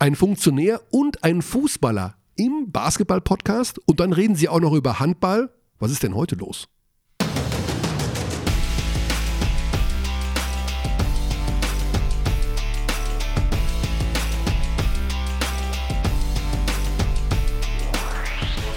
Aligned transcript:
ein 0.00 0.14
Funktionär 0.14 0.80
und 0.90 1.24
ein 1.24 1.42
Fußballer 1.42 2.14
im 2.36 2.70
Basketball-Podcast 2.70 3.80
und 3.84 3.98
dann 3.98 4.12
reden 4.12 4.36
sie 4.36 4.48
auch 4.48 4.60
noch 4.60 4.72
über 4.72 5.00
Handball. 5.00 5.50
Was 5.80 5.90
ist 5.90 6.04
denn 6.04 6.14
heute 6.14 6.36
los? 6.36 6.68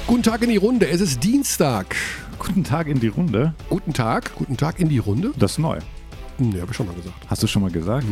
Guten 0.08 0.24
Tag 0.24 0.42
in 0.42 0.50
die 0.50 0.58
Runde. 0.58 0.90
Es 0.90 1.02
ist 1.02 1.24
Dienstag. 1.24 1.96
Guten 2.40 2.64
Tag 2.64 2.88
in 2.88 3.00
die 3.00 3.08
Runde. 3.08 3.54
Guten 3.70 3.94
Tag, 3.94 4.36
guten 4.36 4.58
Tag 4.58 4.80
in 4.80 4.90
die 4.90 4.98
Runde. 4.98 5.32
Das 5.38 5.52
ist 5.54 5.58
neu. 5.60 5.80
Hm, 6.38 6.52
ja, 6.52 6.62
habe 6.62 6.72
ich 6.72 6.78
schon 6.78 6.88
mal 6.88 6.96
gesagt. 6.96 7.16
Hast 7.28 7.44
du 7.44 7.48
schon 7.48 7.62
mal 7.62 7.72
gesagt? 7.72 8.08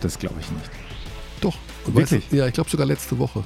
Das 0.00 0.18
glaube 0.18 0.36
ich 0.40 0.50
nicht. 0.50 0.85
Doch. 1.40 1.56
Wirklich? 1.86 2.22
weißt 2.22 2.32
du- 2.32 2.36
ja, 2.36 2.46
ich 2.46 2.52
glaube 2.54 2.70
sogar 2.70 2.86
letzte 2.86 3.18
Woche. 3.18 3.44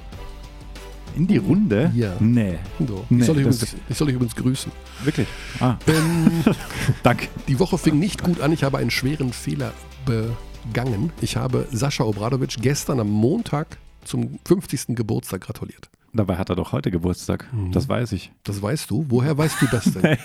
In 1.16 1.26
die 1.26 1.38
Runde? 1.38 1.90
Ja. 1.94 2.14
Nee. 2.20 2.58
So. 2.86 3.04
Nee, 3.10 3.20
ich, 3.20 3.26
soll 3.26 3.38
übrigens, 3.38 3.76
ich 3.88 3.96
soll 3.96 4.06
dich 4.06 4.14
übrigens 4.14 4.36
grüßen. 4.36 4.70
Wirklich? 5.02 5.26
Ah, 5.58 5.76
Ähm, 5.88 6.30
danke. 7.02 7.26
die 7.48 7.58
Woche 7.58 7.78
fing 7.78 7.98
nicht 7.98 8.22
gut 8.22 8.40
an. 8.40 8.52
Ich 8.52 8.62
habe 8.62 8.78
einen 8.78 8.90
schweren 8.90 9.32
Fehler 9.32 9.72
begangen. 10.06 11.12
Ich 11.20 11.36
habe 11.36 11.66
Sascha 11.72 12.04
Obradovic 12.04 12.56
gestern 12.60 13.00
am 13.00 13.08
Montag 13.10 13.78
zum 14.04 14.38
50. 14.46 14.94
Geburtstag 14.94 15.40
gratuliert. 15.42 15.88
Dabei 16.12 16.38
hat 16.38 16.48
er 16.50 16.56
doch 16.56 16.72
heute 16.72 16.90
Geburtstag. 16.90 17.48
Das 17.70 17.88
weiß 17.88 18.10
ich. 18.12 18.32
Das 18.42 18.60
weißt 18.60 18.90
du. 18.90 19.06
Woher 19.10 19.38
weißt 19.38 19.62
du 19.62 19.66
das 19.70 19.84
denn? 19.84 20.02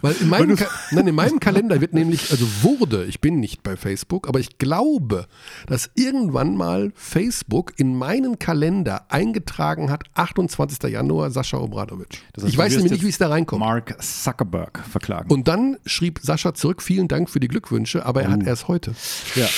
Weil 0.00 0.14
in 0.20 0.28
meinem, 0.28 0.56
nein, 0.92 1.08
in 1.08 1.14
meinem 1.16 1.40
Kalender 1.40 1.80
wird 1.80 1.94
nämlich, 1.94 2.30
also 2.30 2.46
wurde, 2.62 3.04
ich 3.06 3.20
bin 3.20 3.40
nicht 3.40 3.64
bei 3.64 3.76
Facebook, 3.76 4.28
aber 4.28 4.38
ich 4.38 4.58
glaube, 4.58 5.26
dass 5.66 5.90
irgendwann 5.96 6.56
mal 6.56 6.92
Facebook 6.94 7.72
in 7.76 7.96
meinen 7.96 8.38
Kalender 8.38 9.10
eingetragen 9.10 9.90
hat, 9.90 10.04
28. 10.14 10.90
Januar, 10.90 11.32
Sascha 11.32 11.58
Obradovic. 11.58 12.20
Das 12.34 12.44
heißt, 12.44 12.52
ich 12.52 12.58
weiß 12.58 12.74
nämlich 12.76 12.92
nicht, 12.92 13.04
wie 13.04 13.08
es 13.08 13.18
da 13.18 13.28
reinkommt. 13.28 13.60
Mark 13.60 14.00
Zuckerberg 14.00 14.78
verklagen. 14.88 15.28
Und 15.32 15.48
dann 15.48 15.76
schrieb 15.86 16.20
Sascha 16.22 16.54
zurück, 16.54 16.82
vielen 16.82 17.08
Dank 17.08 17.28
für 17.28 17.40
die 17.40 17.48
Glückwünsche, 17.48 18.06
aber 18.06 18.22
er 18.22 18.30
hat 18.30 18.42
Uh. 18.42 18.46
erst 18.46 18.68
heute. 18.68 18.94
ja. 19.34 19.48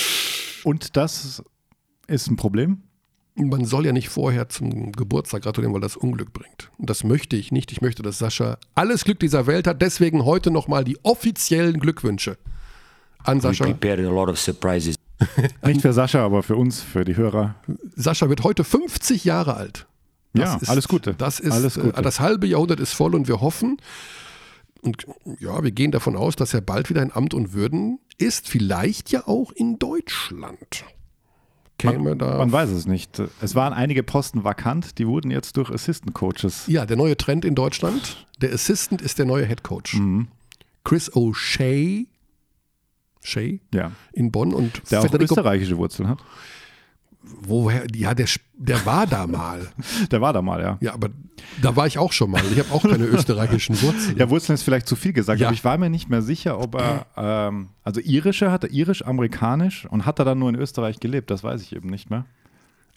Und 0.64 0.96
das 0.96 1.42
ist 2.06 2.30
ein 2.30 2.36
Problem? 2.36 2.84
Man 3.36 3.64
soll 3.64 3.86
ja 3.86 3.92
nicht 3.92 4.08
vorher 4.08 4.48
zum 4.48 4.92
Geburtstag 4.92 5.42
gratulieren, 5.42 5.74
weil 5.74 5.80
das 5.80 5.96
Unglück 5.96 6.32
bringt. 6.32 6.70
Und 6.78 6.88
das 6.88 7.02
möchte 7.02 7.34
ich 7.36 7.50
nicht. 7.50 7.72
Ich 7.72 7.80
möchte, 7.80 8.02
dass 8.02 8.18
Sascha 8.18 8.58
alles 8.74 9.04
Glück 9.04 9.18
dieser 9.18 9.46
Welt 9.46 9.66
hat. 9.66 9.82
Deswegen 9.82 10.24
heute 10.24 10.52
nochmal 10.52 10.84
die 10.84 10.98
offiziellen 11.02 11.80
Glückwünsche 11.80 12.38
an 13.24 13.38
We 13.38 13.42
Sascha. 13.42 13.64
prepared 13.64 14.00
a 14.00 14.10
lot 14.10 14.28
of 14.28 14.38
surprises. 14.38 14.94
Nicht 15.64 15.80
für 15.80 15.92
Sascha, 15.92 16.24
aber 16.24 16.42
für 16.42 16.56
uns, 16.56 16.80
für 16.80 17.04
die 17.04 17.16
Hörer. 17.16 17.56
Sascha 17.96 18.28
wird 18.28 18.44
heute 18.44 18.62
50 18.62 19.24
Jahre 19.24 19.54
alt. 19.54 19.86
Ja, 20.36 20.58
alles 20.66 20.88
Gute. 20.88 21.14
Das 21.14 21.40
ist 21.40 21.52
Alles 21.52 21.74
Gute. 21.74 21.96
Äh, 21.96 22.02
das 22.02 22.20
halbe 22.20 22.46
Jahrhundert 22.46 22.80
ist 22.80 22.92
voll 22.92 23.14
und 23.14 23.28
wir 23.28 23.40
hoffen 23.40 23.78
und 24.82 25.06
ja, 25.40 25.62
wir 25.62 25.70
gehen 25.70 25.92
davon 25.92 26.16
aus, 26.16 26.36
dass 26.36 26.52
er 26.52 26.60
bald 26.60 26.90
wieder 26.90 27.02
in 27.02 27.12
Amt 27.12 27.34
und 27.34 27.52
Würden 27.52 28.00
ist. 28.18 28.48
Vielleicht 28.48 29.10
ja 29.10 29.26
auch 29.26 29.50
in 29.52 29.78
Deutschland. 29.78 30.84
Käme 31.78 32.16
da. 32.16 32.38
Man 32.38 32.52
weiß 32.52 32.70
es 32.70 32.86
nicht. 32.86 33.20
Es 33.40 33.54
waren 33.54 33.72
einige 33.72 34.02
Posten 34.02 34.44
vakant, 34.44 34.98
die 34.98 35.06
wurden 35.08 35.30
jetzt 35.30 35.56
durch 35.56 35.70
Assistant 35.70 36.14
Coaches. 36.14 36.64
Ja, 36.66 36.86
der 36.86 36.96
neue 36.96 37.16
Trend 37.16 37.44
in 37.44 37.54
Deutschland. 37.54 38.26
Der 38.40 38.52
Assistant 38.52 39.02
ist 39.02 39.18
der 39.18 39.26
neue 39.26 39.44
Head 39.46 39.62
Coach. 39.64 39.94
Mhm. 39.94 40.28
Chris 40.84 41.10
O'Shea 41.12 42.06
Shea 43.22 43.58
Ja. 43.72 43.90
in 44.12 44.30
Bonn 44.30 44.52
und 44.54 44.82
Der 44.90 45.00
auch 45.00 45.04
Federico, 45.04 45.34
österreichische 45.34 45.76
Wurzeln 45.78 46.08
hat. 46.08 46.18
Woher, 47.42 47.86
ja, 47.94 48.14
der, 48.14 48.26
der 48.54 48.84
war 48.86 49.06
da 49.06 49.26
mal. 49.26 49.68
Der 50.10 50.20
war 50.20 50.32
da 50.32 50.42
mal, 50.42 50.60
ja. 50.62 50.78
Ja, 50.80 50.94
aber 50.94 51.10
da 51.60 51.74
war 51.76 51.86
ich 51.86 51.98
auch 51.98 52.12
schon 52.12 52.30
mal. 52.30 52.42
Ich 52.52 52.58
habe 52.58 52.72
auch 52.72 52.82
keine 52.82 53.04
österreichischen 53.04 53.80
Wurzeln. 53.82 54.16
Ja, 54.16 54.30
Wurzeln 54.30 54.54
ist 54.54 54.62
vielleicht 54.62 54.86
zu 54.86 54.96
viel 54.96 55.12
gesagt, 55.12 55.40
Ja. 55.40 55.48
aber 55.48 55.54
ich 55.54 55.64
war 55.64 55.76
mir 55.78 55.90
nicht 55.90 56.08
mehr 56.08 56.22
sicher, 56.22 56.58
ob 56.60 56.74
er, 56.76 57.06
ähm, 57.16 57.68
also 57.82 58.00
irische 58.00 58.50
hat 58.50 58.64
er, 58.64 58.70
irisch-amerikanisch 58.70 59.86
und 59.86 60.06
hat 60.06 60.18
er 60.18 60.24
dann 60.24 60.38
nur 60.38 60.48
in 60.48 60.54
Österreich 60.54 61.00
gelebt, 61.00 61.30
das 61.30 61.42
weiß 61.44 61.60
ich 61.62 61.74
eben 61.74 61.88
nicht 61.90 62.10
mehr. 62.10 62.24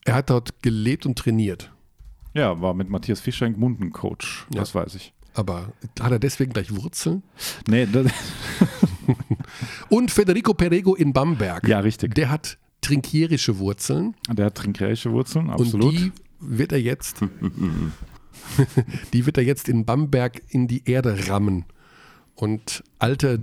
Er 0.05 0.15
hat 0.15 0.29
dort 0.29 0.61
gelebt 0.61 1.05
und 1.05 1.17
trainiert. 1.17 1.71
Ja, 2.33 2.61
war 2.61 2.73
mit 2.73 2.89
Matthias 2.89 3.19
Fischenk 3.19 3.57
Mundencoach, 3.57 4.45
das 4.51 4.73
weiß 4.75 4.95
ich. 4.95 5.13
Aber 5.33 5.73
hat 5.99 6.11
er 6.11 6.19
deswegen 6.19 6.53
gleich 6.53 6.75
Wurzeln? 6.75 7.23
Nee, 7.67 7.87
Und 9.89 10.11
Federico 10.11 10.53
Perego 10.53 10.95
in 10.95 11.13
Bamberg. 11.13 11.67
ja, 11.67 11.79
richtig. 11.79 12.15
Der 12.15 12.29
hat 12.29 12.57
trinkierische 12.87 13.57
Wurzeln 13.59 14.15
Der 14.31 14.47
hat 14.47 14.55
trinkreische 14.55 15.11
Wurzeln, 15.11 15.47
und 15.47 15.53
absolut. 15.61 15.93
die 15.93 16.11
wird 16.39 16.71
er 16.71 16.79
jetzt 16.81 17.21
die 19.13 19.25
wird 19.25 19.37
er 19.37 19.43
jetzt 19.43 19.69
in 19.69 19.85
Bamberg 19.85 20.41
in 20.49 20.67
die 20.67 20.83
Erde 20.89 21.27
rammen 21.29 21.65
und 22.35 22.83
alte 22.99 23.41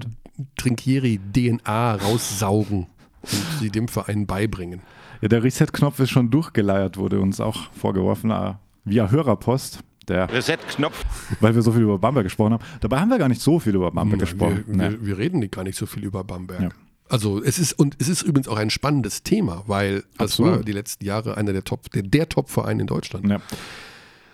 Trinkieri 0.57 1.21
DNA 1.33 1.95
raussaugen 1.97 2.87
und 3.23 3.45
sie 3.61 3.71
dem 3.71 3.89
Verein 3.89 4.27
beibringen. 4.27 4.81
ja, 5.21 5.29
der 5.29 5.43
Reset-Knopf 5.43 5.99
ist 6.01 6.11
schon 6.11 6.31
durchgeleiert, 6.31 6.97
wurde 6.97 7.21
uns 7.21 7.41
auch 7.41 7.71
vorgeworfen, 7.73 8.31
äh, 8.31 8.55
via 8.85 9.11
Hörerpost. 9.11 9.81
Der, 10.09 10.31
Reset-Knopf. 10.31 11.03
weil 11.41 11.55
wir 11.55 11.63
so 11.63 11.73
viel 11.73 11.81
über 11.83 11.99
Bamberg 11.99 12.25
gesprochen 12.27 12.53
haben. 12.55 12.65
Dabei 12.81 13.01
haben 13.01 13.09
wir 13.09 13.17
gar 13.17 13.29
nicht 13.29 13.41
so 13.41 13.59
viel 13.59 13.75
über 13.75 13.91
Bamberg 13.91 14.21
gesprochen. 14.21 14.65
Wir, 14.67 14.77
Nee. 14.77 14.91
wir, 15.01 15.07
wir 15.07 15.19
reden 15.19 15.39
nicht 15.39 15.53
gar 15.53 15.65
nicht 15.65 15.79
so 15.79 15.87
viel 15.87 16.05
über 16.05 16.23
Bamberg. 16.25 16.61
Ja. 16.61 16.69
Also 17.09 17.43
es 17.43 17.59
ist 17.59 17.75
und 17.75 17.97
es 18.01 18.09
ist 18.09 18.23
übrigens 18.23 18.49
auch 18.49 18.57
ein 18.57 18.71
spannendes 18.71 19.23
Thema, 19.23 19.63
weil 19.67 20.05
das 20.17 20.33
Absolut. 20.33 20.53
war 20.57 20.63
die 20.65 20.73
letzten 20.73 21.05
Jahre 21.05 21.37
einer 21.37 21.53
der 21.53 21.63
Top, 21.65 21.91
der, 21.91 22.03
der 22.03 22.29
Top-Verein 22.29 22.81
in 22.81 22.87
Deutschland. 22.87 23.29
Ja. 23.29 23.41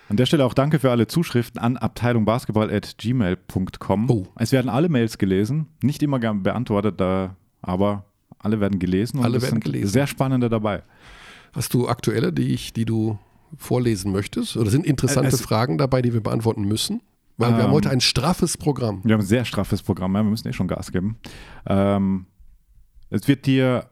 An 0.09 0.17
der 0.17 0.25
Stelle 0.25 0.45
auch 0.45 0.53
danke 0.53 0.79
für 0.79 0.91
alle 0.91 1.07
Zuschriften 1.07 1.59
an 1.59 1.77
abteilungbasketball.gmail.com. 1.77 4.09
Oh. 4.09 4.27
Es 4.37 4.51
werden 4.51 4.69
alle 4.69 4.89
Mails 4.89 5.17
gelesen, 5.17 5.67
nicht 5.83 6.01
immer 6.03 6.19
beantwortet, 6.19 6.99
da, 6.99 7.35
aber 7.61 8.05
alle 8.39 8.59
werden 8.59 8.79
gelesen 8.79 9.19
und 9.19 9.25
Alle 9.25 9.37
es 9.37 9.43
werden 9.43 9.55
sind 9.55 9.63
gelesen. 9.65 9.87
sehr 9.91 10.07
spannende 10.07 10.49
dabei. 10.49 10.83
Hast 11.53 11.73
du 11.73 11.87
aktuelle, 11.87 12.33
die 12.33 12.53
ich, 12.53 12.73
die 12.73 12.85
du 12.85 13.17
vorlesen 13.57 14.11
möchtest? 14.11 14.57
Oder 14.57 14.69
sind 14.69 14.85
interessante 14.85 15.29
es- 15.35 15.41
Fragen 15.41 15.77
dabei, 15.77 16.01
die 16.01 16.13
wir 16.13 16.21
beantworten 16.21 16.63
müssen? 16.63 17.01
Weil 17.37 17.51
wir 17.51 17.57
haben 17.63 17.69
Ähm, 17.69 17.71
heute 17.71 17.89
ein 17.89 18.01
straffes 18.01 18.57
Programm. 18.57 19.01
Wir 19.03 19.13
haben 19.13 19.21
ein 19.21 19.25
sehr 19.25 19.45
straffes 19.45 19.81
Programm, 19.81 20.13
ja, 20.15 20.23
wir 20.23 20.29
müssen 20.29 20.47
eh 20.47 20.53
schon 20.53 20.67
Gas 20.67 20.91
geben. 20.91 21.17
Ähm, 21.65 22.25
es 23.11 23.27
wird 23.27 23.45
dir 23.45 23.87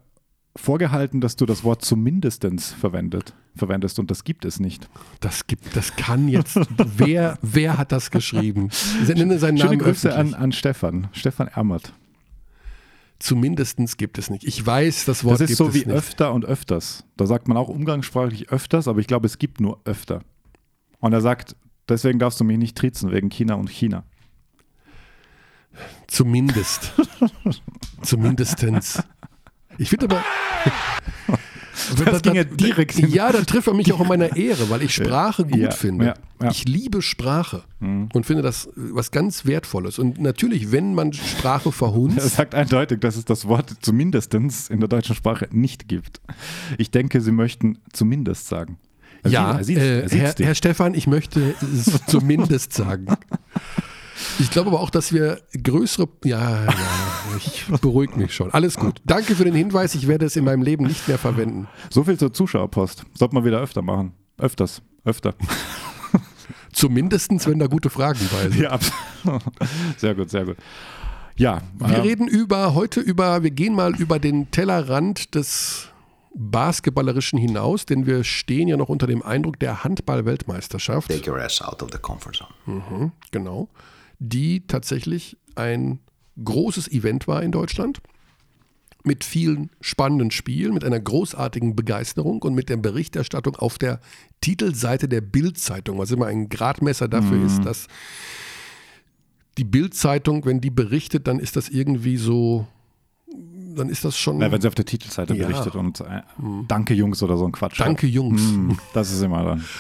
vorgehalten, 0.56 1.22
dass 1.22 1.36
du 1.36 1.46
das 1.46 1.64
Wort 1.64 1.86
zumindestens 1.86 2.74
verwendet, 2.74 3.36
verwendest 3.56 4.00
und 4.00 4.10
das 4.10 4.24
gibt 4.24 4.46
es 4.46 4.60
nicht. 4.60 4.90
Das 5.20 5.46
gibt, 5.46 5.76
das 5.76 5.96
kann 5.96 6.28
jetzt. 6.28 6.60
wer, 6.98 7.38
wer 7.42 7.78
hat 7.78 7.92
das 7.92 8.10
geschrieben? 8.10 8.70
Nenne 9.08 9.38
seinen 9.38 9.58
Schöne 9.58 9.70
Namen 9.72 9.80
Grüße 9.80 10.14
an, 10.16 10.34
an 10.34 10.52
Stefan, 10.52 11.10
Stefan 11.12 11.48
Ermert. 11.48 11.94
Zumindestens 13.20 13.98
gibt 13.98 14.18
es 14.18 14.30
nicht. 14.30 14.46
Ich 14.46 14.66
weiß, 14.66 15.06
das 15.06 15.26
Wort 15.26 15.36
Das 15.36 15.42
ist 15.42 15.48
gibt 15.50 15.58
so 15.58 15.68
es 15.68 15.74
wie 15.74 15.80
nicht. 15.80 15.90
öfter 15.90 16.34
und 16.34 16.46
öfters. 16.46 17.04
Da 17.18 17.26
sagt 17.26 17.50
man 17.50 17.58
auch 17.58 17.68
umgangssprachlich 17.68 18.50
öfters, 18.50 18.88
aber 18.88 19.00
ich 19.02 19.08
glaube, 19.08 19.28
es 19.28 19.38
gibt 19.38 19.60
nur 19.60 19.82
öfter. 19.84 20.22
Und 21.00 21.12
er 21.12 21.20
sagt, 21.20 21.56
deswegen 21.90 22.18
darfst 22.20 22.40
du 22.40 22.46
mich 22.46 22.58
nicht 22.58 22.78
trizen, 22.78 23.12
wegen 23.12 23.30
China 23.30 23.56
und 23.56 23.70
China. 23.70 24.06
Zumindest. 26.08 26.94
Zumindestens. 28.02 29.02
Ich 29.78 29.90
finde 29.90 30.06
aber. 30.06 30.24
Das 32.06 32.22
ging 32.22 32.36
ja 32.36 32.44
direkt 32.44 33.00
in- 33.00 33.10
Ja, 33.10 33.32
da 33.32 33.42
trifft 33.42 33.68
er 33.68 33.74
mich 33.74 33.94
auch 33.94 34.02
in 34.02 34.08
meiner 34.08 34.36
Ehre, 34.36 34.70
weil 34.70 34.82
ich 34.82 34.94
Sprache 34.94 35.46
gut 35.46 35.56
Ja, 35.60 35.72
finde. 35.72 36.06
ja, 36.08 36.14
ja. 36.42 36.52
Ich 36.52 36.68
liebe 36.68 37.02
Sprache 37.02 37.64
und 37.80 38.26
finde 38.26 38.42
das 38.44 38.66
äh, 38.66 38.72
was 38.76 39.12
ganz 39.12 39.46
Wertvolles. 39.46 39.98
Und 39.98 40.20
natürlich, 40.20 40.74
wenn 40.74 40.94
man 40.94 41.14
Sprache 41.14 41.70
Er 41.70 41.72
verhunzt, 41.74 42.36
sagt 42.36 42.54
eindeutig, 42.54 43.00
dass 43.00 43.16
es 43.16 43.24
das 43.24 43.48
Wort 43.48 43.74
zumindestens 43.82 44.70
in 44.70 44.82
der 44.82 44.90
deutschen 44.90 45.16
Sprache 45.16 45.48
nicht 45.52 45.88
gibt. 45.88 46.20
Ich 46.78 46.92
denke, 46.92 47.22
sie 47.22 47.32
möchten 47.32 47.78
zumindest 47.94 48.48
sagen. 48.50 48.78
Er 49.24 49.32
ja, 49.32 49.52
er 49.58 49.64
sieht- 49.64 49.78
äh, 49.78 50.02
er 50.02 50.10
sieht's 50.10 50.36
Herr. 50.40 50.46
Herr 50.48 50.56
Stefan, 50.56 50.94
ich 50.94 51.08
möchte 51.08 51.56
es 51.62 52.06
zumindest 52.08 52.74
sagen. 52.74 53.08
Ich 54.40 54.52
glaube 54.52 54.70
aber 54.70 54.80
auch, 54.80 54.90
dass 54.90 55.14
wir 55.14 55.42
größere. 55.62 56.08
Ja, 56.24 56.66
ja, 56.66 56.74
ich 57.38 57.66
beruhige 57.82 58.18
mich 58.18 58.34
schon. 58.34 58.52
Alles 58.52 58.76
gut. 58.76 59.02
Danke 59.06 59.36
für 59.36 59.46
den 59.46 59.54
Hinweis. 59.54 59.96
Ich 59.96 60.08
werde 60.08 60.26
es 60.26 60.36
in 60.36 60.46
meinem 60.46 60.62
Leben 60.62 60.86
nicht 60.86 61.08
mehr 61.08 61.18
verwenden. 61.18 61.68
So 61.90 62.04
viel 62.04 62.18
zur 62.18 62.34
Zuschauerpost. 62.34 63.06
Sollte 63.14 63.36
man 63.36 63.46
wieder 63.46 63.60
öfter 63.60 63.82
machen. 63.82 64.14
Öfters. 64.38 64.82
Öfter. 65.06 65.36
Zumindestens, 66.74 67.48
wenn 67.48 67.60
da 67.60 67.68
gute 67.68 67.90
Fragen 67.90 68.20
bei 68.32 68.50
sind. 68.50 68.62
Ja, 68.62 68.80
sehr 69.98 70.16
gut, 70.16 70.30
sehr 70.30 70.46
gut. 70.46 70.58
Ja, 71.36 71.62
Wir 71.78 71.98
ähm, 71.98 72.02
reden 72.02 72.28
über 72.28 72.74
heute 72.76 73.00
über, 73.00 73.44
wir 73.44 73.52
gehen 73.52 73.74
mal 73.74 73.96
über 73.96 74.20
den 74.20 74.52
Tellerrand 74.52 75.36
des 75.36 75.88
Basketballerischen 76.36 77.40
hinaus, 77.40 77.86
denn 77.86 78.06
wir 78.06 78.24
stehen 78.24 78.68
ja 78.68 78.78
noch 78.78 78.90
unter 78.90 79.08
dem 79.08 79.24
Eindruck 79.24 79.58
der 79.60 79.84
Handball-Weltmeisterschaft. 79.84 81.10
Take 81.10 81.32
your 81.32 81.40
ass 81.40 81.62
out 81.62 81.82
of 81.82 81.90
the 81.92 81.98
comfort 81.98 82.34
zone. 82.36 83.12
Genau. 83.32 83.70
Die 84.20 84.68
tatsächlich 84.68 85.38
ein 85.56 86.00
großes 86.44 86.90
Event 86.92 87.28
war 87.28 87.44
in 87.44 87.52
Deutschland. 87.52 88.02
mit 89.06 89.24
vielen 89.24 89.70
spannenden 89.80 90.30
Spielen, 90.30 90.74
mit 90.74 90.84
einer 90.84 91.00
großartigen 91.00 91.74
Begeisterung 91.74 92.42
und 92.42 92.54
mit 92.54 92.68
der 92.68 92.76
Berichterstattung 92.76 93.56
auf 93.56 93.78
der 93.78 94.02
Titelseite 94.42 95.08
der 95.08 95.22
Bild-Zeitung, 95.22 95.98
was 95.98 96.12
immer 96.12 96.26
ein 96.26 96.50
Gradmesser 96.50 97.08
dafür 97.08 97.38
mhm. 97.38 97.46
ist, 97.46 97.64
dass 97.64 97.88
die 99.58 99.64
Bild-Zeitung, 99.64 100.46
wenn 100.46 100.60
die 100.60 100.70
berichtet, 100.70 101.28
dann 101.28 101.40
ist 101.40 101.56
das 101.56 101.70
irgendwie 101.70 102.18
so, 102.18 102.68
dann 103.76 103.90
ist 103.90 104.04
das 104.04 104.18
schon. 104.18 104.42
Ja, 104.42 104.52
wenn 104.52 104.62
sie 104.62 104.68
auf 104.68 104.76
der 104.76 104.86
Titelseite 104.86 105.34
ja. 105.34 105.48
berichtet 105.48 105.76
und 105.76 106.02
äh, 106.02 106.22
mhm. 106.38 106.66
Danke 106.68 106.94
Jungs 106.94 107.24
oder 107.24 107.38
so 107.38 107.46
ein 107.46 107.54
Quatsch. 107.54 107.80
Danke 107.80 108.06
Jungs. 108.06 108.42
Mhm, 108.42 108.78
das 108.94 109.12
ist 109.12 109.22
immer 109.22 109.44
dann. 109.44 109.66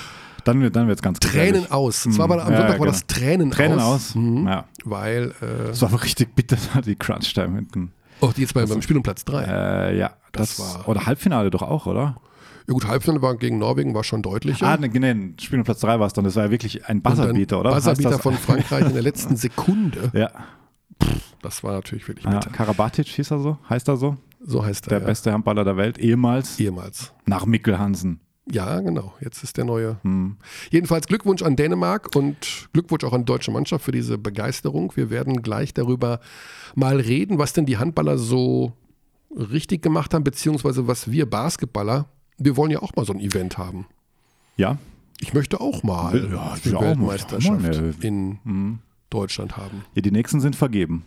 Dann 0.43 0.61
wird 0.61 0.75
es 0.75 1.01
ganz 1.01 1.19
Tränen 1.19 1.63
gefährlich. 1.63 1.71
aus. 1.71 2.05
Es 2.05 2.17
war 2.17 2.25
am 2.25 2.39
Sonntag 2.39 2.51
ja, 2.51 2.59
war 2.69 2.73
genau. 2.73 2.85
das 2.85 3.07
Tränen, 3.07 3.51
Tränen 3.51 3.79
aus. 3.79 4.09
aus. 4.11 4.15
Mhm. 4.15 4.47
Ja. 4.47 4.65
Weil. 4.83 5.33
Äh, 5.41 5.69
es 5.69 5.81
war 5.81 5.89
aber 5.89 6.03
richtig 6.03 6.35
bitter, 6.35 6.57
die 6.85 6.95
Crunch-Time 6.95 7.55
hinten. 7.55 7.91
Oh, 8.21 8.31
die 8.35 8.41
jetzt 8.41 8.53
bei, 8.53 8.65
beim 8.65 8.81
Spiel 8.81 8.97
um 8.97 9.03
Platz 9.03 9.23
3. 9.25 9.43
Äh, 9.43 9.97
ja, 9.97 10.11
das, 10.31 10.57
das, 10.57 10.75
war. 10.75 10.87
Oder 10.89 11.05
Halbfinale 11.05 11.49
doch 11.49 11.61
auch, 11.61 11.85
oder? 11.85 12.17
Ja 12.67 12.73
gut, 12.73 12.87
Halbfinale 12.87 13.21
war 13.21 13.35
gegen 13.35 13.57
Norwegen, 13.57 13.95
war 13.95 14.03
schon 14.03 14.21
deutlicher. 14.21 14.67
Ah, 14.67 14.77
nee, 14.77 14.89
nee 14.89 15.33
Spiel 15.39 15.59
um 15.59 15.65
Platz 15.65 15.79
3 15.79 15.99
war 15.99 16.07
es 16.07 16.13
dann. 16.13 16.25
Das 16.25 16.35
war 16.35 16.45
ja 16.45 16.51
wirklich 16.51 16.85
ein 16.85 17.01
Buzzerbeater, 17.01 17.59
oder? 17.59 17.71
Buzzerbeater 17.71 18.19
von 18.19 18.35
Frankreich 18.35 18.85
in 18.85 18.93
der 18.93 19.01
letzten 19.01 19.35
Sekunde. 19.37 20.11
Ja. 20.13 20.29
das 21.41 21.63
war 21.63 21.73
natürlich 21.73 22.07
wirklich 22.07 22.25
bitter. 22.25 22.45
Ja, 22.45 22.51
Karabatic 22.51 23.07
hieß 23.07 23.31
er 23.31 23.39
so? 23.39 23.57
Heißt 23.69 23.87
er 23.87 23.97
so? 23.97 24.17
So 24.41 24.63
heißt 24.63 24.87
er. 24.87 24.89
Der 24.89 24.99
ja. 24.99 25.05
beste 25.05 25.33
Handballer 25.33 25.63
der 25.63 25.77
Welt, 25.77 25.97
ehemals. 25.97 26.59
Ehemals. 26.59 27.13
Nach 27.25 27.45
Mikkel 27.45 27.79
Hansen. 27.79 28.19
Ja, 28.51 28.79
genau. 28.79 29.13
Jetzt 29.21 29.43
ist 29.43 29.57
der 29.57 29.65
neue. 29.65 29.97
Hm. 30.03 30.37
Jedenfalls 30.71 31.07
Glückwunsch 31.07 31.43
an 31.43 31.55
Dänemark 31.55 32.15
und 32.15 32.69
Glückwunsch 32.73 33.03
auch 33.03 33.13
an 33.13 33.21
die 33.21 33.25
deutsche 33.25 33.51
Mannschaft 33.51 33.85
für 33.85 33.91
diese 33.91 34.17
Begeisterung. 34.17 34.91
Wir 34.95 35.09
werden 35.09 35.41
gleich 35.41 35.73
darüber 35.73 36.19
mal 36.75 36.99
reden, 36.99 37.37
was 37.37 37.53
denn 37.53 37.65
die 37.65 37.77
Handballer 37.77 38.17
so 38.17 38.73
richtig 39.31 39.81
gemacht 39.81 40.13
haben, 40.13 40.23
beziehungsweise 40.23 40.87
was 40.87 41.11
wir 41.11 41.29
Basketballer, 41.29 42.07
wir 42.37 42.57
wollen 42.57 42.71
ja 42.71 42.81
auch 42.81 42.95
mal 42.95 43.05
so 43.05 43.13
ein 43.13 43.19
Event 43.19 43.57
haben. 43.57 43.85
Ja. 44.57 44.77
Ich 45.19 45.33
möchte 45.33 45.59
auch 45.59 45.83
mal 45.83 46.31
ja, 46.31 46.55
die 46.63 46.71
Weltmeisterschaft 46.71 48.03
in 48.03 48.39
hm. 48.43 48.79
Deutschland 49.09 49.57
haben. 49.57 49.83
Ja, 49.93 50.01
die 50.01 50.11
nächsten 50.11 50.39
sind 50.39 50.55
vergeben. 50.55 51.03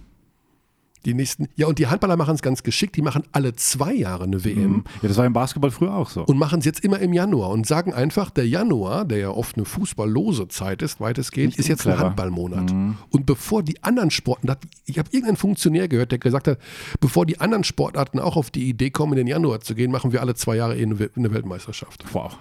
Die 1.05 1.15
nächsten, 1.15 1.49
ja, 1.57 1.67
und 1.67 1.79
die 1.79 1.89
Handballer 1.89 2.17
machen 2.17 2.35
es 2.35 2.43
ganz 2.43 2.63
geschickt. 2.63 2.97
Die 2.97 3.03
machen 3.03 3.25
alle 3.33 3.55
zwei 3.55 3.93
Jahre 3.93 4.25
eine 4.25 4.45
WM. 4.45 4.71
Mhm. 4.71 4.85
Ja, 5.03 5.09
das 5.09 5.17
war 5.17 5.27
im 5.27 5.33
Basketball 5.33 5.71
früher 5.71 5.95
auch 5.95 6.09
so. 6.09 6.25
Und 6.25 6.39
machen 6.39 6.61
es 6.61 6.65
jetzt 6.65 6.85
immer 6.85 7.01
im 7.01 7.13
Januar 7.13 7.51
und 7.51 7.67
sagen 7.67 7.93
einfach, 7.93 8.31
der 8.31 8.47
Januar, 8.47 9.05
der 9.05 9.19
ja 9.19 9.31
oft 9.31 9.57
eine 9.57 9.65
fußballlose 9.65 10.49
Zeit 10.49 10.83
ist, 10.83 11.01
weitestgehend, 11.01 11.53
Nicht 11.53 11.59
ist 11.59 11.69
jetzt 11.69 11.87
ein 11.87 11.99
Handballmonat. 11.99 12.73
Mhm. 12.73 12.99
Und 13.11 13.27
bevor 13.27 13.63
die 13.63 13.83
anderen 13.83 14.11
Sportarten, 14.11 14.69
ich 14.87 14.99
habe 14.99 15.09
irgendeinen 15.11 15.37
Funktionär 15.37 15.89
gehört, 15.89 16.13
der 16.13 16.19
gesagt 16.19 16.47
hat, 16.47 16.59
bevor 17.01 17.27
die 17.27 17.41
anderen 17.41 17.65
Sportarten 17.65 18.21
auch 18.21 18.37
auf 18.37 18.51
die 18.51 18.69
Idee 18.69 18.91
kommen, 18.91 19.13
in 19.15 19.19
den 19.19 19.27
Januar 19.27 19.61
zu 19.61 19.75
gehen, 19.75 19.91
machen 19.91 20.13
wir 20.13 20.21
alle 20.21 20.35
zwei 20.35 20.57
Jahre 20.57 20.75
eine 20.75 20.99
Weltmeisterschaft. 21.33 22.05
Wow. 22.13 22.37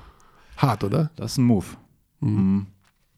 Hart, 0.57 0.83
oder? 0.83 1.09
Das 1.15 1.33
ist 1.33 1.37
ein 1.39 1.45
Move. 1.45 1.65
Mhm. 2.19 2.67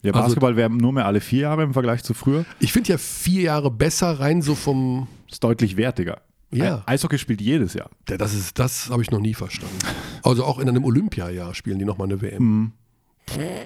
Ja, 0.03 0.11
also 0.11 0.23
Basketball 0.25 0.50
also, 0.50 0.57
wäre 0.57 0.69
nur 0.69 0.94
mehr 0.94 1.05
alle 1.05 1.21
vier 1.21 1.41
Jahre 1.41 1.63
im 1.63 1.73
Vergleich 1.73 2.03
zu 2.03 2.13
früher. 2.13 2.45
Ich 2.59 2.73
finde 2.73 2.89
ja 2.89 2.97
vier 2.97 3.44
Jahre 3.44 3.71
besser 3.71 4.19
rein 4.19 4.41
so 4.41 4.53
vom. 4.53 5.07
Ist 5.31 5.44
deutlich 5.44 5.77
wertiger. 5.77 6.21
Ja. 6.51 6.83
Eishockey 6.85 7.17
spielt 7.17 7.41
jedes 7.41 7.73
Jahr. 7.73 7.89
Ja, 8.07 8.17
das 8.17 8.33
ist, 8.33 8.59
das 8.59 8.89
habe 8.89 9.01
ich 9.01 9.09
noch 9.09 9.19
nie 9.19 9.33
verstanden. 9.33 9.79
Also 10.21 10.44
auch 10.44 10.59
in 10.59 10.69
einem 10.69 10.83
Olympiajahr 10.83 11.55
spielen 11.55 11.79
die 11.79 11.85
nochmal 11.85 12.07
eine 12.07 12.21
WM. 12.21 12.44
Mhm. 12.44 12.71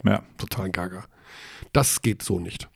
Ja. 0.05 0.23
Total 0.37 0.69
gaga. 0.69 1.05
Das 1.73 2.01
geht 2.01 2.23
so 2.23 2.39
nicht. 2.39 2.69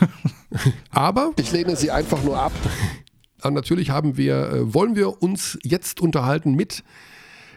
Aber. 0.90 1.32
Ich 1.36 1.52
lehne 1.52 1.76
sie 1.76 1.90
einfach 1.90 2.22
nur 2.24 2.38
ab. 2.40 2.52
Aber 3.40 3.52
natürlich 3.52 3.90
haben 3.90 4.16
wir, 4.16 4.50
äh, 4.50 4.74
wollen 4.74 4.96
wir 4.96 5.22
uns 5.22 5.58
jetzt 5.62 6.00
unterhalten 6.00 6.54
mit 6.54 6.82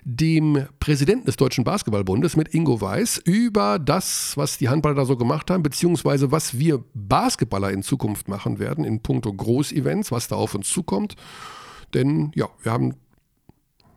dem 0.09 0.65
Präsidenten 0.80 1.25
des 1.25 1.36
Deutschen 1.36 1.65
Basketballbundes, 1.65 2.38
mit 2.38 2.54
Ingo 2.54 2.80
Weiß, 2.80 3.18
über 3.25 3.77
das, 3.77 4.38
was 4.38 4.57
die 4.57 4.69
Handballer 4.69 4.95
da 4.95 5.04
so 5.04 5.18
gemacht 5.18 5.51
haben, 5.51 5.63
beziehungsweise 5.63 6.31
was 6.31 6.57
wir 6.57 6.81
Basketballer 6.94 7.71
in 7.71 7.83
Zukunft 7.83 8.30
machen 8.30 8.57
werden 8.57 8.86
in 8.86 9.01
puncto 9.01 9.33
Großevents, 9.33 10.13
was 10.13 10.30
da 10.30 10.38
auf 10.38 10.56
uns 10.56 10.69
zukommt. 10.69 11.18
Denn 11.94 12.31
ja, 12.36 12.48
wir 12.63 12.71
haben 12.71 12.95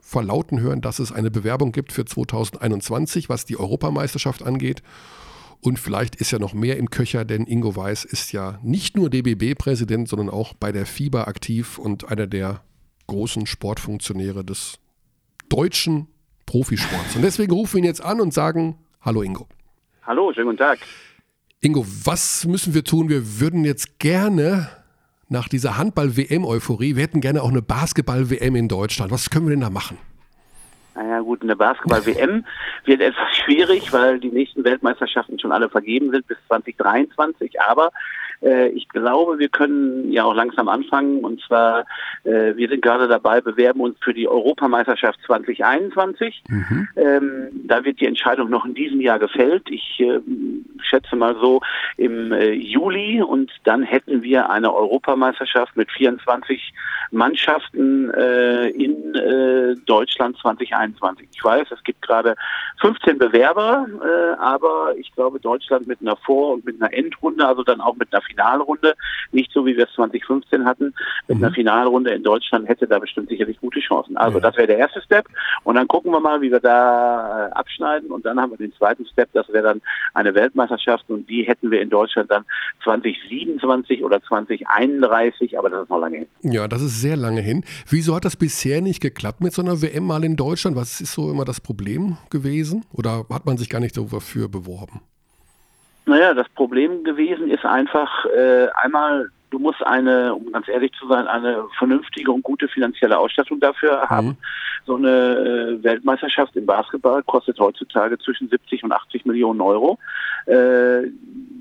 verlauten 0.00 0.58
hören, 0.58 0.80
dass 0.80 0.98
es 0.98 1.12
eine 1.12 1.30
Bewerbung 1.30 1.70
gibt 1.70 1.92
für 1.92 2.04
2021, 2.04 3.28
was 3.28 3.44
die 3.44 3.56
Europameisterschaft 3.56 4.42
angeht. 4.42 4.82
Und 5.60 5.78
vielleicht 5.78 6.16
ist 6.16 6.32
ja 6.32 6.40
noch 6.40 6.54
mehr 6.54 6.76
im 6.76 6.90
Köcher, 6.90 7.24
denn 7.24 7.46
Ingo 7.46 7.76
Weiß 7.76 8.04
ist 8.04 8.32
ja 8.32 8.58
nicht 8.64 8.96
nur 8.96 9.10
DBB-Präsident, 9.10 10.08
sondern 10.08 10.28
auch 10.28 10.54
bei 10.54 10.72
der 10.72 10.86
FIBA 10.86 11.24
aktiv 11.28 11.78
und 11.78 12.08
einer 12.08 12.26
der 12.26 12.64
großen 13.06 13.46
Sportfunktionäre 13.46 14.44
des 14.44 14.79
deutschen 15.50 16.06
Profisports. 16.46 17.16
Und 17.16 17.22
deswegen 17.22 17.52
rufen 17.52 17.74
wir 17.74 17.78
ihn 17.80 17.84
jetzt 17.84 18.02
an 18.02 18.20
und 18.20 18.32
sagen, 18.32 18.78
hallo 19.02 19.22
Ingo. 19.22 19.46
Hallo, 20.06 20.32
schönen 20.32 20.46
guten 20.46 20.58
Tag. 20.58 20.78
Ingo, 21.60 21.84
was 22.04 22.46
müssen 22.46 22.72
wir 22.72 22.84
tun? 22.84 23.10
Wir 23.10 23.40
würden 23.40 23.64
jetzt 23.66 23.98
gerne 23.98 24.68
nach 25.28 25.48
dieser 25.48 25.76
Handball-WM-Euphorie, 25.76 26.96
wir 26.96 27.02
hätten 27.02 27.20
gerne 27.20 27.42
auch 27.42 27.50
eine 27.50 27.62
Basketball-WM 27.62 28.56
in 28.56 28.68
Deutschland. 28.68 29.12
Was 29.12 29.30
können 29.30 29.46
wir 29.46 29.50
denn 29.50 29.60
da 29.60 29.70
machen? 29.70 29.98
Naja 30.94 31.20
gut, 31.20 31.42
eine 31.42 31.54
Basketball-WM 31.54 32.44
wird 32.84 33.00
etwas 33.00 33.36
schwierig, 33.44 33.92
weil 33.92 34.18
die 34.18 34.30
nächsten 34.30 34.64
Weltmeisterschaften 34.64 35.38
schon 35.38 35.52
alle 35.52 35.68
vergeben 35.68 36.10
sind 36.10 36.26
bis 36.26 36.36
2023. 36.48 37.60
Aber 37.60 37.90
ich 38.42 38.88
glaube, 38.88 39.38
wir 39.38 39.48
können 39.48 40.10
ja 40.10 40.24
auch 40.24 40.34
langsam 40.34 40.68
anfangen. 40.68 41.24
Und 41.24 41.42
zwar, 41.42 41.84
äh, 42.24 42.56
wir 42.56 42.68
sind 42.68 42.82
gerade 42.82 43.06
dabei, 43.08 43.40
bewerben 43.40 43.80
uns 43.80 43.96
für 44.00 44.14
die 44.14 44.28
Europameisterschaft 44.28 45.18
2021. 45.26 46.42
Mhm. 46.48 46.88
Ähm, 46.96 47.48
da 47.64 47.84
wird 47.84 48.00
die 48.00 48.06
Entscheidung 48.06 48.50
noch 48.50 48.64
in 48.64 48.74
diesem 48.74 49.00
Jahr 49.00 49.18
gefällt. 49.18 49.70
Ich 49.70 50.00
äh, 50.00 50.20
schätze 50.82 51.16
mal 51.16 51.36
so 51.40 51.60
im 51.96 52.32
äh, 52.32 52.52
Juli. 52.52 53.22
Und 53.22 53.50
dann 53.64 53.82
hätten 53.82 54.22
wir 54.22 54.50
eine 54.50 54.72
Europameisterschaft 54.74 55.76
mit 55.76 55.90
24 55.90 56.72
Mannschaften 57.10 58.10
äh, 58.10 58.68
in 58.68 59.14
äh, 59.14 59.74
Deutschland 59.86 60.36
2021. 60.38 61.28
Ich 61.32 61.44
weiß, 61.44 61.68
es 61.70 61.82
gibt 61.84 62.02
gerade 62.02 62.36
15 62.80 63.18
Bewerber, 63.18 63.86
aber 64.38 64.94
ich 64.96 65.12
glaube, 65.12 65.38
Deutschland 65.40 65.86
mit 65.86 66.00
einer 66.00 66.16
Vor- 66.16 66.54
und 66.54 66.64
mit 66.64 66.80
einer 66.80 66.92
Endrunde, 66.92 67.46
also 67.46 67.62
dann 67.62 67.80
auch 67.80 67.96
mit 67.96 68.12
einer 68.12 68.22
Finalrunde, 68.22 68.94
nicht 69.32 69.52
so 69.52 69.66
wie 69.66 69.76
wir 69.76 69.84
es 69.84 69.94
2015 69.94 70.64
hatten, 70.64 70.94
mit 71.28 71.38
mhm. 71.38 71.44
einer 71.44 71.54
Finalrunde 71.54 72.10
in 72.12 72.22
Deutschland 72.22 72.68
hätte 72.68 72.86
da 72.86 72.98
bestimmt 72.98 73.28
sicherlich 73.28 73.60
gute 73.60 73.80
Chancen. 73.80 74.16
Also 74.16 74.38
ja. 74.38 74.42
das 74.42 74.56
wäre 74.56 74.66
der 74.66 74.78
erste 74.78 75.02
Step 75.02 75.26
und 75.64 75.74
dann 75.76 75.88
gucken 75.88 76.12
wir 76.12 76.20
mal, 76.20 76.40
wie 76.40 76.50
wir 76.50 76.60
da 76.60 77.48
äh, 77.48 77.52
abschneiden 77.52 78.10
und 78.10 78.24
dann 78.24 78.40
haben 78.40 78.52
wir 78.52 78.58
den 78.58 78.72
zweiten 78.74 79.06
Step, 79.06 79.28
das 79.32 79.48
wäre 79.52 79.64
dann 79.64 79.82
eine 80.14 80.34
Weltmeisterschaft 80.34 81.04
und 81.08 81.28
die 81.28 81.42
hätten 81.42 81.70
wir 81.70 81.80
in 81.80 81.90
Deutschland 81.90 82.30
dann 82.30 82.44
2027 82.84 84.02
oder 84.02 84.22
2031, 84.22 85.58
aber 85.58 85.70
das 85.70 85.82
ist 85.82 85.90
noch 85.90 86.00
lange 86.00 86.18
hin. 86.18 86.26
Ja, 86.42 86.68
das 86.68 86.82
ist 86.82 86.99
sehr 87.00 87.16
lange 87.16 87.40
hin. 87.40 87.64
Wieso 87.88 88.14
hat 88.14 88.24
das 88.24 88.36
bisher 88.36 88.80
nicht 88.80 89.00
geklappt 89.00 89.40
mit 89.40 89.52
so 89.52 89.62
einer 89.62 89.82
WM 89.82 90.04
mal 90.04 90.24
in 90.24 90.36
Deutschland? 90.36 90.76
Was 90.76 91.00
ist 91.00 91.12
so 91.12 91.30
immer 91.30 91.44
das 91.44 91.60
Problem 91.60 92.16
gewesen? 92.30 92.84
Oder 92.92 93.24
hat 93.30 93.46
man 93.46 93.56
sich 93.56 93.68
gar 93.68 93.80
nicht 93.80 93.96
dafür 93.96 94.48
beworben? 94.48 95.00
Naja, 96.06 96.34
das 96.34 96.48
Problem 96.50 97.04
gewesen 97.04 97.50
ist 97.50 97.64
einfach 97.64 98.26
äh, 98.26 98.68
einmal, 98.74 99.30
du 99.50 99.58
musst 99.58 99.84
eine, 99.84 100.34
um 100.34 100.52
ganz 100.52 100.68
ehrlich 100.68 100.92
zu 100.92 101.06
sein, 101.08 101.26
eine 101.26 101.64
vernünftige 101.78 102.30
und 102.32 102.42
gute 102.42 102.68
finanzielle 102.68 103.18
Ausstattung 103.18 103.60
dafür 103.60 104.08
haben. 104.08 104.28
Mhm. 104.28 104.36
So 104.86 104.96
eine 104.96 105.78
äh, 105.78 105.84
Weltmeisterschaft 105.84 106.56
im 106.56 106.66
Basketball 106.66 107.22
kostet 107.22 107.58
heutzutage 107.58 108.18
zwischen 108.18 108.48
70 108.48 108.84
und 108.84 108.92
80 108.92 109.26
Millionen 109.26 109.60
Euro. 109.60 109.98
Äh, 110.46 111.08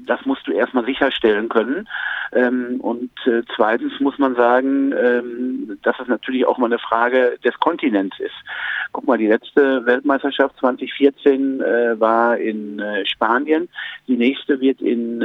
das 0.06 0.26
musst 0.26 0.48
du 0.48 0.52
erstmal 0.52 0.86
sicherstellen 0.86 1.50
können. 1.50 1.88
Ähm, 2.32 2.80
und 2.82 3.12
äh, 3.26 3.42
zweitens 3.56 4.00
muss 4.00 4.18
man 4.18 4.36
sagen, 4.36 4.94
ähm, 4.94 5.78
dass 5.84 6.00
es 6.00 6.08
natürlich 6.08 6.46
auch 6.46 6.58
mal 6.58 6.68
eine 6.68 6.80
Frage 6.80 7.38
des 7.44 7.60
Kontinents 7.60 8.20
ist. 8.20 8.36
Guck 8.92 9.08
mal, 9.08 9.18
die 9.18 9.28
letzte 9.28 9.86
Weltmeisterschaft 9.86 10.58
2014 10.60 11.62
äh, 11.62 12.00
war 12.00 12.38
in 12.38 12.80
äh, 12.80 13.06
Spanien. 13.06 13.70
Die 14.08 14.18
nächste 14.18 14.60
wird 14.60 14.82
in 14.82 15.20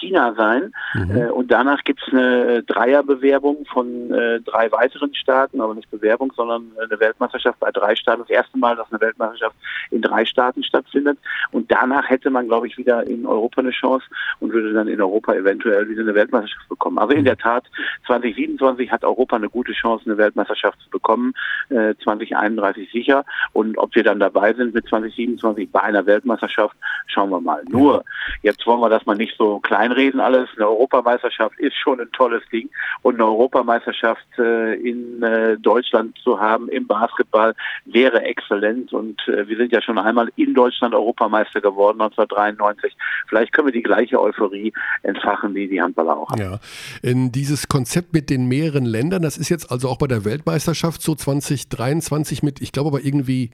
China 0.00 0.34
sein. 0.36 0.72
Mhm. 0.94 1.30
Und 1.30 1.47
danach 1.48 1.82
gibt 1.84 2.02
es 2.06 2.12
eine 2.12 2.62
Dreierbewerbung 2.62 3.64
von 3.66 4.12
äh, 4.12 4.40
drei 4.40 4.70
weiteren 4.70 5.14
Staaten, 5.14 5.60
aber 5.60 5.74
nicht 5.74 5.90
Bewerbung, 5.90 6.32
sondern 6.36 6.70
eine 6.80 7.00
Weltmeisterschaft 7.00 7.58
bei 7.58 7.70
drei 7.72 7.96
Staaten. 7.96 8.20
Das 8.20 8.30
erste 8.30 8.58
Mal, 8.58 8.76
dass 8.76 8.90
eine 8.90 9.00
Weltmeisterschaft 9.00 9.56
in 9.90 10.02
drei 10.02 10.24
Staaten 10.24 10.62
stattfindet. 10.62 11.18
Und 11.50 11.70
danach 11.70 12.08
hätte 12.08 12.30
man, 12.30 12.46
glaube 12.46 12.66
ich, 12.66 12.76
wieder 12.76 13.06
in 13.06 13.26
Europa 13.26 13.60
eine 13.60 13.70
Chance 13.70 14.06
und 14.40 14.52
würde 14.52 14.72
dann 14.72 14.88
in 14.88 15.00
Europa 15.00 15.34
eventuell 15.34 15.88
wieder 15.88 16.02
eine 16.02 16.14
Weltmeisterschaft 16.14 16.68
bekommen. 16.68 16.98
Also 16.98 17.14
in 17.14 17.24
der 17.24 17.38
Tat, 17.38 17.64
2027 18.06 18.90
hat 18.90 19.04
Europa 19.04 19.36
eine 19.36 19.48
gute 19.48 19.72
Chance, 19.72 20.04
eine 20.06 20.18
Weltmeisterschaft 20.18 20.78
zu 20.82 20.90
bekommen. 20.90 21.32
Äh, 21.70 21.94
2031 22.04 22.90
sicher. 22.92 23.24
Und 23.52 23.78
ob 23.78 23.94
wir 23.94 24.04
dann 24.04 24.20
dabei 24.20 24.52
sind 24.52 24.74
mit 24.74 24.86
2027 24.88 25.70
bei 25.70 25.80
einer 25.80 26.04
Weltmeisterschaft, 26.06 26.76
schauen 27.06 27.30
wir 27.30 27.40
mal. 27.40 27.62
Nur, 27.68 28.04
jetzt 28.42 28.66
wollen 28.66 28.80
wir 28.80 28.90
das 28.90 29.06
mal 29.06 29.16
nicht 29.16 29.36
so 29.36 29.58
kleinreden 29.60 30.20
alles. 30.20 30.48
Eine 30.56 30.68
Europameisterschaft 30.68 31.37
ist 31.58 31.76
schon 31.76 32.00
ein 32.00 32.10
tolles 32.12 32.42
Ding 32.52 32.68
und 33.02 33.14
eine 33.14 33.24
Europameisterschaft 33.24 34.26
äh, 34.38 34.74
in 34.74 35.22
äh, 35.22 35.56
Deutschland 35.58 36.18
zu 36.22 36.40
haben 36.40 36.68
im 36.68 36.86
Basketball 36.86 37.54
wäre 37.84 38.22
exzellent 38.22 38.92
und 38.92 39.20
äh, 39.28 39.48
wir 39.48 39.56
sind 39.56 39.72
ja 39.72 39.82
schon 39.82 39.98
einmal 39.98 40.30
in 40.36 40.54
Deutschland 40.54 40.94
Europameister 40.94 41.60
geworden 41.60 42.00
1993. 42.00 42.96
Vielleicht 43.28 43.52
können 43.52 43.68
wir 43.68 43.72
die 43.72 43.82
gleiche 43.82 44.20
Euphorie 44.20 44.72
entfachen, 45.02 45.54
wie 45.54 45.68
die 45.68 45.80
Handballer 45.80 46.16
auch 46.16 46.30
haben. 46.30 46.40
Ja, 46.40 46.60
in 47.02 47.32
dieses 47.32 47.68
Konzept 47.68 48.12
mit 48.12 48.30
den 48.30 48.46
mehreren 48.46 48.84
Ländern, 48.84 49.22
das 49.22 49.38
ist 49.38 49.48
jetzt 49.48 49.70
also 49.70 49.88
auch 49.88 49.98
bei 49.98 50.06
der 50.06 50.24
Weltmeisterschaft 50.24 51.02
so 51.02 51.14
2023 51.14 52.42
mit, 52.42 52.60
ich 52.60 52.72
glaube 52.72 52.88
aber 52.88 53.04
irgendwie 53.04 53.50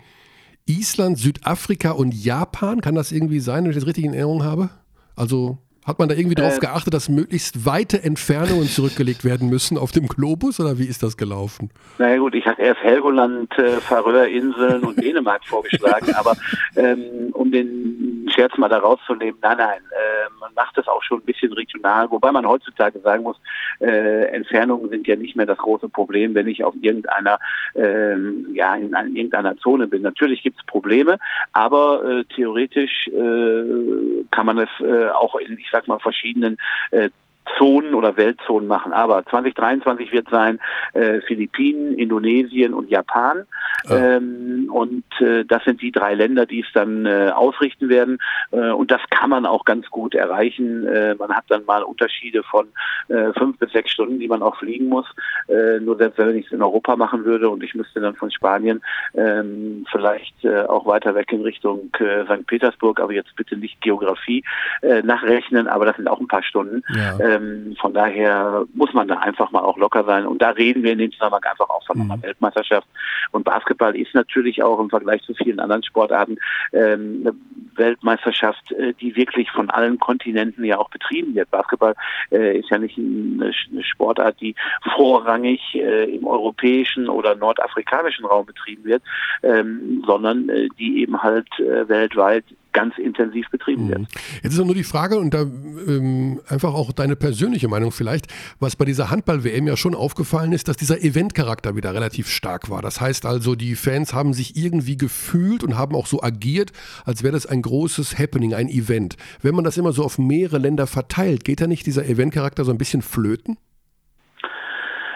Island, 0.67 1.19
Südafrika 1.19 1.91
und 1.91 2.14
Japan. 2.14 2.81
Kann 2.81 2.95
das 2.95 3.12
irgendwie 3.12 3.41
sein, 3.41 3.64
wenn 3.64 3.71
ich 3.71 3.76
das 3.76 3.87
richtig 3.87 4.05
in 4.05 4.14
Erinnerung 4.14 4.45
habe? 4.45 4.71
Also 5.17 5.59
hat 5.85 5.99
man 5.99 6.09
da 6.09 6.14
irgendwie 6.14 6.35
darauf 6.35 6.57
äh, 6.57 6.61
geachtet, 6.61 6.95
dass 6.95 7.09
möglichst 7.09 7.67
weite 7.67 8.03
Entfernungen 8.03 8.67
zurückgelegt 8.67 9.25
werden 9.25 9.50
müssen 9.50 9.76
auf 9.76 9.93
dem 9.93 10.07
Globus 10.07 10.59
oder 10.59 10.79
wie 10.79 10.87
ist 10.87 11.03
das 11.03 11.17
gelaufen? 11.17 11.71
Naja 11.99 12.17
gut, 12.17 12.35
ich 12.35 12.47
hatte 12.47 12.62
erst 12.62 12.83
Helgoland, 12.83 13.57
äh, 13.59 13.81
Färöerinseln 13.81 14.83
und 14.83 15.03
Dänemark 15.03 15.45
vorgeschlagen, 15.47 16.14
aber 16.14 16.37
ähm, 16.76 17.31
um 17.33 17.53
den 17.53 18.26
Scherz 18.35 18.57
mal 18.57 18.69
da 18.69 18.79
rauszunehmen, 18.79 19.38
nein, 19.43 19.59
nein, 19.59 19.81
äh, 19.91 20.31
man 20.41 20.53
macht 20.55 20.76
das 20.76 20.88
auch 20.88 21.03
schon 21.03 21.19
ein 21.19 21.25
bisschen 21.25 21.53
regional, 21.53 22.11
wobei 22.11 22.33
man 22.33 22.47
heutzutage 22.47 22.99
sagen 23.00 23.23
muss, 23.23 23.37
äh, 23.81 24.26
Entfernungen 24.29 24.88
sind 24.88 25.07
ja 25.07 25.17
nicht 25.17 25.37
mehr 25.37 25.47
das 25.47 25.59
große 25.59 25.88
Problem, 25.91 26.35
wenn 26.35 26.49
ich 26.49 26.64
auf 26.64 26.75
irgendeiner, 26.81 27.38
ähm, 27.75 28.49
ja, 28.55 28.75
in, 28.75 28.95
in, 28.95 29.17
irgendeiner 29.17 29.57
Zone 29.59 29.87
bin. 29.87 30.03
Natürlich 30.03 30.43
gibt 30.43 30.59
es 30.59 30.67
Probleme, 30.67 31.19
aber 31.53 32.05
äh, 32.05 32.25
theoretisch 32.35 33.09
äh, 33.09 34.25
kann 34.31 34.47
man 34.47 34.59
es 34.59 34.71
auch 35.14 35.37
in, 35.37 35.59
ich 35.59 35.71
sag 35.75 35.88
mal, 35.88 35.99
verschiedenen 35.99 36.57
äh, 36.93 37.11
Zonen 37.59 37.95
oder 37.95 38.17
Weltzonen 38.17 38.69
machen. 38.69 38.93
Aber 38.93 39.25
2023 39.27 40.13
wird 40.13 40.29
sein 40.31 40.59
äh, 40.93 41.21
Philippinen, 41.23 41.95
Indonesien 41.95 42.75
und 42.75 42.91
Japan. 42.91 43.45
Oh. 43.89 43.95
Ähm, 43.95 44.69
und 44.73 45.05
äh, 45.21 45.45
das 45.45 45.65
sind 45.65 45.83
die 45.83 45.93
drei 45.93 46.15
Länder, 46.15 46.47
die 46.47 46.61
es 46.61 46.73
dann 46.73 47.07
äh, 47.07 47.31
ausrichten 47.35 47.89
werden. 47.89 48.19
Äh, 48.51 48.71
und 48.71 48.91
das 48.91 49.01
kann 49.11 49.31
man 49.31 49.47
auch 49.47 49.65
ganz 49.65 49.89
gut 49.91 50.15
erreichen. 50.15 50.87
Äh, 50.87 51.15
man 51.15 51.33
hat 51.33 51.45
dann 51.49 51.65
mal 51.65 51.83
Unterschiede 51.83 52.43
von 52.43 52.69
äh, 53.09 53.33
fünf 53.33 53.59
bis 53.59 53.73
sechs 53.73 53.91
Stunden, 53.91 54.19
die 54.19 54.29
man 54.29 54.43
auch 54.43 54.57
fliegen 54.57 54.89
muss. 54.89 55.07
Äh, 55.49 55.81
nur 55.81 55.97
selbst 55.97 56.19
wenn 56.19 56.37
ich 56.37 56.47
es 56.47 56.53
in 56.53 56.63
Europa 56.63 56.97
machen 56.97 57.25
würde 57.25 57.49
und 57.49 57.63
ich 57.63 57.75
müsste 57.75 58.01
dann 58.01 58.15
von 58.15 58.31
Spanien 58.31 58.83
ähm, 59.15 59.87
vielleicht 59.91 60.45
äh, 60.45 60.63
auch 60.63 60.87
weiter 60.87 61.15
weg 61.15 61.33
in 61.33 61.43
Richtung 61.43 61.91
äh, 61.99 62.25
St. 62.25 62.47
Petersburg, 62.47 63.01
aber 63.01 63.13
jetzt 63.13 63.35
bitte 63.37 63.57
nicht 63.57 63.81
Geografie 63.81 64.43
äh, 64.83 65.03
nachrechnen, 65.03 65.69
aber 65.69 65.87
das 65.87 65.97
sind 65.97 66.09
auch 66.09 66.21
ein 66.21 66.29
paar 66.29 66.43
Stunden. 66.43 66.83
Ja. 66.95 67.19
Äh, 67.19 67.34
ähm, 67.35 67.76
von 67.81 67.95
daher 67.95 68.64
muss 68.75 68.93
man 68.93 69.09
da 69.09 69.17
einfach 69.19 69.50
mal 69.50 69.62
auch 69.62 69.76
locker 69.76 70.05
sein. 70.05 70.26
Und 70.26 70.43
da 70.43 70.50
reden 70.50 70.83
wir 70.83 70.93
in 70.93 70.99
dem 70.99 71.12
Zusammenhang 71.12 71.45
einfach 71.45 71.69
auch 71.69 71.85
von 71.87 72.00
einer 72.00 72.17
mhm. 72.17 72.23
Weltmeisterschaft. 72.23 72.87
Und 73.33 73.45
Basketball 73.45 73.97
ist 73.97 74.14
natürlich 74.14 74.62
auch 74.62 74.79
im 74.79 74.91
Vergleich 74.91 75.23
zu 75.23 75.35
vielen 75.35 75.61
anderen 75.61 75.83
Sportarten 75.83 76.38
ähm, 76.73 77.23
eine 77.25 77.35
Weltmeisterschaft, 77.76 78.73
äh, 78.73 78.95
die 78.95 79.17
wirklich 79.17 79.50
von 79.50 79.71
allen 79.71 79.99
Kontinenten 79.99 80.64
ja 80.64 80.79
auch 80.79 80.91
betrieben 80.91 81.35
wird. 81.35 81.50
Basketball 81.50 81.95
äh, 82.31 82.59
ist 82.59 82.71
ja 82.71 82.79
nicht 82.79 82.99
eine, 82.99 83.53
eine 83.71 83.85
Sportart, 83.85 84.41
die 84.41 84.55
vorrangig 84.95 85.61
äh, 85.75 86.14
im 86.14 86.26
europäischen 86.26 87.09
oder 87.09 87.35
nordafrikanischen 87.35 88.25
Raum 88.25 88.47
betrieben 88.47 88.85
wird, 88.85 89.03
ähm, 89.43 90.03
sondern 90.07 90.49
äh, 90.49 90.69
die 90.79 91.00
eben 91.00 91.23
halt 91.23 91.49
äh, 91.59 91.88
weltweit 91.88 92.45
ganz 92.75 92.99
intensiv 92.99 93.49
betrieben 93.50 93.88
wird. 93.88 94.00
Mhm. 94.00 94.07
Jetzt 94.43 94.52
ist 94.52 94.64
nur 94.64 94.75
die 94.75 94.85
Frage 94.85 95.16
und 95.16 95.33
da 95.33 95.43
ähm, 95.43 96.40
einfach 96.49 96.75
auch 96.75 96.93
deine 96.93 97.16
persönliche 97.16 97.69
Meinung 97.69 97.93
vielleicht, 97.93 98.26
was 98.61 98.76
bei 98.76 98.85
dieser 98.85 99.11
Handball-WM 99.11 99.66
ja 99.66 99.78
schon 99.78 99.95
aufgefallen 99.95 100.52
ist, 100.52 100.69
dass 100.69 100.76
dieser 100.76 101.02
Eventcharakter 101.02 101.76
wieder 101.76 101.95
relativ 101.95 102.28
stark 102.28 102.69
war. 102.69 102.83
Das 102.83 103.00
heißt 103.00 103.25
also, 103.25 103.54
die 103.54 103.76
Fans 103.76 104.12
haben 104.12 104.35
sich 104.35 104.57
irgendwie 104.57 104.99
gefühlt 104.99 105.64
und 105.64 105.78
haben 105.78 105.95
auch 105.95 106.07
so 106.07 106.23
agiert, 106.23 106.73
als 107.07 107.23
wäre 107.23 107.33
das 107.33 107.47
ein 107.47 107.62
großes 107.62 108.19
Happening, 108.19 108.52
ein 108.52 108.69
Event. 108.69 109.16
Wenn 109.40 109.54
man 109.54 109.64
das 109.64 109.78
immer 109.78 109.93
so 109.93 110.04
auf 110.04 110.19
mehrere 110.19 110.59
Länder 110.59 110.87
verteilt, 110.87 111.45
geht 111.45 111.61
da 111.61 111.66
nicht 111.66 111.87
dieser 111.87 112.04
Eventcharakter 112.07 112.64
so 112.64 112.73
ein 112.73 112.78
bisschen 112.78 113.00
flöten? 113.00 113.57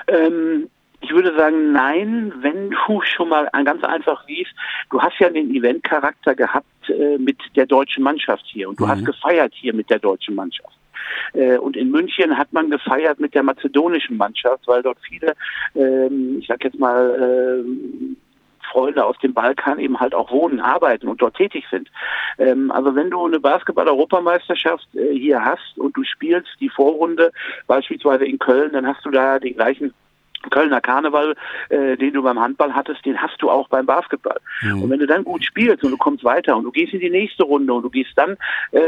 Ähm, 0.06 0.70
ich 1.08 1.14
würde 1.14 1.34
sagen, 1.36 1.72
nein, 1.72 2.32
wenn 2.40 2.70
du 2.70 3.00
schon 3.02 3.30
mal 3.30 3.48
ganz 3.64 3.82
einfach 3.82 4.26
liest, 4.28 4.52
du 4.90 5.00
hast 5.00 5.18
ja 5.18 5.30
den 5.30 5.54
Eventcharakter 5.54 6.34
gehabt 6.34 6.90
äh, 6.90 7.16
mit 7.16 7.38
der 7.56 7.64
deutschen 7.64 8.04
Mannschaft 8.04 8.44
hier 8.46 8.68
und 8.68 8.78
du 8.78 8.84
mhm. 8.84 8.90
hast 8.90 9.04
gefeiert 9.06 9.54
hier 9.54 9.72
mit 9.72 9.88
der 9.88 9.98
deutschen 9.98 10.34
Mannschaft. 10.34 10.76
Äh, 11.32 11.56
und 11.56 11.76
in 11.76 11.90
München 11.90 12.36
hat 12.36 12.52
man 12.52 12.70
gefeiert 12.70 13.20
mit 13.20 13.34
der 13.34 13.42
mazedonischen 13.42 14.18
Mannschaft, 14.18 14.66
weil 14.66 14.82
dort 14.82 14.98
viele, 15.00 15.34
ähm, 15.74 16.38
ich 16.40 16.46
sag 16.46 16.62
jetzt 16.62 16.78
mal, 16.78 17.64
äh, 17.64 18.16
Freunde 18.70 19.02
aus 19.02 19.16
dem 19.22 19.32
Balkan 19.32 19.78
eben 19.78 19.98
halt 19.98 20.14
auch 20.14 20.30
wohnen, 20.30 20.60
arbeiten 20.60 21.08
und 21.08 21.22
dort 21.22 21.36
tätig 21.38 21.64
sind. 21.70 21.88
Ähm, 22.36 22.70
also 22.70 22.94
wenn 22.94 23.08
du 23.08 23.24
eine 23.24 23.40
Basketball-Europameisterschaft 23.40 24.86
äh, 24.94 25.14
hier 25.14 25.42
hast 25.42 25.78
und 25.78 25.96
du 25.96 26.04
spielst 26.04 26.50
die 26.60 26.68
Vorrunde 26.68 27.32
beispielsweise 27.66 28.26
in 28.26 28.38
Köln, 28.38 28.72
dann 28.72 28.86
hast 28.86 29.06
du 29.06 29.10
da 29.10 29.38
den 29.38 29.54
gleichen 29.54 29.94
Kölner 30.50 30.80
Karneval, 30.80 31.34
äh, 31.68 31.96
den 31.96 32.14
du 32.14 32.22
beim 32.22 32.38
Handball 32.38 32.74
hattest, 32.74 33.04
den 33.04 33.20
hast 33.20 33.40
du 33.40 33.50
auch 33.50 33.68
beim 33.68 33.86
Basketball. 33.86 34.38
Mhm. 34.62 34.82
Und 34.82 34.90
wenn 34.90 35.00
du 35.00 35.06
dann 35.06 35.24
gut 35.24 35.44
spielst 35.44 35.84
und 35.84 35.90
du 35.90 35.96
kommst 35.96 36.24
weiter 36.24 36.56
und 36.56 36.64
du 36.64 36.70
gehst 36.70 36.92
in 36.92 37.00
die 37.00 37.10
nächste 37.10 37.44
Runde 37.44 37.72
und 37.72 37.82
du 37.82 37.90
gehst 37.90 38.12
dann 38.16 38.36
äh, 38.72 38.80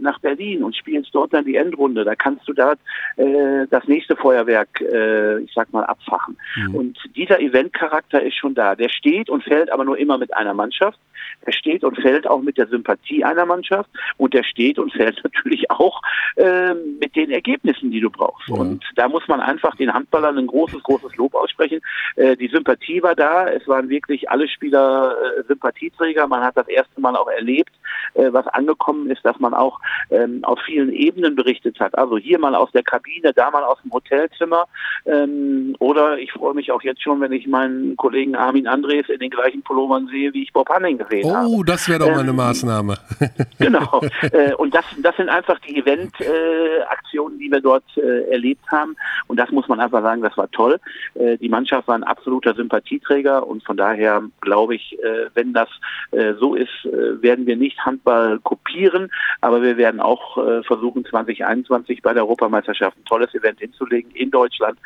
nach 0.00 0.18
Berlin 0.18 0.62
und 0.62 0.76
spielst 0.76 1.14
dort 1.14 1.32
dann 1.32 1.44
die 1.44 1.56
Endrunde, 1.56 2.04
da 2.04 2.14
kannst 2.14 2.46
du 2.48 2.52
dort 2.52 2.78
äh, 3.16 3.66
das 3.70 3.86
nächste 3.86 4.16
Feuerwerk, 4.16 4.80
äh, 4.80 5.38
ich 5.40 5.52
sag 5.54 5.72
mal, 5.72 5.84
abfachen. 5.84 6.36
Mhm. 6.56 6.74
Und 6.74 6.98
dieser 7.14 7.40
Eventcharakter 7.40 8.22
ist 8.22 8.34
schon 8.34 8.54
da. 8.54 8.74
Der 8.74 8.88
steht 8.88 9.30
und 9.30 9.44
fällt 9.44 9.72
aber 9.72 9.84
nur 9.84 9.98
immer 9.98 10.18
mit 10.18 10.34
einer 10.34 10.54
Mannschaft. 10.54 10.98
Der 11.46 11.52
steht 11.52 11.84
und 11.84 11.96
fällt 12.00 12.26
auch 12.26 12.40
mit 12.40 12.58
der 12.58 12.66
Sympathie 12.66 13.24
einer 13.24 13.46
Mannschaft 13.46 13.88
und 14.16 14.34
der 14.34 14.42
steht 14.42 14.78
und 14.78 14.92
fällt 14.92 15.20
natürlich 15.24 15.70
auch 15.70 16.02
äh, 16.36 16.74
mit 16.74 17.14
den 17.14 17.30
Ergebnissen, 17.30 17.90
die 17.90 18.00
du 18.00 18.10
brauchst. 18.10 18.48
Mhm. 18.48 18.58
Und 18.58 18.84
da 18.96 19.08
muss 19.08 19.26
man 19.28 19.40
einfach 19.40 19.76
den 19.76 19.92
Handballern 19.92 20.38
ein 20.38 20.46
großes, 20.46 20.82
großes 20.82 20.95
großes 20.98 21.16
Lob 21.16 21.34
aussprechen. 21.34 21.80
Äh, 22.16 22.36
die 22.36 22.48
Sympathie 22.48 23.02
war 23.02 23.14
da. 23.14 23.48
Es 23.48 23.66
waren 23.68 23.88
wirklich 23.88 24.30
alle 24.30 24.48
Spieler 24.48 25.14
äh, 25.38 25.42
Sympathieträger. 25.44 26.26
Man 26.26 26.42
hat 26.42 26.56
das 26.56 26.68
erste 26.68 27.00
Mal 27.00 27.16
auch 27.16 27.28
erlebt, 27.28 27.72
äh, 28.14 28.32
was 28.32 28.46
angekommen 28.48 29.10
ist, 29.10 29.24
dass 29.24 29.38
man 29.38 29.54
auch 29.54 29.80
ähm, 30.10 30.44
auf 30.44 30.58
vielen 30.60 30.92
Ebenen 30.92 31.36
berichtet 31.36 31.78
hat. 31.80 31.96
Also 31.96 32.18
hier 32.18 32.38
mal 32.38 32.54
aus 32.54 32.70
der 32.72 32.82
Kabine, 32.82 33.32
da 33.34 33.50
mal 33.50 33.64
aus 33.64 33.78
dem 33.82 33.92
Hotelzimmer. 33.92 34.66
Ähm, 35.04 35.76
oder 35.78 36.18
ich 36.18 36.32
freue 36.32 36.54
mich 36.54 36.72
auch 36.72 36.82
jetzt 36.82 37.02
schon, 37.02 37.20
wenn 37.20 37.32
ich 37.32 37.46
meinen 37.46 37.96
Kollegen 37.96 38.36
Armin 38.36 38.66
Andres 38.66 39.08
in 39.08 39.18
den 39.18 39.30
gleichen 39.30 39.62
Pullovern 39.62 40.08
sehe, 40.08 40.32
wie 40.32 40.42
ich 40.42 40.52
Bob 40.52 40.68
Hanning 40.68 40.98
gesehen 40.98 41.26
oh, 41.26 41.34
habe. 41.34 41.48
Oh, 41.48 41.62
das 41.62 41.88
wäre 41.88 42.00
doch 42.00 42.08
ähm, 42.08 42.14
mal 42.14 42.20
eine 42.20 42.30
ähm, 42.30 42.36
Maßnahme. 42.36 42.98
genau. 43.58 44.00
Äh, 44.32 44.54
und 44.54 44.74
das, 44.74 44.84
das 45.02 45.16
sind 45.16 45.28
einfach 45.28 45.58
die 45.60 45.76
Event-Aktionen, 45.78 47.36
äh, 47.36 47.38
die 47.38 47.50
wir 47.50 47.60
dort 47.60 47.84
äh, 47.96 48.30
erlebt 48.30 48.64
haben. 48.70 48.96
Und 49.26 49.38
das 49.38 49.50
muss 49.50 49.68
man 49.68 49.80
einfach 49.80 50.02
sagen, 50.02 50.22
das 50.22 50.36
war 50.36 50.50
toll. 50.50 50.78
Äh, 51.14 51.38
die 51.38 51.48
Mannschaft 51.48 51.88
war 51.88 51.94
ein 51.94 52.04
absoluter 52.04 52.54
Sympathieträger 52.54 53.46
und 53.46 53.64
von 53.64 53.76
daher 53.76 54.22
glaube 54.40 54.74
ich, 54.74 54.98
äh, 55.02 55.30
wenn 55.34 55.52
das 55.52 55.68
äh, 56.12 56.34
so 56.38 56.54
ist, 56.54 56.70
werden 56.84 57.46
wir 57.46 57.56
nicht 57.56 57.78
Handball 57.84 58.38
kopieren, 58.40 59.10
aber 59.40 59.62
wir 59.62 59.76
werden 59.76 60.00
auch 60.00 60.36
versuchen, 60.66 61.04
2021 61.04 62.02
bei 62.02 62.12
der 62.12 62.24
Europameisterschaft 62.24 62.96
ein 62.96 63.04
tolles 63.04 63.34
Event 63.34 63.60
hinzulegen 63.60 64.10
in 64.12 64.30
Deutschland, 64.30 64.78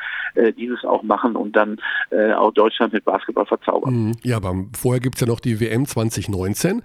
dieses 0.56 0.84
auch 0.84 1.02
machen 1.02 1.36
und 1.36 1.56
dann 1.56 1.78
auch 2.36 2.52
Deutschland 2.52 2.92
mit 2.92 3.04
Basketball 3.04 3.46
verzaubern. 3.46 3.94
Mhm. 3.94 4.12
Ja, 4.22 4.36
aber 4.36 4.54
vorher 4.76 5.00
gibt 5.00 5.16
es 5.16 5.20
ja 5.20 5.26
noch 5.26 5.40
die 5.40 5.60
WM 5.60 5.86
2019. 5.86 6.82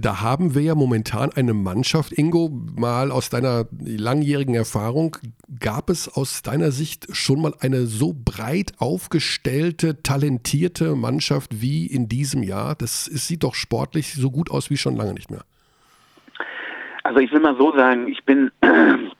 Da 0.00 0.20
haben 0.20 0.54
wir 0.54 0.62
ja 0.62 0.74
momentan 0.74 1.30
eine 1.34 1.54
Mannschaft, 1.54 2.12
Ingo, 2.12 2.50
mal 2.76 3.10
aus 3.10 3.30
deiner 3.30 3.66
langjährigen 3.80 4.54
Erfahrung, 4.54 5.16
gab 5.58 5.90
es 5.90 6.08
aus 6.08 6.42
deiner 6.42 6.70
Sicht 6.70 7.08
schon 7.14 7.40
mal 7.40 7.54
eine 7.60 7.86
so 7.86 8.12
breit 8.40 8.72
aufgestellte, 8.78 10.02
talentierte 10.02 10.94
Mannschaft 10.96 11.60
wie 11.60 11.86
in 11.86 12.08
diesem 12.08 12.42
Jahr? 12.42 12.74
Das 12.74 13.04
sieht 13.04 13.42
doch 13.42 13.54
sportlich 13.54 14.14
so 14.14 14.30
gut 14.30 14.50
aus 14.50 14.70
wie 14.70 14.78
schon 14.78 14.96
lange 14.96 15.12
nicht 15.12 15.30
mehr. 15.30 15.42
Also 17.02 17.20
ich 17.20 17.30
will 17.32 17.40
mal 17.40 17.56
so 17.56 17.74
sagen, 17.74 18.08
ich 18.08 18.24
bin 18.24 18.50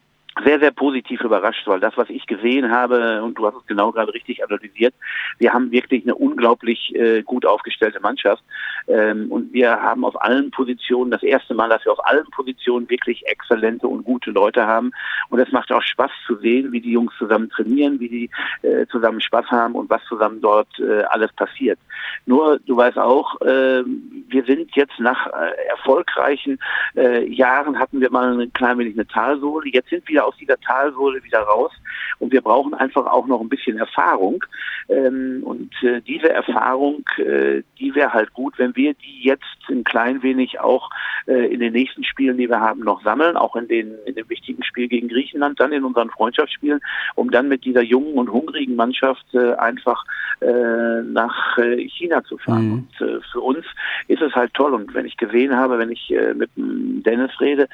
sehr, 0.44 0.60
sehr 0.60 0.70
positiv 0.70 1.20
überrascht, 1.20 1.66
weil 1.66 1.80
das, 1.80 1.96
was 1.96 2.08
ich 2.08 2.26
gesehen 2.26 2.70
habe, 2.70 3.22
und 3.22 3.34
du 3.34 3.46
hast 3.46 3.56
es 3.56 3.66
genau 3.66 3.92
gerade 3.92 4.14
richtig 4.14 4.42
analysiert, 4.42 4.94
wir 5.38 5.52
haben 5.52 5.70
wirklich 5.70 6.04
eine 6.04 6.14
unglaublich 6.14 6.94
äh, 6.94 7.22
gut 7.22 7.44
aufgestellte 7.44 8.00
Mannschaft. 8.00 8.42
Ähm, 8.90 9.30
und 9.30 9.52
wir 9.52 9.70
haben 9.70 10.04
auf 10.04 10.20
allen 10.20 10.50
Positionen, 10.50 11.11
das 11.11 11.23
erste 11.23 11.54
Mal, 11.54 11.68
dass 11.68 11.85
wir 11.85 11.92
auf 11.92 12.04
allen 12.04 12.26
Positionen 12.30 12.88
wirklich 12.90 13.26
exzellente 13.26 13.87
und 13.87 14.04
gute 14.04 14.30
Leute 14.30 14.66
haben. 14.66 14.90
Und 15.28 15.38
es 15.38 15.52
macht 15.52 15.70
auch 15.70 15.82
Spaß 15.82 16.11
zu 16.26 16.37
sehen, 16.37 16.73
wie 16.73 16.80
die 16.80 16.92
Jungs 16.92 17.12
zusammen 17.18 17.50
trainieren, 17.50 18.00
wie 18.00 18.09
die 18.09 18.30
äh, 18.66 18.87
zusammen 18.87 19.20
Spaß 19.20 19.47
haben 19.47 19.75
und 19.75 19.88
was 19.90 20.02
zusammen 20.09 20.40
dort 20.40 20.68
äh, 20.80 21.02
alles 21.04 21.32
passiert. 21.35 21.78
Nur, 22.26 22.59
du 22.66 22.76
weißt 22.76 22.99
auch, 22.99 23.40
äh, 23.42 23.82
wir 23.85 24.44
sind 24.44 24.75
jetzt 24.75 24.99
nach 24.99 25.26
äh, 25.26 25.68
erfolgreichen 25.68 26.59
äh, 26.97 27.26
Jahren 27.26 27.78
hatten 27.78 28.00
wir 28.00 28.11
mal 28.11 28.40
ein 28.40 28.52
klein 28.52 28.78
wenig 28.78 28.94
eine 28.94 29.06
Talsohle. 29.06 29.70
Jetzt 29.70 29.90
sind 29.90 30.09
wir 30.09 30.26
aus 30.26 30.37
dieser 30.37 30.59
Talsohle 30.61 31.23
wieder 31.23 31.40
raus 31.40 31.73
und 32.18 32.32
wir 32.32 32.40
brauchen 32.40 32.75
einfach 32.75 33.06
auch 33.06 33.26
noch 33.26 33.40
ein 33.40 33.49
bisschen 33.49 33.78
Erfahrung. 33.78 34.44
Ähm, 34.88 35.42
und 35.44 35.73
äh, 35.82 36.00
diese 36.00 36.30
Erfahrung, 36.30 37.04
die 37.78 37.94
wäre 37.94 38.12
halt 38.12 38.32
gut, 38.32 38.59
wenn 38.59 38.75
wir 38.76 38.79
die 38.88 39.22
jetzt 39.22 39.44
ein 39.68 39.84
klein 39.84 40.22
wenig 40.22 40.60
auch 40.60 40.90
äh, 41.26 41.52
in 41.52 41.60
den 41.60 41.72
nächsten 41.72 42.04
Spielen, 42.04 42.37
die 42.38 42.49
wir 42.49 42.60
haben, 42.60 42.80
noch 42.80 43.02
sammeln, 43.02 43.37
auch 43.37 43.56
in 43.56 43.68
den 43.68 43.94
in 44.06 44.14
dem 44.14 44.28
wichtigen 44.28 44.62
Spiel 44.62 44.88
gegen 44.88 45.08
Griechenland, 45.08 45.60
dann 45.60 45.72
in 45.72 45.84
unseren 45.84 46.10
Freundschaftsspielen, 46.10 46.80
um 47.14 47.30
dann 47.30 47.49
mit 47.49 47.64
dieser 47.64 47.82
jungen 47.82 48.14
und 48.14 48.32
hungrigen 48.32 48.76
Mannschaft 48.76 49.25
äh, 49.34 49.54
einfach 49.54 50.04
äh, 50.40 51.02
nach 51.02 51.58
äh, 51.58 51.88
China 51.88 52.22
zu 52.25 52.38
fahren. 52.38 52.66
Mhm. 52.66 52.72
Und 52.72 53.08
äh, 53.08 53.20
für 53.32 53.40
uns 53.40 53.64
ist 54.08 54.22
es 54.22 54.34
halt 54.34 54.54
toll. 54.54 54.75
Und 54.75 54.94
wenn 54.94 55.06
ich 55.06 55.16
gesehen 55.16 55.54
habe, 55.54 55.78
wenn 55.78 55.90
ich 55.90 56.10
äh, 56.10 56.34
mit 56.34 56.50
Dennis 56.56 57.32
rede, 57.40 57.68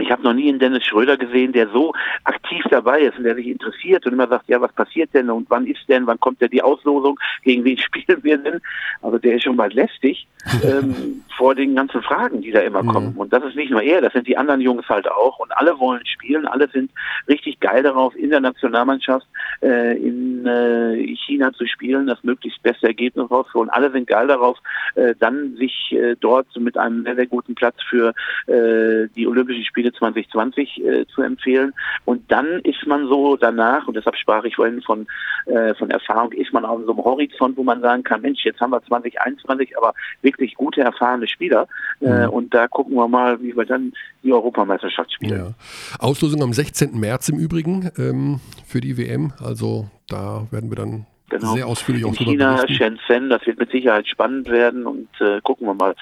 ich 0.00 0.10
habe 0.10 0.22
noch 0.22 0.32
nie 0.32 0.48
einen 0.48 0.58
Dennis 0.58 0.84
Schröder 0.84 1.16
gesehen, 1.16 1.52
der 1.52 1.68
so 1.68 1.92
aktiv 2.24 2.64
dabei 2.70 3.00
ist 3.00 3.18
und 3.18 3.24
der 3.24 3.34
sich 3.34 3.46
interessiert 3.46 4.06
und 4.06 4.12
immer 4.12 4.28
sagt, 4.28 4.48
ja, 4.48 4.60
was 4.60 4.72
passiert 4.72 5.14
denn 5.14 5.30
und 5.30 5.48
wann 5.50 5.66
ist 5.66 5.88
denn, 5.88 6.06
wann 6.06 6.20
kommt 6.20 6.40
denn 6.40 6.50
die 6.50 6.62
Auslosung, 6.62 7.18
gegen 7.42 7.64
wen 7.64 7.78
spielen 7.78 8.22
wir 8.22 8.38
denn? 8.38 8.60
Also 9.02 9.18
der 9.18 9.36
ist 9.36 9.44
schon 9.44 9.56
mal 9.56 9.72
lästig 9.72 10.26
ähm, 10.64 11.22
vor 11.36 11.54
den 11.54 11.74
ganzen 11.74 12.02
Fragen, 12.02 12.42
die 12.42 12.50
da 12.50 12.60
immer 12.60 12.82
mhm. 12.82 12.88
kommen. 12.88 13.14
Und 13.16 13.32
das 13.32 13.44
ist 13.44 13.56
nicht 13.56 13.70
nur 13.70 13.82
er, 13.82 14.00
das 14.00 14.12
sind 14.12 14.26
die 14.26 14.36
anderen 14.36 14.60
Jungs 14.60 14.88
halt 14.88 15.10
auch 15.10 15.38
und 15.38 15.52
alle 15.56 15.78
wollen 15.78 16.04
spielen, 16.06 16.46
alle 16.46 16.68
sind 16.68 16.90
richtig 17.28 17.60
geil 17.60 17.82
darauf, 17.82 18.14
in 18.16 18.30
der 18.30 18.40
Nationalmannschaft 18.40 19.26
äh, 19.62 19.96
in 19.96 20.46
äh, 20.46 21.16
China 21.26 21.52
zu 21.52 21.66
spielen, 21.66 22.06
das 22.06 22.22
möglichst 22.22 22.62
beste 22.62 22.86
Ergebnis 22.86 23.30
rauszuholen. 23.30 23.70
Alle 23.70 23.90
sind 23.90 24.06
geil 24.06 24.26
darauf, 24.26 24.58
äh, 24.94 25.14
dann 25.18 25.56
sich 25.56 25.92
äh, 25.92 26.16
dort 26.20 26.46
mit 26.58 26.76
einem 26.76 27.04
sehr, 27.04 27.16
sehr 27.16 27.26
guten 27.26 27.54
Platz 27.54 27.76
für 27.88 28.14
äh, 28.46 29.08
die 29.16 29.26
Olympischen 29.26 29.64
Spiele 29.64 29.83
Spiele 29.84 29.92
2020 29.92 30.84
äh, 30.84 31.06
zu 31.14 31.22
empfehlen. 31.22 31.72
Und 32.04 32.30
dann 32.30 32.60
ist 32.60 32.86
man 32.86 33.06
so 33.08 33.36
danach, 33.36 33.86
und 33.86 33.94
deshalb 33.96 34.16
sprach 34.16 34.44
ich 34.44 34.56
vorhin 34.56 34.82
von, 34.82 35.06
äh, 35.46 35.74
von 35.74 35.90
Erfahrung, 35.90 36.32
ist 36.32 36.52
man 36.52 36.64
auf 36.64 36.80
so 36.84 36.92
einem 36.92 37.04
Horizont, 37.04 37.56
wo 37.56 37.62
man 37.62 37.80
sagen 37.80 38.02
kann, 38.02 38.22
Mensch, 38.22 38.44
jetzt 38.44 38.60
haben 38.60 38.70
wir 38.70 38.82
2021 38.82 39.76
aber 39.76 39.92
wirklich 40.22 40.54
gute, 40.54 40.80
erfahrene 40.80 41.28
Spieler. 41.28 41.68
Äh, 42.00 42.26
mhm. 42.26 42.30
Und 42.30 42.54
da 42.54 42.68
gucken 42.68 42.94
wir 42.94 43.08
mal, 43.08 43.40
wie 43.42 43.56
wir 43.56 43.64
dann 43.64 43.92
die 44.22 44.32
Europameisterschaft 44.32 45.12
spielen. 45.12 45.38
Ja. 45.38 45.98
Auslosung 45.98 46.42
am 46.42 46.52
16. 46.52 46.98
März 46.98 47.28
im 47.28 47.38
Übrigen 47.38 47.90
ähm, 47.98 48.40
für 48.66 48.80
die 48.80 48.96
WM. 48.96 49.32
Also 49.42 49.88
da 50.08 50.46
werden 50.50 50.70
wir 50.70 50.76
dann 50.76 51.06
Genau. 51.30 51.54
Sehr 51.54 51.66
ausführlich 51.66 52.04
auch 52.04 52.10
In 52.10 52.16
China, 52.16 52.56
berichten. 52.56 52.74
Shenzhen, 52.74 53.30
das 53.30 53.46
wird 53.46 53.58
mit 53.58 53.70
Sicherheit 53.70 54.06
spannend 54.06 54.48
werden 54.48 54.86
und 54.86 55.08
äh, 55.20 55.40
gucken 55.42 55.66
wir 55.66 55.74
mal, 55.74 55.94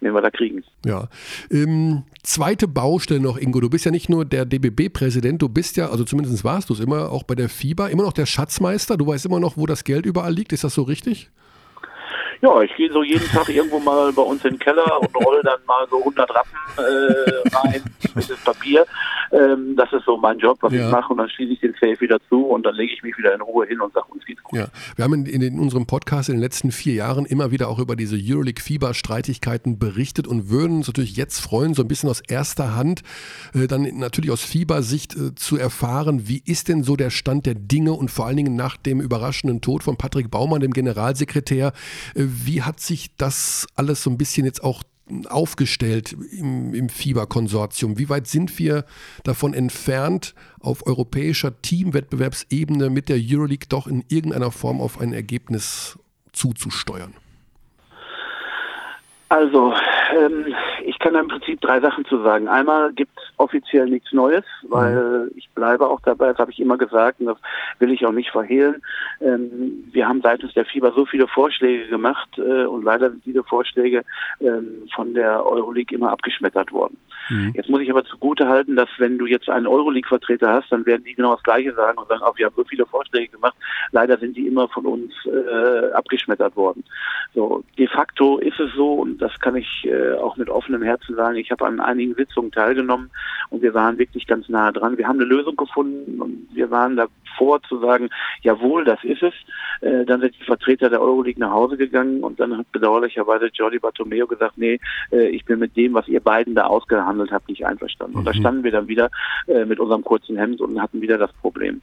wen 0.00 0.14
wir 0.14 0.22
da 0.22 0.30
kriegen. 0.30 0.64
Ja. 0.86 1.08
Ähm, 1.50 2.04
zweite 2.22 2.66
Baustelle 2.66 3.20
noch, 3.20 3.36
Ingo. 3.36 3.60
Du 3.60 3.68
bist 3.68 3.84
ja 3.84 3.90
nicht 3.90 4.08
nur 4.08 4.24
der 4.24 4.46
DBB-Präsident, 4.46 5.42
du 5.42 5.48
bist 5.48 5.76
ja, 5.76 5.90
also 5.90 6.04
zumindest 6.04 6.44
warst 6.44 6.70
du 6.70 6.74
es 6.74 6.80
immer, 6.80 7.12
auch 7.12 7.24
bei 7.24 7.34
der 7.34 7.50
FIBA, 7.50 7.88
immer 7.88 8.04
noch 8.04 8.14
der 8.14 8.26
Schatzmeister. 8.26 8.96
Du 8.96 9.06
weißt 9.06 9.26
immer 9.26 9.38
noch, 9.38 9.58
wo 9.58 9.66
das 9.66 9.84
Geld 9.84 10.06
überall 10.06 10.32
liegt. 10.32 10.52
Ist 10.52 10.64
das 10.64 10.74
so 10.74 10.82
richtig? 10.82 11.30
Ja, 12.42 12.62
ich 12.62 12.74
gehe 12.74 12.90
so 12.90 13.02
jeden 13.02 13.26
Tag 13.28 13.48
irgendwo 13.48 13.78
mal 13.80 14.12
bei 14.12 14.22
uns 14.22 14.44
in 14.44 14.52
den 14.52 14.58
Keller 14.58 15.00
und 15.00 15.14
roll 15.14 15.40
dann 15.44 15.60
mal 15.66 15.86
so 15.90 15.98
100 15.98 16.30
Rappen 16.30 16.58
äh, 16.78 17.56
rein 17.56 17.82
mit 18.14 18.28
dem 18.28 18.36
Papier. 18.44 18.86
Ähm, 19.32 19.76
das 19.76 19.92
ist 19.92 20.04
so 20.06 20.16
mein 20.16 20.38
Job, 20.38 20.58
was 20.60 20.72
ja. 20.72 20.86
ich 20.86 20.90
mache 20.90 21.12
und 21.12 21.18
dann 21.18 21.28
schließe 21.28 21.52
ich 21.52 21.60
den 21.60 21.74
Safe 21.74 22.00
wieder 22.00 22.18
zu 22.28 22.46
und 22.46 22.64
dann 22.64 22.74
lege 22.74 22.92
ich 22.92 23.02
mich 23.02 23.16
wieder 23.16 23.34
in 23.34 23.40
Ruhe 23.40 23.66
hin 23.66 23.80
und 23.80 23.92
sage, 23.92 24.06
uns 24.08 24.24
geht's 24.24 24.42
gut. 24.42 24.58
Ja, 24.58 24.68
wir 24.96 25.04
haben 25.04 25.14
in, 25.14 25.26
in, 25.26 25.42
in, 25.42 25.58
unserem 25.60 25.86
Podcast 25.86 26.28
in 26.28 26.36
den 26.36 26.40
letzten 26.40 26.72
vier 26.72 26.94
Jahren 26.94 27.26
immer 27.26 27.50
wieder 27.50 27.68
auch 27.68 27.78
über 27.78 27.94
diese 27.94 28.16
Euroleague-Fieber-Streitigkeiten 28.16 29.78
berichtet 29.78 30.26
und 30.26 30.50
würden 30.50 30.78
uns 30.78 30.88
natürlich 30.88 31.16
jetzt 31.16 31.40
freuen, 31.40 31.74
so 31.74 31.82
ein 31.82 31.88
bisschen 31.88 32.08
aus 32.08 32.20
erster 32.20 32.74
Hand, 32.74 33.02
äh, 33.54 33.66
dann 33.66 33.82
natürlich 33.98 34.30
aus 34.30 34.42
Fiebersicht 34.42 35.14
äh, 35.14 35.34
zu 35.34 35.58
erfahren, 35.58 36.26
wie 36.26 36.42
ist 36.44 36.68
denn 36.68 36.82
so 36.82 36.96
der 36.96 37.10
Stand 37.10 37.46
der 37.46 37.54
Dinge 37.54 37.92
und 37.92 38.10
vor 38.10 38.26
allen 38.26 38.36
Dingen 38.36 38.56
nach 38.56 38.76
dem 38.76 39.00
überraschenden 39.00 39.60
Tod 39.60 39.84
von 39.84 39.96
Patrick 39.96 40.30
Baumann, 40.30 40.60
dem 40.60 40.72
Generalsekretär, 40.72 41.72
äh, 42.14 42.24
wie 42.44 42.62
hat 42.62 42.80
sich 42.80 43.10
das 43.16 43.66
alles 43.74 44.02
so 44.02 44.10
ein 44.10 44.18
bisschen 44.18 44.44
jetzt 44.44 44.62
auch 44.62 44.82
aufgestellt 45.28 46.12
im, 46.12 46.74
im 46.74 46.88
FIBA-Konsortium? 46.88 47.98
Wie 47.98 48.08
weit 48.08 48.26
sind 48.26 48.58
wir 48.58 48.84
davon 49.24 49.54
entfernt, 49.54 50.34
auf 50.60 50.86
europäischer 50.86 51.60
Teamwettbewerbsebene 51.60 52.90
mit 52.90 53.08
der 53.08 53.18
Euroleague 53.20 53.66
doch 53.68 53.86
in 53.86 54.04
irgendeiner 54.08 54.52
Form 54.52 54.80
auf 54.80 55.00
ein 55.00 55.12
Ergebnis 55.12 55.98
zuzusteuern? 56.32 57.14
Also, 59.30 59.72
ähm, 60.12 60.52
ich 60.84 60.98
kann 60.98 61.14
da 61.14 61.20
im 61.20 61.28
Prinzip 61.28 61.60
drei 61.60 61.78
Sachen 61.78 62.04
zu 62.04 62.20
sagen. 62.20 62.48
Einmal 62.48 62.92
gibt 62.92 63.16
es 63.16 63.22
offiziell 63.36 63.86
nichts 63.86 64.12
Neues, 64.12 64.44
weil 64.64 65.26
mhm. 65.26 65.30
ich 65.36 65.48
bleibe 65.50 65.88
auch 65.88 66.00
dabei, 66.00 66.30
das 66.30 66.38
habe 66.38 66.50
ich 66.50 66.58
immer 66.58 66.76
gesagt 66.76 67.20
und 67.20 67.26
das 67.26 67.38
will 67.78 67.92
ich 67.92 68.04
auch 68.04 68.10
nicht 68.10 68.32
verhehlen. 68.32 68.82
Ähm, 69.20 69.88
wir 69.92 70.08
haben 70.08 70.20
seitens 70.20 70.52
der 70.54 70.64
FIBA 70.64 70.90
so 70.96 71.06
viele 71.06 71.28
Vorschläge 71.28 71.86
gemacht 71.86 72.28
äh, 72.38 72.64
und 72.64 72.82
leider 72.82 73.08
sind 73.10 73.24
diese 73.24 73.44
Vorschläge 73.44 74.02
ähm, 74.40 74.88
von 74.92 75.14
der 75.14 75.46
Euroleague 75.46 75.96
immer 75.96 76.10
abgeschmettert 76.10 76.72
worden. 76.72 76.96
Mhm. 77.28 77.52
Jetzt 77.54 77.70
muss 77.70 77.82
ich 77.82 77.90
aber 77.90 78.04
zugute 78.04 78.48
halten, 78.48 78.74
dass 78.74 78.88
wenn 78.98 79.16
du 79.16 79.26
jetzt 79.26 79.48
einen 79.48 79.68
Euroleague-Vertreter 79.68 80.52
hast, 80.52 80.72
dann 80.72 80.84
werden 80.86 81.04
die 81.04 81.14
genau 81.14 81.34
das 81.34 81.44
Gleiche 81.44 81.72
sagen 81.74 81.98
und 81.98 82.08
sagen, 82.08 82.22
auch 82.22 82.36
wir 82.36 82.46
haben 82.46 82.56
so 82.56 82.64
viele 82.64 82.84
Vorschläge 82.84 83.28
gemacht, 83.28 83.54
leider 83.92 84.18
sind 84.18 84.36
die 84.36 84.48
immer 84.48 84.66
von 84.68 84.86
uns 84.86 85.12
äh, 85.26 85.92
abgeschmettert 85.92 86.56
worden. 86.56 86.82
So, 87.32 87.62
de 87.78 87.86
facto 87.86 88.38
ist 88.38 88.58
es 88.58 88.72
so, 88.74 88.94
und 88.94 89.19
das 89.20 89.38
kann 89.40 89.56
ich 89.56 89.84
äh, 89.84 90.12
auch 90.14 90.36
mit 90.36 90.48
offenem 90.48 90.82
Herzen 90.82 91.14
sagen, 91.14 91.36
ich 91.36 91.50
habe 91.50 91.66
an 91.66 91.80
einigen 91.80 92.14
Sitzungen 92.14 92.50
teilgenommen 92.50 93.10
und 93.50 93.62
wir 93.62 93.74
waren 93.74 93.98
wirklich 93.98 94.26
ganz 94.26 94.48
nahe 94.48 94.72
dran. 94.72 94.98
Wir 94.98 95.06
haben 95.06 95.20
eine 95.20 95.28
Lösung 95.28 95.56
gefunden 95.56 96.20
und 96.20 96.48
wir 96.52 96.70
waren 96.70 96.96
davor 97.30 97.62
zu 97.62 97.78
sagen, 97.80 98.10
jawohl, 98.42 98.84
das 98.84 99.02
ist 99.04 99.22
es. 99.22 99.34
Äh, 99.80 100.04
dann 100.04 100.20
sind 100.20 100.34
die 100.38 100.44
Vertreter 100.44 100.90
der 100.90 101.00
Euroleague 101.00 101.40
nach 101.40 101.52
Hause 101.52 101.76
gegangen 101.76 102.22
und 102.22 102.38
dann 102.40 102.56
hat 102.56 102.70
bedauerlicherweise 102.72 103.46
Jordi 103.52 103.78
Bartomeo 103.78 104.26
gesagt, 104.26 104.56
nee, 104.56 104.78
äh, 105.10 105.28
ich 105.28 105.44
bin 105.44 105.58
mit 105.58 105.76
dem, 105.76 105.94
was 105.94 106.08
ihr 106.08 106.20
beiden 106.20 106.54
da 106.54 106.66
ausgehandelt 106.66 107.32
habt, 107.32 107.48
nicht 107.48 107.66
einverstanden. 107.66 108.18
Und 108.18 108.24
da 108.24 108.32
mhm. 108.32 108.40
standen 108.40 108.64
wir 108.64 108.72
dann 108.72 108.88
wieder 108.88 109.10
äh, 109.46 109.64
mit 109.64 109.80
unserem 109.80 110.04
kurzen 110.04 110.36
Hemd 110.36 110.60
und 110.60 110.80
hatten 110.80 111.00
wieder 111.00 111.18
das 111.18 111.32
Problem. 111.34 111.80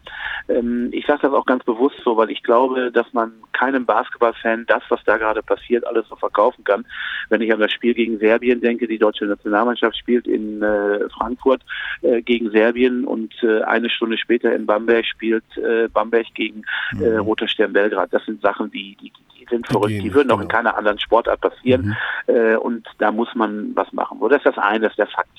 Ähm, 0.48 0.90
ich 0.92 1.06
sage 1.06 1.22
das 1.24 1.34
auch 1.34 1.46
ganz 1.46 1.64
bewusst 1.64 1.98
so, 2.04 2.18
weil 2.18 2.30
ich 2.30 2.44
glaube, 2.44 2.92
dass 2.92 3.12
man 3.14 3.34
keinem 3.54 3.86
Basketballfan 3.86 4.66
das, 4.68 4.84
was 4.90 5.04
da 5.06 5.18
gerade 5.18 5.42
passiert, 5.42 5.86
alles 5.88 6.08
so 6.08 6.16
verkaufen 6.16 6.64
kann. 6.64 6.86
Wenn 7.30 7.42
ich 7.42 7.52
an 7.52 7.60
das 7.60 7.72
Spiel 7.72 7.94
gegen 7.94 8.20
Serbien 8.20 8.62
denke, 8.62 8.88
die 8.88 9.00
deutsche 9.00 9.26
Nationalmannschaft 9.26 9.98
spielt 9.98 10.28
in 10.28 10.62
äh, 10.62 11.10
Frankfurt 11.10 11.64
äh, 12.02 12.22
gegen 12.22 12.52
Serbien 12.52 13.06
und 13.06 13.34
äh, 13.42 13.62
eine 13.64 13.90
Stunde 13.90 14.18
später 14.18 14.54
in 14.54 14.66
Bamberg 14.66 15.06
spielt 15.06 15.37
äh, 15.58 15.88
Bamberg 15.88 16.28
gegen 16.34 16.64
äh, 16.94 17.10
mhm. 17.10 17.20
Roter 17.20 17.48
Stern 17.48 17.74
Belgrad. 17.74 18.14
Das 18.14 18.26
sind 18.26 18.42
Sachen, 18.42 18.72
die, 18.72 18.98
die, 19.02 19.12
die 19.40 19.46
sind 19.50 19.68
verrückt. 19.68 19.92
Die 19.92 20.14
würden 20.14 20.32
auch 20.32 20.42
in 20.42 20.48
genau. 20.48 20.58
keiner 20.58 20.78
anderen 20.78 21.00
Sportart 21.00 21.42
passieren. 21.42 21.96
Mhm. 22.28 22.36
Äh, 22.36 22.56
und 22.56 22.88
da 23.00 23.12
muss 23.12 23.34
man 23.36 23.76
was 23.76 23.92
machen. 23.94 24.20
So, 24.20 24.28
das 24.28 24.40
ist 24.40 24.46
das 24.46 24.58
eine, 24.58 24.82
das 24.82 24.92
ist 24.92 25.00
der 25.00 25.08
Fakt. 25.08 25.30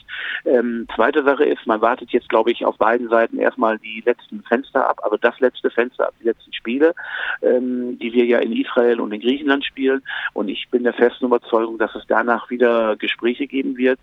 Ähm, 0.45 0.87
zweite 0.95 1.25
Sache 1.25 1.45
ist, 1.45 1.67
man 1.67 1.81
wartet 1.81 2.11
jetzt, 2.11 2.29
glaube 2.29 2.51
ich, 2.51 2.65
auf 2.65 2.77
beiden 2.79 3.09
Seiten 3.09 3.39
erstmal 3.39 3.79
die 3.79 4.03
letzten 4.05 4.43
Fenster 4.43 4.89
ab, 4.89 5.01
also 5.03 5.17
das 5.17 5.39
letzte 5.41 5.71
Fenster 5.71 6.09
ab, 6.09 6.15
die 6.21 6.27
letzten 6.27 6.53
Spiele, 6.53 6.95
ähm, 7.43 7.99
die 7.99 8.13
wir 8.13 8.25
ja 8.25 8.39
in 8.39 8.53
Israel 8.53 9.01
und 9.01 9.13
in 9.13 9.21
Griechenland 9.21 9.65
spielen. 9.65 10.03
Und 10.33 10.49
ich 10.49 10.69
bin 10.71 10.85
der 10.85 10.95
festen 10.95 11.27
Überzeugung, 11.27 11.79
dass 11.79 11.95
es 11.95 12.05
danach 12.09 12.51
wieder 12.51 12.97
Gespräche 12.97 13.47
geben 13.47 13.77
wird 13.77 13.99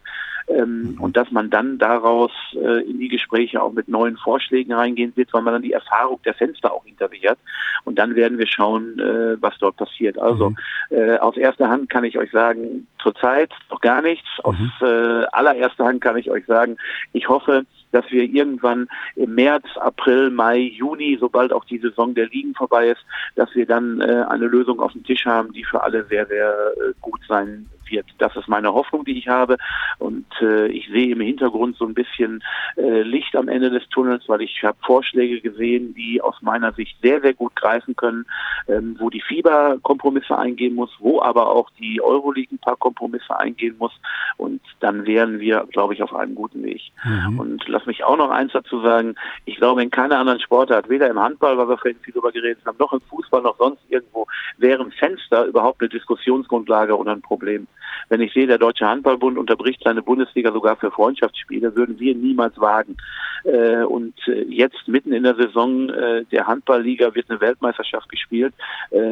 ähm, 0.47 0.93
mhm. 0.93 1.01
und 1.01 1.17
dass 1.17 1.31
man 1.31 1.49
dann 1.49 1.77
daraus 1.77 2.31
äh, 2.53 2.81
in 2.89 2.99
die 2.99 3.09
Gespräche 3.09 3.61
auch 3.61 3.73
mit 3.73 3.87
neuen 3.87 4.17
Vorschlägen 4.17 4.73
reingehen 4.73 5.13
wird, 5.15 5.33
weil 5.33 5.41
man 5.41 5.53
dann 5.53 5.61
die 5.61 5.73
Erfahrung 5.85 6.19
der 6.23 6.33
Fenster 6.33 6.73
auch 6.73 6.83
hat. 7.27 7.37
Und 7.83 7.99
dann 7.99 8.15
werden 8.15 8.37
wir 8.37 8.47
schauen, 8.47 8.99
äh, 8.99 9.41
was 9.41 9.57
dort 9.59 9.77
passiert. 9.77 10.17
Also 10.17 10.51
mhm. 10.51 10.57
äh, 10.89 11.17
aus 11.17 11.37
erster 11.37 11.69
Hand 11.69 11.89
kann 11.89 12.03
ich 12.03 12.17
euch 12.17 12.31
sagen, 12.31 12.87
zurzeit 13.01 13.51
noch 13.69 13.81
gar 13.81 14.01
nichts. 14.01 14.27
Aus 14.43 14.55
mhm. 14.57 14.71
äh, 14.81 15.25
allererster 15.31 15.85
Hand 15.85 16.01
kann 16.01 16.17
ich 16.17 16.29
euch 16.29 16.45
sagen, 16.45 16.77
ich 17.13 17.29
hoffe, 17.29 17.65
dass 17.91 18.05
wir 18.11 18.23
irgendwann 18.23 18.87
im 19.15 19.35
März, 19.35 19.65
April, 19.77 20.29
Mai, 20.29 20.57
Juni, 20.57 21.17
sobald 21.19 21.53
auch 21.53 21.65
die 21.65 21.79
Saison 21.79 22.13
der 22.13 22.27
Ligen 22.27 22.53
vorbei 22.53 22.89
ist, 22.89 23.05
dass 23.35 23.53
wir 23.55 23.65
dann 23.65 24.01
äh, 24.01 24.25
eine 24.29 24.47
Lösung 24.47 24.79
auf 24.79 24.91
dem 24.91 25.03
Tisch 25.03 25.25
haben, 25.25 25.53
die 25.53 25.63
für 25.63 25.81
alle 25.81 26.05
sehr, 26.05 26.25
sehr 26.25 26.49
äh, 26.49 26.93
gut 27.01 27.21
sein 27.27 27.69
wird. 27.89 28.05
Das 28.17 28.35
ist 28.35 28.47
meine 28.47 28.73
Hoffnung, 28.73 29.05
die 29.05 29.17
ich 29.17 29.27
habe. 29.27 29.57
Und 29.99 30.25
äh, 30.41 30.67
ich 30.67 30.87
sehe 30.89 31.11
im 31.11 31.21
Hintergrund 31.21 31.77
so 31.77 31.85
ein 31.85 31.93
bisschen 31.93 32.43
äh, 32.77 33.01
Licht 33.01 33.35
am 33.35 33.47
Ende 33.47 33.69
des 33.69 33.87
Tunnels, 33.89 34.23
weil 34.27 34.41
ich 34.41 34.63
habe 34.63 34.77
Vorschläge 34.85 35.41
gesehen, 35.41 35.93
die 35.93 36.21
aus 36.21 36.35
meiner 36.41 36.73
Sicht 36.73 36.97
sehr, 37.01 37.21
sehr 37.21 37.33
gut 37.33 37.55
greifen 37.55 37.95
können, 37.95 38.25
ähm, 38.67 38.95
wo 38.99 39.09
die 39.09 39.21
Fieber 39.21 39.77
Kompromisse 39.81 40.37
eingehen 40.37 40.75
muss, 40.75 40.91
wo 40.99 41.21
aber 41.21 41.49
auch 41.49 41.69
die 41.79 42.01
Euroleague 42.01 42.55
ein 42.55 42.59
paar 42.59 42.77
Kompromisse 42.77 43.37
eingehen 43.37 43.75
muss. 43.77 43.93
Und 44.37 44.61
dann 44.79 45.05
wären 45.05 45.39
wir, 45.39 45.65
glaube 45.71 45.93
ich, 45.93 46.03
auf 46.03 46.13
einem 46.13 46.35
guten 46.35 46.63
Weg. 46.63 46.81
Mhm. 47.03 47.39
Und 47.39 47.67
lass 47.67 47.85
mich 47.85 48.03
auch 48.03 48.17
noch 48.17 48.29
eins 48.29 48.51
dazu 48.53 48.81
sagen. 48.81 49.15
Ich 49.45 49.57
glaube, 49.57 49.83
in 49.83 49.91
keiner 49.91 50.19
anderen 50.19 50.39
Sportart, 50.39 50.89
weder 50.89 51.09
im 51.09 51.19
Handball, 51.19 51.57
weil 51.57 51.69
wir 51.69 51.77
vorhin 51.77 51.99
viel 52.01 52.13
darüber 52.13 52.31
geredet 52.31 52.63
haben, 52.65 52.77
noch 52.79 52.93
im 52.93 53.01
Fußball, 53.01 53.41
noch 53.41 53.57
sonst 53.57 53.81
irgendwo, 53.89 54.27
wären 54.57 54.91
Fenster 54.91 55.45
überhaupt 55.45 55.81
eine 55.81 55.89
Diskussionsgrundlage 55.89 56.97
oder 56.97 57.11
ein 57.11 57.21
Problem. 57.21 57.67
Wenn 58.09 58.21
ich 58.21 58.33
sehe, 58.33 58.47
der 58.47 58.57
Deutsche 58.57 58.87
Handballbund 58.87 59.37
unterbricht 59.37 59.81
seine 59.83 60.01
Bundesliga 60.01 60.51
sogar 60.51 60.75
für 60.75 60.91
Freundschaftsspiele, 60.91 61.75
würden 61.75 61.99
wir 61.99 62.15
niemals 62.15 62.59
wagen. 62.59 62.97
Äh, 63.43 63.83
und 63.83 64.15
äh, 64.27 64.43
jetzt 64.43 64.87
mitten 64.87 65.13
in 65.13 65.23
der 65.23 65.35
Saison 65.35 65.89
äh, 65.89 66.25
der 66.31 66.47
Handballliga 66.47 67.13
wird 67.15 67.29
eine 67.29 67.41
Weltmeisterschaft 67.41 68.09
gespielt. 68.09 68.53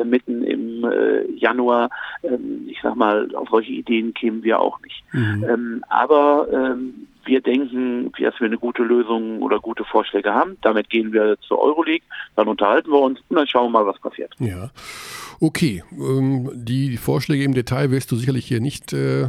Mitten 0.05 0.43
im 0.43 0.86
Januar, 1.36 1.89
ähm, 2.23 2.67
ich 2.67 2.79
sag 2.81 2.95
mal, 2.95 3.33
auf 3.36 3.49
solche 3.49 3.71
Ideen 3.71 4.13
kämen 4.13 4.43
wir 4.43 4.59
auch 4.59 4.79
nicht. 4.81 5.03
Mhm. 5.12 5.45
Ähm, 5.47 5.86
aber 5.89 6.47
ähm, 6.51 7.07
wir 7.25 7.41
denken, 7.41 8.12
dass 8.19 8.39
wir 8.39 8.47
eine 8.47 8.57
gute 8.57 8.83
Lösung 8.83 9.41
oder 9.41 9.59
gute 9.59 9.83
Vorschläge 9.86 10.33
haben. 10.33 10.57
Damit 10.62 10.89
gehen 10.89 11.13
wir 11.13 11.38
zur 11.47 11.59
Euroleague, 11.59 12.05
dann 12.36 12.47
unterhalten 12.47 12.91
wir 12.91 12.99
uns 12.99 13.19
und 13.29 13.38
dann 13.38 13.47
schauen 13.47 13.71
wir 13.71 13.79
mal, 13.79 13.86
was 13.86 13.99
passiert. 13.99 14.33
Ja, 14.39 14.69
okay. 15.39 15.83
Die 15.91 16.97
Vorschläge 16.97 17.43
im 17.43 17.53
Detail 17.53 17.91
wirst 17.91 18.12
du 18.12 18.15
sicherlich 18.15 18.45
hier 18.45 18.59
nicht 18.59 18.93
äh, 18.93 19.27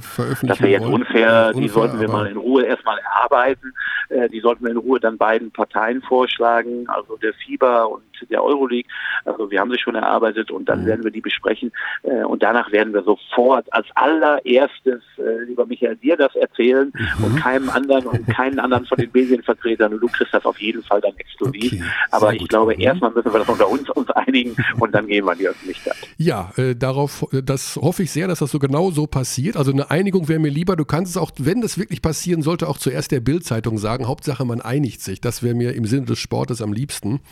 veröffentlichen 0.00 0.48
Das 0.48 0.60
wäre 0.60 0.70
jetzt 0.70 0.86
unfair, 0.86 1.52
die 1.52 1.68
sollten 1.68 2.00
wir 2.00 2.08
mal 2.08 2.26
in 2.26 2.36
Ruhe 2.36 2.64
erstmal 2.64 2.98
erarbeiten. 2.98 3.72
Äh, 4.10 4.28
die 4.28 4.40
sollten 4.40 4.64
wir 4.64 4.72
in 4.72 4.76
Ruhe 4.76 5.00
dann 5.00 5.18
beiden 5.18 5.50
Parteien 5.50 6.02
vorschlagen, 6.02 6.88
also 6.88 7.16
der 7.16 7.32
FIBA 7.34 7.84
und 7.84 8.02
der 8.28 8.42
Euroleague. 8.42 8.90
Also 9.24 9.50
wir 9.50 9.60
haben 9.60 9.70
sie 9.70 9.78
schon 9.78 9.94
erarbeitet 9.94 10.50
und 10.50 10.68
dann 10.68 10.82
mhm. 10.82 10.86
werden 10.86 11.04
wir 11.04 11.10
die 11.10 11.20
besprechen. 11.20 11.72
Äh, 12.02 12.24
und 12.24 12.42
danach 12.42 12.70
werden 12.72 12.92
wir 12.92 13.02
sofort 13.02 13.72
als 13.72 13.86
allererstes, 13.94 15.02
äh, 15.18 15.44
lieber 15.46 15.66
Michael, 15.66 15.96
dir 15.96 16.16
das 16.16 16.34
erzählen 16.34 16.92
mhm. 16.94 17.24
und 17.24 17.36
keinem 17.36 17.70
anderen 17.70 18.06
und 18.06 18.26
keinen 18.28 18.58
anderen 18.58 18.84
von 18.86 18.98
den 18.98 19.10
Medienvertretern. 19.12 19.94
Und 19.94 20.00
du 20.00 20.08
kriegst 20.08 20.34
das 20.34 20.44
auf 20.44 20.60
jeden 20.60 20.82
Fall 20.82 21.00
dann 21.00 21.16
exklusiv. 21.16 21.72
Okay, 21.72 21.82
Aber 22.10 22.34
ich 22.34 22.48
glaube, 22.48 22.74
mhm. 22.74 22.80
erstmal 22.80 23.10
müssen 23.10 23.32
wir 23.32 23.38
das 23.38 23.48
unter 23.48 23.68
uns 23.68 23.88
uns 23.90 24.10
einigen 24.10 24.56
und 24.78 24.94
dann 24.94 25.06
gehen 25.06 25.24
wir 25.24 25.32
in 25.32 25.38
die 25.38 25.48
Öffentlichkeit. 25.48 25.96
Ja, 26.16 26.52
äh, 26.56 26.74
darauf, 26.74 27.26
das 27.30 27.76
hoffe 27.76 28.02
ich 28.02 28.10
sehr, 28.10 28.28
dass 28.28 28.40
das 28.40 28.50
so 28.50 28.58
genau 28.58 28.90
so 28.90 29.06
passiert. 29.06 29.56
Also 29.56 29.72
eine 29.72 29.90
Einigung 29.90 30.28
wäre 30.28 30.38
mir 30.38 30.50
lieber. 30.50 30.76
Du 30.76 30.84
kannst 30.84 31.16
es 31.16 31.16
auch, 31.16 31.30
wenn 31.38 31.60
das 31.60 31.78
wirklich 31.78 32.02
passieren 32.02 32.42
sollte, 32.42 32.68
auch 32.68 32.78
zuerst 32.78 33.12
der 33.12 33.20
Bildzeitung 33.20 33.78
sagen. 33.78 33.99
Hauptsache, 34.06 34.44
man 34.44 34.60
einigt 34.60 35.00
sich. 35.00 35.20
Das 35.20 35.42
wäre 35.42 35.54
mir 35.54 35.74
im 35.74 35.84
Sinne 35.84 36.06
des 36.06 36.18
Sportes 36.18 36.62
am 36.62 36.72
liebsten. 36.72 37.20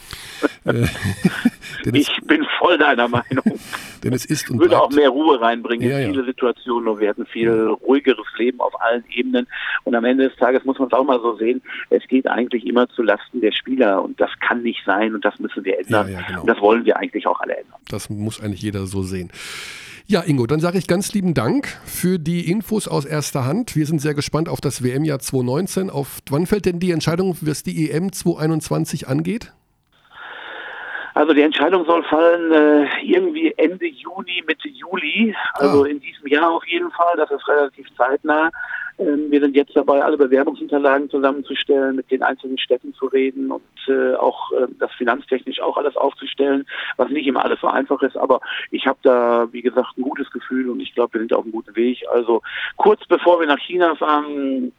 Äh, 0.64 0.86
ich 1.92 2.10
bin 2.26 2.44
voll 2.58 2.76
deiner 2.78 3.08
Meinung. 3.08 3.58
Denn 4.02 4.12
es 4.12 4.24
ist 4.24 4.50
und 4.50 4.58
Würde 4.58 4.70
bleibt. 4.70 4.82
auch 4.82 4.90
mehr 4.90 5.08
Ruhe 5.08 5.40
reinbringen 5.40 5.88
ja, 5.88 6.00
in 6.00 6.10
viele 6.10 6.22
ja. 6.22 6.26
Situationen 6.26 6.88
und 6.88 7.00
wir 7.00 7.08
hätten 7.08 7.26
viel 7.26 7.50
ruhigeres 7.50 8.26
Leben 8.36 8.60
auf 8.60 8.78
allen 8.80 9.04
Ebenen. 9.08 9.46
Und 9.84 9.94
am 9.94 10.04
Ende 10.04 10.28
des 10.28 10.36
Tages 10.36 10.64
muss 10.64 10.78
man 10.78 10.88
es 10.88 10.92
auch 10.92 11.04
mal 11.04 11.20
so 11.20 11.36
sehen, 11.36 11.62
es 11.90 12.06
geht 12.08 12.26
eigentlich 12.26 12.66
immer 12.66 12.88
zu 12.88 13.02
Lasten 13.02 13.40
der 13.40 13.52
Spieler 13.52 14.02
und 14.02 14.20
das 14.20 14.30
kann 14.40 14.62
nicht 14.62 14.82
sein 14.84 15.14
und 15.14 15.24
das 15.24 15.38
müssen 15.38 15.64
wir 15.64 15.78
ändern. 15.78 16.12
Ja, 16.12 16.20
genau. 16.26 16.40
Und 16.42 16.46
das 16.48 16.60
wollen 16.60 16.84
wir 16.84 16.96
eigentlich 16.98 17.26
auch 17.26 17.40
alle 17.40 17.56
ändern. 17.56 17.78
Das 17.88 18.10
muss 18.10 18.40
eigentlich 18.40 18.62
jeder 18.62 18.86
so 18.86 19.02
sehen. 19.02 19.30
Ja, 20.10 20.22
Ingo, 20.22 20.46
dann 20.46 20.58
sage 20.58 20.78
ich 20.78 20.86
ganz 20.86 21.12
lieben 21.12 21.34
Dank 21.34 21.68
für 21.84 22.18
die 22.18 22.50
Infos 22.50 22.88
aus 22.88 23.04
erster 23.04 23.44
Hand. 23.44 23.76
Wir 23.76 23.84
sind 23.84 24.00
sehr 24.00 24.14
gespannt 24.14 24.48
auf 24.48 24.62
das 24.62 24.82
WM-Jahr 24.82 25.18
2019. 25.18 25.90
Auf 25.90 26.20
wann 26.30 26.46
fällt 26.46 26.64
denn 26.64 26.80
die 26.80 26.92
Entscheidung, 26.92 27.36
was 27.42 27.62
die 27.62 27.90
EM 27.90 28.10
2021 28.10 29.06
angeht? 29.06 29.52
Also 31.18 31.32
die 31.32 31.42
Entscheidung 31.42 31.84
soll 31.84 32.04
fallen 32.04 32.52
äh, 32.52 32.86
irgendwie 33.02 33.52
Ende 33.56 33.86
Juni, 33.86 34.40
Mitte 34.46 34.68
Juli, 34.68 35.34
also 35.54 35.82
ah. 35.82 35.86
in 35.88 35.98
diesem 35.98 36.28
Jahr 36.28 36.48
auf 36.48 36.64
jeden 36.68 36.92
Fall. 36.92 37.16
Das 37.16 37.28
ist 37.32 37.48
relativ 37.48 37.88
zeitnah. 37.96 38.52
Ähm, 39.00 39.28
wir 39.28 39.40
sind 39.40 39.56
jetzt 39.56 39.74
dabei, 39.74 40.00
alle 40.00 40.16
Bewerbungsunterlagen 40.16 41.10
zusammenzustellen, 41.10 41.96
mit 41.96 42.08
den 42.12 42.22
einzelnen 42.22 42.56
Städten 42.56 42.94
zu 42.94 43.06
reden 43.06 43.50
und 43.50 43.62
äh, 43.88 44.14
auch 44.14 44.52
äh, 44.52 44.68
das 44.78 44.92
finanztechnisch 44.92 45.60
auch 45.60 45.76
alles 45.76 45.96
aufzustellen, 45.96 46.64
was 46.98 47.10
nicht 47.10 47.26
immer 47.26 47.44
alles 47.44 47.60
so 47.60 47.66
einfach 47.66 48.00
ist. 48.02 48.16
Aber 48.16 48.40
ich 48.70 48.86
habe 48.86 49.00
da, 49.02 49.48
wie 49.50 49.62
gesagt, 49.62 49.98
ein 49.98 50.02
gutes 50.02 50.30
Gefühl 50.30 50.70
und 50.70 50.78
ich 50.78 50.94
glaube, 50.94 51.14
wir 51.14 51.20
sind 51.20 51.32
auf 51.32 51.42
einem 51.42 51.50
guten 51.50 51.74
Weg. 51.74 51.98
Also 52.12 52.42
kurz 52.76 53.04
bevor 53.08 53.40
wir 53.40 53.48
nach 53.48 53.58
China 53.58 53.96
fahren, 53.96 54.70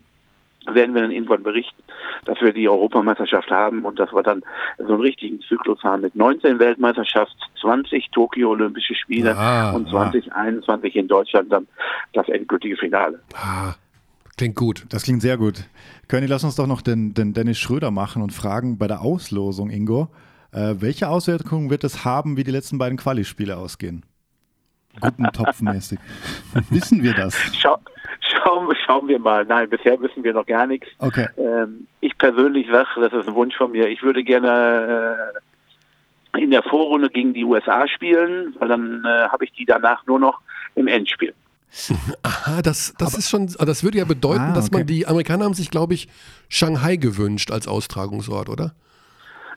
werden 0.75 0.95
wir 0.95 1.01
dann 1.01 1.12
irgendwann 1.12 1.43
berichten, 1.43 1.82
dass 2.25 2.39
wir 2.41 2.53
die 2.53 2.67
Europameisterschaft 2.67 3.49
haben 3.49 3.86
und 3.86 3.99
dass 3.99 4.12
wir 4.13 4.23
dann 4.23 4.43
so 4.77 4.93
einen 4.93 5.01
richtigen 5.01 5.41
Zyklus 5.41 5.82
haben 5.84 6.01
mit 6.01 6.15
19 6.15 6.60
Weltmeisterschaft, 6.60 7.36
20 7.62 8.10
Tokio 8.12 8.51
Olympische 8.51 8.95
Spiele 8.95 9.36
ah, 9.38 9.71
und 9.71 9.89
2021 9.89 10.95
ah. 10.95 10.99
in 10.99 11.08
Deutschland 11.08 11.51
dann 11.51 11.67
das 12.13 12.27
endgültige 12.29 12.77
Finale. 12.77 13.19
Ah. 13.34 13.73
Klingt 14.39 14.55
gut. 14.55 14.86
Das 14.88 15.03
klingt 15.03 15.21
sehr 15.21 15.36
gut. 15.36 15.65
König, 16.08 16.29
lass 16.29 16.45
uns 16.45 16.55
doch 16.55 16.65
noch 16.65 16.82
den, 16.82 17.13
den 17.13 17.34
Dennis 17.34 17.60
Schröder 17.60 17.91
machen 17.91 18.21
und 18.21 18.32
fragen 18.32 18.77
bei 18.77 18.88
der 18.88 19.01
Auslosung, 19.01 19.69
Ingo, 19.69 20.08
äh, 20.53 20.75
welche 20.79 21.10
Auswirkungen 21.10 21.69
wird 21.69 21.84
es 21.84 22.05
haben, 22.05 22.38
wie 22.38 22.45
die 22.45 22.51
letzten 22.51 22.77
beiden 22.77 22.97
Quali-Spiele 22.97 23.58
ausgehen? 23.58 24.05
Guten 25.01 25.25
Topfmäßig. 25.34 25.99
Wissen 26.69 27.03
wir 27.03 27.15
das? 27.15 27.36
Schau, 27.60 27.79
schauen, 28.89 29.08
wir 29.08 29.19
mal. 29.19 29.45
Nein, 29.45 29.69
bisher 29.69 29.99
wissen 30.02 30.23
wir 30.23 30.34
noch 30.34 30.45
gar 30.45 30.65
nichts. 30.65 30.88
Okay. 30.99 31.28
Ähm, 31.38 31.88
ich 32.02 32.17
persönlich 32.17 32.67
sage, 32.71 32.88
das 33.02 33.13
ist 33.13 33.28
ein 33.28 33.36
Wunsch 33.36 33.56
von 33.56 33.71
mir, 33.71 33.88
ich 33.88 34.02
würde 34.02 34.23
gerne 34.23 35.34
äh, 36.34 36.41
in 36.41 36.52
der 36.52 36.63
Vorrunde 36.63 37.10
gegen 37.10 37.34
die 37.34 37.43
USA 37.43 37.88
spielen, 37.88 38.56
weil 38.60 38.67
dann 38.67 39.04
äh, 39.06 39.28
habe 39.30 39.45
ich 39.45 39.52
die 39.54 39.65
danach 39.65 40.06
nur 40.08 40.19
noch 40.19 40.39
im 40.75 40.88
Endspiel. 40.88 41.34
Aha, 42.23 42.62
das, 42.63 42.95
das 42.97 43.15
ist 43.15 43.30
schon, 43.30 43.47
das 43.47 43.84
würde 43.84 43.99
ja 43.99 44.06
bedeuten, 44.06 44.52
ah, 44.52 44.54
dass 44.54 44.71
man 44.71 44.88
die 44.88 45.06
Amerikaner 45.06 45.45
haben 45.45 45.54
sich, 45.54 45.69
glaube 45.69 45.93
ich, 45.93 46.08
Shanghai 46.47 46.95
gewünscht 46.95 47.52
als 47.52 47.67
Austragungsort, 47.67 48.49
oder? 48.49 48.73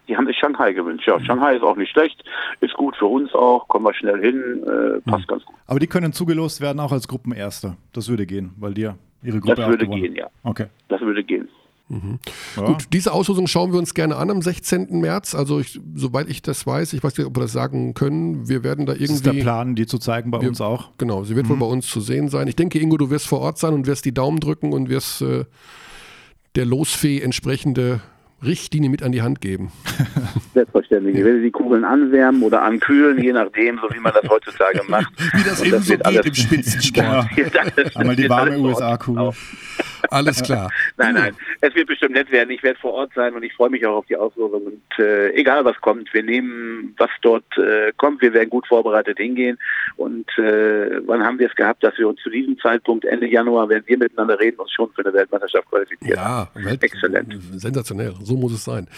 Die 0.09 0.17
haben 0.17 0.27
sich 0.27 0.37
Shanghai 0.37 0.73
gewünscht. 0.73 1.07
Ja, 1.07 1.19
Shanghai 1.21 1.57
ist 1.57 1.63
auch 1.63 1.77
nicht 1.77 1.91
schlecht, 1.91 2.23
ist 2.61 2.75
gut 2.75 2.97
für 2.97 3.07
uns 3.07 3.33
auch, 3.33 3.67
kommen 3.69 3.87
wir 3.87 3.95
schnell 3.95 4.21
hin, 4.21 4.63
äh, 4.63 5.01
passt 5.09 5.23
hm. 5.23 5.27
ganz 5.29 5.45
gut. 5.45 5.57
Aber 5.67 5.79
die 5.79 5.87
können 5.87 6.13
zugelost 6.13 6.61
werden 6.61 6.81
auch 6.81 6.93
als 6.93 7.09
Gruppenerste. 7.09 7.77
Das 7.95 8.09
würde 8.09 8.27
gehen, 8.27 8.53
weil 8.59 8.75
die 8.75 8.83
ja 8.83 8.97
ihre 9.23 9.41
Gruppe 9.41 9.57
Das 9.57 9.69
würde 9.69 9.87
gehen, 9.87 10.15
ja. 10.15 10.29
Okay. 10.43 10.67
Das 10.89 11.01
würde 11.01 11.25
gehen. 11.25 11.49
Mhm. 11.89 12.19
Ja. 12.57 12.65
Gut, 12.65 12.87
diese 12.93 13.13
Auslosung 13.13 13.47
schauen 13.47 13.73
wir 13.73 13.79
uns 13.79 13.93
gerne 13.93 14.17
an 14.17 14.31
am 14.31 14.41
16. 14.41 15.01
März. 15.01 15.35
Also 15.35 15.61
ich, 15.61 15.79
soweit 15.95 16.29
ich 16.29 16.41
das 16.41 16.67
weiß, 16.67 16.95
ich 16.95 17.05
weiß 17.05 17.17
nicht, 17.19 17.27
ob 17.27 17.37
wir 17.37 17.43
das 17.43 17.53
sagen 17.53 17.93
können, 17.93 18.49
wir 18.49 18.65
werden 18.65 18.87
da 18.87 18.93
irgendwie... 18.93 19.09
Das 19.09 19.17
ist 19.17 19.27
der 19.27 19.43
Plan, 19.43 19.75
die 19.75 19.87
zu 19.87 19.99
zeigen 19.99 20.31
bei 20.31 20.41
wir, 20.41 20.49
uns 20.49 20.61
auch. 20.61 20.91
Genau, 20.97 21.25
sie 21.25 21.37
wird 21.37 21.47
mhm. 21.47 21.51
wohl 21.51 21.57
bei 21.59 21.67
uns 21.67 21.87
zu 21.89 22.01
sehen 22.01 22.29
sein. 22.29 22.49
Ich 22.49 22.57
denke, 22.57 22.79
Ingo, 22.79 22.97
du 22.97 23.11
wirst 23.11 23.27
vor 23.27 23.41
Ort 23.41 23.59
sein 23.59 23.75
und 23.75 23.87
wirst 23.87 24.05
die 24.05 24.15
Daumen 24.15 24.41
drücken 24.41 24.73
und 24.73 24.89
wirst 24.89 25.21
äh, 25.21 25.45
der 26.55 26.65
Losfee 26.65 27.21
entsprechende 27.21 28.01
Richtlinie 28.45 28.91
mit 28.91 29.03
an 29.03 29.13
die 29.13 29.23
Hand 29.23 29.41
geben. 29.41 29.71
Selbstverständlich. 30.55 31.17
Ich 31.17 31.25
werde 31.25 31.43
die 31.43 31.51
Kugeln 31.51 31.85
anwärmen 31.85 32.43
oder 32.43 32.63
ankühlen, 32.63 33.23
je 33.23 33.33
nachdem, 33.33 33.79
so 33.79 33.95
wie 33.95 34.01
man 34.01 34.13
das 34.21 34.29
heutzutage 34.29 34.83
macht. 34.89 35.13
wie 35.19 35.45
das 35.45 35.63
eben 35.63 35.71
das 35.73 35.87
so 35.87 35.97
geht 35.97 36.27
im 36.27 36.35
Spitzensport. 36.35 37.27
Einmal 37.95 38.17
die 38.17 38.29
warme 38.29 38.59
USA-Kugel. 38.59 39.33
Alles 40.11 40.43
klar. 40.43 40.71
nein, 40.97 41.15
nein, 41.15 41.37
es 41.61 41.75
wird 41.75 41.89
bestimmt 41.89 42.13
nett 42.13 42.31
werden. 42.31 42.51
Ich 42.51 42.63
werde 42.63 42.79
vor 42.79 42.93
Ort 42.93 43.13
sein 43.15 43.35
und 43.35 43.43
ich 43.43 43.53
freue 43.55 43.71
mich 43.71 43.85
auch 43.87 43.97
auf 43.97 44.07
die 44.07 44.17
Auslosung. 44.17 44.63
Und 44.63 44.99
äh, 44.99 45.31
egal 45.33 45.65
was 45.65 45.81
kommt, 45.81 46.13
wir 46.13 46.23
nehmen, 46.23 46.95
was 46.99 47.11
dort 47.23 47.45
äh, 47.57 47.93
kommt. 47.97 48.23
Wir 48.23 48.33
werden 48.33 48.51
gut 48.51 48.67
vorbereitet 48.67 49.19
hingehen. 49.19 49.59
Und 49.97 50.27
äh, 50.39 51.01
wann 51.07 51.23
haben 51.23 51.39
wir 51.39 51.49
es 51.49 51.55
gehabt, 51.55 51.85
dass 51.85 51.97
wir 51.99 52.09
uns 52.09 52.21
zu 52.23 52.31
diesem 52.31 52.59
Zeitpunkt 52.59 53.05
Ende 53.05 53.29
Januar, 53.29 53.69
wenn 53.69 53.87
wir 53.87 53.99
miteinander 53.99 54.39
reden, 54.39 54.59
uns 54.59 54.73
schon 54.73 54.91
für 54.93 55.05
eine 55.05 55.13
Weltmeisterschaft 55.13 55.69
qualifizieren? 55.69 56.17
Ja, 56.17 56.49
Welt 56.55 56.83
exzellent. 56.83 57.35
Sensationell. 57.57 58.15
So 58.23 58.37
muss 58.37 58.53
es 58.53 58.65
sein. 58.65 58.89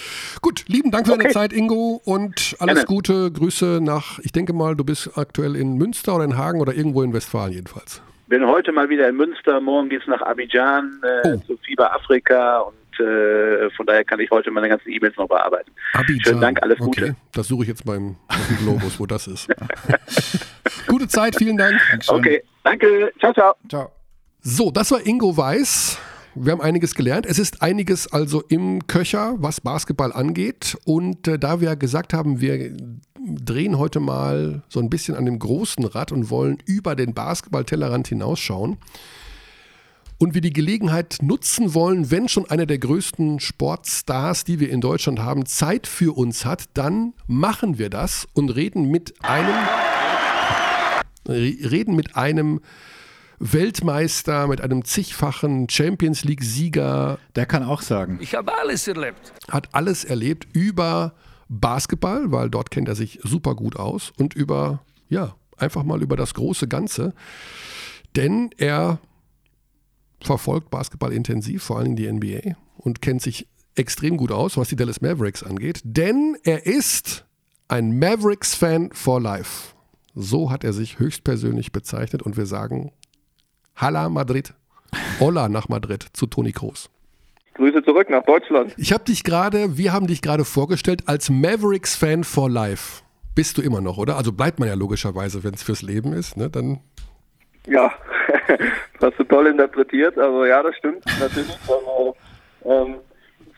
Gut, 0.40 0.64
lieben 0.69 0.90
Dank 0.90 1.07
für 1.07 1.12
okay. 1.12 1.23
deine 1.25 1.35
Zeit, 1.35 1.53
Ingo, 1.53 2.01
und 2.05 2.57
alles 2.59 2.75
Gerne. 2.75 2.87
Gute. 2.87 3.31
Grüße 3.31 3.81
nach, 3.83 4.19
ich 4.21 4.33
denke 4.33 4.53
mal, 4.53 4.77
du 4.77 4.85
bist 4.85 5.17
aktuell 5.17 5.57
in 5.57 5.77
Münster 5.77 6.14
oder 6.17 6.25
in 6.25 6.37
Hagen 6.37 6.61
oder 6.61 6.75
irgendwo 6.75 7.03
in 7.03 7.12
Westfalen 7.12 7.53
jedenfalls 7.53 8.03
bin 8.27 8.47
heute 8.47 8.73
mal 8.73 8.89
wieder 8.89 9.09
in 9.09 9.17
Münster, 9.17 9.61
morgen 9.61 9.89
geht 9.89 10.03
es 10.03 10.07
nach 10.07 10.23
Abidjan 10.23 11.01
äh, 11.03 11.29
oh. 11.29 11.37
zu 11.47 11.57
Fieber 11.59 11.95
Afrika 11.95 12.61
und 12.61 13.01
äh, 13.01 13.71
von 13.71 13.87
daher 13.87 14.05
kann 14.05 14.21
ich 14.21 14.31
heute 14.31 14.51
meine 14.51 14.69
ganzen 14.69 14.91
E-Mails 14.91 15.17
noch 15.17 15.29
bearbeiten. 15.29 15.71
Abidjan. 15.93 16.21
Schönen 16.25 16.41
Dank, 16.41 16.63
alles 16.63 16.79
Gute. 16.79 17.05
Okay. 17.05 17.15
Das 17.33 17.49
suche 17.49 17.63
ich 17.63 17.69
jetzt 17.69 17.85
beim 17.85 18.17
Globus, 18.61 18.99
wo 18.99 19.07
das 19.07 19.27
ist. 19.27 19.49
Gute 20.87 21.09
Zeit, 21.09 21.37
vielen 21.37 21.57
Dank. 21.57 21.81
Dankeschön. 21.91 22.17
Okay, 22.17 22.43
danke. 22.63 23.13
Ciao, 23.19 23.33
ciao. 23.33 23.55
Ciao. 23.69 23.93
So, 24.41 24.71
das 24.71 24.91
war 24.91 25.05
Ingo 25.07 25.37
Weiß 25.37 25.99
wir 26.35 26.53
haben 26.53 26.61
einiges 26.61 26.94
gelernt. 26.94 27.27
Es 27.27 27.38
ist 27.38 27.62
einiges 27.62 28.12
also 28.12 28.42
im 28.42 28.87
Köcher, 28.87 29.35
was 29.38 29.61
Basketball 29.61 30.12
angeht. 30.12 30.77
Und 30.85 31.29
äh, 31.29 31.38
da 31.38 31.61
wir 31.61 31.77
gesagt 31.77 32.12
haben, 32.12 32.40
wir 32.40 32.77
drehen 33.27 33.79
heute 33.79 34.01
mal 34.01 34.62
so 34.68 34.81
ein 34.81 34.90
bisschen 34.90 35.14
an 35.14 35.25
dem 35.25 35.38
großen 35.38 35.85
Rad 35.85 36.12
und 36.12 36.31
wollen 36.31 36.59
über 36.66 36.94
den 36.94 37.14
Basketball-Tellerrand 37.14 38.09
hinausschauen. 38.09 38.79
Und 40.18 40.35
wir 40.35 40.40
die 40.40 40.53
Gelegenheit 40.53 41.18
nutzen 41.23 41.75
wollen, 41.75 42.11
wenn 42.11 42.29
schon 42.29 42.49
einer 42.49 42.66
der 42.66 42.79
größten 42.79 43.40
Sportstars, 43.40 44.44
die 44.44 44.61
wir 44.61 44.70
in 44.70 44.81
Deutschland 44.81 45.18
haben, 45.18 45.44
Zeit 45.44 45.87
für 45.87 46.16
uns 46.16 46.44
hat, 46.44 46.64
dann 46.75 47.14
machen 47.27 47.79
wir 47.79 47.90
das 47.90 48.27
und 48.33 48.51
reden 48.51 48.90
mit 48.90 49.14
einem 49.23 49.55
reden 51.27 51.97
mit 51.97 52.16
einem 52.16 52.61
Weltmeister, 53.38 54.47
mit 54.47 54.61
einem 54.61 54.85
zigfachen 54.85 55.68
Champions 55.68 56.25
League-Sieger. 56.25 57.18
Der 57.37 57.47
kann 57.47 57.62
auch 57.62 57.83
sagen. 57.83 58.18
Ich 58.20 58.35
habe 58.35 58.57
alles 58.59 58.87
erlebt. 58.88 59.33
Hat 59.51 59.68
alles 59.73 60.05
erlebt 60.05 60.47
über 60.53 61.14
Basketball, 61.49 62.33
weil 62.33 62.51
dort 62.51 62.70
kennt 62.70 62.88
er 62.88 62.94
sich 62.94 63.20
super 63.23 63.55
gut 63.55 63.77
aus 63.77 64.12
und 64.18 64.35
über, 64.35 64.83
ja, 65.09 65.35
einfach 65.57 65.85
mal 65.85 66.03
über 66.03 66.16
das 66.16 66.35
große 66.35 66.68
Ganze. 66.68 67.14
Denn 68.16 68.51
er 68.57 68.99
verfolgt 70.20 70.70
Basketball 70.70 71.12
intensiv, 71.12 71.62
vor 71.62 71.79
allem 71.79 71.97
die 71.97 72.11
NBA 72.11 72.57
und 72.77 73.03
kennt 73.03 73.23
sich 73.23 73.47
extrem 73.75 74.16
gut 74.16 74.33
aus, 74.33 74.57
was 74.57 74.68
die 74.68 74.77
Dallas 74.77 75.01
Mavericks 75.01 75.42
angeht. 75.42 75.81
Denn 75.85 76.37
er 76.44 76.66
ist 76.66 77.25
ein 77.68 77.99
Mavericks-Fan 77.99 78.90
for 78.92 79.20
life. 79.20 79.75
So 80.14 80.51
hat 80.51 80.64
er 80.64 80.73
sich 80.73 80.99
höchstpersönlich 80.99 81.73
bezeichnet 81.73 82.23
und 82.23 82.37
wir 82.37 82.47
sagen 82.47 82.92
Hala 83.77 84.09
Madrid, 84.09 84.55
Hola 85.21 85.49
nach 85.49 85.69
Madrid 85.69 86.07
zu 86.13 86.27
Toni 86.27 86.53
Kroos. 86.53 86.91
Grüße 87.55 87.83
zurück 87.85 88.11
nach 88.11 88.25
Deutschland. 88.25 88.75
Ich 88.77 88.93
habe 88.93 89.05
dich 89.05 89.25
gerade, 89.25 89.77
wir 89.77 89.93
haben 89.93 90.07
dich 90.07 90.23
gerade 90.23 90.45
vorgestellt 90.45 91.05
als 91.07 91.31
Mavericks-Fan 91.31 92.25
for 92.25 92.51
life. 92.51 93.03
Bist 93.35 93.59
du 93.59 93.63
immer 93.63 93.81
noch, 93.81 93.99
oder? 93.99 94.17
Also 94.17 94.33
bleibt 94.33 94.59
man 94.59 94.69
ja 94.69 94.75
logischerweise, 94.75 95.45
wenn 95.45 95.55
es 95.55 95.63
fürs 95.63 95.83
Leben 95.83 96.13
ist, 96.13 96.37
ne? 96.37 96.51
Dann. 96.51 96.81
Ja, 97.67 97.93
hast 99.01 99.19
du 99.19 99.25
toll 99.25 99.49
interpretiert. 99.49 100.19
Also 100.19 100.45
ja, 100.45 100.63
das 100.63 100.77
stimmt 100.77 101.05
natürlich. 101.21 101.59
Also, 101.69 102.17
ähm, 102.65 102.97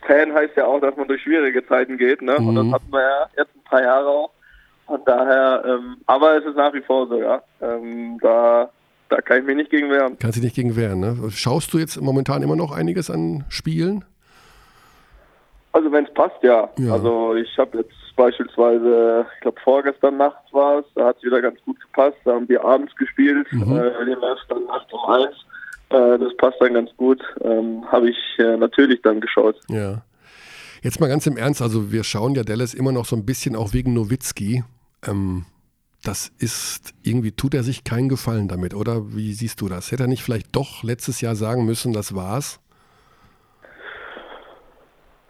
Fan 0.05 0.33
heißt 0.33 0.55
ja 0.55 0.65
auch, 0.65 0.79
dass 0.79 0.95
man 0.95 1.07
durch 1.07 1.21
schwierige 1.21 1.65
Zeiten 1.67 1.97
geht, 1.97 2.21
ne? 2.21 2.37
Mhm. 2.39 2.47
Und 2.47 2.55
das 2.55 2.73
hatten 2.73 2.91
wir 2.91 3.01
ja 3.01 3.25
jetzt 3.37 3.55
ein 3.55 3.63
paar 3.69 3.83
Jahre 3.83 4.07
auch. 4.07 4.31
Von 4.85 5.01
daher, 5.05 5.63
ähm, 5.65 5.97
aber 6.05 6.37
es 6.37 6.45
ist 6.45 6.55
nach 6.55 6.73
wie 6.73 6.81
vor 6.81 7.07
so, 7.07 7.19
ja. 7.19 7.41
Ähm, 7.61 8.17
da, 8.21 8.69
da 9.09 9.21
kann 9.21 9.39
ich 9.39 9.45
mich 9.45 9.55
nicht 9.55 9.69
gegen 9.69 9.89
wehren. 9.89 10.17
Kannst 10.19 10.37
dich 10.37 10.43
nicht 10.43 10.55
gegen 10.55 10.75
wehren, 10.75 10.99
ne? 10.99 11.29
Schaust 11.31 11.73
du 11.73 11.77
jetzt 11.77 11.99
momentan 12.01 12.43
immer 12.43 12.55
noch 12.55 12.71
einiges 12.71 13.09
an 13.09 13.45
Spielen? 13.49 14.05
Also 15.71 15.91
wenn 15.91 16.05
es 16.05 16.13
passt, 16.13 16.41
ja. 16.41 16.69
ja. 16.77 16.93
Also 16.93 17.35
ich 17.35 17.57
habe 17.57 17.79
jetzt 17.79 17.93
beispielsweise, 18.15 19.27
ich 19.35 19.41
glaube 19.41 19.59
vorgestern 19.63 20.17
nachts 20.17 20.51
war 20.51 20.79
es, 20.79 20.85
da 20.95 21.07
hat 21.07 21.17
es 21.17 21.23
wieder 21.23 21.41
ganz 21.41 21.59
gut 21.63 21.79
gepasst. 21.79 22.17
Da 22.25 22.33
haben 22.33 22.49
wir 22.49 22.65
abends 22.65 22.95
gespielt, 22.95 23.47
mhm. 23.51 23.77
äh, 23.77 24.05
den 24.05 24.17
dann 24.49 24.65
nachts 24.65 24.91
um 24.91 25.09
eins. 25.09 25.35
Äh, 25.89 26.17
das 26.19 26.35
passt 26.37 26.57
dann 26.59 26.73
ganz 26.73 26.89
gut. 26.97 27.21
Ähm, 27.41 27.83
habe 27.91 28.09
ich 28.09 28.17
äh, 28.39 28.57
natürlich 28.57 29.01
dann 29.03 29.21
geschaut. 29.21 29.59
Ja. 29.69 30.01
Jetzt 30.81 30.99
mal 30.99 31.07
ganz 31.07 31.25
im 31.27 31.37
Ernst, 31.37 31.61
also 31.61 31.91
wir 31.91 32.03
schauen 32.03 32.35
ja 32.35 32.43
Dallas 32.43 32.73
immer 32.73 32.91
noch 32.91 33.05
so 33.05 33.15
ein 33.15 33.25
bisschen 33.25 33.55
auch 33.55 33.73
wegen 33.73 33.93
Nowitzki. 33.93 34.63
Ähm, 35.07 35.45
das 36.03 36.31
ist, 36.39 36.93
irgendwie 37.03 37.31
tut 37.31 37.53
er 37.53 37.63
sich 37.63 37.83
keinen 37.83 38.09
Gefallen 38.09 38.47
damit, 38.47 38.73
oder? 38.73 39.15
Wie 39.15 39.33
siehst 39.33 39.61
du 39.61 39.67
das? 39.67 39.91
Hätte 39.91 40.03
er 40.03 40.07
nicht 40.07 40.23
vielleicht 40.23 40.55
doch 40.55 40.83
letztes 40.83 41.21
Jahr 41.21 41.35
sagen 41.35 41.65
müssen, 41.65 41.93
das 41.93 42.15
war's? 42.15 42.59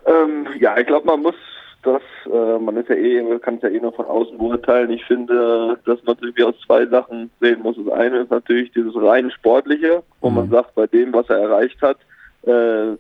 Ähm, 0.06 0.48
ja, 0.60 0.78
ich 0.78 0.88
glaube, 0.88 1.06
man 1.06 1.22
muss 1.22 1.36
das, 1.84 2.02
äh, 2.26 2.60
man 2.60 2.76
ist 2.76 2.90
ja 2.90 2.96
eh, 2.96 3.22
man 3.22 3.40
kann 3.40 3.56
es 3.56 3.62
ja 3.62 3.70
eh 3.70 3.80
nur 3.80 3.94
von 3.94 4.06
außen 4.06 4.38
beurteilen. 4.38 4.90
Ich 4.90 5.06
finde, 5.06 5.80
dass 5.86 6.04
man 6.04 6.18
irgendwie 6.20 6.44
aus 6.44 6.56
zwei 6.66 6.86
Sachen 6.86 7.30
sehen 7.40 7.62
muss. 7.62 7.78
Das 7.78 7.94
eine 7.94 8.20
ist 8.20 8.32
natürlich 8.32 8.72
dieses 8.74 8.96
rein 8.96 9.32
sportliche, 9.32 10.04
wo 10.22 10.30
mhm. 10.30 10.36
man 10.36 10.50
sagt, 10.50 10.76
bei 10.76 10.88
dem, 10.88 11.14
was 11.14 11.30
er 11.30 11.38
erreicht 11.38 11.82
hat, 11.82 11.98
äh, 12.44 12.98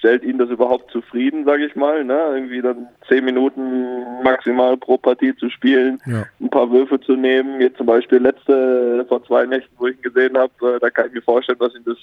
stellt 0.00 0.24
ihn 0.24 0.38
das 0.38 0.48
überhaupt 0.48 0.90
zufrieden, 0.90 1.44
sage 1.44 1.66
ich 1.66 1.76
mal, 1.76 2.02
ne? 2.04 2.18
Irgendwie 2.32 2.62
dann 2.62 2.88
zehn 3.06 3.22
Minuten 3.22 4.22
maximal 4.22 4.76
pro 4.78 4.96
Partie 4.96 5.36
zu 5.36 5.50
spielen, 5.50 6.00
ja. 6.06 6.24
ein 6.40 6.48
paar 6.48 6.70
Würfe 6.70 6.98
zu 7.00 7.16
nehmen. 7.16 7.60
Jetzt 7.60 7.76
zum 7.76 7.86
Beispiel 7.86 8.18
letzte 8.18 9.04
vor 9.08 9.22
zwei 9.24 9.44
Nächten, 9.44 9.74
wo 9.78 9.88
ich 9.88 9.96
ihn 9.96 10.02
gesehen 10.02 10.38
habe, 10.38 10.52
äh, 10.76 10.78
da 10.80 10.88
kann 10.88 11.08
ich 11.08 11.12
mir 11.12 11.22
vorstellen, 11.22 11.58
dass 11.58 11.74
ihm 11.74 11.84
das, 11.84 11.98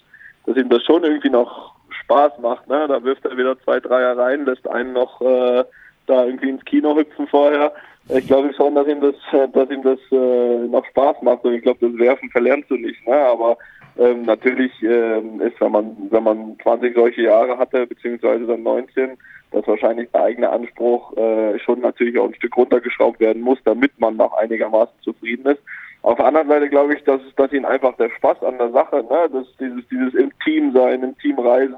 dass 0.45 0.57
ihm 0.57 0.69
das 0.69 0.83
schon 0.83 1.03
irgendwie 1.03 1.31
noch 1.31 1.73
Spaß 2.03 2.33
macht. 2.39 2.67
Ne? 2.67 2.85
Da 2.87 3.03
wirft 3.03 3.25
er 3.25 3.35
wieder 3.35 3.59
zwei 3.63 3.79
Dreier 3.79 4.15
rein, 4.15 4.45
lässt 4.45 4.67
einen 4.69 4.93
noch 4.93 5.19
äh, 5.19 5.63
da 6.05 6.25
irgendwie 6.25 6.49
ins 6.49 6.65
Kino 6.65 6.95
hüpfen 6.95 7.27
vorher. 7.27 7.73
Ich 8.09 8.27
glaube 8.27 8.53
schon, 8.53 8.75
dass 8.75 8.87
ihm 8.87 9.01
das, 9.01 9.15
dass 9.51 9.69
ihm 9.69 9.83
das 9.83 9.99
äh, 10.11 10.67
noch 10.67 10.85
Spaß 10.85 11.21
macht 11.23 11.43
und 11.43 11.53
ich 11.53 11.61
glaube, 11.61 11.89
das 11.89 11.99
Werfen 11.99 12.29
verlernst 12.29 12.69
du 12.69 12.75
nicht. 12.75 13.05
Ne? 13.05 13.15
Aber 13.15 13.57
ähm, 13.97 14.23
natürlich 14.23 14.71
ähm, 14.81 15.41
ist, 15.41 15.59
wenn 15.59 15.71
man, 15.71 15.97
wenn 16.09 16.23
man 16.23 16.57
20 16.63 16.95
solche 16.95 17.23
Jahre 17.23 17.57
hatte, 17.57 17.85
beziehungsweise 17.85 18.45
dann 18.45 18.63
19, 18.63 19.17
dass 19.51 19.67
wahrscheinlich 19.67 20.09
der 20.11 20.23
eigene 20.23 20.49
Anspruch 20.49 21.15
äh, 21.17 21.59
schon 21.59 21.81
natürlich 21.81 22.17
auch 22.17 22.27
ein 22.27 22.35
Stück 22.35 22.55
runtergeschraubt 22.55 23.19
werden 23.19 23.41
muss, 23.41 23.59
damit 23.65 23.91
man 23.99 24.15
noch 24.15 24.33
einigermaßen 24.33 24.95
zufrieden 25.01 25.45
ist. 25.47 25.61
Auf 26.01 26.17
der 26.17 26.27
anderen 26.27 26.47
Seite 26.47 26.69
glaube 26.69 26.93
ich, 26.95 27.03
dass, 27.03 27.21
dass 27.35 27.51
ihn 27.51 27.65
einfach 27.65 27.97
der 27.97 28.09
Spaß 28.09 28.43
an 28.43 28.57
der 28.57 28.71
Sache, 28.71 29.03
ne, 29.09 29.29
dass 29.33 29.47
dieses, 29.59 29.85
dieses 29.89 30.13
im 30.13 30.31
Team 30.45 30.71
sein, 30.71 31.03
im 31.03 31.17
Team 31.17 31.39
reisen, 31.39 31.75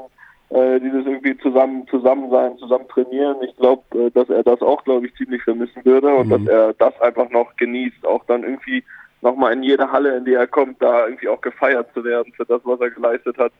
äh, 0.50 0.80
dieses 0.80 1.06
irgendwie 1.06 1.38
zusammen 1.38 1.88
zusammen 1.88 2.30
sein, 2.32 2.58
zusammen 2.58 2.88
trainieren. 2.88 3.38
Ich 3.44 3.56
glaube, 3.58 3.84
äh, 3.98 4.10
dass 4.12 4.30
er 4.30 4.44
das 4.44 4.62
auch, 4.62 4.84
glaube 4.84 5.06
ich, 5.06 5.16
ziemlich 5.16 5.44
vermissen 5.44 5.84
würde 5.86 6.14
und 6.14 6.28
mhm. 6.28 6.32
dass 6.32 6.48
er 6.48 6.74
das 6.74 7.02
einfach 7.02 7.30
noch 7.30 7.56
genießt, 7.58 8.06
auch 8.06 8.26
dann 8.26 8.44
irgendwie 8.44 8.84
nochmal 9.22 9.54
in 9.54 9.64
jede 9.64 9.92
Halle, 9.92 10.18
in 10.18 10.26
die 10.26 10.34
er 10.34 10.48
kommt, 10.48 10.82
da 10.82 11.06
irgendwie 11.06 11.28
auch 11.28 11.42
gefeiert 11.42 11.94
zu 11.94 12.04
werden 12.04 12.34
für 12.34 12.46
das, 12.46 12.62
was 12.64 12.80
er 12.80 12.90
geleistet 12.90 13.38
hat. 13.38 13.52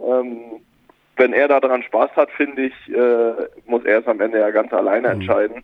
Ähm, 0.00 0.60
wenn 1.16 1.32
er 1.32 1.46
daran 1.46 1.82
Spaß 1.82 2.10
hat, 2.16 2.30
finde 2.32 2.62
ich, 2.62 2.88
äh, 2.88 3.32
muss 3.66 3.84
er 3.84 4.00
es 4.00 4.06
am 4.06 4.20
Ende 4.20 4.40
ja 4.40 4.50
ganz 4.50 4.72
alleine 4.72 5.08
mhm. 5.08 5.14
entscheiden. 5.14 5.62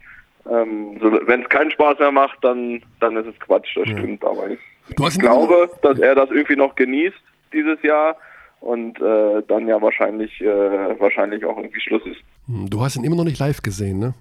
Ähm, 0.48 0.98
so, 1.00 1.10
wenn 1.26 1.42
es 1.42 1.48
keinen 1.48 1.70
Spaß 1.70 1.98
mehr 1.98 2.12
macht, 2.12 2.38
dann, 2.42 2.82
dann 3.00 3.16
ist 3.16 3.26
es 3.26 3.40
Quatsch, 3.40 3.76
das 3.76 3.88
ja. 3.88 3.98
stimmt. 3.98 4.24
Aber 4.24 4.48
ich, 4.48 4.60
ich 4.90 5.18
glaube, 5.18 5.70
dass 5.82 5.98
er 5.98 6.14
das 6.14 6.30
irgendwie 6.30 6.56
noch 6.56 6.74
genießt 6.74 7.16
dieses 7.52 7.82
Jahr 7.82 8.16
und 8.60 9.00
äh, 9.00 9.42
dann 9.46 9.68
ja 9.68 9.80
wahrscheinlich, 9.80 10.40
äh, 10.40 11.00
wahrscheinlich 11.00 11.44
auch 11.44 11.56
irgendwie 11.56 11.80
Schluss 11.80 12.02
ist. 12.06 12.20
Hm, 12.46 12.68
du 12.70 12.80
hast 12.80 12.96
ihn 12.96 13.04
immer 13.04 13.16
noch 13.16 13.24
nicht 13.24 13.38
live 13.38 13.62
gesehen, 13.62 13.98
ne? 13.98 14.14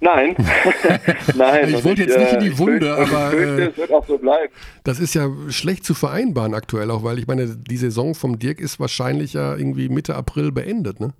Nein, 0.00 0.34
nein. 1.36 1.68
ich 1.68 1.84
wollte 1.84 2.02
jetzt 2.02 2.18
nicht 2.18 2.32
in 2.32 2.40
die 2.40 2.48
äh, 2.48 2.58
Wunde, 2.58 2.96
fürchte, 2.96 3.16
aber 3.16 3.30
fürchte, 3.30 3.62
äh, 3.62 3.76
wird 3.76 3.92
auch 3.92 4.04
so 4.04 4.18
bleiben. 4.18 4.52
das 4.82 4.98
ist 4.98 5.14
ja 5.14 5.28
schlecht 5.48 5.84
zu 5.84 5.94
vereinbaren 5.94 6.54
aktuell 6.54 6.90
auch, 6.90 7.04
weil 7.04 7.20
ich 7.20 7.28
meine, 7.28 7.46
die 7.46 7.76
Saison 7.76 8.16
vom 8.16 8.40
Dirk 8.40 8.58
ist 8.58 8.80
wahrscheinlich 8.80 9.34
ja 9.34 9.54
irgendwie 9.54 9.88
Mitte 9.88 10.16
April 10.16 10.50
beendet, 10.50 10.98
ne? 10.98 11.12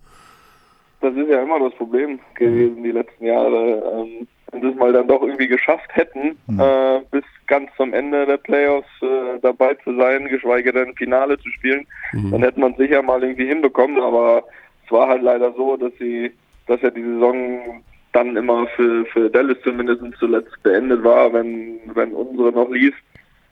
Das 1.01 1.15
ist 1.15 1.29
ja 1.29 1.43
immer 1.43 1.61
das 1.61 1.75
Problem 1.75 2.19
gewesen 2.35 2.83
die 2.83 2.91
letzten 2.91 3.25
Jahre. 3.25 3.83
Ähm, 3.93 4.27
wenn 4.53 4.61
sie 4.61 4.69
es 4.69 4.77
mal 4.77 4.93
dann 4.93 5.09
doch 5.09 5.23
irgendwie 5.23 5.49
geschafft 5.49 5.89
hätten, 5.95 6.39
mhm. 6.47 6.61
äh, 6.61 7.01
bis 7.11 7.25
ganz 7.47 7.71
zum 7.77 7.93
Ende 7.95 8.27
der 8.27 8.37
Playoffs 8.37 8.89
äh, 9.01 9.39
dabei 9.41 9.75
zu 9.83 9.97
sein, 9.97 10.29
geschweige 10.29 10.73
denn 10.73 10.95
Finale 10.95 11.39
zu 11.39 11.49
spielen, 11.51 11.87
mhm. 12.13 12.31
dann 12.31 12.43
hätte 12.43 12.61
man 12.61 12.75
sicher 12.77 13.03
mal 13.03 13.23
irgendwie 13.23 13.47
hinbekommen, 13.47 14.01
aber 14.01 14.45
es 14.85 14.93
war 14.93 15.09
halt 15.09 15.23
leider 15.23 15.53
so, 15.55 15.77
dass 15.77 15.93
sie, 15.99 16.31
dass 16.67 16.81
ja 16.83 16.91
die 16.91 17.03
Saison 17.03 17.83
dann 18.13 18.37
immer 18.37 18.67
für, 18.77 19.07
für 19.07 19.31
Dallas 19.31 19.57
zumindest 19.65 20.03
zuletzt 20.19 20.63
beendet 20.63 21.03
war, 21.03 21.33
wenn, 21.33 21.81
wenn 21.95 22.13
unsere 22.13 22.53
noch 22.53 22.71
lief. 22.71 22.95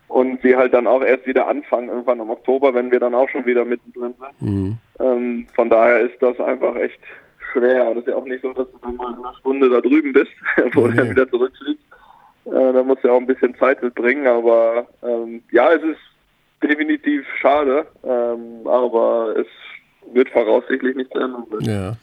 Und 0.08 0.42
sie 0.42 0.56
halt 0.56 0.74
dann 0.74 0.88
auch 0.88 1.02
erst 1.02 1.26
wieder 1.26 1.46
anfangen, 1.46 1.88
irgendwann 1.88 2.18
im 2.18 2.30
Oktober, 2.30 2.74
wenn 2.74 2.90
wir 2.90 2.98
dann 2.98 3.14
auch 3.14 3.28
schon 3.28 3.46
wieder 3.46 3.64
mittendrin 3.64 4.12
sind. 4.18 4.42
Mhm. 4.42 4.78
Ähm, 4.98 5.46
von 5.54 5.70
daher 5.70 6.00
ist 6.00 6.20
das 6.20 6.38
einfach 6.40 6.74
echt 6.74 7.00
schwer. 7.52 7.94
Das 7.94 8.04
ist 8.04 8.08
ja 8.08 8.16
auch 8.16 8.24
nicht 8.24 8.42
so, 8.42 8.52
dass 8.52 8.70
du 8.70 8.78
dann 8.82 8.96
mal 8.96 9.14
eine 9.14 9.34
Stunde 9.38 9.68
da 9.70 9.80
drüben 9.80 10.12
bist, 10.12 10.30
wo 10.72 10.86
du 10.86 10.94
dann 10.94 11.10
wieder 11.10 11.28
zurückfliegst. 11.28 11.84
Äh, 12.46 12.72
da 12.72 12.82
musst 12.82 13.04
du 13.04 13.08
ja 13.08 13.14
auch 13.14 13.20
ein 13.20 13.26
bisschen 13.26 13.54
Zeit 13.56 13.82
mitbringen. 13.82 14.26
Aber 14.26 14.86
ähm, 15.02 15.42
ja, 15.50 15.72
es 15.72 15.82
ist 15.82 16.00
definitiv 16.62 17.26
schade. 17.40 17.86
Ähm, 18.04 18.66
aber 18.66 19.34
es 19.36 19.46
wird 20.12 20.28
voraussichtlich 20.30 20.96
nicht 20.96 21.12
zu 21.12 21.18
Ende 21.18 21.38
sein. 21.50 21.60
Ja, 21.60 21.96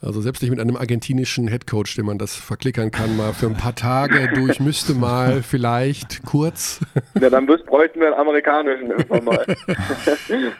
also 0.00 0.20
selbst 0.20 0.42
nicht 0.42 0.50
mit 0.50 0.60
einem 0.60 0.76
argentinischen 0.76 1.48
Headcoach, 1.48 1.94
den 1.96 2.06
man 2.06 2.18
das 2.18 2.34
verklickern 2.34 2.90
kann, 2.90 3.16
mal 3.16 3.32
für 3.32 3.46
ein 3.46 3.56
paar 3.56 3.74
Tage 3.74 4.30
durch 4.34 4.58
müsste 4.60 4.94
mal 4.94 5.42
vielleicht 5.42 6.24
kurz. 6.24 6.80
Ja, 7.20 7.30
dann 7.30 7.46
bräuchten 7.46 8.00
wir 8.00 8.08
einen 8.08 8.16
amerikanischen 8.16 8.90
irgendwann 8.90 9.24
mal. 9.24 9.46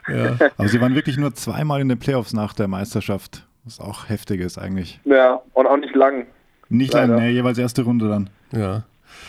ja. 0.08 0.50
Aber 0.56 0.68
sie 0.68 0.80
waren 0.80 0.94
wirklich 0.94 1.16
nur 1.16 1.34
zweimal 1.34 1.80
in 1.80 1.88
den 1.88 1.98
Playoffs 1.98 2.32
nach 2.32 2.54
der 2.54 2.68
Meisterschaft, 2.68 3.46
was 3.64 3.80
auch 3.80 4.08
heftig 4.08 4.40
ist 4.40 4.58
eigentlich. 4.58 5.00
Ja, 5.04 5.40
und 5.52 5.66
auch 5.66 5.76
nicht 5.76 5.94
lang. 5.94 6.26
Nicht 6.68 6.94
lang, 6.94 7.16
nee, 7.16 7.30
jeweils 7.30 7.58
erste 7.58 7.82
Runde 7.82 8.08
dann. 8.08 8.30
Ja. 8.52 8.84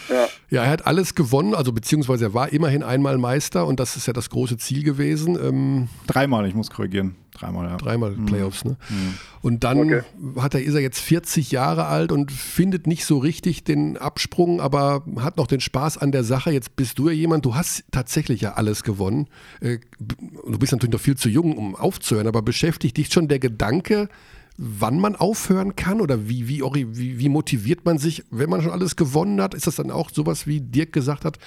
Ja. 0.09 0.27
ja, 0.49 0.63
er 0.63 0.69
hat 0.69 0.87
alles 0.87 1.13
gewonnen, 1.13 1.53
also 1.53 1.73
beziehungsweise 1.73 2.25
er 2.25 2.33
war 2.33 2.53
immerhin 2.53 2.83
einmal 2.83 3.17
Meister 3.17 3.67
und 3.67 3.79
das 3.79 3.97
ist 3.97 4.07
ja 4.07 4.13
das 4.13 4.29
große 4.29 4.57
Ziel 4.57 4.83
gewesen. 4.83 5.37
Ähm 5.41 5.89
Dreimal, 6.07 6.47
ich 6.47 6.55
muss 6.55 6.69
korrigieren. 6.69 7.15
Dreimal, 7.33 7.67
ja. 7.67 7.77
Dreimal 7.77 8.11
mhm. 8.11 8.25
Playoffs, 8.25 8.63
ne? 8.63 8.77
Mhm. 8.89 9.13
Und 9.41 9.63
dann 9.63 9.79
okay. 9.79 10.01
hat 10.37 10.53
er, 10.53 10.63
ist 10.63 10.75
er 10.75 10.81
jetzt 10.81 10.99
40 10.99 11.51
Jahre 11.51 11.85
alt 11.87 12.11
und 12.11 12.31
findet 12.31 12.87
nicht 12.87 13.05
so 13.05 13.17
richtig 13.17 13.63
den 13.63 13.97
Absprung, 13.97 14.61
aber 14.61 15.03
hat 15.17 15.37
noch 15.37 15.47
den 15.47 15.59
Spaß 15.59 15.97
an 15.97 16.11
der 16.11 16.23
Sache. 16.23 16.51
Jetzt 16.51 16.75
bist 16.75 16.99
du 16.99 17.09
ja 17.09 17.13
jemand, 17.13 17.45
du 17.45 17.55
hast 17.55 17.83
tatsächlich 17.91 18.41
ja 18.41 18.53
alles 18.53 18.83
gewonnen. 18.83 19.27
Äh, 19.61 19.79
du 19.99 20.59
bist 20.59 20.71
natürlich 20.71 20.93
noch 20.93 21.01
viel 21.01 21.17
zu 21.17 21.29
jung, 21.29 21.57
um 21.57 21.75
aufzuhören, 21.75 22.27
aber 22.27 22.41
beschäftigt 22.41 22.97
dich 22.97 23.11
schon 23.11 23.27
der 23.27 23.39
Gedanke, 23.39 24.09
wann 24.57 24.99
man 24.99 25.15
aufhören 25.15 25.75
kann 25.75 25.99
oder 25.99 26.29
wie, 26.29 26.47
wie, 26.47 26.61
wie, 26.61 27.19
wie 27.19 27.29
motiviert 27.29 27.85
man 27.85 27.97
sich, 27.97 28.23
wenn 28.29 28.49
man 28.49 28.61
schon 28.61 28.71
alles 28.71 28.95
gewonnen 28.95 29.41
hat? 29.41 29.53
Ist 29.53 29.67
das 29.67 29.75
dann 29.75 29.91
auch 29.91 30.11
sowas, 30.11 30.45
wie 30.45 30.61
Dirk 30.61 30.93
gesagt 30.93 31.25
hat, 31.25 31.39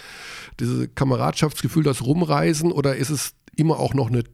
dieses 0.58 0.88
Kameradschaftsgefühl, 0.94 1.84
das 1.84 2.04
Rumreisen 2.04 2.72
oder 2.72 2.96
ist 2.96 3.10
es 3.10 3.34
immer 3.54 3.78
auch 3.78 3.94
noch 3.94 4.08
eine 4.08 4.24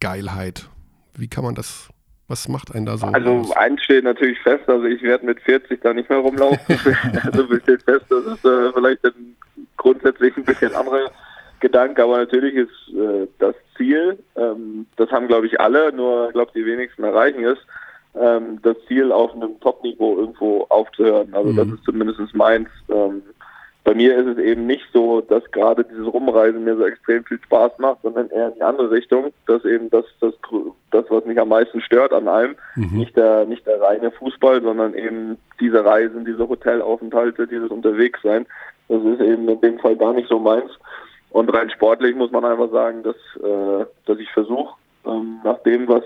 Titelgeilheit? 0.00 0.68
Wie 1.14 1.28
kann 1.28 1.44
man 1.44 1.54
das, 1.54 1.88
was 2.28 2.48
macht 2.48 2.74
einen 2.74 2.86
da 2.86 2.96
so? 2.96 3.06
Also 3.06 3.30
aus? 3.30 3.56
eins 3.56 3.82
steht 3.82 4.04
natürlich 4.04 4.38
fest, 4.40 4.68
also 4.68 4.84
ich 4.84 5.02
werde 5.02 5.26
mit 5.26 5.40
40 5.40 5.80
da 5.80 5.92
nicht 5.92 6.08
mehr 6.10 6.18
rumlaufen. 6.18 6.58
also 7.24 7.44
steht 7.60 7.82
fest, 7.82 8.06
das 8.08 8.26
ist 8.26 8.44
äh, 8.44 8.72
vielleicht 8.72 9.04
ein 9.04 9.36
grundsätzlich 9.76 10.36
ein 10.36 10.44
bisschen 10.44 10.74
anderer 10.74 11.10
Gedanke, 11.60 12.02
aber 12.02 12.18
natürlich 12.18 12.54
ist 12.54 12.94
äh, 12.94 13.26
das 13.38 13.54
Ziel, 13.76 14.18
ähm, 14.36 14.86
das 14.96 15.10
haben 15.10 15.28
glaube 15.28 15.46
ich 15.46 15.60
alle, 15.60 15.92
nur 15.92 16.28
ich 16.28 16.32
glaube 16.32 16.52
die 16.54 16.66
wenigsten 16.66 17.04
erreichen 17.04 17.44
es, 17.44 17.58
ähm, 18.20 18.60
das 18.62 18.76
Ziel 18.88 19.12
auf 19.12 19.32
einem 19.34 19.58
Top-Niveau 19.60 20.18
irgendwo 20.18 20.66
aufzuhören. 20.68 21.32
Also 21.34 21.52
mhm. 21.52 21.56
das 21.56 21.68
ist 21.68 21.84
zumindest 21.84 22.34
meins. 22.34 22.68
Ähm, 22.88 23.22
bei 23.86 23.94
mir 23.94 24.16
ist 24.16 24.26
es 24.26 24.38
eben 24.38 24.66
nicht 24.66 24.84
so, 24.92 25.20
dass 25.20 25.48
gerade 25.52 25.84
dieses 25.84 26.12
Rumreisen 26.12 26.64
mir 26.64 26.76
so 26.76 26.84
extrem 26.84 27.24
viel 27.24 27.38
Spaß 27.44 27.78
macht, 27.78 28.02
sondern 28.02 28.28
eher 28.30 28.48
in 28.48 28.54
die 28.54 28.62
andere 28.62 28.90
Richtung, 28.90 29.32
dass 29.46 29.64
eben 29.64 29.90
das, 29.90 30.04
das, 30.20 30.34
das 30.90 31.04
was 31.08 31.24
mich 31.24 31.40
am 31.40 31.50
meisten 31.50 31.80
stört 31.80 32.12
an 32.12 32.26
allem, 32.26 32.56
mhm. 32.74 32.98
nicht 32.98 33.16
der, 33.16 33.44
nicht 33.44 33.64
der 33.64 33.80
reine 33.80 34.10
Fußball, 34.10 34.60
sondern 34.60 34.94
eben 34.94 35.38
diese 35.60 35.84
Reisen, 35.84 36.24
diese 36.24 36.48
Hotelaufenthalte, 36.48 37.46
dieses 37.46 37.70
Unterwegssein. 37.70 38.46
Das 38.88 39.04
ist 39.04 39.20
eben 39.20 39.48
in 39.48 39.60
dem 39.60 39.78
Fall 39.78 39.94
gar 39.94 40.14
nicht 40.14 40.28
so 40.28 40.40
meins. 40.40 40.72
Und 41.30 41.54
rein 41.54 41.70
sportlich 41.70 42.16
muss 42.16 42.32
man 42.32 42.44
einfach 42.44 42.72
sagen, 42.72 43.04
dass, 43.04 43.16
äh, 43.40 43.86
dass 44.04 44.18
ich 44.18 44.30
versuche, 44.32 44.74
ähm, 45.06 45.38
nach 45.44 45.58
dem, 45.58 45.86
was 45.86 46.02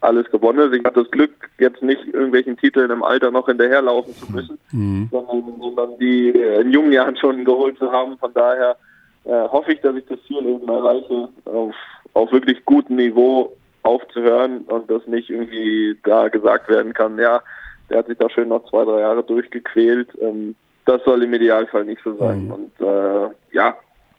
alles 0.00 0.30
gewonnen. 0.30 0.72
Ich 0.72 0.84
habe 0.84 1.02
das 1.02 1.10
Glück, 1.10 1.32
jetzt 1.58 1.82
nicht 1.82 2.06
irgendwelchen 2.06 2.56
Titeln 2.56 2.90
im 2.90 3.02
Alter 3.02 3.30
noch 3.30 3.46
hinterherlaufen 3.46 4.14
zu 4.14 4.30
müssen, 4.32 4.58
mhm. 4.72 5.08
sondern, 5.10 5.44
sondern 5.60 5.98
die 5.98 6.30
in 6.30 6.72
jungen 6.72 6.92
Jahren 6.92 7.16
schon 7.16 7.44
geholt 7.44 7.78
zu 7.78 7.90
haben. 7.90 8.16
Von 8.18 8.32
daher 8.32 8.76
äh, 9.24 9.48
hoffe 9.48 9.72
ich, 9.72 9.80
dass 9.80 9.96
ich 9.96 10.06
das 10.06 10.22
Ziel 10.26 10.46
eben 10.46 10.68
erreiche, 10.68 11.28
auf, 11.46 11.74
auf 12.14 12.32
wirklich 12.32 12.64
gutem 12.64 12.96
Niveau 12.96 13.56
aufzuhören 13.82 14.58
und 14.62 14.90
dass 14.90 15.06
nicht 15.06 15.30
irgendwie 15.30 15.96
da 16.04 16.28
gesagt 16.28 16.68
werden 16.68 16.92
kann, 16.94 17.18
ja, 17.18 17.42
der 17.90 17.98
hat 17.98 18.06
sich 18.06 18.18
da 18.18 18.28
schön 18.28 18.48
noch 18.48 18.68
zwei, 18.68 18.84
drei 18.84 19.00
Jahre 19.00 19.22
durchgequält. 19.24 20.10
Ähm, 20.20 20.54
das 20.84 21.02
soll 21.04 21.22
im 21.22 21.34
Idealfall 21.34 21.84
nicht 21.84 22.02
so 22.04 22.14
sein. 22.16 22.44
Mhm. 22.44 22.50
Und 22.52 22.80
äh, 22.80 23.30
ja, 23.52 23.76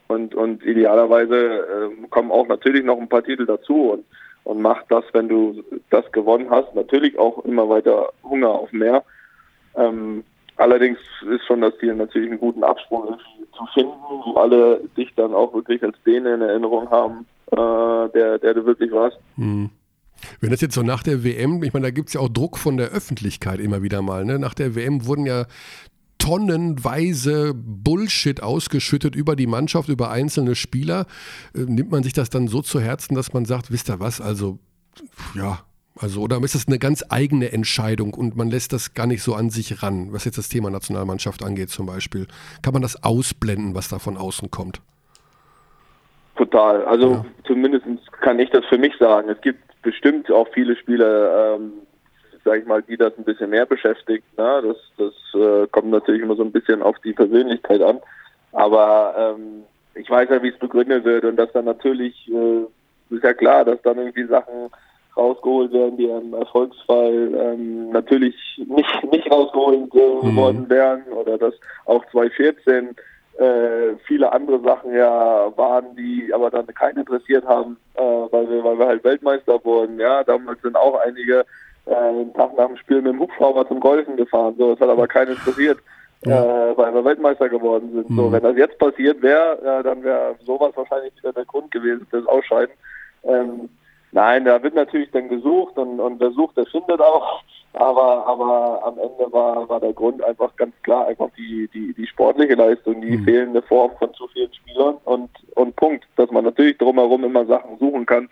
und, 0.08 0.34
und 0.36 0.66
idealerweise 0.66 1.36
äh, 1.36 2.08
kommen 2.10 2.32
auch 2.32 2.48
natürlich 2.48 2.84
noch 2.84 3.00
ein 3.00 3.10
paar 3.10 3.24
Titel 3.24 3.46
dazu 3.46 3.92
und, 3.92 4.06
und 4.50 4.64
macht 4.64 4.86
das, 4.90 5.06
wenn 5.14 5.30
du 5.30 5.64
das 5.92 6.12
gewonnen 6.12 6.50
hast, 6.50 6.74
natürlich 6.74 7.20
auch 7.20 7.46
immer 7.46 7.70
weiter 7.70 8.12
Hunger 8.24 8.50
auf 8.50 8.72
mehr. 8.72 9.04
Ähm, 9.76 10.24
allerdings 10.56 10.98
ist 11.32 11.46
schon 11.46 11.62
das 11.62 11.78
Ziel 11.78 11.94
natürlich 11.94 12.32
einen 12.32 12.40
guten 12.40 12.64
Absprung 12.64 13.16
zu 13.56 13.66
finden, 13.76 13.94
wo 14.26 14.34
alle 14.40 14.82
dich 14.98 15.14
dann 15.16 15.36
auch 15.36 15.54
wirklich 15.54 15.84
als 15.84 15.96
den 16.04 16.26
in 16.26 16.42
Erinnerung 16.42 16.90
haben, 16.90 17.28
äh, 17.52 18.10
der, 18.12 18.40
der 18.40 18.56
du 18.56 18.66
wirklich 18.66 18.92
warst. 18.92 19.20
Hm. 19.36 19.70
Wenn 20.42 20.50
das 20.50 20.62
jetzt 20.62 20.74
so 20.74 20.82
nach 20.82 21.04
der 21.04 21.24
WM, 21.24 21.62
ich 21.62 21.72
meine, 21.72 21.86
da 21.86 21.92
gibt 21.92 22.08
es 22.08 22.16
ja 22.16 22.22
auch 22.22 22.30
Druck 22.30 22.58
von 22.58 22.78
der 22.78 22.88
Öffentlichkeit 22.90 23.60
immer 23.60 23.84
wieder 23.84 24.02
mal. 24.02 24.26
Ne? 24.26 24.40
Nach 24.40 24.56
der 24.56 24.74
WM 24.74 25.06
wurden 25.06 25.28
ja 25.28 25.46
tonnenweise 26.30 27.54
Bullshit 27.56 28.44
ausgeschüttet 28.44 29.16
über 29.16 29.36
die 29.36 29.48
Mannschaft, 29.48 29.90
über 29.90 30.12
einzelne 30.12 30.54
Spieler. 30.54 31.08
Äh, 31.56 31.62
nimmt 31.62 31.92
man 31.92 32.04
sich 32.04 32.14
das 32.14 32.30
dann 32.30 32.48
so 32.48 32.62
zu 32.62 32.80
Herzen, 32.80 33.16
dass 33.16 33.34
man 33.34 33.46
sagt, 33.46 33.72
wisst 33.72 33.90
ihr 33.90 34.00
was, 34.00 34.22
also 34.22 34.60
ja, 35.34 35.60
also 36.00 36.22
oder 36.22 36.38
ist 36.44 36.54
das 36.54 36.68
eine 36.68 36.78
ganz 36.78 37.04
eigene 37.10 37.52
Entscheidung 37.52 38.14
und 38.14 38.38
man 38.38 38.48
lässt 38.48 38.74
das 38.74 38.94
gar 38.94 39.08
nicht 39.08 39.24
so 39.24 39.34
an 39.34 39.50
sich 39.50 39.82
ran, 39.82 40.14
was 40.14 40.24
jetzt 40.24 40.38
das 40.38 40.50
Thema 40.50 40.70
Nationalmannschaft 40.70 41.44
angeht 41.44 41.72
zum 41.72 41.88
Beispiel. 41.88 42.28
Kann 42.62 42.74
man 42.74 42.84
das 42.84 43.04
ausblenden, 43.04 43.74
was 43.74 43.90
da 43.90 43.98
von 43.98 44.16
außen 44.16 44.52
kommt? 44.52 44.82
Total. 46.36 46.86
Also 46.86 47.12
ja. 47.12 47.26
zumindest 47.48 47.86
kann 48.22 48.38
ich 48.38 48.52
das 48.52 48.64
für 48.66 48.78
mich 48.78 48.94
sagen. 49.00 49.30
Es 49.30 49.42
gibt 49.42 49.60
bestimmt 49.82 50.32
auch 50.32 50.48
viele 50.54 50.76
Spieler, 50.76 51.56
ähm, 51.56 51.72
sage 52.50 52.62
ich 52.62 52.68
mal, 52.68 52.82
die 52.82 52.98
das 52.98 53.16
ein 53.16 53.26
bisschen 53.26 53.52
mehr 53.52 53.68
beschäftigt. 53.68 54.26
Ne? 54.36 54.64
Das, 54.64 54.78
das 54.98 55.40
äh, 55.40 55.68
kommt 55.68 55.92
natürlich 55.92 56.24
immer 56.24 56.36
so 56.36 56.44
ein 56.44 56.52
bisschen 56.52 56.82
auf 56.82 56.98
die 57.00 57.14
Persönlichkeit 57.14 57.80
an. 57.80 58.00
Aber 58.54 59.36
ähm, 59.38 59.64
ich 59.94 60.10
weiß 60.10 60.30
ja, 60.32 60.42
wie 60.42 60.50
es 60.50 60.58
begründet 60.58 61.06
wird 61.06 61.26
und 61.26 61.36
dass 61.36 61.52
dann 61.54 61.66
natürlich, 61.66 62.28
äh, 62.28 63.16
ist 63.16 63.24
ja 63.24 63.34
klar, 63.36 63.66
dass 63.66 63.80
dann 63.84 64.00
irgendwie 64.00 64.26
Sachen 64.26 64.72
rausgeholt 65.16 65.72
werden, 65.74 65.98
die 65.98 66.06
im 66.06 66.34
Erfolgsfall 66.34 67.36
ähm, 67.36 67.92
natürlich 67.92 68.36
nicht, 68.66 69.04
nicht 69.12 69.32
rausgeholt 69.32 69.94
äh, 69.94 70.26
mhm. 70.26 70.36
worden 70.36 70.70
wären 70.70 71.04
oder 71.12 71.38
dass 71.38 71.54
auch 71.86 72.04
2014 72.12 72.96
äh, 73.38 73.96
viele 74.08 74.32
andere 74.34 74.60
Sachen 74.62 74.92
ja 74.92 75.56
waren, 75.56 75.96
die 75.96 76.34
aber 76.34 76.50
dann 76.50 76.66
keinen 76.68 76.98
interessiert 76.98 77.46
haben, 77.46 77.78
äh, 77.94 78.02
weil 78.02 78.50
wir, 78.50 78.64
weil 78.64 78.80
wir 78.80 78.88
halt 78.88 79.04
Weltmeister 79.04 79.64
wurden. 79.64 80.00
Ja, 80.00 80.24
damals 80.24 80.60
sind 80.64 80.76
auch 80.76 81.00
einige 81.06 81.46
äh, 81.90 81.96
einen 81.96 82.34
Tag 82.34 82.56
nach 82.58 82.68
dem 82.68 82.78
Spiel 82.78 83.02
mit 83.02 83.14
dem 83.14 83.20
Hubschrauber 83.20 83.68
zum 83.68 83.80
Golfen 83.80 84.16
gefahren. 84.16 84.56
So, 84.58 84.72
das 84.72 84.80
hat 84.80 84.90
aber 84.90 85.08
keinen 85.08 85.32
interessiert, 85.32 85.80
ja. 86.26 86.72
äh, 86.72 86.78
weil 86.78 86.94
wir 86.94 87.06
Weltmeister 87.06 87.50
geworden 87.50 87.92
sind. 87.94 88.10
Mhm. 88.10 88.16
So, 88.16 88.32
wenn 88.32 88.44
das 88.44 88.58
jetzt 88.58 88.78
passiert 88.78 89.22
wäre, 89.22 89.60
äh, 89.62 89.84
dann 89.84 90.04
wäre 90.04 90.36
sowas 90.44 90.72
wahrscheinlich 90.76 91.16
wieder 91.18 91.34
der 91.34 91.46
Grund 91.46 91.72
gewesen 91.72 92.06
das 92.12 92.26
Ausscheiden. 92.26 92.74
Ähm, 93.24 93.70
nein, 94.12 94.46
da 94.46 94.62
wird 94.62 94.76
natürlich 94.76 95.12
dann 95.12 95.30
gesucht 95.30 95.78
und, 95.78 96.00
und 96.00 96.20
wer 96.20 96.32
sucht, 96.32 96.58
der 96.58 96.66
findet 96.66 97.02
auch. 97.02 97.44
Aber, 97.74 98.26
aber 98.26 98.84
am 98.84 98.98
Ende 98.98 99.32
war, 99.32 99.70
war 99.70 99.80
der 99.80 99.94
Grund 99.94 100.24
einfach 100.24 100.56
ganz 100.56 100.74
klar 100.82 101.08
einfach 101.08 101.30
die, 101.38 101.70
die, 101.72 101.94
die 101.94 102.08
sportliche 102.08 102.56
Leistung, 102.56 103.00
die 103.02 103.18
mhm. 103.18 103.24
fehlende 103.24 103.62
Form 103.62 103.92
von 104.00 104.12
zu 104.16 104.28
vielen 104.30 104.52
Spielern 104.54 104.96
und, 105.06 105.30
und 105.56 105.76
Punkt. 105.76 106.06
Dass 106.16 106.32
man 106.32 106.46
natürlich 106.46 106.78
drumherum 106.80 107.24
immer 107.24 107.46
Sachen 107.46 107.78
suchen 107.78 108.08
kann, 108.08 108.28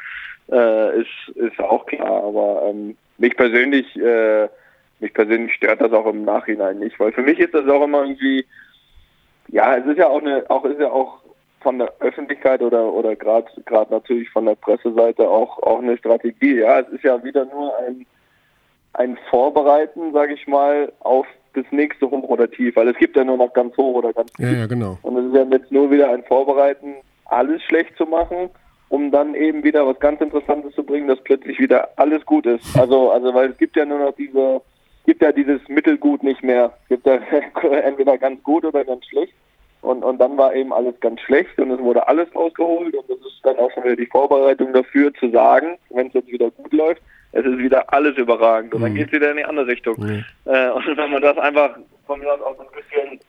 äh, 0.51 1.01
ist, 1.01 1.35
ist 1.35 1.59
auch 1.59 1.85
klar. 1.85 2.23
Aber 2.23 2.63
ähm, 2.65 2.97
mich 3.17 3.35
persönlich, 3.35 3.95
äh, 3.99 4.47
mich 4.99 5.13
persönlich 5.13 5.53
stört 5.53 5.81
das 5.81 5.91
auch 5.91 6.07
im 6.07 6.23
Nachhinein 6.25 6.79
nicht, 6.79 6.99
weil 6.99 7.11
für 7.11 7.21
mich 7.21 7.39
ist 7.39 7.53
das 7.53 7.67
auch 7.67 7.83
immer 7.83 8.01
irgendwie, 8.01 8.45
ja, 9.49 9.77
es 9.77 9.85
ist 9.85 9.97
ja 9.97 10.07
auch 10.07 10.21
eine, 10.21 10.49
auch 10.49 10.65
ist 10.65 10.79
ja 10.79 10.91
auch 10.91 11.19
von 11.61 11.79
der 11.79 11.93
Öffentlichkeit 11.99 12.61
oder 12.61 12.93
oder 12.93 13.15
gerade 13.15 13.47
gerade 13.65 13.91
natürlich 13.91 14.29
von 14.29 14.45
der 14.45 14.55
Presseseite 14.55 15.27
auch 15.27 15.61
auch 15.63 15.79
eine 15.79 15.97
Strategie. 15.97 16.59
Ja, 16.59 16.79
es 16.79 16.89
ist 16.89 17.03
ja 17.03 17.23
wieder 17.23 17.45
nur 17.45 17.77
ein 17.79 18.05
ein 18.93 19.17
Vorbereiten, 19.29 20.11
sage 20.13 20.33
ich 20.33 20.47
mal, 20.47 20.91
auf 21.01 21.27
das 21.53 21.65
nächste 21.71 22.09
hoch 22.09 22.29
oder 22.29 22.49
tief, 22.49 22.75
weil 22.75 22.87
es 22.87 22.97
gibt 22.97 23.15
ja 23.15 23.23
nur 23.23 23.37
noch 23.37 23.53
ganz 23.53 23.75
hoch 23.77 23.95
oder 23.95 24.13
ganz 24.13 24.31
tief. 24.33 24.45
Ja, 24.45 24.59
ja, 24.59 24.65
genau. 24.65 24.97
Und 25.01 25.17
es 25.17 25.25
ist 25.25 25.35
ja 25.35 25.43
jetzt 25.43 25.71
nur 25.71 25.91
wieder 25.91 26.09
ein 26.11 26.23
Vorbereiten, 26.23 26.95
alles 27.25 27.61
schlecht 27.63 27.95
zu 27.97 28.05
machen 28.05 28.49
um 28.89 29.11
dann 29.11 29.35
eben 29.35 29.63
wieder 29.63 29.85
was 29.85 29.99
ganz 29.99 30.21
Interessantes 30.21 30.73
zu 30.73 30.83
bringen, 30.83 31.07
dass 31.07 31.21
plötzlich 31.23 31.59
wieder 31.59 31.89
alles 31.97 32.25
gut 32.25 32.45
ist. 32.45 32.77
Also, 32.77 33.11
also 33.11 33.33
weil 33.33 33.49
es 33.51 33.57
gibt 33.57 33.75
ja 33.75 33.85
nur 33.85 33.99
noch 33.99 34.15
diese, 34.15 34.61
gibt 35.05 35.21
ja 35.21 35.31
dieses 35.31 35.59
Mittelgut 35.67 36.23
nicht 36.23 36.43
mehr. 36.43 36.73
Es 36.83 36.89
gibt 36.89 37.05
ja 37.05 37.15
entweder 37.83 38.17
ganz 38.17 38.41
gut 38.43 38.65
oder 38.65 38.85
ganz 38.85 39.05
schlecht. 39.05 39.33
Und, 39.81 40.03
und 40.03 40.17
dann 40.19 40.37
war 40.37 40.55
eben 40.55 40.73
alles 40.73 40.99
ganz 40.99 41.21
schlecht 41.21 41.57
und 41.59 41.71
es 41.71 41.79
wurde 41.79 42.07
alles 42.07 42.33
rausgeholt 42.35 42.95
und 42.95 43.09
das 43.09 43.19
ist 43.19 43.39
dann 43.43 43.57
auch 43.57 43.71
schon 43.71 43.83
wieder 43.83 43.95
die 43.95 44.07
Vorbereitung 44.07 44.73
dafür 44.73 45.13
zu 45.13 45.29
sagen, 45.29 45.77
wenn 45.91 46.07
es 46.07 46.13
jetzt 46.13 46.31
wieder 46.31 46.49
gut 46.49 46.73
läuft, 46.73 47.01
es 47.31 47.45
ist 47.45 47.57
wieder 47.59 47.93
alles 47.93 48.17
überragend 48.17 48.73
und 48.73 48.81
dann 48.81 48.91
mhm. 48.91 48.95
geht 48.95 49.07
es 49.07 49.13
wieder 49.13 49.31
in 49.31 49.37
die 49.37 49.45
andere 49.45 49.67
Richtung. 49.67 49.95
Mhm. 49.99 50.25
Äh, 50.45 50.71
und 50.71 50.97
wenn 50.97 51.11
man 51.11 51.21
das 51.21 51.37
einfach 51.37 51.77
von 52.07 52.19
mir 52.19 52.33
aus 52.33 52.41
auch 52.41 52.59
ein 52.59 52.65
bisschen 52.75 53.19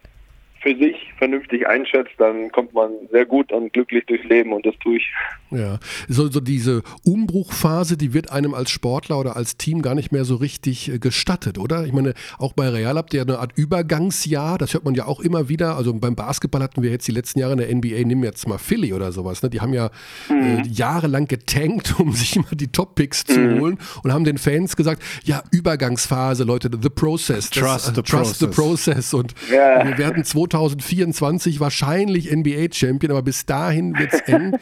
für 0.69 0.77
sich 0.77 0.97
vernünftig 1.17 1.67
einschätzt, 1.67 2.13
dann 2.19 2.53
kommt 2.53 2.75
man 2.75 2.91
sehr 3.11 3.25
gut 3.25 3.53
und 3.53 3.73
glücklich 3.73 4.05
durchs 4.07 4.25
Leben 4.25 4.53
und 4.53 4.67
das 4.67 4.75
tue 4.83 4.97
ich. 4.99 5.11
Ja, 5.51 5.79
so, 6.09 6.29
so 6.29 6.41
diese 6.41 6.83
Umbruchphase, 7.05 7.97
die 7.97 8.13
wird 8.13 8.31
einem 8.31 8.53
als 8.53 8.71
Sportler 8.71 9.19
oder 9.19 9.37
als 9.37 9.57
Team 9.57 9.81
gar 9.81 9.95
nicht 9.95 10.13
mehr 10.13 10.25
so 10.25 10.37
richtig 10.37 10.93
äh, 10.93 10.99
gestattet, 10.99 11.59
oder? 11.59 11.87
Ich 11.87 11.93
meine, 11.93 12.13
auch 12.39 12.53
bei 12.53 12.69
Real 12.69 12.97
habt 12.97 13.15
ihr 13.15 13.23
eine 13.23 13.39
Art 13.39 13.53
Übergangsjahr, 13.57 14.59
das 14.59 14.75
hört 14.75 14.85
man 14.85 14.95
ja 14.95 15.07
auch 15.07 15.21
immer 15.21 15.49
wieder. 15.49 15.77
Also 15.77 15.95
beim 15.95 16.15
Basketball 16.15 16.63
hatten 16.63 16.83
wir 16.83 16.91
jetzt 16.91 17.09
die 17.09 17.13
letzten 17.13 17.39
Jahre 17.39 17.53
in 17.53 17.59
der 17.59 17.75
NBA, 17.75 18.07
nehmen 18.07 18.23
wir 18.23 18.29
jetzt 18.29 18.47
mal 18.47 18.59
Philly 18.59 18.93
oder 18.93 19.11
sowas, 19.11 19.43
ne? 19.43 19.49
die 19.49 19.61
haben 19.61 19.73
ja 19.73 19.91
äh, 20.29 20.33
mhm. 20.33 20.59
äh, 20.59 20.63
jahrelang 20.69 21.27
getankt, 21.27 21.95
um 21.99 22.13
sich 22.13 22.37
immer 22.37 22.53
die 22.53 22.69
Top-Picks 22.69 23.25
zu 23.25 23.41
mhm. 23.41 23.61
holen 23.61 23.79
und 24.03 24.13
haben 24.13 24.25
den 24.25 24.39
Fans 24.39 24.77
gesagt, 24.77 25.03
ja, 25.25 25.43
Übergangsphase, 25.51 26.45
Leute, 26.45 26.71
the 26.81 26.91
process. 26.91 27.49
Trust, 27.49 27.89
das, 27.89 27.95
the, 27.95 28.03
trust 28.03 28.11
process. 28.11 28.39
the 28.39 28.47
process. 28.47 29.15
Und 29.15 29.35
ja. 29.51 29.87
wir 29.87 29.97
werden 29.97 30.25
2000 30.25 30.58
2024 30.59 31.61
wahrscheinlich 31.61 32.31
NBA-Champion, 32.35 33.13
aber 33.13 33.23
bis 33.23 33.47
dahin 33.47 33.97
wird 33.97 34.13
es 34.13 34.21
eng. 34.27 34.57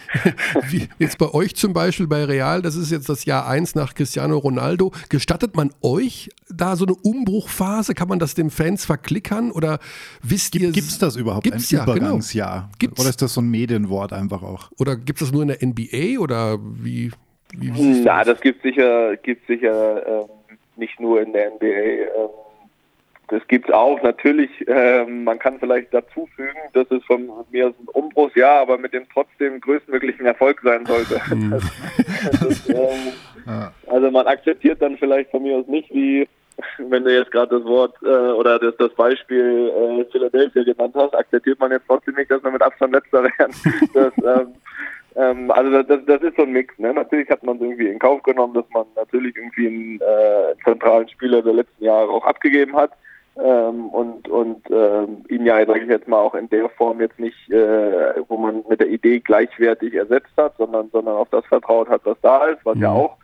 Wie 0.68 0.88
jetzt 0.98 1.18
bei 1.18 1.32
euch 1.32 1.54
zum 1.56 1.72
Beispiel 1.72 2.06
bei 2.06 2.24
Real, 2.24 2.62
das 2.62 2.76
ist 2.76 2.90
jetzt 2.90 3.08
das 3.08 3.24
Jahr 3.24 3.46
1 3.48 3.74
nach 3.74 3.94
Cristiano 3.94 4.36
Ronaldo. 4.36 4.92
Gestattet 5.08 5.56
man 5.56 5.70
euch 5.82 6.28
da 6.48 6.76
so 6.76 6.84
eine 6.84 6.94
Umbruchphase? 6.94 7.94
Kann 7.94 8.08
man 8.08 8.18
das 8.18 8.34
den 8.34 8.50
Fans 8.50 8.84
verklickern 8.84 9.50
oder 9.50 9.78
wisst 10.22 10.54
ihr? 10.54 10.70
Gibt 10.70 10.88
es 10.88 10.98
das 10.98 11.16
überhaupt? 11.16 11.44
Gibt's 11.44 11.72
ein 11.72 11.76
ja, 11.76 11.84
genau. 11.84 11.96
Übergangsjahr? 11.96 12.70
Gibt's. 12.78 13.00
Oder 13.00 13.10
ist 13.10 13.22
das 13.22 13.34
so 13.34 13.40
ein 13.40 13.50
Medienwort 13.50 14.12
einfach 14.12 14.42
auch? 14.42 14.70
Oder 14.78 14.96
gibt 14.96 15.20
es 15.20 15.28
das 15.28 15.32
nur 15.32 15.42
in 15.42 15.48
der 15.48 15.58
NBA 15.62 16.20
oder 16.20 16.58
wie? 16.60 17.10
wie, 17.56 17.70
Na, 18.02 18.24
das 18.24 18.40
gibt 18.40 18.62
sicher, 18.62 19.16
gibt 19.16 19.46
sicher 19.46 20.06
ähm, 20.06 20.28
nicht 20.76 21.00
nur 21.00 21.22
in 21.22 21.32
der 21.32 21.50
NBA. 21.52 21.66
Ähm, 21.66 22.30
das 23.28 23.46
gibt 23.48 23.68
es 23.68 23.74
auch. 23.74 24.00
Natürlich, 24.02 24.50
ähm, 24.68 25.24
man 25.24 25.38
kann 25.38 25.58
vielleicht 25.58 25.92
dazu 25.92 26.28
fügen, 26.36 26.58
dass 26.72 26.90
es 26.90 27.04
von 27.04 27.30
mir 27.50 27.68
aus 27.68 27.74
ein 27.80 27.88
Umbruchsjahr, 27.88 28.60
aber 28.60 28.78
mit 28.78 28.92
dem 28.92 29.06
trotzdem 29.12 29.60
größtmöglichen 29.60 30.26
Erfolg 30.26 30.60
sein 30.62 30.86
sollte. 30.86 31.20
Das, 31.50 32.40
das, 32.40 32.68
ähm, 32.68 33.12
Ja. 33.46 33.72
also 33.86 34.10
man 34.10 34.26
akzeptiert 34.26 34.82
dann 34.82 34.96
vielleicht 34.96 35.30
von 35.30 35.42
mir 35.42 35.56
aus 35.56 35.66
nicht, 35.66 35.92
wie 35.92 36.28
wenn 36.78 37.04
du 37.04 37.14
jetzt 37.14 37.30
gerade 37.30 37.58
das 37.58 37.64
Wort 37.66 37.94
äh, 38.02 38.06
oder 38.06 38.58
das, 38.58 38.74
das 38.78 38.92
Beispiel 38.94 39.70
äh, 39.76 40.04
Philadelphia 40.10 40.64
genannt 40.64 40.94
hast, 40.96 41.14
akzeptiert 41.14 41.60
man 41.60 41.70
jetzt 41.70 41.86
trotzdem 41.86 42.14
nicht, 42.14 42.30
dass 42.30 42.42
wir 42.42 42.50
mit 42.50 42.62
Abstand 42.62 42.94
letzter 42.94 43.24
wären. 43.38 43.52
Das, 43.92 44.12
ähm, 44.24 44.54
ähm, 45.16 45.50
also 45.50 45.82
das, 45.82 46.00
das 46.06 46.22
ist 46.22 46.36
so 46.36 46.42
ein 46.42 46.52
Mix. 46.52 46.76
Ne? 46.78 46.94
Natürlich 46.94 47.28
hat 47.28 47.42
man 47.42 47.56
es 47.56 47.62
irgendwie 47.62 47.88
in 47.88 47.98
Kauf 47.98 48.22
genommen, 48.22 48.54
dass 48.54 48.64
man 48.72 48.86
natürlich 48.96 49.36
irgendwie 49.36 49.66
einen 49.66 50.00
äh, 50.00 50.54
zentralen 50.64 51.08
Spieler 51.08 51.42
der 51.42 51.54
letzten 51.54 51.84
Jahre 51.84 52.08
auch 52.08 52.24
abgegeben 52.24 52.74
hat. 52.76 52.92
Ähm, 53.38 53.88
und 53.90 54.28
und 54.28 54.62
ähm, 54.70 55.24
ihn 55.28 55.44
ja, 55.44 55.64
sage 55.66 55.80
ich 55.80 55.88
jetzt 55.88 56.08
mal, 56.08 56.20
auch 56.20 56.34
in 56.34 56.48
der 56.48 56.70
Form 56.70 57.00
jetzt 57.00 57.18
nicht, 57.18 57.50
äh, 57.50 58.14
wo 58.28 58.38
man 58.38 58.64
mit 58.68 58.80
der 58.80 58.88
Idee 58.88 59.20
gleichwertig 59.20 59.92
ersetzt 59.94 60.32
hat, 60.38 60.56
sondern 60.56 60.88
sondern 60.90 61.16
auf 61.16 61.28
das 61.30 61.44
vertraut 61.46 61.88
hat, 61.90 62.00
was 62.04 62.16
da 62.22 62.46
ist, 62.46 62.64
was 62.64 62.78
ja 62.78 62.90
Mhm. 62.90 62.96
auch 62.96 63.16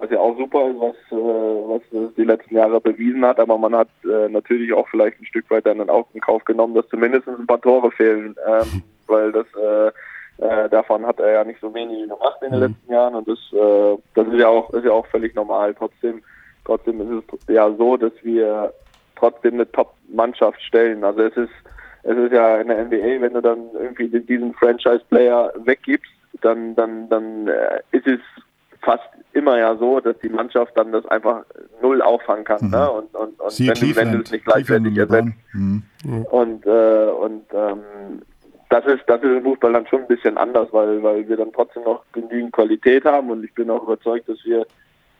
was 0.00 0.10
ja 0.10 0.20
auch 0.20 0.36
super 0.38 0.68
ist, 0.70 0.78
was, 0.78 0.94
äh, 1.10 1.16
was 1.16 1.82
es 1.92 2.14
die 2.14 2.22
letzten 2.22 2.54
Jahre 2.54 2.80
bewiesen 2.80 3.24
hat, 3.24 3.40
aber 3.40 3.58
man 3.58 3.74
hat 3.74 3.88
äh, 4.04 4.28
natürlich 4.28 4.72
auch 4.72 4.86
vielleicht 4.88 5.20
ein 5.20 5.26
Stück 5.26 5.50
weit 5.50 5.66
dann 5.66 5.90
auch 5.90 6.06
in 6.14 6.20
Kauf 6.20 6.44
genommen, 6.44 6.74
dass 6.74 6.86
zumindest 6.88 7.26
ein 7.26 7.46
paar 7.48 7.60
Tore 7.60 7.90
fehlen, 7.90 8.36
ähm, 8.46 8.84
weil 9.08 9.32
das 9.32 9.46
äh, 9.60 9.88
äh, 10.40 10.68
davon 10.68 11.04
hat 11.04 11.18
er 11.18 11.32
ja 11.32 11.42
nicht 11.42 11.60
so 11.60 11.74
wenig 11.74 12.02
gemacht 12.08 12.38
in 12.42 12.52
den 12.52 12.60
Mhm. 12.60 12.66
letzten 12.66 12.92
Jahren 12.92 13.14
und 13.16 13.26
das, 13.26 13.38
äh, 13.52 13.96
das 14.14 14.28
ist 14.28 14.38
ja 14.38 14.46
auch 14.46 14.70
ist 14.70 14.84
ja 14.84 14.92
auch 14.92 15.06
völlig 15.08 15.34
normal. 15.34 15.74
Trotzdem, 15.74 16.22
trotzdem 16.64 17.00
ist 17.00 17.24
es 17.32 17.54
ja 17.54 17.68
so, 17.76 17.96
dass 17.96 18.12
wir 18.22 18.72
trotzdem 19.18 19.54
eine 19.54 19.70
Top-Mannschaft 19.70 20.60
stellen. 20.62 21.04
Also 21.04 21.22
es 21.22 21.36
ist 21.36 21.52
es 22.04 22.16
ist 22.16 22.32
ja 22.32 22.60
in 22.60 22.68
der 22.68 22.84
NBA, 22.84 23.20
wenn 23.20 23.34
du 23.34 23.42
dann 23.42 23.70
irgendwie 23.74 24.08
diesen 24.20 24.54
Franchise-Player 24.54 25.52
weggibst, 25.64 26.10
dann 26.40 26.74
dann 26.74 27.08
dann 27.08 27.48
äh, 27.48 27.80
ist 27.92 28.06
es 28.06 28.20
fast 28.82 29.08
immer 29.32 29.58
ja 29.58 29.76
so, 29.76 30.00
dass 30.00 30.18
die 30.20 30.28
Mannschaft 30.28 30.76
dann 30.76 30.92
das 30.92 31.04
einfach 31.06 31.44
null 31.82 32.00
auffangen 32.00 32.44
kann. 32.44 32.64
Mhm. 32.64 32.70
Ne? 32.70 32.90
Und, 32.90 33.14
und, 33.14 33.40
und 33.40 33.58
wenn, 33.58 33.74
du, 33.74 33.96
wenn 33.96 34.12
du 34.12 34.18
es 34.22 34.30
nicht 34.30 34.44
gleichzeitig 34.44 34.92
und 34.92 34.98
ersetzt. 34.98 35.12
LeBron. 35.12 35.82
Mhm. 36.04 36.22
Und, 36.30 36.66
äh, 36.66 37.10
und 37.10 37.44
ähm, 37.52 38.22
das 38.70 38.84
ist 38.86 39.02
das 39.06 39.22
ist 39.22 39.30
im 39.30 39.42
Fußball 39.42 39.72
dann 39.72 39.86
schon 39.86 40.02
ein 40.02 40.08
bisschen 40.08 40.36
anders, 40.36 40.68
weil 40.72 41.02
weil 41.02 41.28
wir 41.28 41.36
dann 41.36 41.52
trotzdem 41.52 41.84
noch 41.84 42.04
genügend 42.12 42.52
Qualität 42.52 43.04
haben 43.04 43.30
und 43.30 43.44
ich 43.44 43.54
bin 43.54 43.70
auch 43.70 43.82
überzeugt, 43.82 44.28
dass 44.28 44.44
wir 44.44 44.66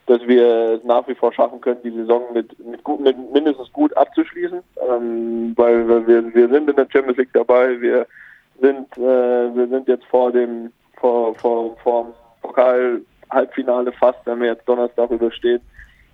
dass 0.09 0.25
wir 0.27 0.73
es 0.73 0.83
nach 0.83 1.07
wie 1.07 1.15
vor 1.15 1.31
schaffen 1.31 1.61
können, 1.61 1.81
die 1.83 1.91
Saison 1.91 2.23
mit 2.33 2.57
mit, 2.65 2.83
gut, 2.83 2.99
mit 2.99 3.15
mindestens 3.31 3.71
gut 3.71 3.95
abzuschließen, 3.95 4.61
ähm, 4.89 5.53
weil 5.55 5.87
wir 5.87 6.33
wir 6.33 6.49
sind 6.49 6.69
in 6.69 6.75
der 6.75 6.87
Champions 6.91 7.17
League 7.17 7.33
dabei, 7.33 7.79
wir 7.79 8.07
sind 8.59 8.87
äh, 8.97 9.55
wir 9.55 9.67
sind 9.67 9.87
jetzt 9.87 10.05
vor 10.05 10.31
dem 10.31 10.71
vor 10.99 11.35
vor 11.35 11.77
vor 11.83 12.13
Pokal 12.41 13.01
Halbfinale 13.29 13.91
fast, 13.91 14.19
wenn 14.25 14.41
wir 14.41 14.47
jetzt 14.47 14.67
Donnerstag 14.67 15.11
übersteht. 15.11 15.61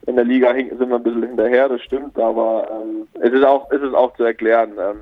In 0.08 0.18
der 0.18 0.26
Liga 0.26 0.54
sind 0.54 0.90
wir 0.90 0.98
ein 0.98 1.04
bisschen 1.04 1.24
hinterher, 1.24 1.70
das 1.70 1.82
stimmt, 1.82 2.20
aber 2.20 2.68
ähm, 2.72 3.08
es 3.22 3.32
ist 3.32 3.46
auch 3.46 3.72
es 3.72 3.82
ist 3.82 3.94
auch 3.94 4.14
zu 4.18 4.24
erklären. 4.24 4.74
Ähm, 4.78 5.02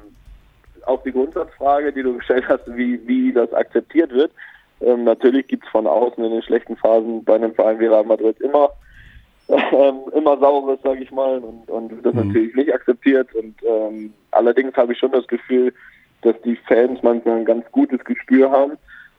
auf 0.86 1.04
die 1.04 1.12
Grundsatzfrage, 1.12 1.94
die 1.94 2.04
du 2.04 2.18
gestellt 2.18 2.46
hast, 2.48 2.64
wie, 2.68 3.06
wie 3.08 3.32
das 3.32 3.52
akzeptiert 3.54 4.12
wird. 4.12 4.32
Ähm, 4.82 5.04
natürlich 5.04 5.48
gibt 5.48 5.66
es 5.66 5.72
von 5.72 5.88
außen 5.88 6.24
in 6.24 6.32
den 6.32 6.42
schlechten 6.44 6.76
Phasen 6.76 7.24
bei 7.24 7.36
einem 7.36 7.54
Verein 7.54 7.80
wie 7.80 7.86
Real 7.88 8.04
Madrid 8.04 8.40
immer 8.42 8.72
ähm, 9.50 10.00
immer 10.14 10.38
Saures, 10.38 10.80
sage 10.84 11.04
ich 11.04 11.12
mal, 11.12 11.40
und, 11.40 11.70
und 11.70 11.92
wird 11.92 12.06
das 12.06 12.14
Mhm. 12.14 12.28
natürlich 12.28 12.56
nicht 12.56 12.74
akzeptiert. 12.74 13.34
Und 13.36 13.56
ähm, 13.64 14.14
allerdings 14.32 14.76
habe 14.76 14.94
ich 14.94 15.00
schon 15.00 15.12
das 15.12 15.28
Gefühl, 15.28 15.74
dass 16.22 16.40
die 16.44 16.56
Fans 16.56 17.04
manchmal 17.04 17.40
ein 17.40 17.46
ganz 17.46 17.70
gutes 17.72 18.04
Gespür 18.06 18.52
haben, 18.52 18.78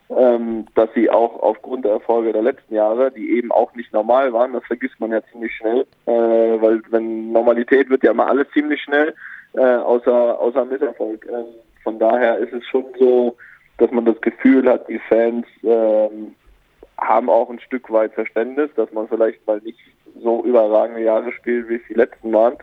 ähm, 0.08 0.66
dass 0.74 0.88
sie 0.94 1.10
auch 1.10 1.42
aufgrund 1.42 1.84
der 1.84 1.92
Erfolge 1.92 2.32
der 2.32 2.42
letzten 2.42 2.74
Jahre, 2.74 3.10
die 3.10 3.36
eben 3.36 3.52
auch 3.52 3.74
nicht 3.74 3.92
normal 3.92 4.32
waren, 4.32 4.54
das 4.54 4.64
vergisst 4.64 4.98
man 4.98 5.12
ja 5.12 5.20
ziemlich 5.30 5.54
schnell, 5.54 5.86
äh, 6.06 6.12
weil 6.12 6.80
wenn 6.90 7.32
Normalität 7.32 7.90
wird 7.90 8.02
ja 8.02 8.12
immer 8.12 8.26
alles 8.26 8.46
ziemlich 8.52 8.80
schnell, 8.82 9.14
äh, 9.52 9.60
außer 9.60 10.38
außer 10.40 10.64
Misserfolg. 10.64 11.26
Ähm, 11.30 11.46
von 11.82 11.98
daher 11.98 12.38
ist 12.38 12.52
es 12.54 12.64
schon 12.66 12.86
so, 12.98 13.36
dass 13.78 13.90
man 13.90 14.04
das 14.04 14.20
Gefühl 14.20 14.68
hat, 14.68 14.88
die 14.88 15.00
Fans 15.08 15.46
ähm, 15.62 16.34
haben 16.98 17.28
auch 17.28 17.50
ein 17.50 17.60
Stück 17.60 17.90
weit 17.90 18.14
Verständnis, 18.14 18.70
dass 18.76 18.92
man 18.92 19.08
vielleicht 19.08 19.46
mal 19.46 19.60
nicht 19.60 19.78
so 20.22 20.44
überragende 20.44 21.02
Jahre 21.02 21.32
spielt, 21.32 21.68
wie 21.68 21.76
es 21.76 21.82
die 21.88 21.94
letzten 21.94 22.32
waren. 22.32 22.56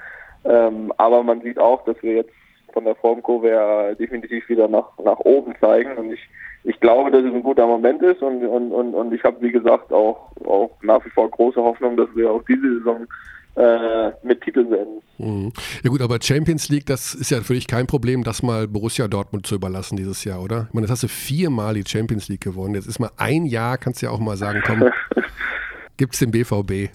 Ähm, 0.45 0.93
aber 0.97 1.24
man 1.24 1.41
sieht 1.41 1.59
auch, 1.59 1.84
dass 1.86 2.01
wir 2.01 2.14
jetzt 2.14 2.34
von 2.74 2.86
der 2.86 2.95
Formkurve 2.95 3.49
ja 3.49 3.93
definitiv 3.95 4.47
wieder 4.49 4.68
nach, 4.68 4.97
nach 5.03 5.20
oben 5.20 5.53
zeigen. 5.59 5.97
Und 5.97 6.14
ich, 6.14 6.30
ich 6.64 6.80
glaube, 6.80 7.12
dass 7.12 7.24
es 7.24 7.34
ein 7.34 7.43
guter 7.43 7.68
Moment 7.68 8.01
ist. 8.01 8.22
Und, 8.22 8.45
und, 8.45 8.72
und, 8.72 8.93
und 8.93 9.14
ich 9.14 9.24
habe, 9.24 9.41
wie 9.41 9.51
gesagt, 9.51 9.91
auch, 9.91 10.32
auch 10.45 10.72
nach 10.82 11.05
wie 11.05 11.09
vor 11.09 11.30
große 11.30 11.62
Hoffnung, 11.62 11.97
dass 11.97 12.07
wir 12.16 12.32
auch 12.32 12.43
diese 12.47 12.78
Saison 12.78 13.07
äh, 13.56 14.12
mit 14.24 14.41
Titeln 14.41 14.70
beenden. 14.70 15.02
Mhm. 15.18 15.54
Ja 15.84 15.89
gut, 15.89 16.02
aber 16.02 16.20
Champions 16.22 16.70
League, 16.70 16.86
das 16.86 17.14
ist 17.14 17.32
ja 17.32 17.41
für 17.41 17.54
dich 17.54 17.68
kein 17.68 17.88
Problem, 17.88 18.24
das 18.24 18.43
mal 18.43 18.68
Borussia 18.68 19.08
Dortmund 19.08 19.45
zu 19.45 19.56
überlassen 19.56 19.97
dieses 19.97 20.24
Jahr, 20.24 20.41
oder? 20.41 20.68
Ich 20.70 20.74
meine, 20.74 20.86
jetzt 20.86 20.91
hast 20.91 21.04
du 21.04 21.08
viermal 21.08 21.74
die 21.74 21.84
Champions 21.86 22.28
League 22.28 22.41
gewonnen. 22.41 22.76
Jetzt 22.76 22.88
ist 22.88 22.99
mal 22.99 23.12
ein 23.18 23.45
Jahr, 23.45 23.78
kannst 23.78 24.02
du 24.02 24.08
ja 24.08 24.12
auch 24.12 24.20
mal 24.20 24.38
sagen, 24.38 24.62
komm, 24.66 24.84
gibt's 25.97 26.20
den 26.20 26.32
BVB. 26.32 26.91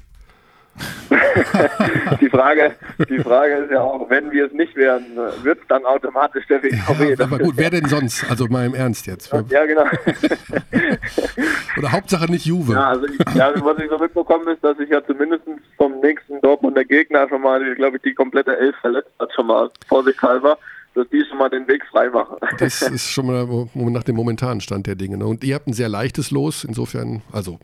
die 2.21 2.29
Frage, 2.29 2.75
die 3.09 3.19
Frage 3.19 3.55
ist 3.55 3.71
ja 3.71 3.81
auch, 3.81 4.11
wenn 4.11 4.31
wir 4.31 4.47
es 4.47 4.53
nicht 4.53 4.77
werden, 4.77 5.17
wird 5.43 5.61
es 5.61 5.67
dann 5.69 5.85
automatisch 5.85 6.47
der 6.49 6.59
BVB. 6.59 7.19
Ja, 7.19 7.25
aber 7.25 7.39
gut, 7.39 7.55
wer 7.57 7.71
denn 7.71 7.87
sonst? 7.87 8.29
Also 8.29 8.47
mal 8.49 8.67
im 8.67 8.75
Ernst 8.75 9.07
jetzt. 9.07 9.33
Ja, 9.49 9.65
genau. 9.65 9.85
Oder 11.79 11.93
Hauptsache 11.93 12.31
nicht 12.31 12.47
Juve. 12.47 12.73
Ja, 12.73 12.91
also 12.91 13.07
ich, 13.07 13.19
ja, 13.35 13.53
was 13.65 13.79
ich 13.79 13.89
so 13.89 13.99
mitbekommen 13.99 14.49
ist, 14.49 14.63
dass 14.63 14.77
sich 14.77 14.89
ja 14.91 15.05
zumindest 15.07 15.45
vom 15.77 16.01
nächsten 16.01 16.41
Dortmunder 16.41 16.85
Gegner 16.85 17.29
schon 17.29 17.43
mal, 17.43 17.75
glaube 17.75 17.97
ich, 17.97 18.03
die 18.03 18.15
komplette 18.15 18.57
Elf 18.57 18.77
verletzt 18.81 19.11
hat, 19.19 19.33
schon 19.35 19.47
mal 19.47 19.71
vorsichtshalber, 19.89 20.59
dass 20.95 21.09
die 21.11 21.25
schon 21.29 21.39
mal 21.39 21.51
den 21.51 21.69
Weg 21.69 21.85
frei 21.87 22.09
machen. 22.11 22.37
Das 22.59 22.83
ist 22.91 23.11
schon 23.11 23.27
mal 23.27 23.69
nach 23.75 24.05
dem 24.05 24.17
momentanen 24.17 24.61
Stand 24.61 24.87
der 24.87 24.95
Dinge. 24.95 25.19
Ne? 25.19 25.27
Und 25.27 25.45
ihr 25.45 25.55
habt 25.55 25.67
ein 25.67 25.73
sehr 25.75 25.89
leichtes 25.89 26.31
Los, 26.31 26.65
insofern, 26.65 27.23
also 27.33 27.59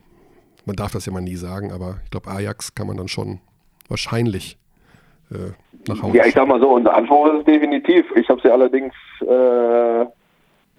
man 0.64 0.76
darf 0.76 0.92
das 0.92 1.06
ja 1.06 1.12
mal 1.12 1.20
nie 1.22 1.36
sagen, 1.36 1.72
aber 1.72 1.96
ich 2.04 2.10
glaube, 2.10 2.30
Ajax 2.30 2.74
kann 2.74 2.86
man 2.86 2.96
dann 2.96 3.08
schon 3.08 3.40
wahrscheinlich 3.88 4.58
äh, 5.30 5.52
nach 5.88 6.02
Hause 6.02 6.16
Ja, 6.16 6.26
ich 6.26 6.34
sag 6.34 6.46
mal 6.46 6.60
so, 6.60 6.70
unser 6.70 6.94
Anspruch 6.94 7.26
ist 7.32 7.38
es 7.40 7.44
definitiv. 7.44 8.04
Ich 8.16 8.28
habe 8.28 8.40
sie 8.42 8.50
allerdings 8.50 8.94
äh, 9.20 10.04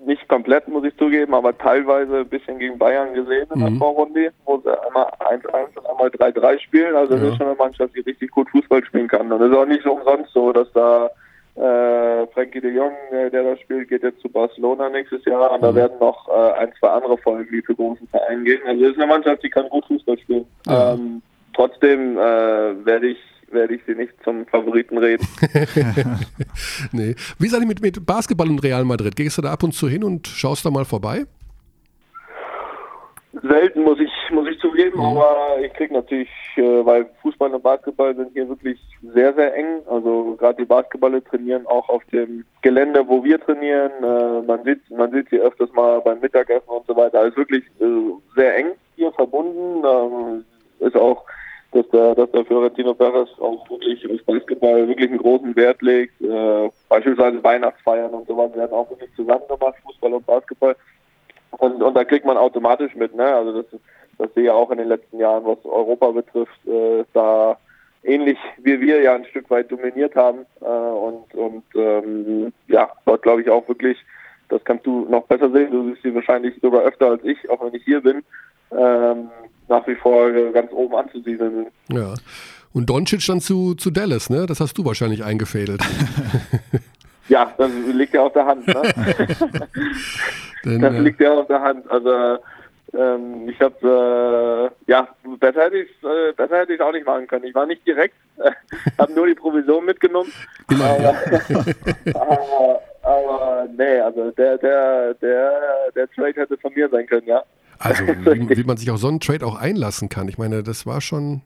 nicht 0.06 0.28
komplett, 0.28 0.68
muss 0.68 0.84
ich 0.84 0.96
zugeben, 0.98 1.34
aber 1.34 1.58
teilweise 1.58 2.20
ein 2.20 2.28
bisschen 2.30 2.60
gegen 2.60 2.78
Bayern 2.78 3.14
gesehen 3.14 3.48
in 3.54 3.60
der 3.60 3.70
Mhm. 3.72 3.78
Vorrunde, 3.78 4.32
wo 4.46 4.58
sie 4.60 4.86
einmal 4.86 5.06
1-1 5.20 5.78
und 5.78 5.86
einmal 5.90 6.08
3-3 6.10 6.60
spielen. 6.60 6.96
Also 6.96 7.14
das 7.14 7.22
Ja. 7.24 7.30
ist 7.30 7.38
schon 7.38 7.48
eine 7.48 7.56
Mannschaft, 7.56 7.96
die 7.96 8.02
richtig 8.02 8.32
gut 8.32 8.50
Fußball 8.50 8.84
spielen 8.86 9.08
kann. 9.08 9.32
Und 9.32 9.42
es 9.42 9.52
ist 9.52 9.58
auch 9.58 9.66
nicht 9.66 9.84
so 9.84 9.94
umsonst 9.94 10.32
so, 10.34 10.52
dass 10.52 10.72
da 10.74 11.10
äh, 11.56 12.28
Frankie 12.34 12.62
de 12.62 12.74
Jong, 12.74 12.94
äh, 13.12 13.30
der 13.30 13.44
da 13.44 13.58
spielt, 13.58 13.90
geht 13.90 14.04
jetzt 14.04 14.22
zu 14.22 14.30
Barcelona 14.30 14.90
nächstes 14.90 15.24
Jahr 15.26 15.52
und 15.52 15.62
da 15.62 15.72
Mhm. 15.72 15.76
werden 15.76 16.00
noch 16.00 16.28
äh, 16.30 16.52
ein, 16.60 16.72
zwei 16.80 16.90
andere 16.90 17.18
Folgen, 17.18 17.50
die 17.52 17.64
zu 17.64 17.76
großen 17.76 18.08
Vereinen 18.08 18.44
gehen. 18.46 18.60
Also 18.68 18.84
es 18.86 18.92
ist 18.92 18.98
eine 18.98 19.08
Mannschaft, 19.08 19.44
die 19.44 19.50
kann 19.50 19.70
gut 19.70 19.86
Fußball 19.86 20.18
spielen. 20.20 20.46
Ja. 20.68 20.94
Ähm, 20.94 21.22
trotzdem 21.56 22.18
äh, 22.18 22.86
werde 22.86 23.08
ich 23.08 23.18
werde 23.52 23.76
ich 23.76 23.82
sie 23.86 23.94
nicht 23.94 24.14
zum 24.24 24.48
Favoriten 24.48 24.98
reden. 24.98 25.28
nee. 26.92 27.16
Wie 27.38 27.46
ist 27.46 27.54
eigentlich 27.54 27.68
mit, 27.68 27.82
mit 27.82 28.04
Basketball 28.06 28.50
und 28.50 28.64
Real 28.64 28.84
Madrid? 28.84 29.16
Gehst 29.16 29.38
du 29.38 29.44
da 29.44 29.52
ab 29.52 29.62
und 29.62 29.74
zu 29.74 29.88
hin 29.88 30.04
und 30.04 30.28
schaust 30.28 30.66
da 30.66 30.72
mal 30.72 30.86
vorbei? 30.86 31.26
Selten 33.46 33.84
muss 33.84 34.00
ich 34.00 34.12
muss 34.32 34.48
ich 34.48 34.58
zugeben, 34.60 34.98
Mhm. 35.00 35.06
aber 35.18 35.58
ich 35.62 35.74
krieg 35.74 35.92
natürlich, 35.92 36.30
äh, 36.56 36.86
weil 36.86 37.06
Fußball 37.22 37.54
und 37.54 37.62
Basketball 37.62 38.16
sind 38.16 38.32
hier 38.32 38.48
wirklich 38.48 38.80
sehr 39.02 39.34
sehr 39.34 39.54
eng. 39.54 39.82
Also 39.90 40.36
gerade 40.40 40.56
die 40.62 40.66
Basketballer 40.66 41.22
trainieren 41.26 41.68
auch 41.68 41.90
auf 41.90 42.04
dem 42.06 42.46
Gelände, 42.62 43.06
wo 43.06 43.22
wir 43.24 43.40
trainieren. 43.42 43.92
Äh, 44.02 44.42
man 44.48 44.64
sieht 44.64 44.90
man 44.90 45.12
sieht 45.12 45.30
sie 45.30 45.40
öfters 45.42 45.72
mal 45.74 46.00
beim 46.00 46.22
Mittagessen 46.22 46.70
und 46.70 46.88
so 46.88 46.96
weiter. 46.96 47.20
Also 47.20 47.36
wirklich 47.36 47.66
äh, 47.82 47.86
sehr 48.36 48.56
eng 48.58 48.72
hier 48.96 49.12
verbunden. 49.12 49.84
Ähm, 49.86 50.46
ist 50.80 50.96
auch 50.96 51.26
das 51.74 51.86
der, 51.90 52.16
dass 52.16 52.32
der 52.32 52.46
Fiorentino 52.46 52.94
Perez 52.94 53.28
auch 53.40 53.70
wirklich 53.70 54.10
auf 54.10 54.24
Basketball 54.26 54.88
wirklich 54.88 55.10
einen 55.10 55.18
großen 55.18 55.54
Wert 55.58 55.82
legt. 55.82 56.22
Äh, 56.22 56.70
beispielsweise 56.88 57.44
Weihnachtsfeiern 57.44 58.12
und 58.14 58.26
sowas 58.26 58.56
werden 58.56 58.72
auch 58.72 58.90
wirklich 58.90 59.10
zusammen 59.18 59.48
gemacht, 59.50 59.76
Fußball 59.84 60.14
und 60.14 60.26
Basketball. 60.26 60.76
Und, 61.58 61.82
und 61.82 61.94
da 61.96 62.04
kriegt 62.04 62.26
man 62.26 62.38
automatisch 62.38 62.96
mit, 62.96 63.16
ne? 63.16 63.26
Also 63.26 63.62
das, 63.62 63.80
das 64.18 64.34
sehe 64.34 64.44
ich 64.44 64.50
auch 64.50 64.72
in 64.72 64.78
den 64.78 64.88
letzten 64.88 65.20
Jahren, 65.20 65.46
was 65.46 65.64
Europa 65.64 66.12
betrifft, 66.12 66.68
äh, 66.68 67.04
da 67.14 67.58
ähnlich 68.04 68.38
wie 68.62 68.80
wir 68.82 69.02
ja 69.02 69.16
ein 69.16 69.26
Stück 69.26 69.50
weit 69.50 69.72
dominiert 69.72 70.16
haben. 70.16 70.46
Äh, 70.62 70.66
und 70.66 71.34
und 71.36 71.64
ähm, 71.76 72.54
ja, 72.68 72.90
dort 73.06 73.22
glaube 73.22 73.42
ich 73.42 73.50
auch 73.50 73.68
wirklich, 73.68 73.98
das 74.50 74.64
kannst 74.64 74.86
du 74.86 75.06
noch 75.10 75.26
besser 75.26 75.52
sehen. 75.52 75.72
Du 75.72 75.90
siehst 75.90 76.04
sie 76.04 76.16
wahrscheinlich 76.16 76.56
sogar 76.62 76.82
öfter 76.82 77.12
als 77.12 77.24
ich, 77.24 77.50
auch 77.50 77.64
wenn 77.64 77.74
ich 77.74 77.84
hier 77.84 78.02
bin. 78.02 78.24
Ähm, 78.72 79.30
nach 79.70 79.88
wie 79.88 79.96
vor 79.96 80.32
ganz 80.52 80.72
oben 80.72 80.96
anzusiedeln. 80.96 81.68
Ja. 81.90 82.16
Und 82.74 82.90
Doncic 82.90 83.26
dann 83.28 83.40
zu, 83.40 83.76
zu 83.76 83.92
Dallas, 83.92 84.30
ne? 84.30 84.46
Das 84.48 84.60
hast 84.60 84.78
du 84.78 84.86
wahrscheinlich 84.86 85.24
eingefädelt. 85.24 85.82
ja, 87.30 87.54
das 87.58 87.72
liegt 87.94 88.14
ja 88.14 88.22
auf 88.22 88.34
der 88.34 88.46
Hand, 88.46 88.68
ne? 88.68 88.82
Denn, 90.66 90.82
das 90.82 90.94
äh, 90.94 91.00
liegt 91.00 91.20
ja 91.20 91.34
auf 91.34 91.48
der 91.48 91.62
Hand. 91.62 91.90
Also 91.90 92.40
ähm, 92.94 93.50
ich 93.50 93.60
habe 93.60 94.72
äh, 94.88 94.92
ja 94.92 95.08
besser 95.40 95.64
hätte 95.64 95.78
ich 95.78 95.90
äh, 96.04 96.32
besser 96.34 96.60
hätte 96.60 96.74
ich 96.74 96.82
auch 96.82 96.92
nicht 96.92 97.06
machen 97.06 97.28
können. 97.28 97.46
Ich 97.46 97.56
war 97.56 97.66
nicht 97.66 97.86
direkt, 97.88 98.16
äh, 98.38 98.52
habe 98.98 99.14
nur 99.14 99.28
die 99.28 99.36
Provision 99.36 99.86
mitgenommen. 99.86 100.32
aber, 100.70 101.16
aber, 102.14 102.82
aber 103.02 103.68
nee, 103.76 104.00
also 104.00 104.32
der 104.32 104.58
der 104.58 105.14
der 105.16 105.62
der 105.96 106.10
Trade 106.12 106.34
hätte 106.36 106.58
von 106.58 106.74
mir 106.74 106.90
sein 106.90 107.08
können, 107.08 107.28
ja. 107.28 107.44
Also 107.80 108.06
wie, 108.06 108.58
wie 108.58 108.64
man 108.64 108.78
sich 108.78 108.90
auf 108.92 109.00
so 109.00 109.08
einen 109.08 109.20
Trade 109.20 109.46
auch 109.46 109.60
einlassen 109.60 110.08
kann. 110.08 110.28
Ich 110.30 110.38
meine, 110.38 110.64
das 110.64 110.86
war 110.86 111.02
schon 111.02 111.42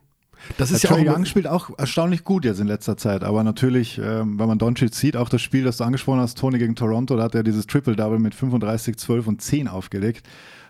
das 0.56 0.70
ist 0.70 0.82
ja 0.82 0.90
Trey 0.90 1.08
Young 1.08 1.24
spielt 1.24 1.46
auch 1.46 1.70
erstaunlich 1.78 2.24
gut 2.24 2.44
jetzt 2.44 2.60
in 2.60 2.66
letzter 2.66 2.96
Zeit, 2.96 3.24
aber 3.24 3.44
natürlich, 3.44 3.98
ähm, 3.98 4.38
wenn 4.38 4.48
man 4.48 4.58
Doncic 4.58 4.94
sieht, 4.94 5.16
auch 5.16 5.28
das 5.28 5.42
Spiel, 5.42 5.64
das 5.64 5.78
du 5.78 5.84
angesprochen 5.84 6.20
hast, 6.20 6.38
Tony 6.38 6.58
gegen 6.58 6.74
Toronto, 6.74 7.16
da 7.16 7.24
hat 7.24 7.34
er 7.34 7.42
dieses 7.42 7.66
Triple-Double 7.66 8.18
mit 8.18 8.34
35, 8.34 8.96
12 8.96 9.26
und 9.26 9.42
10 9.42 9.68
aufgelegt 9.68 10.26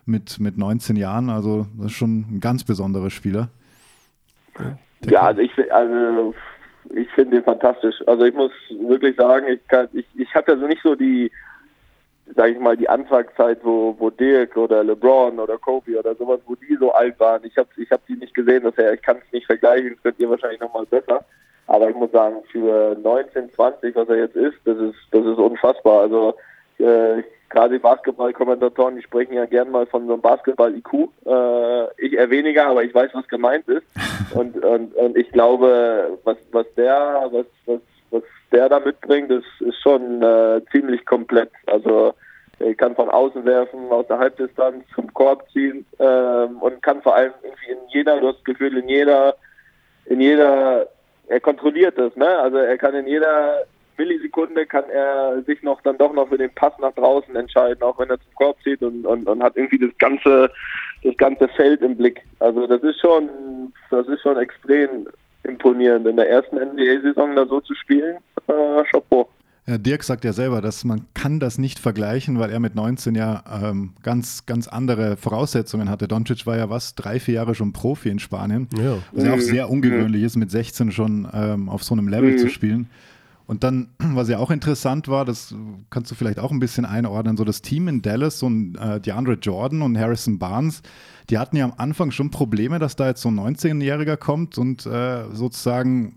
mit, 0.07 0.41
mit 0.41 0.59
19 0.59 0.97
Jahren. 0.97 1.31
Also 1.31 1.67
das 1.77 1.87
ist 1.87 1.93
schon 1.93 2.27
ein 2.31 2.41
ganz 2.41 2.65
besonderer 2.65 3.11
Spieler. 3.11 3.51
Ja, 5.07 5.23
also 5.23 5.41
ich, 5.41 5.53
also 5.73 6.35
ich 6.95 7.09
finde 7.11 7.37
ihn 7.37 7.45
fantastisch. 7.45 7.97
Also 8.07 8.25
ich 8.25 8.35
muss 8.35 8.51
wirklich 8.89 9.17
sagen, 9.17 9.47
ich, 9.49 9.61
ich, 9.93 10.07
ich 10.17 10.35
habe 10.35 10.53
ja 10.53 10.59
so 10.59 10.67
nicht 10.67 10.83
so 10.83 10.95
die, 10.95 11.31
sage 12.35 12.53
ich 12.53 12.59
mal, 12.59 12.77
die 12.77 12.89
Anfangszeit, 12.89 13.59
wo, 13.63 13.95
wo 13.99 14.11
Dirk 14.11 14.57
oder 14.57 14.85
LeBron 14.85 15.39
oder 15.39 15.59
Kobe 15.59 15.99
oder 15.99 16.15
sowas, 16.15 16.41
wo 16.47 16.55
die 16.55 16.77
so 16.77 16.93
alt 16.93 17.19
waren. 17.19 17.45
Ich 17.45 17.57
habe 17.57 17.69
ich 17.77 17.91
hab 17.91 18.07
die 18.07 18.17
nicht 18.17 18.35
gesehen, 18.35 18.63
daher 18.65 18.95
ich 18.95 19.03
kann 19.03 19.19
es 19.19 19.33
nicht 19.33 19.47
vergleichen, 19.47 19.91
das 19.95 20.03
könnt 20.03 20.21
ihr 20.21 20.31
wahrscheinlich 20.31 20.61
nochmal 20.61 20.87
besser. 20.87 21.25
Aber 21.67 21.91
ich 21.91 21.97
muss 21.97 22.11
sagen, 22.13 22.37
für 22.51 22.97
19, 23.03 23.53
20, 23.53 23.95
was 23.95 24.09
er 24.09 24.17
jetzt 24.17 24.37
ist, 24.37 24.57
das 24.65 24.79
ist, 24.79 24.97
das 25.11 25.27
ist 25.27 25.39
unfassbar. 25.39 26.01
Also 26.01 26.35
äh, 26.79 27.23
gerade 27.51 27.75
die 27.75 27.79
Basketball-Kommentatoren, 27.81 28.97
die 28.97 29.03
sprechen 29.03 29.35
ja 29.35 29.45
gern 29.47 29.71
mal 29.71 29.87
von 29.87 30.07
so 30.07 30.15
einem 30.15 30.23
Basketball-IQ. 30.23 30.93
Äh, 31.27 32.05
ich 32.05 32.15
eher 32.15 32.31
weniger, 32.31 32.67
aber 32.67 32.85
ich 32.85 32.95
weiß, 32.95 33.11
was 33.13 33.29
gemeint 33.29 33.69
ist. 33.69 33.87
Und, 34.35 34.63
und, 34.63 34.95
und 34.95 35.17
ich 35.17 35.33
glaube, 35.33 36.19
was, 36.25 36.37
was 36.53 36.67
der, 36.75 37.29
was, 37.33 37.33
was, 37.33 37.47
was 37.65 37.81
der 38.53 38.69
da 38.69 38.81
mitbringt, 38.81 39.31
ist, 39.31 39.47
ist 39.61 39.81
schon 39.83 40.23
äh, 40.23 40.61
ziemlich 40.71 41.05
komplett. 41.05 41.51
Also 41.67 42.15
er 42.59 42.75
kann 42.75 42.95
von 42.95 43.09
außen 43.09 43.45
werfen, 43.45 43.91
aus 43.91 44.07
der 44.09 44.19
Halbdistanz 44.19 44.85
zum 44.95 45.13
Korb 45.15 45.49
ziehen 45.53 45.87
ähm, 45.99 46.59
und 46.61 46.83
kann 46.83 47.03
vor 47.03 47.15
allem 47.15 47.33
irgendwie 47.43 47.71
in 47.71 47.79
jeder, 47.91 48.21
du 48.21 48.29
hast 48.29 48.39
das 48.39 48.45
Gefühl, 48.45 48.77
in 48.77 48.89
jeder, 48.89 49.37
in 50.07 50.21
jeder, 50.21 50.89
er 51.29 51.41
kontrolliert 51.41 51.99
das, 51.99 52.17
ne? 52.17 52.27
Also 52.27 52.57
er 52.57 52.79
kann 52.79 52.95
in 52.95 53.07
jeder 53.07 53.65
Millisekunde 53.99 54.65
kann 54.65 54.89
er 54.91 55.43
sich 55.43 55.63
noch 55.63 55.81
dann 55.83 55.99
doch 55.99 56.13
noch 56.13 56.29
für 56.29 56.39
den 56.39 56.55
Pass 56.55 56.73
nach 56.79 56.93
draußen 56.95 57.35
entscheiden, 57.35 57.83
auch 57.83 57.99
wenn 57.99 58.09
er 58.09 58.19
zum 58.19 58.35
Korb 58.37 58.57
zieht 58.63 58.81
und, 58.83 59.05
und, 59.05 59.29
und 59.29 59.43
hat 59.43 59.57
irgendwie 59.57 59.79
das 59.79 59.91
ganze 59.99 60.51
das 61.03 61.17
ganze 61.17 61.49
Feld 61.49 61.83
im 61.83 61.97
Blick. 61.97 62.23
Also 62.39 62.67
das 62.67 62.83
ist 62.83 63.01
schon 63.01 63.29
das 63.91 64.07
ist 64.07 64.23
schon 64.23 64.39
extrem 64.39 65.09
imponierend 65.43 66.07
in 66.07 66.17
der 66.17 66.31
ersten 66.31 66.57
NBA-Saison 66.57 67.35
da 67.35 67.47
so 67.47 67.61
zu 67.61 67.75
spielen. 67.75 68.19
Äh, 68.49 68.85
Chapeau. 68.91 69.29
Ja, 69.69 69.77
Dirk 69.77 70.03
sagt 70.03 70.25
ja 70.25 70.33
selber, 70.33 70.63
dass 70.63 70.83
man 70.85 71.03
kann 71.13 71.41
das 71.41 71.59
nicht 71.59 71.79
vergleichen, 71.79 72.39
weil 72.39 72.51
er 72.51 72.59
mit 72.59 72.75
19 72.75 73.15
ja 73.15 73.45
ähm, 73.63 73.91
ganz, 74.03 74.47
ganz 74.47 74.67
andere 74.67 75.19
Voraussetzungen 75.19 75.91
hatte. 75.91 76.09
Doncic 76.09 76.47
war 76.47 76.57
ja 76.57 76.71
was, 76.71 76.95
drei, 76.95 77.21
vier 77.21 77.35
Jahre 77.35 77.55
schon 77.55 77.75
Profi 77.75 78.09
in 78.09 78.19
Spanien, 78.19 78.69
ja. 78.75 78.97
was 79.13 79.25
ja 79.25 79.35
auch 79.35 79.41
sehr 79.41 79.69
ungewöhnlich 79.69 80.23
ist, 80.23 80.37
mit 80.37 80.51
16 80.51 80.91
schon 80.91 81.29
ähm, 81.35 81.69
auf 81.69 81.85
so 81.85 81.95
einem 81.95 82.09
Level 82.09 82.33
mhm. 82.33 82.39
zu 82.39 82.49
spielen. 82.49 82.89
Und 83.47 83.63
dann, 83.63 83.89
was 83.99 84.31
ja 84.31 84.39
auch 84.39 84.51
interessant 84.51 85.07
war, 85.07 85.27
das 85.27 85.55
kannst 85.91 86.11
du 86.11 86.15
vielleicht 86.15 86.39
auch 86.39 86.51
ein 86.51 86.61
bisschen 86.61 86.87
einordnen, 86.87 87.37
so 87.37 87.45
das 87.45 87.61
Team 87.61 87.89
in 87.89 88.01
Dallas 88.01 88.43
und 88.43 88.77
äh, 88.77 89.01
DeAndre 89.01 89.35
Jordan 89.35 89.83
und 89.83 89.99
Harrison 89.99 90.39
Barnes, 90.39 90.81
die 91.29 91.37
hatten 91.37 91.57
ja 91.59 91.67
am 91.67 91.75
Anfang 91.77 92.11
schon 92.11 92.31
Probleme, 92.31 92.79
dass 92.79 92.97
da 92.97 93.09
jetzt 93.09 93.21
so 93.21 93.29
ein 93.29 93.39
19-Jähriger 93.39 94.17
kommt 94.17 94.57
und 94.57 94.87
äh, 94.87 95.25
sozusagen 95.35 96.15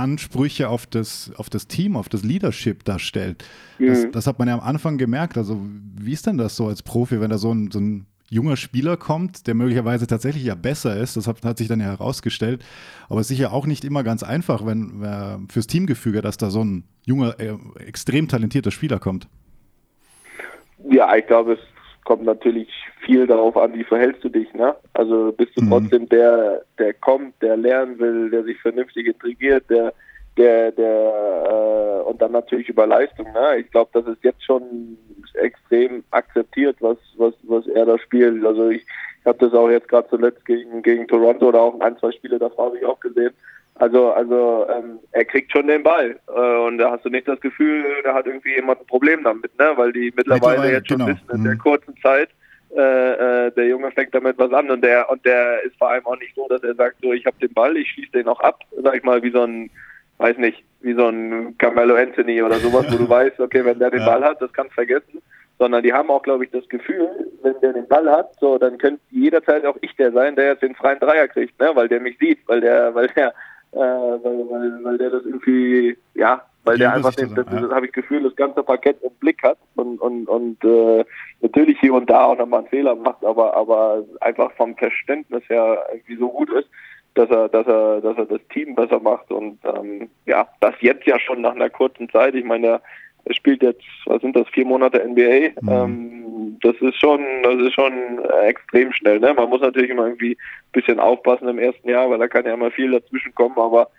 Ansprüche 0.00 0.68
auf 0.68 0.86
das, 0.86 1.32
auf 1.36 1.50
das 1.50 1.66
Team, 1.66 1.96
auf 1.96 2.08
das 2.08 2.22
Leadership 2.22 2.84
darstellt. 2.84 3.44
Mhm. 3.78 3.86
Das, 3.86 4.10
das, 4.10 4.26
hat 4.26 4.38
man 4.38 4.48
ja 4.48 4.54
am 4.54 4.60
Anfang 4.60 4.98
gemerkt. 4.98 5.36
Also, 5.36 5.60
wie 6.00 6.12
ist 6.12 6.26
denn 6.26 6.38
das 6.38 6.56
so 6.56 6.66
als 6.66 6.82
Profi, 6.82 7.20
wenn 7.20 7.30
da 7.30 7.38
so 7.38 7.52
ein, 7.52 7.70
so 7.70 7.78
ein 7.78 8.06
junger 8.30 8.56
Spieler 8.56 8.96
kommt, 8.96 9.46
der 9.46 9.54
möglicherweise 9.54 10.06
tatsächlich 10.06 10.44
ja 10.44 10.54
besser 10.54 10.96
ist. 10.96 11.16
Das 11.16 11.26
hat, 11.26 11.44
hat 11.44 11.58
sich 11.58 11.68
dann 11.68 11.80
ja 11.80 11.86
herausgestellt. 11.86 12.64
Aber 13.08 13.20
es 13.20 13.30
ist 13.30 13.36
sicher 13.36 13.52
auch 13.52 13.66
nicht 13.66 13.84
immer 13.84 14.04
ganz 14.04 14.22
einfach, 14.22 14.64
wenn 14.64 15.02
äh, 15.02 15.38
fürs 15.52 15.66
Teamgefüge, 15.66 16.22
dass 16.22 16.38
da 16.38 16.50
so 16.50 16.64
ein 16.64 16.84
junger, 17.04 17.38
äh, 17.40 17.56
extrem 17.84 18.28
talentierter 18.28 18.70
Spieler 18.70 19.00
kommt. 19.00 19.28
Ja, 20.88 21.14
ich 21.16 21.26
glaube, 21.26 21.54
es 21.54 21.60
kommt 22.04 22.24
natürlich 22.24 22.68
viel 23.04 23.26
darauf 23.26 23.56
an, 23.56 23.74
wie 23.74 23.84
verhältst 23.84 24.24
du 24.24 24.28
dich. 24.28 24.52
Ne? 24.54 24.74
Also 24.94 25.32
bist 25.32 25.56
du 25.56 25.62
mhm. 25.64 25.70
trotzdem 25.70 26.08
der, 26.08 26.62
der 26.78 26.94
kommt, 26.94 27.34
der 27.42 27.56
lernen 27.56 27.98
will, 27.98 28.30
der 28.30 28.44
sich 28.44 28.60
vernünftig 28.60 29.06
integriert, 29.06 29.68
der 29.70 29.92
der, 30.36 30.72
der 30.72 32.02
äh, 32.04 32.08
und 32.08 32.22
dann 32.22 32.32
natürlich 32.32 32.68
über 32.68 32.86
Leistung. 32.86 33.26
Ne? 33.32 33.58
Ich 33.58 33.70
glaube, 33.70 33.90
das 33.92 34.06
ist 34.06 34.22
jetzt 34.22 34.44
schon 34.44 34.96
extrem 35.34 36.04
akzeptiert, 36.10 36.76
was 36.80 36.96
was 37.16 37.34
was 37.42 37.66
er 37.66 37.86
da 37.86 37.98
spielt. 37.98 38.44
Also 38.44 38.70
ich, 38.70 38.82
ich 39.20 39.26
habe 39.26 39.38
das 39.38 39.52
auch 39.52 39.68
jetzt 39.68 39.88
gerade 39.88 40.08
zuletzt 40.08 40.44
gegen 40.46 40.82
gegen 40.82 41.06
Toronto 41.08 41.48
oder 41.48 41.60
auch 41.60 41.80
ein 41.80 41.98
zwei 41.98 42.12
Spiele 42.12 42.38
davor 42.38 42.66
habe 42.66 42.78
ich 42.78 42.84
auch 42.84 43.00
gesehen. 43.00 43.32
Also 43.80 44.12
also 44.12 44.66
ähm, 44.68 44.98
er 45.12 45.24
kriegt 45.24 45.50
schon 45.52 45.66
den 45.66 45.82
Ball 45.82 46.18
äh, 46.28 46.66
und 46.66 46.76
da 46.76 46.90
hast 46.90 47.04
du 47.04 47.08
nicht 47.08 47.26
das 47.26 47.40
Gefühl, 47.40 47.82
da 48.04 48.12
hat 48.12 48.26
irgendwie 48.26 48.54
jemand 48.54 48.80
ein 48.80 48.86
Problem 48.86 49.24
damit, 49.24 49.58
ne? 49.58 49.72
Weil 49.74 49.92
die 49.92 50.12
mittlerweile, 50.14 50.50
mittlerweile 50.50 50.72
jetzt 50.74 50.88
schon 50.88 50.98
genau. 50.98 51.10
wissen 51.10 51.30
in 51.32 51.44
der 51.44 51.54
mhm. 51.54 51.58
kurzen 51.58 51.96
Zeit. 52.02 52.28
Äh, 52.76 53.46
äh, 53.46 53.50
der 53.52 53.66
Junge 53.66 53.90
fängt 53.90 54.14
damit 54.14 54.38
was 54.38 54.52
an 54.52 54.70
und 54.70 54.84
der 54.84 55.10
und 55.10 55.24
der 55.24 55.62
ist 55.62 55.76
vor 55.76 55.90
allem 55.90 56.04
auch 56.06 56.18
nicht 56.18 56.34
so, 56.36 56.46
dass 56.48 56.62
er 56.62 56.74
sagt, 56.74 56.96
so 57.02 57.12
ich 57.12 57.24
habe 57.24 57.36
den 57.40 57.52
Ball, 57.54 57.76
ich 57.76 57.90
schließe 57.90 58.12
den 58.12 58.28
auch 58.28 58.40
ab, 58.40 58.60
sag 58.82 58.96
ich 58.96 59.02
mal, 59.02 59.22
wie 59.22 59.32
so 59.32 59.42
ein 59.42 59.70
weiß 60.20 60.36
nicht, 60.36 60.62
wie 60.82 60.92
so 60.92 61.08
ein 61.08 61.56
Carmelo 61.56 61.96
Anthony 61.96 62.42
oder 62.42 62.56
sowas, 62.56 62.86
wo 62.90 62.98
du 62.98 63.08
weißt, 63.08 63.40
okay, 63.40 63.64
wenn 63.64 63.78
der 63.78 63.90
den 63.90 64.00
ja. 64.00 64.06
Ball 64.06 64.22
hat, 64.22 64.40
das 64.40 64.52
kannst 64.52 64.72
du 64.72 64.74
vergessen. 64.74 65.22
Sondern 65.58 65.82
die 65.82 65.92
haben 65.92 66.10
auch, 66.10 66.22
glaube 66.22 66.44
ich, 66.44 66.50
das 66.50 66.66
Gefühl, 66.68 67.08
wenn 67.42 67.58
der 67.60 67.74
den 67.74 67.88
Ball 67.88 68.10
hat, 68.10 68.32
so, 68.40 68.56
dann 68.56 68.78
könnte 68.78 69.00
jederzeit 69.10 69.64
auch 69.66 69.76
ich 69.82 69.94
der 69.96 70.10
sein, 70.12 70.36
der 70.36 70.52
jetzt 70.52 70.62
den 70.62 70.74
freien 70.74 71.00
Dreier 71.00 71.28
kriegt, 71.28 71.58
ne, 71.60 71.70
weil 71.74 71.88
der 71.88 72.00
mich 72.00 72.16
sieht, 72.18 72.38
weil 72.46 72.62
der, 72.62 72.94
weil 72.94 73.08
der, 73.08 73.34
äh, 73.72 73.78
weil, 73.78 74.50
weil, 74.50 74.84
weil 74.84 74.98
der 74.98 75.10
das 75.10 75.24
irgendwie, 75.24 75.96
ja, 76.14 76.42
weil 76.64 76.76
der 76.76 76.92
einfach, 76.92 77.14
den, 77.14 77.34
das, 77.34 77.46
das, 77.46 77.60
das 77.62 77.70
habe 77.70 77.86
ich 77.86 77.92
Gefühl, 77.92 78.22
das 78.22 78.36
ganze 78.36 78.62
Parkett 78.62 79.02
im 79.02 79.12
Blick 79.20 79.42
hat 79.42 79.58
und 79.76 80.00
und 80.00 80.28
und 80.28 80.62
äh, 80.62 81.04
natürlich 81.40 81.78
hier 81.80 81.94
und 81.94 82.10
da 82.10 82.24
auch 82.24 82.36
nochmal 82.36 82.60
einen 82.60 82.68
Fehler 82.68 82.94
macht, 82.94 83.24
aber 83.24 83.54
aber 83.56 84.04
einfach 84.20 84.52
vom 84.52 84.76
Verständnis 84.76 85.42
her 85.48 85.86
irgendwie 85.90 86.16
so 86.16 86.28
gut 86.28 86.50
ist, 86.50 86.68
dass 87.14 87.30
er, 87.30 87.48
dass 87.48 87.66
er, 87.66 88.00
dass 88.00 88.16
er 88.16 88.26
das 88.26 88.40
Team 88.52 88.74
besser 88.74 89.00
macht 89.00 89.30
und 89.30 89.58
ähm, 89.64 90.10
ja, 90.26 90.48
das 90.60 90.74
jetzt 90.80 91.06
ja 91.06 91.18
schon 91.18 91.40
nach 91.40 91.54
einer 91.54 91.70
kurzen 91.70 92.08
Zeit. 92.10 92.34
Ich 92.34 92.44
meine, 92.44 92.80
er 93.24 93.34
spielt 93.34 93.62
jetzt, 93.62 93.84
was 94.06 94.20
sind 94.22 94.36
das, 94.36 94.48
vier 94.48 94.66
Monate 94.66 95.04
NBA. 95.04 95.60
Mhm. 95.60 95.68
Ähm, 95.68 96.20
das 96.62 96.76
ist 96.80 97.00
schon, 97.00 97.20
das 97.42 97.56
ist 97.56 97.74
schon 97.74 97.92
extrem 98.44 98.92
schnell. 98.92 99.20
Ne? 99.20 99.34
Man 99.34 99.48
muss 99.48 99.60
natürlich 99.60 99.90
immer 99.90 100.06
irgendwie 100.06 100.32
ein 100.32 100.72
bisschen 100.72 101.00
aufpassen 101.00 101.48
im 101.48 101.58
ersten 101.58 101.88
Jahr, 101.88 102.10
weil 102.10 102.18
da 102.18 102.28
kann 102.28 102.44
ja 102.44 102.54
immer 102.54 102.70
viel 102.70 102.90
dazwischen 102.90 103.34
kommen, 103.34 103.56
aber 103.56 103.90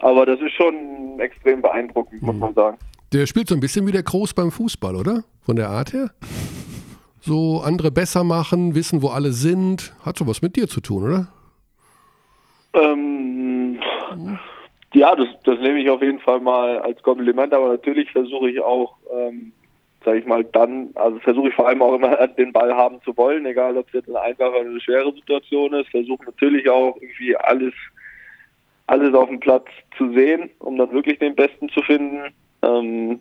aber 0.00 0.24
das 0.24 0.40
ist 0.40 0.52
schon 0.52 1.20
extrem 1.20 1.60
beeindruckend, 1.60 2.22
muss 2.22 2.34
mhm. 2.34 2.40
man 2.40 2.54
sagen. 2.54 2.78
Der 3.12 3.26
spielt 3.26 3.48
so 3.48 3.54
ein 3.54 3.60
bisschen 3.60 3.86
wie 3.86 3.92
der 3.92 4.02
Groß 4.02 4.34
beim 4.34 4.50
Fußball, 4.50 4.96
oder? 4.96 5.24
Von 5.42 5.56
der 5.56 5.68
Art 5.68 5.92
her? 5.92 6.10
So 7.20 7.60
andere 7.60 7.90
besser 7.90 8.24
machen, 8.24 8.74
wissen, 8.74 9.02
wo 9.02 9.08
alle 9.08 9.32
sind. 9.32 9.94
Hat 10.04 10.16
sowas 10.16 10.42
mit 10.42 10.56
dir 10.56 10.68
zu 10.68 10.80
tun, 10.80 11.04
oder? 11.04 11.28
Ähm, 12.72 13.78
ja, 14.94 15.14
das, 15.14 15.28
das 15.44 15.58
nehme 15.60 15.80
ich 15.80 15.90
auf 15.90 16.02
jeden 16.02 16.20
Fall 16.20 16.40
mal 16.40 16.78
als 16.78 17.02
Kompliment, 17.02 17.52
aber 17.52 17.68
natürlich 17.68 18.10
versuche 18.12 18.48
ich 18.50 18.60
auch, 18.60 18.96
ähm, 19.14 19.52
sage 20.04 20.18
ich 20.18 20.26
mal, 20.26 20.44
dann, 20.44 20.90
also 20.94 21.18
versuche 21.20 21.48
ich 21.48 21.54
vor 21.54 21.68
allem 21.68 21.82
auch 21.82 21.94
immer 21.94 22.26
den 22.38 22.52
Ball 22.52 22.74
haben 22.74 23.00
zu 23.02 23.16
wollen, 23.16 23.46
egal 23.46 23.76
ob 23.76 23.86
es 23.88 23.92
jetzt 23.92 24.08
eine 24.08 24.20
einfache 24.20 24.50
oder 24.50 24.70
eine 24.70 24.80
schwere 24.80 25.12
Situation 25.12 25.74
ist, 25.74 25.90
versuche 25.90 26.24
natürlich 26.24 26.68
auch 26.68 26.96
irgendwie 26.96 27.36
alles 27.36 27.74
alles 28.90 29.14
auf 29.14 29.28
dem 29.28 29.38
Platz 29.38 29.66
zu 29.96 30.12
sehen, 30.12 30.50
um 30.58 30.76
dann 30.76 30.90
wirklich 30.90 31.20
den 31.20 31.36
Besten 31.36 31.68
zu 31.68 31.80
finden. 31.82 32.34
Ähm, 32.62 33.20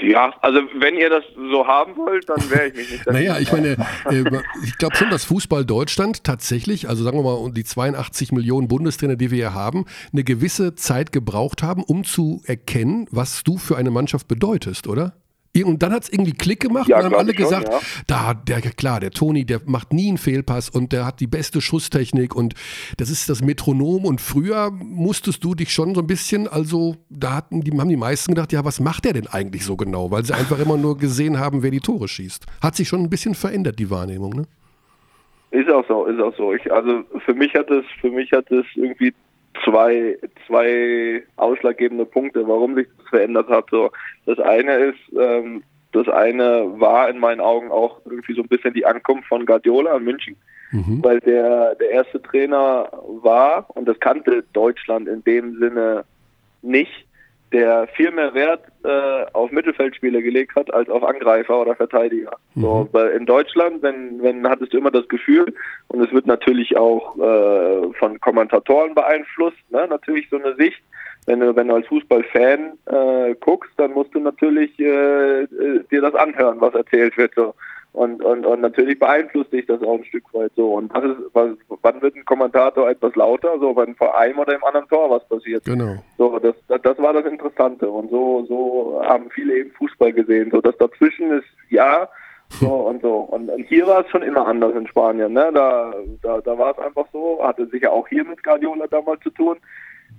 ja, 0.00 0.34
also 0.40 0.60
wenn 0.74 0.96
ihr 0.96 1.08
das 1.08 1.22
so 1.36 1.64
haben 1.64 1.96
wollt, 1.96 2.28
dann 2.28 2.50
wäre 2.50 2.66
ich 2.66 2.74
mich 2.74 2.90
nicht. 2.90 3.06
naja, 3.10 3.38
ich 3.38 3.52
meine, 3.52 3.76
äh, 4.10 4.24
ich 4.64 4.76
glaube 4.76 4.96
schon, 4.96 5.10
dass 5.10 5.24
Fußball 5.24 5.64
Deutschland 5.64 6.24
tatsächlich, 6.24 6.88
also 6.88 7.04
sagen 7.04 7.18
wir 7.18 7.22
mal, 7.22 7.52
die 7.52 7.62
82 7.62 8.32
Millionen 8.32 8.66
Bundestrainer, 8.66 9.14
die 9.14 9.30
wir 9.30 9.36
hier 9.36 9.54
haben, 9.54 9.84
eine 10.12 10.24
gewisse 10.24 10.74
Zeit 10.74 11.12
gebraucht 11.12 11.62
haben, 11.62 11.84
um 11.84 12.02
zu 12.02 12.42
erkennen, 12.44 13.06
was 13.12 13.44
du 13.44 13.56
für 13.58 13.76
eine 13.76 13.92
Mannschaft 13.92 14.26
bedeutest, 14.26 14.88
oder? 14.88 15.14
Und 15.62 15.82
dann 15.82 15.92
hat 15.92 16.04
es 16.04 16.12
irgendwie 16.12 16.32
Klick 16.32 16.60
gemacht 16.60 16.88
ja, 16.88 16.98
und 16.98 17.04
haben 17.04 17.14
alle 17.14 17.32
gesagt, 17.32 17.66
schon, 17.66 17.74
ja. 17.74 17.80
da, 18.06 18.34
der, 18.34 18.60
klar, 18.60 18.98
der 18.98 19.12
Toni, 19.12 19.44
der 19.44 19.60
macht 19.66 19.92
nie 19.92 20.08
einen 20.08 20.18
Fehlpass 20.18 20.68
und 20.68 20.92
der 20.92 21.06
hat 21.06 21.20
die 21.20 21.28
beste 21.28 21.60
Schusstechnik 21.60 22.34
und 22.34 22.54
das 22.96 23.10
ist 23.10 23.28
das 23.28 23.42
Metronom 23.42 24.04
und 24.04 24.20
früher 24.20 24.70
musstest 24.72 25.44
du 25.44 25.54
dich 25.54 25.72
schon 25.72 25.94
so 25.94 26.00
ein 26.00 26.06
bisschen, 26.06 26.48
also 26.48 26.96
da 27.08 27.36
hatten 27.36 27.60
die, 27.60 27.70
haben 27.78 27.88
die 27.88 27.96
meisten 27.96 28.34
gedacht, 28.34 28.52
ja, 28.52 28.64
was 28.64 28.80
macht 28.80 29.04
der 29.04 29.12
denn 29.12 29.28
eigentlich 29.28 29.64
so 29.64 29.76
genau? 29.76 30.10
Weil 30.10 30.24
sie 30.24 30.34
einfach 30.34 30.58
immer 30.58 30.76
nur 30.76 30.98
gesehen 30.98 31.38
haben, 31.38 31.62
wer 31.62 31.70
die 31.70 31.80
Tore 31.80 32.08
schießt. 32.08 32.46
Hat 32.60 32.74
sich 32.74 32.88
schon 32.88 33.00
ein 33.00 33.10
bisschen 33.10 33.34
verändert, 33.34 33.78
die 33.78 33.90
Wahrnehmung, 33.90 34.34
ne? 34.34 34.46
Ist 35.50 35.70
auch 35.70 35.86
so, 35.86 36.06
ist 36.06 36.20
auch 36.20 36.36
so. 36.36 36.52
Ich, 36.52 36.72
also 36.72 37.04
für 37.24 37.34
mich 37.34 37.54
hat 37.54 37.70
es, 37.70 37.84
für 38.00 38.10
mich 38.10 38.32
hat 38.32 38.50
es 38.50 38.64
irgendwie 38.74 39.14
zwei, 39.62 40.18
zwei 40.46 41.22
ausschlaggebende 41.36 42.04
Punkte, 42.04 42.46
warum 42.48 42.74
sich 42.74 42.88
das 42.98 43.08
verändert 43.08 43.48
hat. 43.48 43.66
So, 43.70 43.90
das 44.26 44.38
eine 44.38 44.76
ist, 44.76 45.18
ähm, 45.18 45.62
das 45.92 46.08
eine 46.08 46.80
war 46.80 47.08
in 47.08 47.18
meinen 47.18 47.40
Augen 47.40 47.70
auch 47.70 48.00
irgendwie 48.04 48.34
so 48.34 48.42
ein 48.42 48.48
bisschen 48.48 48.74
die 48.74 48.86
Ankunft 48.86 49.28
von 49.28 49.46
Guardiola 49.46 49.96
in 49.96 50.04
München, 50.04 50.36
mhm. 50.72 51.02
weil 51.02 51.20
der 51.20 51.76
der 51.76 51.90
erste 51.90 52.20
Trainer 52.20 52.90
war 53.22 53.66
und 53.76 53.86
das 53.86 53.98
kannte 54.00 54.44
Deutschland 54.52 55.08
in 55.08 55.22
dem 55.22 55.58
Sinne 55.58 56.04
nicht 56.62 57.06
der 57.54 57.86
viel 57.94 58.10
mehr 58.10 58.34
Wert 58.34 58.64
äh, 58.84 59.24
auf 59.32 59.52
Mittelfeldspieler 59.52 60.20
gelegt 60.20 60.56
hat 60.56 60.74
als 60.74 60.90
auf 60.90 61.04
Angreifer 61.04 61.60
oder 61.60 61.76
Verteidiger. 61.76 62.36
Mhm. 62.54 62.60
So, 62.60 62.88
weil 62.92 63.10
in 63.10 63.26
Deutschland, 63.26 63.80
wenn, 63.82 64.20
wenn 64.22 64.46
hattest 64.46 64.72
du 64.74 64.78
immer 64.78 64.90
das 64.90 65.08
Gefühl, 65.08 65.54
und 65.88 66.02
es 66.02 66.12
wird 66.12 66.26
natürlich 66.26 66.76
auch 66.76 67.16
äh, 67.16 67.92
von 67.94 68.20
Kommentatoren 68.20 68.94
beeinflusst, 68.94 69.56
ne, 69.70 69.86
natürlich 69.88 70.28
so 70.30 70.36
eine 70.36 70.56
Sicht, 70.56 70.82
wenn 71.26 71.40
du, 71.40 71.56
wenn 71.56 71.68
du 71.68 71.74
als 71.74 71.86
Fußballfan 71.86 72.72
äh, 72.86 73.34
guckst, 73.40 73.72
dann 73.76 73.92
musst 73.92 74.14
du 74.14 74.18
natürlich 74.18 74.78
äh, 74.78 75.42
äh 75.44 75.84
dir 75.90 76.02
das 76.02 76.14
anhören, 76.14 76.60
was 76.60 76.74
erzählt 76.74 77.16
wird. 77.16 77.34
So. 77.34 77.54
Und, 77.94 78.24
und, 78.24 78.44
und 78.44 78.60
natürlich 78.60 78.98
beeinflusst 78.98 79.52
dich 79.52 79.66
das 79.66 79.80
auch 79.80 79.94
ein 79.94 80.04
Stück 80.04 80.24
weit 80.34 80.50
so. 80.56 80.74
Und 80.74 80.92
was 80.92 81.04
ist, 81.04 81.32
was, 81.32 81.50
wann 81.80 82.02
wird 82.02 82.16
ein 82.16 82.24
Kommentator 82.24 82.90
etwas 82.90 83.14
lauter? 83.14 83.56
So, 83.60 83.76
wenn 83.76 83.94
vor 83.94 84.18
einem 84.18 84.40
oder 84.40 84.56
im 84.56 84.64
anderen 84.64 84.88
Tor 84.88 85.10
was 85.10 85.24
passiert. 85.28 85.64
Genau. 85.64 86.02
So, 86.18 86.40
das, 86.40 86.56
das, 86.66 86.98
war 86.98 87.12
das 87.12 87.24
Interessante. 87.24 87.88
Und 87.88 88.10
so, 88.10 88.44
so 88.48 89.00
haben 89.04 89.30
viele 89.30 89.58
eben 89.58 89.70
Fußball 89.70 90.12
gesehen. 90.12 90.50
So, 90.50 90.60
das 90.60 90.76
dazwischen 90.78 91.30
ist, 91.38 91.46
ja, 91.70 92.08
so 92.48 92.66
und 92.88 93.00
so. 93.00 93.14
Und, 93.14 93.48
und 93.48 93.62
hier 93.68 93.86
war 93.86 94.00
es 94.04 94.10
schon 94.10 94.22
immer 94.22 94.44
anders 94.44 94.74
in 94.74 94.88
Spanien. 94.88 95.32
Ne? 95.32 95.52
Da, 95.54 95.94
da, 96.20 96.40
da 96.40 96.58
war 96.58 96.72
es 96.72 96.84
einfach 96.84 97.06
so, 97.12 97.38
hatte 97.44 97.64
sicher 97.68 97.92
auch 97.92 98.08
hier 98.08 98.24
mit 98.24 98.42
Guardiola 98.42 98.88
damals 98.88 99.22
zu 99.22 99.30
tun. 99.30 99.58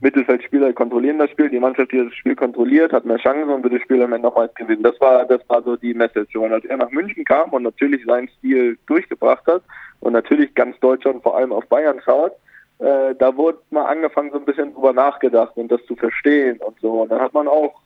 Mittelfeldspieler 0.02 0.74
kontrollieren 0.74 1.20
das 1.20 1.30
Spiel, 1.32 1.50
die 1.50 1.60
Mannschaft, 1.60 1.92
die 1.92 2.04
das 2.04 2.14
Spiel 2.14 2.36
kontrolliert, 2.36 2.92
hat 2.92 3.06
mehr 3.06 3.18
Chancen 3.18 3.50
und 3.50 3.64
wird 3.64 3.76
das 3.76 3.82
Spiel 3.82 4.02
am 4.02 4.14
Ende 4.14 4.28
nochmals 4.28 4.54
gewinnen. 4.56 4.84
Das 4.84 5.00
war, 5.00 5.26
das 5.26 5.42
war 5.48 5.64
so 5.64 5.76
die 5.76 5.94
Message. 5.94 6.36
Und 6.36 6.52
als 6.52 6.66
er 6.66 6.78
nach 6.78 6.92
München 6.92 7.24
kam 7.24 7.52
und 7.52 7.64
natürlich 7.64 8.06
seinen 8.06 8.28
Stil 8.40 8.78
durchgebracht 8.88 9.46
hat 9.48 9.64
und 10.02 10.14
natürlich 10.14 10.54
ganz 10.54 10.80
Deutschland 10.80 11.24
vor 11.24 11.38
allem 11.38 11.54
auf 11.54 11.66
Bayern 11.68 12.02
schaut, 12.04 12.34
äh, 12.80 13.16
da 13.16 13.36
wurde 13.38 13.60
mal 13.70 13.86
angefangen, 13.86 14.32
so 14.32 14.38
ein 14.38 14.46
bisschen 14.46 14.74
drüber 14.74 14.94
nachgedacht 14.94 15.56
und 15.56 15.72
das 15.72 15.84
zu 15.86 15.96
verstehen 15.96 16.58
und 16.58 16.80
so. 16.82 17.02
Und 17.04 17.10
dann 17.10 17.22
hat 17.22 17.34
man 17.34 17.48
auch 17.48 17.82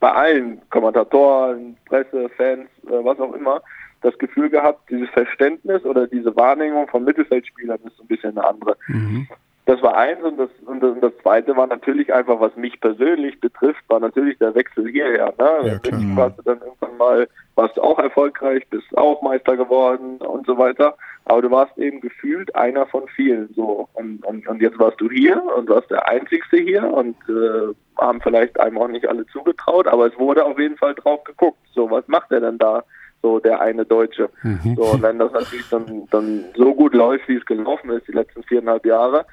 bei 0.00 0.10
allen 0.10 0.60
Kommentatoren, 0.70 1.76
Presse, 1.86 2.28
Fans, 2.30 2.68
äh, 2.86 3.04
was 3.04 3.20
auch 3.20 3.34
immer, 3.34 3.62
das 4.02 4.16
Gefühl 4.18 4.48
gehabt, 4.50 4.90
dieses 4.90 5.08
Verständnis 5.10 5.84
oder 5.84 6.06
diese 6.06 6.34
Wahrnehmung 6.34 6.88
von 6.88 7.04
Mittelfeldspielern 7.04 7.78
ist 7.84 7.96
so 7.96 8.02
ein 8.02 8.08
bisschen 8.08 8.36
eine 8.36 8.46
andere. 8.46 8.76
Mhm. 8.88 9.28
Das 9.66 9.80
war 9.82 9.96
eins 9.96 10.22
und 10.22 10.38
das, 10.38 10.48
und 10.66 10.82
das, 10.82 10.92
und 10.92 11.02
das 11.02 11.12
zweite 11.22 11.56
war 11.56 11.66
natürlich 11.66 12.12
einfach, 12.12 12.40
was 12.40 12.56
mich 12.56 12.80
persönlich 12.80 13.38
betrifft, 13.40 13.82
war 13.88 14.00
natürlich 14.00 14.38
der 14.38 14.54
Wechsel 14.54 14.88
hierher. 14.88 15.32
Ne? 15.38 15.68
Ja, 15.68 15.78
klar. 15.78 16.00
warst 16.14 16.38
du 16.38 16.42
dann 16.42 16.60
irgendwann 16.60 16.96
mal, 16.96 17.28
warst 17.54 17.76
du 17.76 17.82
auch 17.82 17.98
erfolgreich, 17.98 18.66
bist 18.70 18.86
auch 18.96 19.22
Meister 19.22 19.56
geworden 19.56 20.16
und 20.18 20.46
so 20.46 20.58
weiter. 20.58 20.96
Aber 21.26 21.42
du 21.42 21.50
warst 21.50 21.76
eben 21.78 22.00
gefühlt 22.00 22.54
einer 22.56 22.86
von 22.86 23.06
vielen 23.14 23.52
so. 23.54 23.88
Und, 23.92 24.24
und, 24.24 24.48
und 24.48 24.60
jetzt 24.60 24.78
warst 24.78 25.00
du 25.00 25.10
hier 25.10 25.40
und 25.56 25.68
warst 25.68 25.90
der 25.90 26.08
Einzigste 26.08 26.56
hier 26.56 26.84
und 26.84 27.16
äh, 27.28 27.74
haben 27.98 28.20
vielleicht 28.22 28.58
einem 28.58 28.78
auch 28.78 28.88
nicht 28.88 29.06
alle 29.06 29.26
zugetraut, 29.26 29.86
aber 29.86 30.06
es 30.06 30.18
wurde 30.18 30.44
auf 30.44 30.58
jeden 30.58 30.78
Fall 30.78 30.94
drauf 30.94 31.22
geguckt. 31.24 31.58
So, 31.74 31.90
was 31.90 32.08
macht 32.08 32.32
er 32.32 32.40
denn 32.40 32.58
da? 32.58 32.82
so 33.22 33.38
der 33.38 33.60
eine 33.60 33.84
Deutsche. 33.84 34.30
Mhm. 34.42 34.76
So, 34.76 34.82
und 34.84 35.02
wenn 35.02 35.18
das 35.18 35.32
natürlich 35.32 35.68
dann, 35.68 36.08
dann 36.10 36.44
so 36.56 36.74
gut 36.74 36.94
läuft, 36.94 37.28
wie 37.28 37.36
es 37.36 37.44
gelaufen 37.44 37.90
ist, 37.90 38.08
die 38.08 38.12
letzten 38.12 38.42
viereinhalb 38.44 38.86
Jahre, 38.86 39.26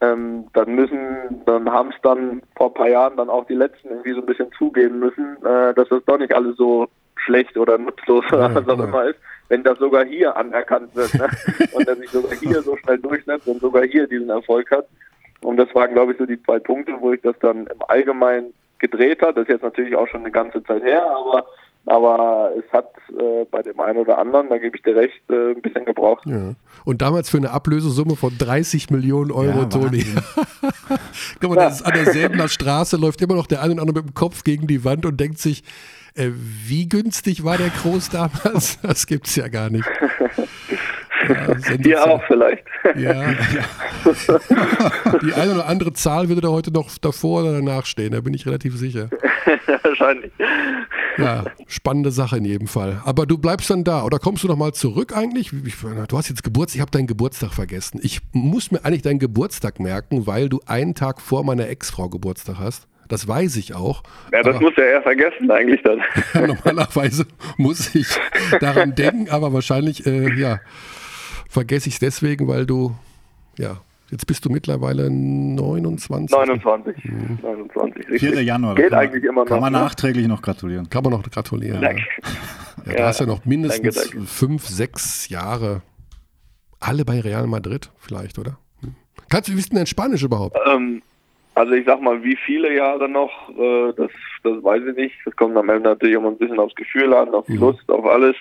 ähm, 0.00 0.46
dann 0.54 0.74
müssen, 0.74 1.42
dann 1.46 1.70
haben 1.70 1.90
es 1.90 2.00
dann 2.02 2.42
vor 2.56 2.68
ein 2.68 2.74
paar 2.74 2.88
Jahren 2.88 3.16
dann 3.16 3.28
auch 3.28 3.46
die 3.46 3.54
Letzten 3.54 3.88
irgendwie 3.88 4.12
so 4.12 4.20
ein 4.20 4.26
bisschen 4.26 4.50
zugeben 4.56 4.98
müssen, 4.98 5.36
äh, 5.44 5.74
dass 5.74 5.88
das 5.88 6.04
doch 6.06 6.18
nicht 6.18 6.34
alles 6.34 6.56
so 6.56 6.88
schlecht 7.16 7.56
oder 7.56 7.76
nutzlos 7.76 8.24
oder 8.32 8.54
was 8.54 8.68
auch 8.68 8.82
immer 8.82 9.04
ist, 9.04 9.18
wenn 9.48 9.62
das 9.62 9.78
sogar 9.78 10.04
hier 10.04 10.36
anerkannt 10.36 10.94
wird 10.94 11.12
ne? 11.14 11.28
und 11.72 11.86
er 11.86 11.96
sich 11.96 12.10
sogar 12.10 12.32
hier 12.32 12.62
so 12.62 12.76
schnell 12.78 12.98
durchsetzt 12.98 13.46
und 13.46 13.60
sogar 13.60 13.84
hier 13.84 14.06
diesen 14.06 14.30
Erfolg 14.30 14.70
hat. 14.70 14.86
Und 15.42 15.56
das 15.56 15.74
waren, 15.74 15.92
glaube 15.92 16.12
ich, 16.12 16.18
so 16.18 16.26
die 16.26 16.42
zwei 16.42 16.58
Punkte, 16.58 16.94
wo 17.00 17.12
ich 17.12 17.20
das 17.22 17.38
dann 17.40 17.66
im 17.66 17.82
Allgemeinen 17.88 18.52
gedreht 18.78 19.22
hat. 19.22 19.36
Das 19.36 19.42
ist 19.42 19.50
jetzt 19.50 19.62
natürlich 19.62 19.96
auch 19.96 20.08
schon 20.08 20.20
eine 20.20 20.30
ganze 20.30 20.62
Zeit 20.64 20.82
her, 20.82 21.04
aber 21.04 21.46
aber 21.86 22.52
es 22.58 22.72
hat 22.72 22.92
äh, 23.08 23.44
bei 23.50 23.62
dem 23.62 23.80
einen 23.80 23.98
oder 23.98 24.18
anderen, 24.18 24.48
da 24.48 24.58
gebe 24.58 24.76
ich 24.76 24.82
dir 24.82 24.96
recht, 24.96 25.20
äh, 25.30 25.52
ein 25.52 25.62
bisschen 25.62 25.84
gebraucht. 25.84 26.26
Ja. 26.26 26.54
Und 26.84 27.02
damals 27.02 27.30
für 27.30 27.38
eine 27.38 27.50
Ablösesumme 27.50 28.16
von 28.16 28.36
30 28.36 28.90
Millionen 28.90 29.30
Euro, 29.30 29.60
ja, 29.60 29.64
Toni. 29.64 30.04
Guck 31.40 31.50
mal, 31.50 31.56
ja. 31.56 31.64
das 31.64 31.80
ist 31.80 31.86
an 31.86 31.94
der 31.94 32.12
Säbener 32.12 32.48
Straße, 32.48 32.96
läuft 32.96 33.22
immer 33.22 33.34
noch 33.34 33.46
der 33.46 33.62
eine 33.62 33.72
oder 33.72 33.82
andere 33.82 34.00
mit 34.00 34.10
dem 34.10 34.14
Kopf 34.14 34.44
gegen 34.44 34.66
die 34.66 34.84
Wand 34.84 35.06
und 35.06 35.18
denkt 35.18 35.38
sich, 35.38 35.64
äh, 36.14 36.30
wie 36.32 36.88
günstig 36.88 37.44
war 37.44 37.56
der 37.56 37.70
Groß 37.70 38.10
damals? 38.10 38.78
Das 38.82 39.06
gibt 39.06 39.26
es 39.26 39.36
ja 39.36 39.48
gar 39.48 39.70
nicht. 39.70 39.88
Ja, 41.30 41.76
Dir 41.76 42.06
auch 42.06 42.22
vielleicht. 42.26 42.64
Ja, 42.96 43.30
ja. 43.30 43.36
Die 45.22 45.32
eine 45.34 45.54
oder 45.54 45.66
andere 45.66 45.92
Zahl 45.92 46.28
würde 46.28 46.40
da 46.40 46.48
heute 46.48 46.72
noch 46.72 46.90
davor 46.98 47.42
oder 47.42 47.52
danach 47.52 47.86
stehen, 47.86 48.12
da 48.12 48.20
bin 48.20 48.34
ich 48.34 48.46
relativ 48.46 48.76
sicher. 48.76 49.08
Wahrscheinlich. 49.82 50.32
Ja, 51.18 51.44
spannende 51.66 52.10
Sache 52.10 52.38
in 52.38 52.44
jedem 52.44 52.66
Fall. 52.66 53.00
Aber 53.04 53.26
du 53.26 53.38
bleibst 53.38 53.70
dann 53.70 53.84
da 53.84 54.04
oder 54.04 54.18
kommst 54.18 54.44
du 54.44 54.48
noch 54.48 54.56
mal 54.56 54.72
zurück 54.72 55.16
eigentlich? 55.16 55.50
Du 56.08 56.16
hast 56.16 56.28
jetzt 56.28 56.42
Geburtstag, 56.42 56.76
ich 56.76 56.80
habe 56.80 56.90
deinen 56.90 57.06
Geburtstag 57.06 57.52
vergessen. 57.52 58.00
Ich 58.02 58.20
muss 58.32 58.70
mir 58.70 58.84
eigentlich 58.84 59.02
deinen 59.02 59.18
Geburtstag 59.18 59.80
merken, 59.80 60.26
weil 60.26 60.48
du 60.48 60.60
einen 60.66 60.94
Tag 60.94 61.20
vor 61.20 61.44
meiner 61.44 61.68
Ex-Frau 61.68 62.08
Geburtstag 62.08 62.58
hast. 62.58 62.86
Das 63.10 63.26
weiß 63.26 63.56
ich 63.56 63.74
auch. 63.74 64.04
Ja, 64.32 64.42
das 64.42 64.60
muss 64.60 64.72
ja 64.76 64.84
eher 64.84 65.02
vergessen 65.02 65.50
eigentlich 65.50 65.82
dann. 65.82 66.00
Normalerweise 66.46 67.26
muss 67.56 67.92
ich 67.94 68.06
daran 68.60 68.94
denken, 68.94 69.28
aber 69.30 69.52
wahrscheinlich, 69.52 70.06
äh, 70.06 70.32
ja, 70.38 70.60
vergesse 71.50 71.88
ich 71.88 71.96
es 71.96 72.00
deswegen, 72.00 72.48
weil 72.48 72.64
du, 72.64 72.94
ja, 73.58 73.76
jetzt 74.10 74.26
bist 74.26 74.44
du 74.44 74.50
mittlerweile 74.50 75.10
29. 75.10 76.30
29. 76.30 77.04
Mhm. 77.04 77.38
29 77.42 78.20
4. 78.20 78.42
Januar. 78.42 78.76
Geht 78.76 78.94
eigentlich 78.94 79.24
immer 79.24 79.42
noch. 79.42 79.48
Kann 79.48 79.60
man 79.60 79.72
ne? 79.72 79.80
nachträglich 79.80 80.26
noch 80.26 80.40
gratulieren. 80.40 80.88
Kann 80.88 81.02
man 81.02 81.12
noch 81.12 81.22
gratulieren. 81.22 81.82
Ja. 81.82 81.90
Ja, 81.90 82.92
du 82.92 82.98
ja, 82.98 83.06
hast 83.06 83.20
ja 83.20 83.26
noch 83.26 83.44
mindestens 83.44 83.96
danke, 83.96 84.10
danke. 84.12 84.26
fünf, 84.26 84.66
sechs 84.66 85.28
Jahre 85.28 85.82
alle 86.78 87.04
bei 87.04 87.20
Real 87.20 87.46
Madrid, 87.46 87.90
vielleicht, 87.98 88.38
oder? 88.38 88.58
Hm. 88.80 88.94
Kannst 89.28 89.48
du, 89.48 89.52
wie 89.52 89.58
ist 89.58 89.70
denn 89.70 89.76
dein 89.76 89.86
Spanisch 89.86 90.22
überhaupt? 90.22 90.56
Ähm, 90.66 91.02
also 91.54 91.72
ich 91.72 91.84
sag 91.84 92.00
mal, 92.00 92.22
wie 92.22 92.36
viele 92.36 92.74
Jahre 92.74 93.06
noch, 93.06 93.50
äh, 93.50 93.92
das, 93.96 94.10
das 94.44 94.64
weiß 94.64 94.82
ich 94.88 94.96
nicht. 94.96 95.14
Das 95.26 95.36
kommt 95.36 95.56
am 95.58 95.68
Ende 95.68 95.90
natürlich 95.90 96.14
immer 96.14 96.28
ein 96.28 96.38
bisschen 96.38 96.58
aufs 96.58 96.74
Gefühl 96.74 97.12
an, 97.12 97.34
auf 97.34 97.44
die 97.46 97.54
mhm. 97.54 97.60
Lust, 97.60 97.90
auf 97.90 98.06
alles. 98.06 98.36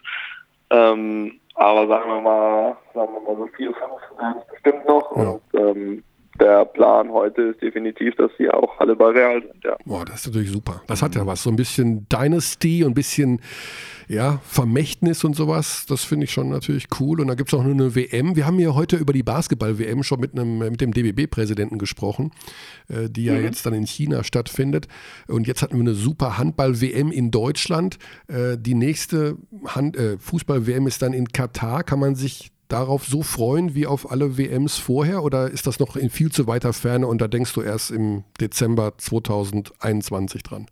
Ähm, 0.69 1.39
aber 1.59 1.87
sagen 1.87 2.09
wir 2.09 2.21
mal, 2.21 2.77
sagen 2.93 3.13
wir 3.13 3.21
mal 3.21 3.35
so 3.35 3.47
vier, 3.55 3.73
fünf 3.73 4.45
bestimmt 4.49 4.87
noch. 4.87 5.15
Ja. 5.15 5.29
Und 5.29 5.41
ähm, 5.53 6.03
der 6.39 6.65
Plan 6.65 7.11
heute 7.11 7.41
ist 7.41 7.61
definitiv, 7.61 8.15
dass 8.15 8.31
sie 8.37 8.49
auch 8.49 8.79
alle 8.79 8.95
bei 8.95 9.07
Real 9.07 9.41
sind, 9.41 9.63
ja. 9.63 9.77
Boah, 9.85 10.05
das 10.05 10.21
ist 10.21 10.27
natürlich 10.27 10.51
super. 10.51 10.81
Das 10.87 11.01
hat 11.01 11.15
ja 11.15 11.25
was, 11.25 11.43
so 11.43 11.49
ein 11.49 11.55
bisschen 11.55 12.07
Dynasty 12.09 12.83
und 12.83 12.91
ein 12.91 12.95
bisschen 12.95 13.41
ja, 14.09 14.39
Vermächtnis 14.43 15.23
und 15.23 15.35
sowas. 15.35 15.85
Das 15.87 16.03
finde 16.03 16.23
ich 16.23 16.31
schon 16.31 16.49
natürlich 16.49 16.87
cool. 16.99 17.21
Und 17.21 17.27
da 17.27 17.35
gibt 17.35 17.53
es 17.53 17.59
auch 17.59 17.63
nur 17.63 17.73
eine 17.73 17.95
WM. 17.95 18.35
Wir 18.35 18.47
haben 18.47 18.57
hier 18.57 18.73
heute 18.73 18.95
über 18.95 19.13
die 19.13 19.21
Basketball-WM 19.21 20.01
schon 20.01 20.19
mit, 20.19 20.33
einem, 20.33 20.57
mit 20.57 20.81
dem 20.81 20.93
DBB-Präsidenten 20.93 21.77
gesprochen, 21.77 22.31
äh, 22.87 23.07
die 23.07 23.25
ja 23.25 23.35
mhm. 23.35 23.43
jetzt 23.43 23.65
dann 23.67 23.73
in 23.73 23.85
China 23.85 24.23
stattfindet. 24.23 24.87
Und 25.27 25.45
jetzt 25.47 25.61
hatten 25.61 25.75
wir 25.75 25.81
eine 25.81 25.93
super 25.93 26.39
Handball-WM 26.39 27.11
in 27.11 27.29
Deutschland. 27.29 27.99
Äh, 28.27 28.57
die 28.57 28.73
nächste 28.73 29.37
äh, 29.75 30.17
Fußball-WM 30.17 30.87
ist 30.87 31.03
dann 31.03 31.13
in 31.13 31.27
Katar. 31.27 31.83
Kann 31.83 31.99
man 31.99 32.15
sich 32.15 32.51
darauf 32.69 33.03
so 33.03 33.23
freuen 33.23 33.75
wie 33.75 33.87
auf 33.87 34.09
alle 34.09 34.37
WMs 34.37 34.77
vorher 34.77 35.23
oder 35.23 35.47
ist 35.49 35.67
das 35.67 35.79
noch 35.79 35.95
in 35.95 36.09
viel 36.09 36.31
zu 36.31 36.47
weiter 36.47 36.71
Ferne 36.71 37.07
und 37.07 37.19
da 37.19 37.27
denkst 37.27 37.53
du 37.53 37.61
erst 37.61 37.91
im 37.91 38.23
Dezember 38.39 38.93
2021 38.97 40.43
dran? 40.43 40.67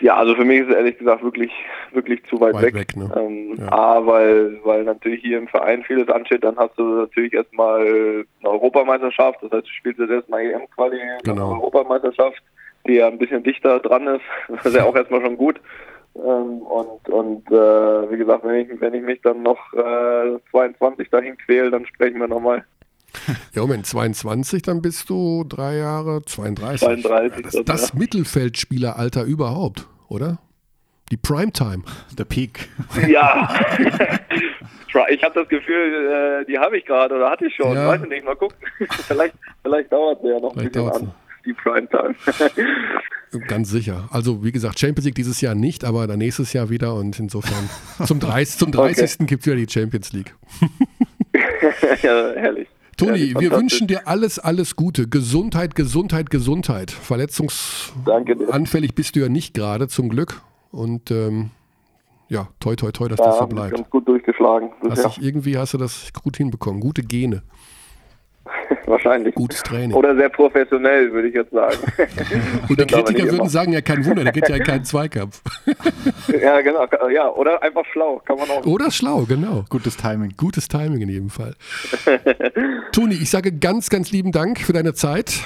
Ja, 0.00 0.16
also 0.16 0.34
für 0.34 0.44
mich 0.44 0.60
ist 0.60 0.68
es 0.68 0.76
ehrlich 0.76 0.98
gesagt 0.98 1.22
wirklich, 1.24 1.50
wirklich 1.92 2.22
zu 2.24 2.38
weit, 2.38 2.54
Weit 2.54 2.64
weg. 2.64 2.74
weg, 2.74 2.96
ne? 2.96 3.10
ähm, 3.16 3.54
Ja. 3.58 3.72
A, 3.72 4.06
weil, 4.06 4.60
weil 4.62 4.84
natürlich 4.84 5.22
hier 5.22 5.38
im 5.38 5.48
Verein 5.48 5.82
vieles 5.84 6.08
ansteht, 6.10 6.44
dann 6.44 6.56
hast 6.58 6.78
du 6.78 6.82
natürlich 6.82 7.32
erstmal 7.32 7.80
eine 7.80 8.50
Europameisterschaft, 8.50 9.42
das 9.42 9.50
heißt, 9.50 9.66
du 9.66 9.70
spielst 9.70 9.98
jetzt 9.98 10.10
erstmal 10.10 10.42
EM-Quali, 10.42 10.98
Genau. 11.24 11.52
Europameisterschaft, 11.54 12.42
die 12.86 12.94
ja 12.94 13.06
ein 13.08 13.16
bisschen 13.18 13.42
dichter 13.42 13.80
dran 13.80 14.06
ist, 14.06 14.22
das 14.48 14.66
ist 14.66 14.76
ja 14.76 14.84
auch 14.84 14.94
erstmal 14.94 15.22
schon 15.22 15.38
gut. 15.38 15.60
Ähm, 16.24 16.62
und 16.62 17.08
und 17.08 17.46
äh, 17.50 18.10
wie 18.10 18.16
gesagt, 18.16 18.44
wenn 18.44 18.56
ich, 18.56 18.80
wenn 18.80 18.94
ich 18.94 19.02
mich 19.02 19.20
dann 19.22 19.42
noch 19.42 19.58
äh, 19.74 20.38
22 20.50 21.10
dahin 21.10 21.36
quäle, 21.38 21.70
dann 21.70 21.86
sprechen 21.86 22.20
wir 22.20 22.28
nochmal. 22.28 22.64
Ja, 23.54 23.62
Moment, 23.62 23.86
22, 23.86 24.62
dann 24.62 24.82
bist 24.82 25.08
du 25.08 25.44
drei 25.48 25.76
Jahre, 25.76 26.22
32. 26.22 27.02
32, 27.02 27.36
Ja, 27.36 27.42
das, 27.42 27.64
das 27.64 27.88
ja. 27.92 27.98
Mittelfeldspieleralter 27.98 29.24
überhaupt, 29.24 29.86
oder? 30.08 30.38
Die 31.10 31.16
Primetime. 31.16 31.82
Der 32.18 32.24
Peak. 32.24 32.68
Ja, 33.08 33.48
ich 35.08 35.22
habe 35.22 35.34
das 35.34 35.48
Gefühl, 35.48 36.42
äh, 36.42 36.46
die 36.46 36.58
habe 36.58 36.76
ich 36.78 36.84
gerade 36.84 37.14
oder 37.14 37.30
hatte 37.30 37.46
ich 37.46 37.54
schon. 37.54 37.74
Ja. 37.74 37.88
Weiß 37.88 38.02
ich 38.02 38.08
nicht, 38.08 38.24
mal 38.24 38.34
gucken. 38.34 38.56
vielleicht 39.06 39.34
vielleicht 39.62 39.92
dauert 39.92 40.22
es 40.22 40.30
ja 40.30 40.40
noch 40.40 40.50
ein 40.50 40.58
Vielleicht 40.58 40.72
bisschen 40.72 40.88
dauert's 40.88 41.02
an. 41.02 41.14
Die 41.46 41.54
Primetime. 41.54 42.14
Ganz 43.48 43.70
sicher. 43.70 44.08
Also, 44.10 44.44
wie 44.44 44.52
gesagt, 44.52 44.78
Champions 44.78 45.04
League 45.04 45.14
dieses 45.14 45.40
Jahr 45.40 45.54
nicht, 45.54 45.84
aber 45.84 46.06
dann 46.06 46.18
nächstes 46.18 46.52
Jahr 46.52 46.70
wieder 46.70 46.94
und 46.94 47.18
insofern 47.18 47.68
zum 48.06 48.20
30. 48.20 48.58
Zum 48.58 48.72
30. 48.72 49.26
gibt 49.26 49.42
es 49.42 49.46
wieder 49.46 49.56
die 49.56 49.68
Champions 49.68 50.12
League. 50.12 50.34
ja, 52.02 52.32
herrlich. 52.34 52.68
Toni, 52.96 53.18
Herrlich, 53.18 53.40
wir 53.40 53.50
wünschen 53.52 53.86
dir 53.88 54.08
alles, 54.08 54.38
alles 54.38 54.74
Gute. 54.74 55.06
Gesundheit, 55.08 55.74
Gesundheit, 55.74 56.30
Gesundheit. 56.30 56.90
Verletzungsanfällig 56.90 58.94
bist 58.94 59.16
du 59.16 59.20
ja 59.20 59.28
nicht 59.28 59.54
gerade, 59.54 59.88
zum 59.88 60.08
Glück. 60.08 60.40
Und 60.70 61.10
ähm, 61.10 61.50
ja, 62.28 62.48
toi, 62.58 62.74
toi, 62.74 62.90
toi, 62.92 63.08
dass 63.08 63.18
das 63.18 63.26
Ja, 63.26 63.32
so 63.32 63.40
hab 63.40 63.48
mich 63.50 63.56
bleibt. 63.56 63.76
ganz 63.76 63.90
gut 63.90 64.08
durchgeschlagen. 64.08 64.70
Hast 64.88 65.04
dich, 65.04 65.22
irgendwie 65.22 65.58
hast 65.58 65.74
du 65.74 65.78
das 65.78 66.10
gut 66.14 66.38
hinbekommen. 66.38 66.80
Gute 66.80 67.02
Gene, 67.02 67.42
Wahrscheinlich. 68.86 69.34
gutes 69.34 69.62
Training. 69.62 69.92
Oder 69.94 70.16
sehr 70.16 70.28
professionell, 70.28 71.12
würde 71.12 71.28
ich 71.28 71.34
jetzt 71.34 71.52
sagen. 71.52 71.76
Und 72.68 72.80
die 72.80 72.86
Kritiker 72.86 73.24
würden 73.24 73.40
immer. 73.40 73.48
sagen, 73.48 73.72
ja, 73.72 73.80
kein 73.80 74.04
Wunder, 74.04 74.24
der 74.24 74.32
geht 74.32 74.48
ja 74.48 74.56
in 74.56 74.64
keinen 74.64 74.84
Zweikampf. 74.84 75.42
ja, 76.40 76.60
genau. 76.60 76.86
Ja, 77.12 77.30
oder 77.30 77.62
einfach 77.62 77.84
schlau. 77.92 78.20
Kann 78.24 78.38
man 78.38 78.48
auch. 78.50 78.64
Oder 78.66 78.90
schlau, 78.90 79.24
genau. 79.28 79.64
Gutes 79.68 79.96
Timing. 79.96 80.34
Gutes 80.36 80.68
Timing 80.68 81.00
in 81.02 81.08
jedem 81.08 81.30
Fall. 81.30 81.54
Toni, 82.92 83.14
ich 83.14 83.30
sage 83.30 83.52
ganz, 83.52 83.88
ganz 83.90 84.12
lieben 84.12 84.32
Dank 84.32 84.60
für 84.60 84.72
deine 84.72 84.94
Zeit. 84.94 85.40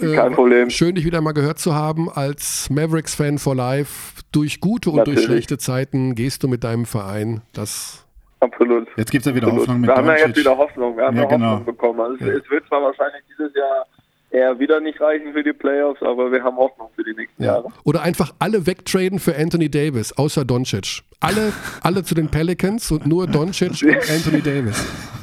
Äh, 0.00 0.14
Kein 0.14 0.32
Problem. 0.32 0.70
Schön, 0.70 0.94
dich 0.94 1.04
wieder 1.04 1.20
mal 1.20 1.32
gehört 1.32 1.58
zu 1.58 1.74
haben 1.74 2.10
als 2.10 2.70
Mavericks-Fan 2.70 3.38
for 3.38 3.54
Life. 3.54 4.22
Durch 4.32 4.60
gute 4.60 4.90
und 4.90 4.96
durch 4.96 5.08
Natürlich. 5.08 5.24
schlechte 5.26 5.58
Zeiten 5.58 6.14
gehst 6.14 6.42
du 6.42 6.48
mit 6.48 6.64
deinem 6.64 6.86
Verein. 6.86 7.42
Das 7.52 8.01
Absolut. 8.42 8.88
Jetzt 8.96 9.10
gibt 9.10 9.24
es 9.24 9.30
ja 9.30 9.34
wieder 9.34 9.46
Absolut. 9.46 9.68
Hoffnung 9.68 9.80
mit 9.80 9.88
Wir 9.90 9.96
haben 9.96 10.06
ja 10.06 10.12
jetzt 10.12 10.24
Doncic. 10.26 10.44
wieder 10.44 10.56
Hoffnung. 10.58 10.96
Wir 10.96 11.04
haben 11.06 11.16
Ja, 11.16 11.22
ja, 11.22 11.28
genau. 11.28 11.50
Hoffnung 11.52 11.64
bekommen. 11.66 12.00
Also 12.00 12.14
es, 12.24 12.42
es 12.42 12.50
wird 12.50 12.66
zwar 12.68 12.82
wahrscheinlich 12.82 13.22
dieses 13.30 13.54
Jahr 13.54 13.86
eher 14.30 14.58
wieder 14.58 14.80
nicht 14.80 14.98
reichen 15.00 15.32
für 15.34 15.42
die 15.42 15.52
Playoffs, 15.52 16.02
aber 16.02 16.32
wir 16.32 16.42
haben 16.42 16.56
Hoffnung 16.56 16.88
für 16.96 17.04
die 17.04 17.12
nächsten 17.14 17.42
Jahre. 17.44 17.68
Oder 17.84 18.00
einfach 18.02 18.32
alle 18.38 18.66
wegtraden 18.66 19.18
für 19.18 19.36
Anthony 19.36 19.70
Davis, 19.70 20.12
außer 20.16 20.44
Doncic. 20.44 21.02
Alle, 21.20 21.52
alle 21.82 22.02
zu 22.02 22.14
den 22.14 22.28
Pelicans 22.30 22.90
und 22.90 23.06
nur 23.06 23.26
Doncic 23.26 23.82
und 23.82 23.96
Anthony 24.10 24.40
Davis. 24.42 24.84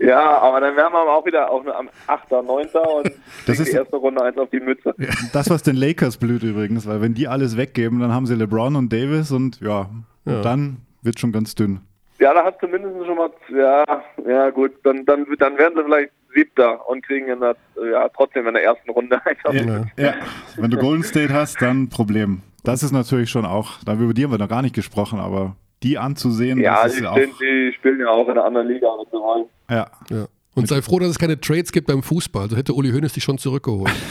Ja, 0.00 0.38
aber 0.38 0.60
dann 0.60 0.74
wären 0.76 0.92
wir 0.92 0.98
auch 1.02 1.24
wieder 1.24 1.48
auf 1.50 1.64
am 1.68 1.88
8., 2.08 2.30
9. 2.32 2.46
und 2.48 3.12
Das 3.46 3.60
ist- 3.60 3.72
die 3.72 3.76
erste 3.76 3.94
Runde 3.96 4.20
eins 4.22 4.36
auf 4.38 4.50
die 4.50 4.58
Mütze. 4.58 4.92
Das, 5.32 5.48
was 5.50 5.62
den 5.62 5.76
Lakers 5.76 6.16
blüht 6.16 6.42
übrigens, 6.42 6.84
weil 6.86 7.00
wenn 7.00 7.14
die 7.14 7.28
alles 7.28 7.56
weggeben, 7.56 8.00
dann 8.00 8.12
haben 8.12 8.26
sie 8.26 8.34
LeBron 8.34 8.74
und 8.74 8.92
Davis 8.92 9.30
und 9.30 9.60
ja, 9.60 9.88
Ja. 10.24 10.36
Und 10.38 10.44
dann 10.44 10.76
wird 11.02 11.20
schon 11.20 11.30
ganz 11.30 11.54
dünn. 11.54 11.80
Ja, 12.18 12.32
da 12.32 12.44
hat 12.44 12.58
zumindest 12.60 12.94
schon 13.04 13.16
mal, 13.16 13.30
ja, 13.50 13.84
ja 14.26 14.50
gut, 14.50 14.72
dann, 14.84 15.04
dann, 15.04 15.26
dann 15.38 15.58
werden 15.58 15.74
sie 15.76 15.84
vielleicht 15.84 16.10
Siebter 16.34 16.88
und 16.88 17.04
kriegen 17.06 17.28
in 17.28 17.40
der, 17.40 17.56
ja, 17.90 18.08
trotzdem 18.08 18.46
in 18.46 18.54
der 18.54 18.62
ersten 18.64 18.90
Runde 18.90 19.20
einfach. 19.26 19.52
Ja, 19.52 19.84
ja. 19.96 20.14
Wenn 20.56 20.70
du 20.70 20.78
Golden 20.78 21.02
State 21.02 21.32
hast, 21.32 21.60
dann 21.60 21.88
Problem. 21.88 22.42
Das 22.64 22.82
ist 22.82 22.92
natürlich 22.92 23.30
schon 23.30 23.44
auch, 23.44 23.78
da 23.84 23.94
über 23.94 24.14
die 24.14 24.24
haben 24.24 24.32
wir 24.32 24.38
noch 24.38 24.48
gar 24.48 24.62
nicht 24.62 24.74
gesprochen, 24.74 25.20
aber 25.20 25.56
die 25.82 25.98
anzusehen, 25.98 26.58
Ja, 26.58 26.84
das 26.84 26.92
die, 26.92 26.98
ist 26.98 27.04
ja 27.04 27.12
spielen, 27.12 27.30
auch. 27.32 27.38
die 27.38 27.72
spielen 27.74 28.00
ja 28.00 28.08
auch 28.08 28.24
in 28.26 28.32
einer 28.32 28.44
anderen 28.44 28.68
Liga. 28.68 28.88
Ja. 29.70 29.86
Ja. 30.10 30.26
Und 30.54 30.68
sei 30.68 30.80
froh, 30.80 30.98
dass 30.98 31.10
es 31.10 31.18
keine 31.18 31.38
Trades 31.38 31.70
gibt 31.70 31.86
beim 31.86 32.02
Fußball. 32.02 32.48
So 32.48 32.56
hätte 32.56 32.72
Uli 32.72 32.90
Hoeneß 32.90 33.12
dich 33.12 33.22
schon 33.22 33.38
zurückgeholt. 33.38 33.92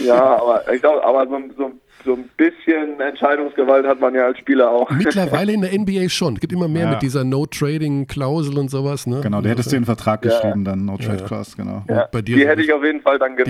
Ja, 0.00 0.36
aber 0.36 0.70
ich 0.72 0.82
glaube, 0.82 1.02
aber 1.02 1.26
so, 1.26 1.40
so, 1.56 1.72
so 2.04 2.14
ein 2.14 2.28
bisschen 2.36 3.00
Entscheidungsgewalt 3.00 3.86
hat 3.86 4.00
man 4.00 4.14
ja 4.14 4.26
als 4.26 4.38
Spieler 4.38 4.70
auch. 4.70 4.90
Mittlerweile 4.90 5.52
in 5.52 5.60
der 5.62 5.72
NBA 5.78 6.08
schon. 6.08 6.34
Es 6.34 6.40
gibt 6.40 6.52
immer 6.52 6.68
mehr 6.68 6.84
Ja. 6.84 6.90
mit 6.92 7.02
dieser 7.02 7.24
No-Trading-Klausel 7.24 8.56
und 8.58 8.70
sowas. 8.70 9.06
Ne? 9.06 9.20
Genau, 9.20 9.40
der 9.40 9.52
hättest 9.52 9.72
du 9.72 9.76
den 9.76 9.84
Vertrag 9.84 10.24
Ja. 10.24 10.30
geschrieben, 10.32 10.64
dann 10.64 10.84
No 10.84 10.96
Trade 10.96 11.24
Clause, 11.24 11.56
genau. 11.56 11.84
Ja, 11.88 12.08
bei 12.10 12.22
dir 12.22 12.36
die 12.36 12.46
hätte 12.46 12.62
ich 12.62 12.72
auf 12.72 12.82
jeden 12.84 13.00
Fall 13.02 13.18
dann 13.18 13.36
dritt. 13.36 13.48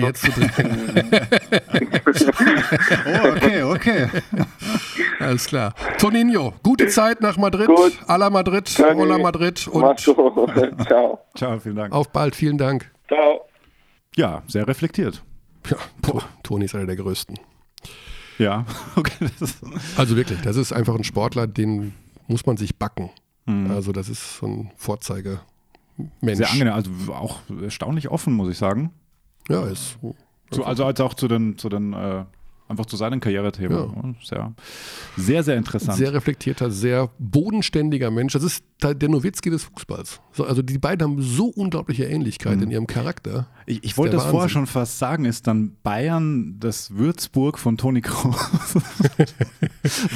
Oh, 3.05 3.29
okay, 3.35 3.63
okay. 3.63 4.07
Alles 5.19 5.45
klar. 5.47 5.73
Toninho, 5.97 6.53
gute 6.63 6.87
Zeit 6.87 7.21
nach 7.21 7.37
Madrid. 7.37 7.67
Gut. 7.67 7.93
A 8.07 8.15
la 8.15 8.29
Madrid, 8.29 8.73
Toni, 8.75 8.95
Hola 8.95 9.17
Madrid 9.17 9.67
und. 9.67 9.99
Ciao. 9.99 11.19
Ciao, 11.35 11.59
vielen 11.59 11.75
Dank. 11.75 11.93
auf 11.93 12.09
bald. 12.11 12.35
Vielen 12.35 12.57
Dank. 12.57 12.89
Ciao. 13.07 13.41
Ja, 14.15 14.43
sehr 14.47 14.67
reflektiert. 14.67 15.21
Ja, 15.69 15.77
To- 16.01 16.21
Toni 16.43 16.65
ist 16.65 16.75
einer 16.75 16.85
der 16.85 16.95
größten. 16.95 17.37
Ja, 18.39 18.65
okay. 18.95 19.29
Also 19.97 20.15
wirklich, 20.15 20.41
das 20.41 20.55
ist 20.55 20.71
einfach 20.73 20.95
ein 20.95 21.03
Sportler, 21.03 21.45
den 21.45 21.93
muss 22.27 22.45
man 22.45 22.57
sich 22.57 22.75
backen. 22.77 23.11
Also 23.67 23.91
das 23.91 24.09
ist 24.09 24.37
so 24.37 24.45
ein 24.45 24.71
Vorzeige. 24.77 25.39
Mensch. 26.21 26.37
sehr 26.37 26.51
angenehm, 26.51 26.73
also 26.73 26.91
auch 27.11 27.39
erstaunlich 27.61 28.09
offen, 28.09 28.33
muss 28.33 28.49
ich 28.49 28.57
sagen. 28.59 28.91
Ja, 29.49 29.65
ist 29.65 29.97
Zu, 30.51 30.63
also 30.63 30.85
als 30.85 31.01
auch 31.01 31.15
zu 31.15 31.27
den, 31.27 31.57
zu 31.57 31.67
den 31.67 31.93
äh, 31.93 32.25
einfach 32.69 32.85
zu 32.85 32.95
seinen 32.95 33.19
Karrierethemen. 33.19 34.15
Sehr, 34.23 34.53
sehr, 35.17 35.43
sehr 35.43 35.57
interessant. 35.57 35.97
sehr 35.97 36.13
reflektierter, 36.13 36.69
sehr 36.69 37.09
bodenständiger 37.17 38.11
Mensch. 38.11 38.33
Das 38.33 38.43
ist 38.43 38.63
der 38.81 39.09
Nowitzki 39.09 39.49
des 39.49 39.63
Fußballs. 39.63 40.21
So, 40.31 40.45
also 40.45 40.61
die 40.61 40.77
beiden 40.77 41.03
haben 41.03 41.21
so 41.21 41.47
unglaubliche 41.47 42.05
Ähnlichkeit 42.05 42.61
in 42.61 42.71
ihrem 42.71 42.87
Charakter. 42.87 43.47
ich, 43.65 43.83
ich 43.83 43.97
wollte 43.97 44.15
das 44.15 44.23
vorher 44.23 44.41
Wahnsinn. 44.43 44.53
schon 44.53 44.67
fast 44.67 44.99
sagen, 44.99 45.25
ist 45.25 45.47
dann 45.47 45.75
Bayern 45.83 46.57
das 46.59 46.95
Würzburg 46.95 47.57
von 47.59 47.77
Toni 47.77 48.01
Kroos. 48.01 48.77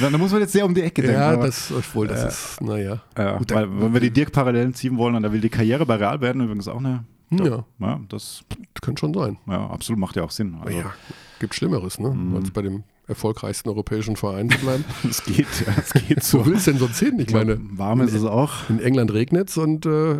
da 0.00 0.16
muss 0.16 0.30
man 0.32 0.40
jetzt 0.40 0.52
sehr 0.52 0.64
um 0.64 0.74
die 0.74 0.82
Ecke 0.82 1.02
denken. 1.02 1.16
Ja, 1.18 1.32
aber- 1.32 1.46
das 1.46 1.72
obwohl 1.76 2.06
das 2.06 2.52
ist, 2.52 2.60
naja. 2.62 3.02
ja, 3.18 3.36
Gut, 3.36 3.52
weil, 3.52 3.68
wenn 3.80 3.92
wir 3.92 4.00
die 4.00 4.10
Dirk-Parallelen 4.10 4.74
ziehen 4.74 4.96
wollen, 4.96 5.20
dann 5.20 5.32
will 5.32 5.40
die 5.40 5.50
Karriere 5.50 5.84
bei 5.84 5.96
Real 5.96 6.20
werden 6.20 6.42
übrigens 6.42 6.68
auch 6.68 6.78
eine. 6.78 7.04
Ja, 7.30 7.64
Ja, 7.78 8.00
das 8.08 8.44
könnte 8.82 9.00
schon 9.00 9.14
sein. 9.14 9.38
ja, 9.46 9.66
absolut 9.68 9.98
macht 10.00 10.16
ja 10.16 10.22
auch 10.24 10.30
Sinn. 10.30 10.56
Also, 10.62 10.78
Ja, 10.78 10.92
gibt 11.40 11.54
Schlimmeres, 11.54 11.98
ne? 11.98 12.10
Mhm. 12.10 12.36
Als 12.36 12.50
bei 12.50 12.62
dem 12.62 12.84
erfolgreichsten 13.06 13.68
europäischen 13.68 14.16
Verein 14.16 14.48
zu 14.50 14.58
bleiben. 14.58 14.84
Es 15.08 15.22
geht, 15.24 15.46
ja, 15.66 15.74
es 15.78 15.92
geht 15.92 16.16
Wo 16.32 16.38
so. 16.38 16.46
willst 16.46 16.66
du 16.66 16.70
denn 16.72 16.80
sonst 16.80 16.98
hin? 16.98 17.18
Ich 17.18 17.32
meine, 17.32 17.58
Warm 17.78 18.00
ist 18.02 18.14
es 18.14 18.24
auch. 18.24 18.68
in 18.70 18.80
England 18.80 19.12
regnet 19.12 19.50
es 19.50 19.56
und 19.58 19.84
äh, 19.86 20.14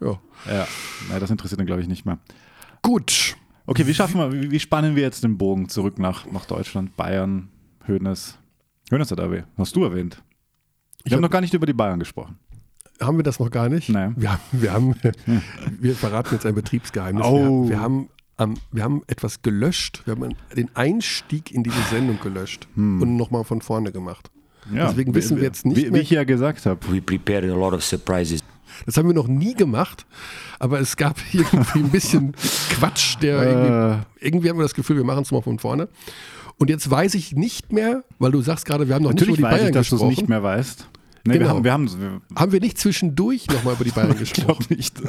ja. 0.00 0.18
Ja, 1.10 1.18
das 1.20 1.30
interessiert 1.30 1.60
ihn, 1.60 1.66
glaube 1.66 1.80
ich, 1.82 1.88
nicht 1.88 2.04
mehr. 2.06 2.18
Gut. 2.82 3.36
Okay, 3.66 3.86
wie 3.86 3.94
schaffen 3.94 4.20
wir, 4.20 4.50
wie, 4.50 4.60
spannen 4.60 4.94
wir 4.96 5.02
jetzt 5.02 5.24
den 5.24 5.38
Bogen 5.38 5.68
zurück 5.70 5.98
nach, 5.98 6.26
nach 6.30 6.44
Deutschland, 6.44 6.96
Bayern, 6.96 7.48
Hönes? 7.86 8.36
Hönes 8.90 9.10
hat 9.10 9.18
erwähnt, 9.20 9.46
hast 9.56 9.74
du 9.76 9.84
erwähnt. 9.84 10.22
Ich 11.04 11.12
habe 11.12 11.16
hab- 11.16 11.22
noch 11.22 11.30
gar 11.30 11.40
nicht 11.40 11.54
über 11.54 11.64
die 11.66 11.72
Bayern 11.72 11.98
gesprochen. 11.98 12.38
Haben 13.00 13.16
wir 13.18 13.22
das 13.24 13.38
noch 13.40 13.50
gar 13.50 13.68
nicht? 13.68 13.88
Nein. 13.88 14.14
Wir 14.16 14.32
haben, 14.32 14.40
wir, 14.52 14.72
haben, 14.72 14.94
wir 15.80 15.94
verraten 15.94 16.34
jetzt 16.34 16.46
ein 16.46 16.54
Betriebsgeheimnis. 16.54 17.26
Oh. 17.26 17.64
Wir, 17.64 17.70
wir, 17.70 17.80
haben, 17.80 18.08
am- 18.36 18.54
wir 18.72 18.82
haben 18.84 19.02
etwas 19.08 19.42
gelöscht. 19.42 20.02
Wir 20.04 20.12
haben 20.14 20.34
den 20.56 20.70
Einstieg 20.74 21.50
in 21.52 21.62
diese 21.64 21.80
Sendung 21.90 22.18
gelöscht 22.22 22.68
und 22.76 23.16
nochmal 23.16 23.44
von 23.44 23.60
vorne 23.60 23.90
gemacht. 23.92 24.30
Deswegen 24.72 25.12
wie- 25.12 25.16
wissen 25.18 25.36
wir 25.36 25.44
jetzt 25.44 25.66
nicht 25.66 25.76
wie, 25.76 25.82
mehr- 25.90 25.94
Wie 25.94 25.98
ich 26.00 26.10
ja 26.10 26.24
gesagt 26.24 26.64
habe. 26.66 26.80
We 26.90 27.02
prepared 27.02 27.44
a 27.44 27.54
lot 27.54 27.72
of 27.74 27.84
surprises. 27.84 28.40
Das 28.86 28.96
haben 28.96 29.06
wir 29.06 29.14
noch 29.14 29.28
nie 29.28 29.54
gemacht, 29.54 30.04
aber 30.58 30.80
es 30.80 30.96
gab 30.96 31.16
irgendwie 31.32 31.78
ein 31.80 31.90
bisschen 31.90 32.34
Quatsch, 32.70 33.16
der 33.20 33.38
Äh. 33.42 33.50
irgendwie, 33.50 34.02
irgendwie 34.20 34.48
haben 34.50 34.58
wir 34.58 34.62
das 34.64 34.74
Gefühl, 34.74 34.96
wir 34.96 35.04
machen 35.04 35.22
es 35.22 35.30
mal 35.32 35.42
von 35.42 35.58
vorne. 35.58 35.88
Und 36.56 36.70
jetzt 36.70 36.88
weiß 36.90 37.14
ich 37.14 37.34
nicht 37.34 37.72
mehr, 37.72 38.04
weil 38.18 38.30
du 38.32 38.40
sagst 38.40 38.64
gerade, 38.64 38.88
wir 38.88 38.94
haben 38.94 39.02
noch 39.02 39.10
Natürlich 39.10 39.32
nicht 39.32 39.38
über 39.40 39.48
die 39.48 39.52
weiß 39.54 39.60
Bayern 39.60 39.70
ich, 39.70 39.74
dass 39.74 39.88
du 39.90 39.96
es 39.96 40.00
gesprochen. 40.00 40.14
nicht 40.20 40.28
mehr 40.28 40.42
weißt. 40.42 40.88
Nee, 41.26 41.34
wir 41.34 41.38
Genau. 41.40 41.50
haben, 41.54 41.64
wir 41.64 41.72
haben, 41.72 41.90
wir, 42.00 42.20
Haben 42.36 42.52
wir 42.52 42.60
nicht 42.60 42.76
zwischendurch 42.78 43.46
nochmal 43.48 43.74
über 43.74 43.84
die 43.84 43.90
Bayern 43.92 44.10
ich 44.20 44.32
gesprochen? 44.34 44.58
glaube 44.58 44.74
nicht. 44.74 45.00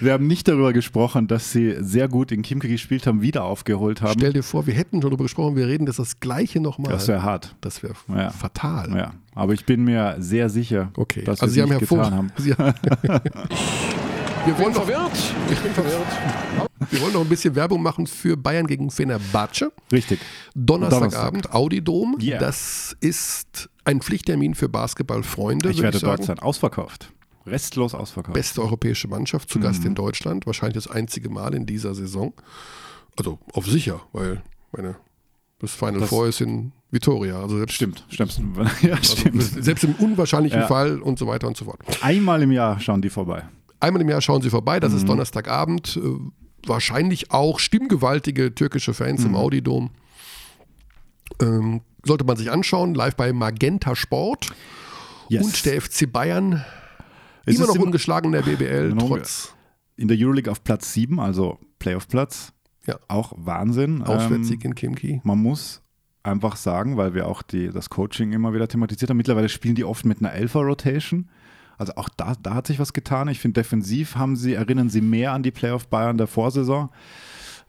wir 0.00 0.12
haben 0.12 0.26
nicht 0.28 0.46
darüber 0.46 0.72
gesprochen, 0.72 1.26
dass 1.26 1.50
sie 1.50 1.76
sehr 1.80 2.06
gut 2.08 2.30
in 2.30 2.42
Kimke 2.42 2.68
gespielt 2.68 3.06
haben, 3.06 3.20
wieder 3.20 3.42
aufgeholt 3.44 4.00
haben. 4.00 4.14
Stell 4.18 4.32
dir 4.32 4.44
vor, 4.44 4.66
wir 4.68 4.74
hätten 4.74 5.02
schon 5.02 5.10
darüber 5.10 5.24
gesprochen, 5.24 5.56
wir 5.56 5.66
reden 5.66 5.86
das 5.86 5.96
das 5.96 6.20
Gleiche 6.20 6.60
nochmal. 6.60 6.92
das 6.92 7.08
wäre 7.08 7.22
hart. 7.24 7.56
Das 7.60 7.82
wäre 7.82 7.94
Ja. 8.14 8.30
fatal. 8.30 8.94
Ja, 8.96 9.14
aber 9.34 9.54
ich 9.54 9.64
bin 9.66 9.82
mir 9.84 10.14
sehr 10.20 10.48
sicher, 10.50 10.92
Okay, 10.96 11.22
dass 11.24 11.40
also 11.40 11.52
wir 11.56 11.66
Sie 11.66 11.72
haben 11.72 11.78
getan 11.80 11.98
hervor. 11.98 12.16
haben. 12.16 12.32
Sie 12.38 12.50
wir 14.46 14.58
wollen 14.58 14.72
noch, 14.74 14.88
ich 15.50 15.58
bin 15.58 15.72
verwirrt. 15.72 16.06
Wir 16.90 17.00
wollen 17.00 17.12
noch 17.12 17.20
ein 17.22 17.28
bisschen 17.28 17.54
Werbung 17.54 17.82
machen 17.82 18.06
für 18.06 18.36
Bayern 18.36 18.66
gegen 18.66 18.90
Fenerbahce. 18.90 19.72
Richtig. 19.92 20.20
Donnerstagabend, 20.54 21.52
Audi 21.52 21.82
Dom. 21.82 22.16
Yeah. 22.20 22.38
Das 22.38 22.96
ist 23.00 23.68
ein 23.88 24.00
Pflichttermin 24.02 24.54
für 24.54 24.68
Basketballfreunde. 24.68 25.70
Ich 25.70 25.80
werde 25.82 25.98
sagen. 25.98 26.16
dort 26.16 26.24
sein. 26.26 26.38
Ausverkauft. 26.38 27.12
Restlos 27.46 27.94
ausverkauft. 27.94 28.34
Beste 28.34 28.60
europäische 28.62 29.08
Mannschaft 29.08 29.48
zu 29.48 29.58
Mhm. 29.58 29.62
Gast 29.62 29.84
in 29.84 29.94
Deutschland. 29.94 30.46
Wahrscheinlich 30.46 30.74
das 30.84 30.92
einzige 30.92 31.30
Mal 31.30 31.54
in 31.54 31.64
dieser 31.66 31.94
Saison. 31.94 32.34
Also 33.16 33.38
auf 33.54 33.66
sicher, 33.66 34.00
weil 34.12 34.42
meine, 34.72 34.96
das 35.60 35.72
Final 35.72 36.00
Das- 36.00 36.10
Four 36.10 36.28
ist 36.28 36.40
in 36.40 36.72
Vitoria. 36.90 37.40
Also 37.40 37.56
selbst, 37.58 37.74
Stimmt, 37.74 38.04
stimmt. 38.10 38.38
Ja, 38.82 38.94
also 38.94 39.16
stimmt. 39.16 39.42
selbst 39.42 39.84
im 39.84 39.94
unwahrscheinlichen 39.94 40.60
Ja. 40.60 40.66
Fall 40.66 41.00
und 41.00 41.18
so 41.18 41.26
weiter 41.26 41.48
und 41.48 41.56
so 41.56 41.64
fort. 41.64 41.78
Einmal 42.02 42.42
im 42.42 42.52
Jahr 42.52 42.78
schauen 42.80 43.00
die 43.02 43.10
vorbei. 43.10 43.42
Einmal 43.80 44.02
im 44.02 44.08
Jahr 44.08 44.20
schauen 44.20 44.42
Sie 44.42 44.50
vorbei, 44.50 44.78
das 44.80 44.92
ist 44.92 45.02
Mhm. 45.04 45.08
Donnerstagabend. 45.08 45.96
Äh, 45.96 46.00
Wahrscheinlich 46.66 47.30
auch 47.30 47.60
stimmgewaltige 47.60 48.52
türkische 48.54 48.92
Fans 48.92 49.20
Mhm. 49.20 49.26
im 49.28 49.36
Audi-Dom. 49.36 49.90
Ähm, 51.40 51.82
sollte 52.04 52.24
man 52.24 52.36
sich 52.36 52.50
anschauen, 52.50 52.94
live 52.94 53.16
bei 53.16 53.32
Magenta 53.32 53.94
Sport. 53.94 54.50
Und 55.30 55.64
der 55.66 55.80
FC 55.80 56.10
Bayern, 56.10 56.64
Es 57.44 57.56
immer 57.56 57.66
noch 57.66 57.76
im- 57.76 57.82
ungeschlagen 57.82 58.26
in 58.26 58.32
der 58.32 58.42
BBL, 58.42 58.96
trotz 58.98 59.54
in 59.96 60.08
der 60.08 60.16
Euroleague 60.18 60.50
auf 60.50 60.62
Platz 60.64 60.92
7, 60.94 61.18
also 61.20 61.58
Playoff-Platz. 61.80 62.52
Ja. 62.86 62.98
Auch 63.08 63.32
Wahnsinn. 63.36 64.02
Auswärtssieg 64.02 64.64
Ähm, 64.64 64.70
in 64.70 64.74
Kimki. 64.74 65.20
man 65.24 65.38
muss 65.38 65.82
einfach 66.22 66.56
sagen, 66.56 66.96
weil 66.96 67.14
wir 67.14 67.26
auch 67.26 67.42
die, 67.42 67.68
das 67.68 67.90
Coaching 67.90 68.32
immer 68.32 68.54
wieder 68.54 68.68
thematisiert 68.68 69.10
haben, 69.10 69.16
mittlerweile 69.18 69.48
spielen 69.48 69.74
die 69.74 69.84
oft 69.84 70.04
mit 70.06 70.20
einer 70.20 70.32
Elfer-Rotation. 70.32 71.28
Also 71.76 71.92
auch 71.96 72.08
da, 72.08 72.34
da 72.42 72.54
hat 72.54 72.66
sich 72.66 72.78
was 72.78 72.92
getan. 72.92 73.28
Ich 73.28 73.38
finde, 73.40 73.60
defensiv 73.60 74.16
haben 74.16 74.34
sie, 74.36 74.54
erinnern 74.54 74.88
sie 74.88 75.00
mehr 75.00 75.32
an 75.32 75.42
die 75.42 75.50
Playoff 75.50 75.88
Bayern 75.88 76.16
der 76.16 76.26
Vorsaison, 76.26 76.88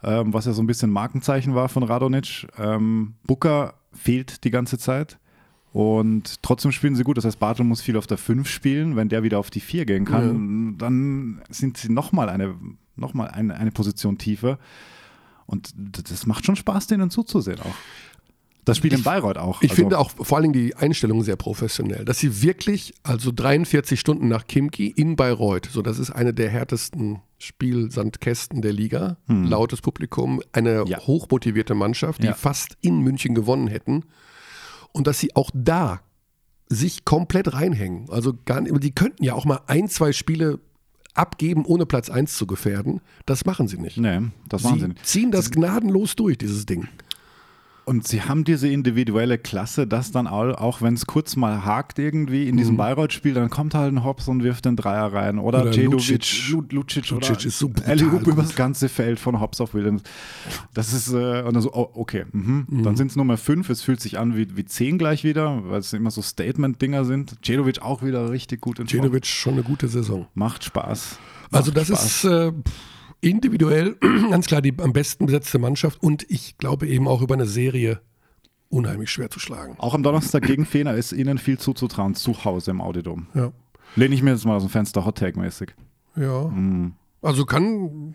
ähm, 0.02 0.32
was 0.32 0.46
ja 0.46 0.52
so 0.52 0.62
ein 0.62 0.66
bisschen 0.66 0.90
Markenzeichen 0.90 1.54
war 1.54 1.68
von 1.68 1.82
Radonic. 1.82 2.46
Ähm, 2.58 3.14
Booker 3.26 3.74
fehlt 3.92 4.44
die 4.44 4.50
ganze 4.50 4.78
Zeit. 4.78 5.18
Und 5.72 6.42
trotzdem 6.42 6.72
spielen 6.72 6.96
sie 6.96 7.04
gut. 7.04 7.16
Das 7.16 7.24
heißt, 7.24 7.38
Bartel 7.38 7.64
muss 7.64 7.80
viel 7.80 7.96
auf 7.96 8.06
der 8.06 8.18
5 8.18 8.48
spielen. 8.48 8.96
Wenn 8.96 9.08
der 9.08 9.22
wieder 9.22 9.38
auf 9.38 9.50
die 9.50 9.60
4 9.60 9.84
gehen 9.86 10.04
kann, 10.04 10.78
dann 10.78 11.42
sind 11.48 11.76
sie 11.76 11.92
nochmal 11.92 12.28
eine, 12.28 12.56
noch 12.96 13.14
mal 13.14 13.28
eine, 13.28 13.54
eine 13.54 13.70
Position 13.70 14.18
tiefer. 14.18 14.58
Und 15.46 15.72
das 15.76 16.26
macht 16.26 16.44
schon 16.44 16.56
Spaß, 16.56 16.88
denen 16.88 17.10
zuzusehen 17.10 17.60
auch. 17.60 17.74
Das 18.64 18.76
Spiel 18.76 18.92
in 18.92 19.02
Bayreuth 19.02 19.38
auch. 19.38 19.62
Ich 19.62 19.70
Also, 19.70 19.82
finde 19.82 19.98
auch 19.98 20.10
vor 20.10 20.36
allen 20.38 20.52
Dingen 20.52 20.66
die 20.66 20.76
Einstellung 20.76 21.22
sehr 21.22 21.36
professionell, 21.36 22.04
dass 22.04 22.18
sie 22.18 22.42
wirklich, 22.42 22.92
also 23.02 23.32
43 23.34 23.98
Stunden 23.98 24.28
nach 24.28 24.46
Kimki 24.46 24.88
in 24.88 25.16
Bayreuth, 25.16 25.68
so 25.72 25.80
das 25.82 25.98
ist 25.98 26.10
eine 26.10 26.34
der 26.34 26.50
härtesten 26.50 27.20
Spielsandkästen 27.38 28.60
der 28.62 28.72
Liga, 28.72 29.16
lautes 29.28 29.80
Publikum, 29.80 30.42
eine 30.52 30.80
Hm. 30.82 30.86
Ja. 30.88 30.98
hochmotivierte 31.00 31.74
Mannschaft, 31.74 32.22
die 32.22 32.26
Ja. 32.28 32.34
fast 32.34 32.76
in 32.80 33.00
München 33.00 33.34
gewonnen 33.34 33.66
hätten 33.68 34.04
und 34.92 35.06
dass 35.06 35.18
sie 35.18 35.34
auch 35.36 35.50
da 35.54 36.00
sich 36.68 37.04
komplett 37.04 37.52
reinhängen. 37.52 38.08
Also 38.10 38.34
gar 38.44 38.60
nicht, 38.60 38.82
die 38.82 38.92
könnten 38.94 39.24
ja 39.24 39.34
auch 39.34 39.44
mal 39.44 39.60
ein, 39.66 39.88
zwei 39.88 40.12
Spiele 40.12 40.60
abgeben, 41.14 41.64
ohne 41.64 41.86
Platz 41.86 42.08
1 42.10 42.36
zu 42.36 42.46
gefährden. 42.46 43.00
Das 43.26 43.44
machen 43.44 43.66
sie 43.68 43.78
nicht. 43.78 43.96
Nee, 43.96 44.20
das 44.48 44.62
machen 44.62 44.74
sie 44.76 44.80
Sie 44.82 44.88
nicht. 44.88 45.06
ziehen 45.06 45.30
das 45.32 45.50
gnadenlos 45.50 46.14
durch, 46.14 46.38
dieses 46.38 46.66
Ding. 46.66 46.86
Und 47.90 48.06
sie 48.06 48.22
haben 48.22 48.44
diese 48.44 48.68
individuelle 48.68 49.36
Klasse, 49.36 49.84
dass 49.84 50.12
dann 50.12 50.28
auch, 50.28 50.54
auch 50.58 50.80
wenn 50.80 50.94
es 50.94 51.06
kurz 51.06 51.34
mal 51.34 51.64
hakt 51.64 51.98
irgendwie 51.98 52.48
in 52.48 52.56
diesem 52.56 52.76
Bayreuth-Spiel, 52.76 53.34
dann 53.34 53.50
kommt 53.50 53.74
halt 53.74 53.92
ein 53.92 54.04
Hobbs 54.04 54.28
und 54.28 54.44
wirft 54.44 54.64
den 54.64 54.76
Dreier 54.76 55.12
rein. 55.12 55.40
Oder, 55.40 55.62
Oder 55.62 55.72
Cedovic, 55.72 56.08
Lucic. 56.08 56.48
Lu- 56.50 56.62
Lucic, 56.70 57.10
oder 57.10 57.28
Lucic 57.28 57.46
ist 57.46 57.58
so 57.58 57.68
brutal 57.68 57.98
gut. 57.98 58.26
über 58.28 58.42
das 58.42 58.54
ganze 58.54 58.88
Feld 58.88 59.18
von 59.18 59.40
Hobbs 59.40 59.60
auf 59.60 59.74
Williams. 59.74 60.04
Das 60.72 60.92
ist, 60.92 61.12
äh, 61.12 61.42
und 61.42 61.54
dann 61.54 61.62
so, 61.62 61.72
oh, 61.72 61.90
okay, 61.94 62.26
mhm. 62.30 62.64
dann 62.84 62.94
sind 62.94 63.10
es 63.10 63.16
Nummer 63.16 63.36
fünf. 63.36 63.68
Es 63.70 63.82
fühlt 63.82 64.00
sich 64.00 64.20
an 64.20 64.36
wie, 64.36 64.56
wie 64.56 64.64
zehn 64.64 64.96
gleich 64.96 65.24
wieder, 65.24 65.60
weil 65.68 65.80
es 65.80 65.92
immer 65.92 66.12
so 66.12 66.22
Statement-Dinger 66.22 67.04
sind. 67.04 67.44
Cedovic 67.44 67.82
auch 67.82 68.04
wieder 68.04 68.30
richtig 68.30 68.60
gut 68.60 68.78
in 68.78 68.86
Form. 68.86 69.00
Cenovic 69.00 69.26
schon 69.26 69.54
eine 69.54 69.64
gute 69.64 69.88
Saison. 69.88 70.28
Macht 70.34 70.62
Spaß. 70.62 71.18
Also 71.50 71.72
Macht 71.72 71.76
das 71.78 71.88
Spaß. 71.88 72.04
ist 72.04 72.24
äh, 72.24 72.52
individuell 73.20 73.96
ganz 74.30 74.46
klar 74.46 74.62
die 74.62 74.74
am 74.78 74.92
besten 74.92 75.26
besetzte 75.26 75.58
Mannschaft 75.58 76.02
und 76.02 76.24
ich 76.28 76.56
glaube 76.58 76.86
eben 76.86 77.06
auch 77.08 77.22
über 77.22 77.34
eine 77.34 77.46
Serie 77.46 78.00
unheimlich 78.68 79.10
schwer 79.10 79.30
zu 79.30 79.40
schlagen. 79.40 79.74
Auch 79.78 79.94
am 79.94 80.02
Donnerstag 80.02 80.44
gegen 80.44 80.64
Fener 80.64 80.94
ist 80.94 81.12
ihnen 81.12 81.38
viel 81.38 81.58
zuzutrauen, 81.58 82.14
zu 82.14 82.44
Hause 82.44 82.70
im 82.70 82.80
Audidom. 82.80 83.26
Ja. 83.34 83.52
Lehne 83.96 84.14
ich 84.14 84.22
mir 84.22 84.30
jetzt 84.30 84.44
mal 84.46 84.54
aus 84.56 84.62
dem 84.62 84.70
Fenster 84.70 85.04
Hot-Tag-mäßig. 85.04 85.74
Ja. 86.16 86.44
Mhm. 86.48 86.94
Also 87.22 87.44
kann, 87.44 88.14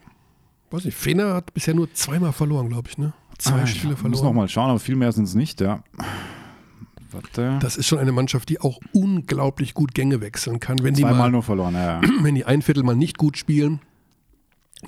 weiß 0.72 0.86
nicht, 0.86 0.96
Fener 0.98 1.34
hat 1.34 1.54
bisher 1.54 1.74
nur 1.74 1.94
zweimal 1.94 2.32
verloren, 2.32 2.70
glaube 2.70 2.88
ich, 2.90 2.98
ne? 2.98 3.14
Zwei 3.38 3.62
Ah, 3.64 3.68
Spiele 3.68 3.94
ja, 3.96 4.00
Muss 4.02 4.04
noch 4.04 4.18
verloren. 4.20 4.36
mal 4.36 4.48
schauen, 4.48 4.70
aber 4.70 4.80
viel 4.80 4.96
mehr 4.96 5.12
sind 5.12 5.26
es 5.26 5.36
nicht, 5.36 5.60
ja. 5.60 5.84
Warte. 7.12 7.60
Das 7.62 7.78
ist 7.78 7.88
schon 7.88 8.00
eine 8.00 8.12
Mannschaft, 8.12 8.50
die 8.50 8.60
auch 8.62 8.80
unglaublich 8.94 9.74
gut 9.74 9.94
Gänge 9.94 10.22
wechseln 10.22 10.60
kann. 10.60 10.80
Wenn 10.82 10.94
die, 10.94 11.02
Zweimal 11.02 11.18
mal, 11.20 11.32
nur 11.32 11.44
verloren, 11.44 11.74
ja. 11.76 12.02
wenn 12.22 12.36
die 12.36 12.46
ein 12.46 12.62
Viertel 12.62 12.84
mal 12.84 12.96
nicht 12.96 13.18
gut 13.18 13.38
spielen, 13.38 13.80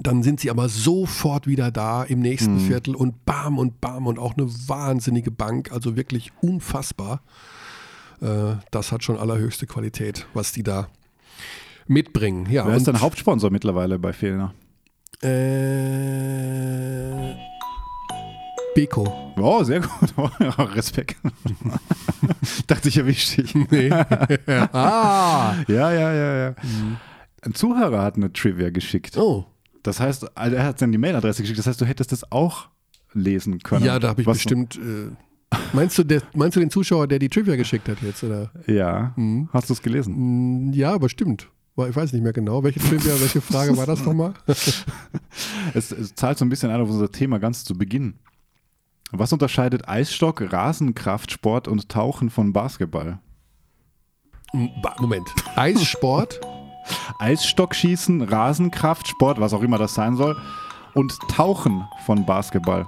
dann 0.01 0.23
sind 0.23 0.39
sie 0.39 0.49
aber 0.49 0.69
sofort 0.69 1.47
wieder 1.47 1.71
da 1.71 2.03
im 2.03 2.19
nächsten 2.19 2.55
Mhm. 2.55 2.59
Viertel 2.67 2.95
und 2.95 3.25
bam 3.25 3.57
und 3.57 3.81
bam 3.81 4.07
und 4.07 4.19
auch 4.19 4.37
eine 4.37 4.47
wahnsinnige 4.67 5.31
Bank, 5.31 5.71
also 5.71 5.95
wirklich 5.95 6.31
unfassbar. 6.41 7.21
Äh, 8.21 8.55
das 8.71 8.91
hat 8.91 9.03
schon 9.03 9.17
allerhöchste 9.17 9.67
Qualität, 9.67 10.25
was 10.33 10.51
die 10.51 10.63
da 10.63 10.87
mitbringen. 11.87 12.47
Ja, 12.49 12.67
Wer 12.67 12.75
ist 12.75 12.87
dein 12.87 13.01
Hauptsponsor 13.01 13.49
mittlerweile 13.51 13.99
bei 13.99 14.13
Fehlner? 14.13 14.53
Äh, 15.21 17.35
Beko. 18.75 19.33
Oh, 19.37 19.63
sehr 19.63 19.81
gut. 19.81 20.13
Oh, 20.17 20.29
Respekt. 20.63 21.17
Dachte 22.67 22.89
ich 22.89 22.97
erwischt 22.97 23.37
dich. 23.37 23.55
Nee. 23.71 23.91
ah. 23.91 25.55
Ja, 25.67 25.91
ja, 25.91 26.13
ja, 26.13 26.35
ja. 26.37 26.55
Ein 27.41 27.53
Zuhörer 27.53 28.01
hat 28.03 28.15
eine 28.17 28.31
Trivia 28.33 28.69
geschickt. 28.69 29.17
Oh. 29.17 29.45
Das 29.87 29.99
heißt, 29.99 30.37
also 30.37 30.55
er 30.55 30.65
hat 30.65 30.81
dann 30.81 30.91
die 30.91 30.97
Mailadresse 30.97 31.41
geschickt. 31.41 31.57
Das 31.59 31.65
heißt, 31.67 31.79
du 31.81 31.85
hättest 31.85 32.11
das 32.11 32.31
auch 32.31 32.67
lesen 33.13 33.59
können. 33.59 33.85
Ja, 33.85 33.99
da 33.99 34.09
habe 34.09 34.21
ich 34.21 34.27
Was- 34.27 34.37
bestimmt. 34.37 34.75
Äh, 34.77 35.11
meinst, 35.73 35.97
du 35.97 36.03
der, 36.03 36.21
meinst 36.35 36.55
du 36.57 36.59
den 36.59 36.69
Zuschauer, 36.69 37.07
der 37.07 37.19
die 37.19 37.29
Trivia 37.29 37.55
geschickt 37.55 37.87
hat 37.87 38.01
jetzt? 38.01 38.23
Oder? 38.23 38.51
Ja. 38.67 39.13
Mhm. 39.15 39.47
Hast 39.53 39.69
du 39.69 39.73
es 39.73 39.81
gelesen? 39.81 40.69
Mm, 40.69 40.73
Ja, 40.73 40.93
aber 40.93 41.07
stimmt. 41.09 41.47
Weil 41.77 41.89
Ich 41.91 41.95
weiß 41.95 42.11
nicht 42.11 42.21
mehr 42.23 42.33
genau. 42.33 42.63
Welche 42.63 42.79
Trivia, 42.79 43.13
welche 43.19 43.39
Frage 43.39 43.77
war 43.77 43.85
das 43.85 44.03
nochmal? 44.03 44.33
Es, 45.73 45.91
es 45.91 46.15
zahlt 46.15 46.37
so 46.37 46.43
ein 46.45 46.49
bisschen 46.49 46.69
ein 46.71 46.81
auf 46.81 46.89
unser 46.89 47.11
Thema 47.11 47.37
ganz 47.39 47.63
zu 47.63 47.77
Beginn. 47.77 48.15
Was 49.11 49.31
unterscheidet 49.31 49.87
Eisstock, 49.87 50.41
Rasenkraftsport 50.51 51.67
und 51.67 51.87
Tauchen 51.87 52.29
von 52.29 52.51
Basketball? 52.51 53.19
Mm, 54.53 54.65
Moment. 54.99 55.27
Eissport? 55.55 56.41
Eisstockschießen, 57.19 58.21
Rasenkraftsport, 58.21 59.39
was 59.39 59.53
auch 59.53 59.61
immer 59.61 59.77
das 59.77 59.93
sein 59.93 60.15
soll, 60.15 60.35
und 60.93 61.17
Tauchen 61.29 61.87
von 62.05 62.25
Basketball. 62.25 62.87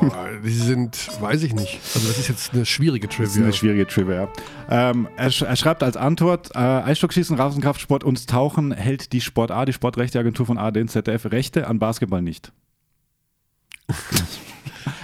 Boah, 0.00 0.28
die 0.44 0.50
sind, 0.50 1.08
weiß 1.20 1.42
ich 1.42 1.54
nicht. 1.54 1.80
Also 1.94 2.08
das 2.08 2.18
ist 2.18 2.28
jetzt 2.28 2.52
eine 2.52 2.66
schwierige 2.66 3.08
Das 3.08 3.18
ist 3.18 3.32
Trivia. 3.32 3.44
eine 3.44 3.52
schwierige 3.52 3.86
Trivia. 3.86 4.28
Ähm, 4.68 5.08
er, 5.16 5.30
sch 5.30 5.42
er 5.42 5.56
schreibt 5.56 5.82
als 5.82 5.96
Antwort: 5.96 6.50
äh, 6.54 6.58
Eisstockschießen, 6.58 7.36
Rasenkraftsport 7.36 8.04
und 8.04 8.26
Tauchen 8.28 8.72
hält 8.72 9.12
die 9.12 9.20
Sport 9.22 9.50
A, 9.50 9.64
die 9.64 9.72
Sportrechteagentur 9.72 10.44
von 10.46 10.58
AD 10.58 10.80
und 10.80 10.88
ZDF, 10.88 11.26
Rechte 11.32 11.66
an 11.66 11.78
Basketball 11.78 12.20
nicht. 12.22 12.52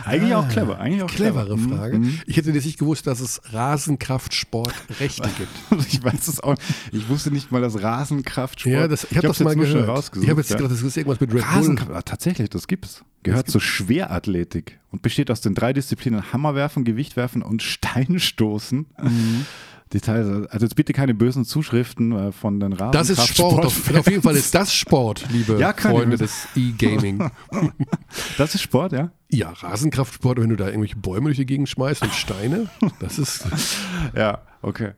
eigentlich 0.04 0.34
auch 0.34 0.48
clever. 0.48 0.78
Eigentlich 0.78 1.02
auch 1.02 1.10
Clevere 1.10 1.46
clever. 1.46 1.56
Mhm, 1.56 1.76
Frage. 1.76 1.98
mhm. 1.98 2.20
Ich 2.26 2.36
hätte 2.36 2.50
jetzt 2.50 2.64
nicht 2.64 2.78
gewusst, 2.78 3.06
dass 3.06 3.20
es 3.20 3.40
Rasenkraftsport 3.52 4.74
Rechte 5.00 5.28
gibt. 5.38 5.86
Ich 5.92 6.02
weiß 6.02 6.28
es 6.28 6.40
auch. 6.40 6.56
Ich 6.92 7.08
wusste 7.08 7.30
nicht 7.30 7.50
mal, 7.52 7.60
dass 7.60 7.82
Rasenkraftsport. 7.82 8.74
Ja, 8.74 8.88
das, 8.88 9.06
ich 9.10 9.16
habe 9.16 9.28
das 9.28 9.40
mal 9.40 9.54
gehört. 9.54 9.88
rausgesucht. 9.88 10.24
Ich 10.24 10.30
habe 10.30 10.40
jetzt 10.40 10.50
ja. 10.50 10.56
gedacht, 10.56 10.72
das 10.72 10.82
ist 10.82 10.96
irgendwas 10.96 11.20
mit 11.20 11.32
Red 11.32 11.42
Bull. 11.42 11.50
Rasenkraft, 11.50 11.90
ah, 11.92 12.02
tatsächlich, 12.02 12.50
das 12.50 12.66
gibt's. 12.66 13.04
Gehört 13.22 13.48
zur 13.48 13.60
Schwerathletik 13.60 14.80
und 14.90 15.02
besteht 15.02 15.30
aus 15.30 15.40
den 15.40 15.54
drei 15.54 15.72
Disziplinen 15.72 16.32
Hammerwerfen, 16.32 16.84
Gewichtwerfen 16.84 17.42
und 17.42 17.62
Steinstoßen. 17.62 18.86
Mhm. 19.00 19.46
Details. 19.92 20.48
Also 20.50 20.66
jetzt 20.66 20.74
bitte 20.74 20.92
keine 20.92 21.14
bösen 21.14 21.44
Zuschriften 21.44 22.12
äh, 22.12 22.32
von 22.32 22.60
den 22.60 22.72
Rasen. 22.72 22.92
Das 22.92 23.10
ist 23.10 23.26
Sport. 23.26 23.66
Auf, 23.66 23.94
auf, 23.94 24.08
jeden 24.08 24.22
Fall 24.22 24.36
ist 24.36 24.54
das 24.54 24.72
Sport, 24.72 25.26
liebe 25.30 25.58
Ja, 25.58 25.74
Freunde 25.74 26.16
des 26.16 26.48
E-Gaming. 26.56 27.30
Das 28.38 28.54
ist 28.54 28.62
Sport, 28.62 28.92
ja? 28.92 29.10
Ja, 29.30 29.50
Rasenkraftsport, 29.50 30.40
wenn 30.40 30.50
du 30.50 30.56
da 30.56 30.66
irgendwelche 30.66 30.96
Bäume 30.96 31.26
durch 31.26 31.38
die 31.38 31.46
Gegend 31.46 31.68
schmeißt 31.68 32.02
und 32.02 32.12
Steine, 32.12 32.68
das 33.00 33.18
ist. 33.18 33.46
Ja, 34.16 34.42
okay. 34.60 34.92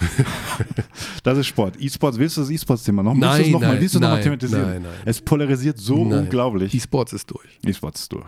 das 1.22 1.38
ist 1.38 1.46
Sport. 1.46 1.74
E-Sports, 1.78 2.18
willst 2.18 2.36
du 2.36 2.40
das 2.42 2.50
E-Sports-Thema 2.50 3.02
noch? 3.02 3.14
Nein, 3.14 3.38
willst 3.38 3.52
noch 3.52 3.60
mal, 3.60 3.68
nein, 3.68 3.80
willst 3.80 3.94
du 3.94 3.98
es 3.98 4.02
noch 4.02 4.08
mal 4.08 4.14
nein, 4.14 4.22
thematisieren? 4.22 4.68
nein, 4.68 4.82
nein. 4.82 4.92
Es 5.04 5.20
polarisiert 5.20 5.78
so 5.78 6.04
Nein. 6.04 6.20
unglaublich. 6.20 6.74
E-Sports 6.74 7.12
ist 7.12 7.30
durch. 7.30 7.58
E-Sports 7.64 8.02
ist 8.02 8.12
durch. 8.12 8.26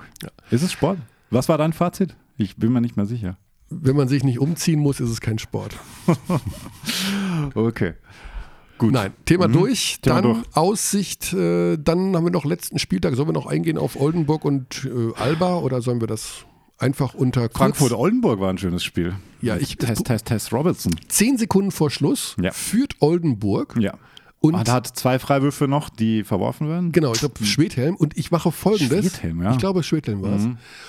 Ist 0.51 0.63
es 0.63 0.73
Sport? 0.73 0.99
Was 1.31 1.49
war 1.49 1.59
dein 1.59 1.73
Fazit? 1.73 2.15
Ich 2.37 2.57
bin 2.57 2.73
mir 2.73 2.81
nicht 2.81 2.97
mehr 2.97 3.07
sicher. 3.07 3.39
Wenn 3.81 3.97
man 3.97 4.09
sich 4.09 4.25
nicht 4.25 4.39
umziehen 4.39 4.81
muss, 4.81 5.01
ist 5.01 5.11
es 5.11 5.21
kein 5.21 5.39
Sport. 5.39 5.77
Okay. 7.55 7.95
Gut. 8.79 8.93
Nein, 8.93 9.13
Thema 9.27 9.49
durch. 9.49 9.99
Thema 10.03 10.23
dann 10.23 10.35
durch. 10.35 10.47
Aussicht. 10.57 11.33
Äh, 11.33 11.77
dann 11.79 12.17
haben 12.17 12.25
wir 12.25 12.31
noch 12.31 12.45
letzten 12.45 12.79
Spieltag. 12.79 13.15
Sollen 13.15 13.29
wir 13.29 13.33
noch 13.33 13.47
eingehen 13.47 13.79
auf 13.79 14.01
Oldenburg 14.01 14.45
und 14.45 14.85
äh, 14.87 15.13
Alba 15.21 15.59
oder 15.59 15.83
sollen 15.83 16.01
wir 16.01 16.09
das 16.09 16.45
einfach 16.79 17.15
unter 17.15 17.49
Frankfurt-Oldenburg 17.49 18.41
war 18.41 18.51
ein 18.51 18.59
schönes 18.59 18.83
Spiel. 18.83 19.15
Ja, 19.41 19.57
ich- 19.57 19.77
Test, 19.77 20.05
Test, 20.05 20.25
Test 20.27 20.53
Robertson. 20.53 20.95
Zehn 21.09 21.39
Sekunden 21.39 21.71
vor 21.71 21.91
Schluss 21.91 22.35
Ja. 22.41 22.51
führt 22.51 22.97
Oldenburg. 23.01 23.77
Ja. 23.79 23.95
Und 24.43 24.55
Und 24.55 24.69
hat 24.69 24.89
zwei 24.89 25.21
Freiwürfe 25.21 25.69
noch, 25.69 25.89
die 25.89 26.25
verworfen 26.25 26.69
werden. 26.69 26.91
Genau, 26.91 27.13
ich 27.13 27.21
glaube 27.21 27.45
Schwedhelm 27.45 27.95
und 27.95 28.19
ich 28.19 28.33
mache 28.33 28.51
folgendes. 28.51 29.13
Schwedhelm, 29.13 29.41
ja. 29.41 29.53
Ich 29.53 29.59
glaube, 29.59 29.85
Schwedhelm 29.85 30.21
war 30.21 30.35
es. 30.35 30.49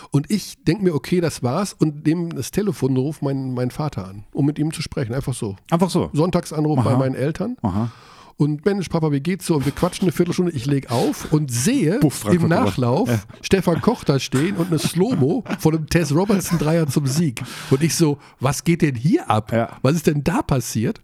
Und 0.09 0.31
ich 0.31 0.63
denke 0.63 0.83
mir, 0.83 0.95
okay, 0.95 1.21
das 1.21 1.43
war's 1.43 1.73
und 1.73 2.03
nehme 2.05 2.29
das 2.29 2.49
Telefon 2.49 2.91
und 2.91 2.97
rufe 2.97 3.23
meinen, 3.23 3.53
meinen 3.53 3.69
Vater 3.69 4.07
an, 4.07 4.23
um 4.33 4.47
mit 4.47 4.57
ihm 4.57 4.73
zu 4.73 4.81
sprechen. 4.81 5.13
Einfach 5.13 5.35
so. 5.35 5.55
Einfach 5.69 5.91
so. 5.91 6.09
Sonntagsanruf 6.13 6.83
bei 6.83 6.91
Aha. 6.91 6.97
meinen 6.97 7.13
Eltern. 7.13 7.55
Aha. 7.61 7.91
Und 8.37 8.65
Mensch, 8.65 8.89
Papa, 8.89 9.11
wie 9.11 9.19
geht's 9.19 9.45
so? 9.45 9.57
Und 9.57 9.65
wir 9.65 9.71
quatschen 9.71 10.05
eine 10.05 10.11
Viertelstunde, 10.11 10.51
ich 10.51 10.65
lege 10.65 10.89
auf 10.89 11.31
und 11.31 11.51
sehe 11.51 11.99
Puff, 11.99 12.25
im 12.25 12.47
Nachlauf 12.47 13.27
Stefan 13.43 13.81
Koch 13.81 14.03
da 14.03 14.17
stehen 14.17 14.55
und 14.55 14.69
eine 14.69 14.79
Slow-Mo 14.79 15.43
von 15.59 15.75
einem 15.75 15.87
Tess 15.87 16.11
Robertson 16.11 16.57
Dreier 16.57 16.87
zum 16.87 17.05
Sieg. 17.05 17.43
Und 17.69 17.83
ich 17.83 17.95
so, 17.95 18.17
was 18.39 18.63
geht 18.63 18.81
denn 18.81 18.95
hier 18.95 19.29
ab? 19.29 19.51
Ja. 19.51 19.77
Was 19.83 19.93
ist 19.93 20.07
denn 20.07 20.23
da 20.23 20.41
passiert? 20.41 20.99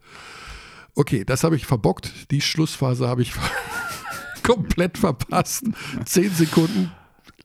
Okay, 1.00 1.24
das 1.24 1.46
habe 1.46 1.56
ich 1.56 1.66
verbockt. 1.66 2.30
Die 2.30 2.42
Schlussphase 2.42 3.08
habe 3.08 3.22
ich 3.22 3.32
komplett 4.44 4.98
verpasst. 4.98 5.64
Zehn 6.06 6.30
Sekunden. 6.34 6.92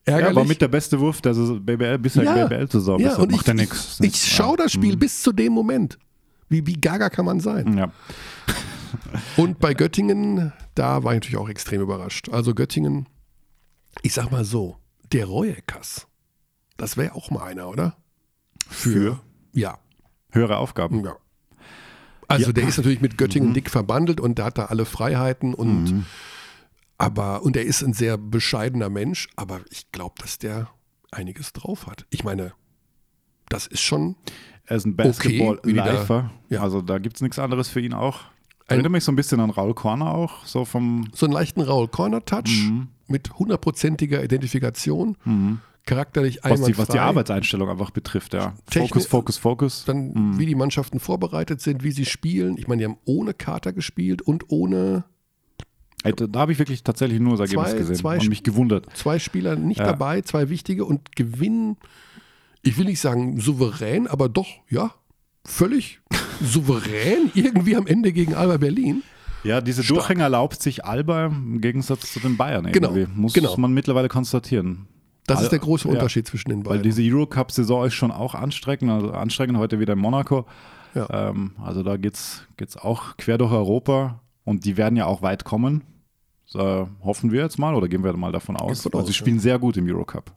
Ja, 0.07 0.15
Ärgerlich. 0.15 0.37
war 0.37 0.45
mit 0.45 0.61
der 0.61 0.67
beste 0.69 0.99
Wurf 0.99 1.21
der 1.21 1.35
BBL, 1.35 1.99
bisher 1.99 2.25
Ja. 2.25 2.47
BBL-Saison. 2.47 2.99
ja, 3.01 3.11
Deshalb 3.11 3.23
und 3.23 3.31
ich, 3.31 3.37
macht 3.37 3.49
er 3.49 3.55
ich, 3.55 3.61
nichts. 3.61 4.01
ich 4.01 4.17
schaue 4.35 4.57
das 4.57 4.73
Spiel 4.73 4.97
bis 4.97 5.23
zu 5.23 5.33
dem 5.33 5.53
Moment. 5.53 5.99
Wie, 6.49 6.67
wie 6.67 6.75
gaga 6.75 7.09
kann 7.11 7.25
man 7.25 7.39
sein? 7.39 7.79
Ja. 7.79 7.93
Und 9.37 9.61
bei 9.61 9.73
Göttingen, 9.73 10.53
da 10.75 11.05
war 11.05 11.13
ich 11.13 11.19
natürlich 11.19 11.39
auch 11.39 11.49
extrem 11.49 11.81
überrascht. 11.81 12.29
Also 12.31 12.55
Göttingen, 12.55 13.09
ich 14.03 14.13
sag 14.15 14.31
mal 14.33 14.45
so, 14.45 14.77
der 15.13 15.27
Reuekas, 15.27 16.07
das 16.77 16.97
wäre 16.97 17.15
auch 17.15 17.31
mal 17.31 17.45
einer, 17.45 17.69
oder? 17.69 17.97
Für 18.69 19.21
Ja, 19.53 19.79
höhere 20.33 20.57
Aufgaben. 20.59 21.05
ja. 21.05 21.17
Also 22.29 22.47
Ja. 22.47 22.53
der 22.53 22.69
ist 22.69 22.77
natürlich 22.79 23.01
mit 23.01 23.19
Göttingen 23.19 23.55
dick 23.55 23.71
verbandelt 23.71 24.21
und 24.21 24.39
der 24.39 24.47
hat 24.47 24.59
da 24.59 24.67
alle 24.67 24.85
Freiheiten 24.85 25.55
und 25.55 26.05
aber 26.99 27.43
und 27.43 27.57
er 27.57 27.65
ist 27.65 27.83
ein 27.83 27.93
sehr 27.93 28.17
bescheidener 28.17 28.89
Mensch, 28.89 29.29
aber 29.37 29.61
ich 29.71 29.91
glaube, 29.93 30.15
dass 30.21 30.39
der 30.39 30.69
einiges 31.11 31.53
drauf 31.53 31.87
hat. 31.87 32.07
Ich 32.11 32.25
meine, 32.25 32.53
das 33.49 33.67
ist 33.67 33.83
schon 33.83 34.17
Er 34.67 34.77
ist 34.77 34.87
ein 34.87 34.93
Okay, 34.95 35.09
Basketball-Lifer. 35.09 36.31
ja. 36.49 36.63
Also 36.63 36.81
da 36.83 36.99
gibt 36.99 37.17
es 37.17 37.23
nichts 37.23 37.39
anderes 37.39 37.69
für 37.69 37.81
ihn 37.81 37.93
auch. 37.93 38.21
Erinnert 38.67 38.93
mich 38.93 39.05
so 39.05 39.13
ein 39.13 39.17
bisschen 39.17 39.41
an 39.41 39.51
Raul 39.51 39.75
Korner 39.75 40.15
auch, 40.15 40.47
so 40.47 40.65
vom 40.65 41.09
so 41.13 41.27
einen 41.27 41.35
leichten 41.35 41.61
Raul 41.61 41.89
Corner 41.89 42.25
Touch 42.25 42.71
mit 43.07 43.35
hundertprozentiger 43.39 44.25
Identifikation, 44.25 45.19
charakterlich 45.87 46.41
was 46.43 46.63
die, 46.63 46.79
was 46.79 46.89
die. 46.89 46.99
Arbeitseinstellung 46.99 47.69
einfach 47.69 47.91
betrifft, 47.91 48.35
ja. 48.35 48.55
Fokus, 48.71 49.07
Fokus, 49.07 49.37
Fokus. 49.39 49.85
dann 49.85 50.39
wie 50.39 50.47
die 50.47 50.55
Mannschaften 50.55 50.99
vorbereitet 51.01 51.61
sind, 51.61 51.85
wie 51.85 51.91
sie 51.93 52.05
spielen. 52.07 52.57
Ich 52.57 52.69
meine, 52.69 52.81
die 52.81 52.85
haben 52.87 52.99
ohne 53.05 53.35
Kater 53.35 53.73
gespielt 53.73 54.23
und 54.23 54.51
ohne 54.51 55.05
da 56.05 56.41
habe 56.41 56.53
ich 56.53 56.59
wirklich 56.59 56.83
tatsächlich 56.83 57.19
nur 57.19 57.33
das 57.39 57.41
Ergebnis 57.49 57.71
Zwei- 57.71 57.79
gesehen 57.79 57.97
zwei 57.97 58.19
und 58.19 58.29
mich 58.29 58.43
gewundert. 58.43 58.87
zwei 58.95 59.19
Spieler 59.19 59.57
nicht 59.57 59.79
Ja. 59.81 59.87
dabei, 59.87 60.21
zwei 60.21 60.51
wichtige 60.51 60.85
und 60.85 61.17
gewinnen, 61.17 61.79
ich 62.63 62.77
will 62.77 62.85
nicht 62.85 63.01
sagen 63.01 63.41
souverän, 63.41 64.07
aber 64.07 64.29
doch, 64.29 64.49
ja, 64.69 64.93
völlig 65.47 66.01
souverän 66.43 67.31
irgendwie 67.35 67.75
am 67.77 67.87
Ende 67.87 68.13
gegen 68.13 68.35
Alba 68.35 68.59
Berlin. 68.59 69.03
Ja, 69.45 69.61
diese 69.63 69.83
Stark. 69.83 69.99
Durchhänger 70.01 70.25
erlaubt 70.25 70.61
sich 70.63 70.85
Alba 70.85 71.27
im 71.27 71.61
Gegensatz 71.63 72.13
zu 72.13 72.21
den 72.21 72.37
Bayern 72.37 72.71
Genau, 72.73 72.95
irgendwie. 72.95 73.21
Muss 73.21 73.33
genau. 73.33 73.57
man 73.57 73.73
mittlerweile 73.73 74.09
konstatieren. 74.09 74.87
Das 75.27 75.39
Al- 75.39 75.45
ist 75.45 75.51
der 75.51 75.59
große 75.59 75.89
ja. 75.89 75.95
Unterschied 75.95 76.27
zwischen 76.27 76.51
den 76.51 76.67
Weil 76.67 76.79
beiden. 76.79 76.83
diese 76.83 77.03
Eurocup-Saison 77.03 77.87
ist 77.87 77.95
schon 77.95 78.11
auch 78.11 78.35
anstrengend, 78.35 78.91
also 78.91 79.11
anstrengend 79.13 79.59
heute 79.59 79.81
wieder 79.81 79.95
in 79.95 79.99
Monaco. 79.99 80.47
Ja. 80.95 81.31
Ähm, 81.31 81.53
also 81.63 81.83
da 81.83 81.97
geht's 81.97 82.47
geht's 82.57 82.77
auch 82.77 83.17
quer 83.17 83.39
durch 83.39 83.53
Europa 83.53 84.21
und 84.45 84.65
die 84.65 84.77
werden 84.77 84.97
ja 84.97 85.07
auch 85.07 85.23
weit 85.23 85.45
kommen. 85.45 85.83
So, 86.47 86.89
hoffen 87.03 87.33
wir 87.33 87.43
jetzt 87.43 87.59
mal 87.59 87.75
oder 87.75 87.89
gehen 87.89 88.05
wir 88.05 88.13
mal 88.17 88.33
davon 88.33 88.57
aus. 88.57 88.85
Weil 88.93 89.01
aus, 89.01 89.07
sie 89.07 89.13
ja. 89.13 89.17
spielen 89.17 89.41
sehr 89.41 89.59
gut 89.59 89.77
im 89.77 89.89
Eurocup. 89.89 90.33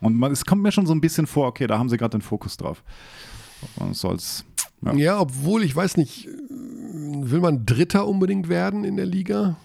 Und 0.00 0.16
man, 0.16 0.32
es 0.32 0.44
kommt 0.44 0.62
mir 0.62 0.72
schon 0.72 0.86
so 0.86 0.92
ein 0.92 1.00
bisschen 1.00 1.26
vor, 1.26 1.46
okay, 1.46 1.66
da 1.66 1.78
haben 1.78 1.88
sie 1.88 1.96
gerade 1.96 2.18
den 2.18 2.22
Fokus 2.22 2.56
drauf. 2.56 2.82
Und 3.76 3.94
soll's. 3.94 4.44
Ja. 4.82 4.92
ja, 4.94 5.20
obwohl 5.20 5.62
ich 5.62 5.74
weiß 5.74 5.96
nicht, 5.96 6.28
will 6.50 7.40
man 7.40 7.64
Dritter 7.64 8.06
unbedingt 8.06 8.48
werden 8.48 8.84
in 8.84 8.96
der 8.96 9.06
Liga? 9.06 9.56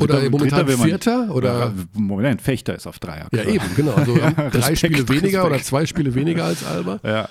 Oder 0.00 0.28
momentan 0.30 0.66
Dritter 0.66 0.82
Vierter? 0.84 1.34
Oder? 1.34 1.58
Ja, 1.58 1.72
Moment, 1.94 2.42
Fechter 2.42 2.74
ist 2.74 2.86
auf 2.86 2.98
Dreier. 2.98 3.28
Ja, 3.32 3.44
eben, 3.44 3.64
genau. 3.74 3.92
Also 3.92 4.20
haben 4.20 4.34
drei 4.36 4.48
Respekt, 4.50 4.78
Spiele 4.78 5.08
weniger 5.08 5.38
Respekt. 5.38 5.46
oder 5.46 5.62
zwei 5.62 5.86
Spiele 5.86 6.14
weniger 6.14 6.44
als 6.44 6.64
Alba. 6.64 7.00
Ja, 7.02 7.28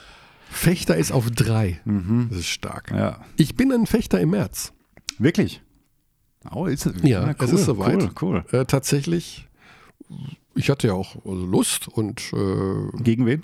Fechter 0.49 0.95
ist 0.95 1.11
auf 1.11 1.29
drei. 1.31 1.81
Das 2.29 2.39
ist 2.39 2.47
stark. 2.47 2.91
ja. 2.91 3.19
Ich 3.37 3.55
bin 3.55 3.71
ein 3.71 3.85
Fechter 3.85 4.19
im 4.19 4.31
März. 4.31 4.73
Wirklich? 5.19 5.61
Oh, 6.51 6.65
ist 6.65 6.85
es? 6.85 7.01
Ja, 7.03 7.33
es 7.39 7.51
ist 7.51 7.65
soweit. 7.65 7.95
Cool, 8.01 8.11
cool. 8.21 8.45
Äh, 8.51 8.65
tatsächlich, 8.65 9.47
ich 10.53 10.69
hatte 10.69 10.87
ja 10.87 10.93
auch 10.93 11.15
Lust 11.25 11.87
und 11.87 12.21
äh, 12.33 13.01
Gegen 13.03 13.25
wen? 13.25 13.43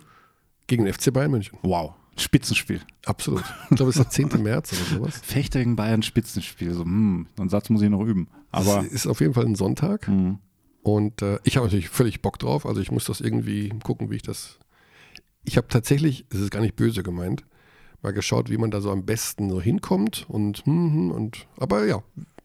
gegen 0.68 0.86
den 0.86 0.94
FC 0.94 1.12
Bayern 1.12 1.32
München. 1.32 1.58
Wow, 1.64 1.94
Spitzenspiel. 2.22 2.82
Absolut. 3.06 3.44
Ich 3.70 3.76
glaube, 3.76 3.90
es 3.90 3.98
ist 3.98 4.04
der 4.04 4.30
10. 4.30 4.42
März 4.44 4.74
oder 4.74 4.98
sowas. 5.00 5.18
Fechter 5.24 5.60
gegen 5.60 5.76
Bayern 5.76 6.04
Spitzenspiel. 6.04 6.74
So, 6.74 6.84
hm, 6.84 7.28
so 7.36 7.42
einen 7.44 7.50
Satz 7.50 7.70
muss 7.70 7.82
ich 7.82 7.90
noch 7.90 8.04
üben. 8.04 8.28
Aber 8.52 8.84
es 8.86 8.92
ist 8.92 9.08
auf 9.08 9.20
jeden 9.22 9.34
Fall 9.34 9.46
ein 9.46 9.56
Sonntag. 9.56 10.08
hm, 10.08 10.40
Und 10.84 11.22
äh, 11.22 11.40
ich 11.44 11.58
habe 11.58 11.66
natürlich 11.68 11.90
völlig 11.90 12.22
Bock 12.22 12.40
drauf. 12.40 12.66
Also 12.66 12.82
ich 12.82 12.92
muss 12.92 13.06
das 13.06 13.22
irgendwie 13.22 13.70
gucken, 13.84 14.10
wie 14.10 14.16
ich 14.16 14.22
das. 14.24 14.60
Ich 15.44 15.58
habe 15.58 15.68
tatsächlich, 15.68 16.26
es 16.30 16.40
ist 16.40 16.52
gar 16.52 16.62
nicht 16.62 16.76
böse 16.76 17.04
gemeint, 17.04 17.44
mal 18.02 18.14
geschaut, 18.14 18.50
wie 18.50 18.58
man 18.58 18.72
da 18.72 18.82
so 18.82 18.92
am 18.92 19.06
besten 19.06 19.50
so 19.50 19.62
hinkommt. 19.62 20.26
Und, 20.28 20.66
hm, 20.66 20.94
hm, 20.94 21.12
und 21.12 21.48
aber 21.58 21.86
ja, 21.86 22.04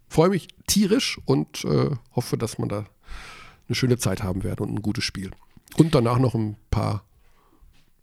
freue 0.09 0.31
mich 0.31 0.49
tierisch 0.67 1.19
und 1.25 1.65
äh, 1.65 1.91
hoffe, 2.15 2.37
dass 2.39 2.59
man 2.59 2.69
da 2.69 2.87
eine 3.69 3.75
schöne 3.75 3.99
Zeit 3.99 4.23
haben 4.23 4.45
wird 4.45 4.61
und 4.61 4.73
ein 4.73 4.83
gutes 4.83 5.05
Spiel. 5.05 5.31
Und 5.77 5.95
danach 5.95 6.19
noch 6.19 6.35
ein 6.35 6.57
paar 6.71 7.05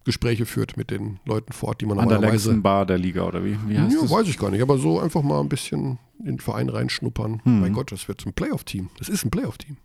Gespräche 0.05 0.45
führt 0.45 0.75
mit 0.77 0.91
den 0.91 1.19
Leuten 1.25 1.53
vor 1.53 1.69
Ort, 1.69 1.81
die 1.81 1.85
man 1.85 1.99
an 1.99 2.09
der 2.09 2.19
längsten 2.19 2.61
Bar 2.61 2.85
der 2.85 2.97
Liga 2.97 3.23
oder 3.23 3.43
wie? 3.45 3.57
Wie 3.67 3.77
heißt 3.79 3.93
Ja, 3.93 4.01
das? 4.01 4.11
weiß 4.11 4.27
ich 4.27 4.37
gar 4.37 4.51
nicht, 4.51 4.61
aber 4.61 4.77
so 4.77 4.99
einfach 4.99 5.21
mal 5.21 5.39
ein 5.39 5.49
bisschen 5.49 5.97
in 6.19 6.25
den 6.25 6.39
Verein 6.39 6.69
reinschnuppern. 6.69 7.41
Hm. 7.43 7.61
Mein 7.61 7.73
Gott, 7.73 7.91
das 7.91 8.07
wird 8.07 8.25
ein 8.25 8.33
Playoff-Team. 8.33 8.89
Das 8.99 9.07
ist 9.09 9.23
ein 9.25 9.31
Playoff-Team. 9.31 9.77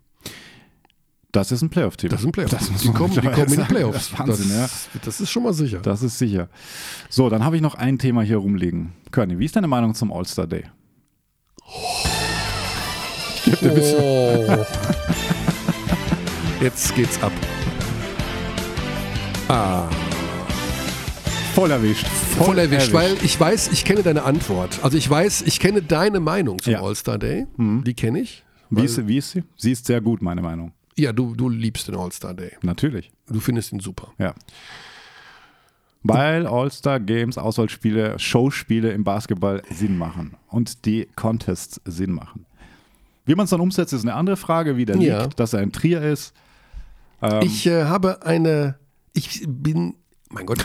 Das 1.31 1.53
ist 1.53 1.63
ein 1.63 1.69
Playoff-Team. 1.69 2.11
Das 2.11 2.21
ist 2.21 2.27
ein 2.27 2.33
Playoff-Team. 2.33 2.69
Das 2.73 2.83
Die 2.83 2.89
kommen, 2.93 3.13
die 3.15 3.21
kommen 3.21 3.53
in 3.53 3.61
die. 3.61 3.67
Playoffs. 3.67 4.11
Das 4.11 4.13
ist 4.13 4.19
Wahnsinn, 4.19 4.51
ja. 4.57 4.63
das, 4.63 4.89
das 5.05 5.21
ist 5.21 5.31
schon 5.31 5.43
mal 5.43 5.53
sicher. 5.53 5.79
Das 5.81 6.03
ist 6.03 6.19
sicher. 6.19 6.49
So, 7.11 7.29
dann 7.29 7.45
habe 7.45 7.57
ich 7.57 7.63
noch 7.63 7.75
ein 7.75 7.99
Thema 7.99 8.23
hier 8.23 8.39
rumliegen. 8.39 8.95
Körny, 9.13 9.39
wie 9.39 9.45
ist 9.45 9.55
deine 9.55 9.69
Meinung 9.69 9.95
zum 9.95 10.11
All-Star 10.13 10.47
Day? 10.47 10.65
Oh. 11.67 12.07
Jetzt 16.61 16.95
geht's 16.95 17.23
ab. 17.23 17.33
Ah, 19.49 19.89
Voll 21.59 21.73
erwischt. 21.73 22.07
voll 22.07 22.57
erwischt, 22.57 22.93
weil 22.93 23.17
ich 23.25 23.39
weiß, 23.39 23.73
ich 23.73 23.85
kenne 23.85 24.05
deine 24.05 24.23
Antwort. 24.23 24.79
Also 24.85 24.97
ich 24.97 25.11
weiß, 25.11 25.43
ich 25.43 25.59
kenne 25.59 25.83
deine 25.83 26.21
Meinung 26.21 26.61
zum 26.63 26.73
Ja. 26.75 26.83
All-Star 26.83 27.19
Day. 27.19 27.49
Mhm. 27.57 27.83
Die 27.83 27.95
kenne 27.95 28.21
ich. 28.21 28.45
Wie 28.71 28.85
ist, 28.85 28.95
sie- 28.95 29.09
wie 29.09 29.17
ist 29.19 29.33
sie? 29.33 29.43
Sie 29.57 29.73
ist 29.73 29.85
sehr 29.87 30.01
gut, 30.01 30.23
meine 30.23 30.41
Meinung. 30.41 30.71
Ja, 30.97 31.13
du, 31.13 31.35
du 31.35 31.49
liebst 31.49 31.89
den 31.89 31.97
All-Star 31.97 32.33
Day. 32.33 32.53
Natürlich. 32.63 33.11
Du 33.27 33.41
findest 33.41 33.73
ihn 33.73 33.81
super. 33.81 34.13
Ja. 34.19 34.35
Weil 36.05 36.47
All-Star 36.47 37.01
Games, 37.01 37.37
Auswahlspiele, 37.39 38.21
Showspiele 38.21 38.93
im 38.93 39.03
Basketball 39.03 39.61
Sinn 39.69 39.99
machen 39.99 40.37
und 40.47 40.85
die 40.85 41.09
Contests 41.17 41.81
Sinn 41.85 42.13
machen. 42.13 42.47
Wie 43.27 43.35
man 43.35 43.45
es 43.45 43.51
dann 43.51 43.61
umsetzt, 43.61 43.93
ist 43.93 44.03
eine 44.03 44.15
andere 44.15 44.37
Frage, 44.37 44.77
wie 44.77 44.85
der 44.85 44.97
Ja. 44.99 45.23
liegt, 45.25 45.41
dass 45.41 45.55
er 45.55 45.59
ein 45.61 45.73
Trier 45.73 46.03
ist. 46.03 46.35
Ähm, 47.21 47.43
Ich 47.43 47.67
äh, 47.67 47.87
habe 47.87 48.25
eine, 48.25 48.77
ich 49.13 49.43
bin, 49.49 49.97
mein 50.31 50.47
Gott, 50.47 50.65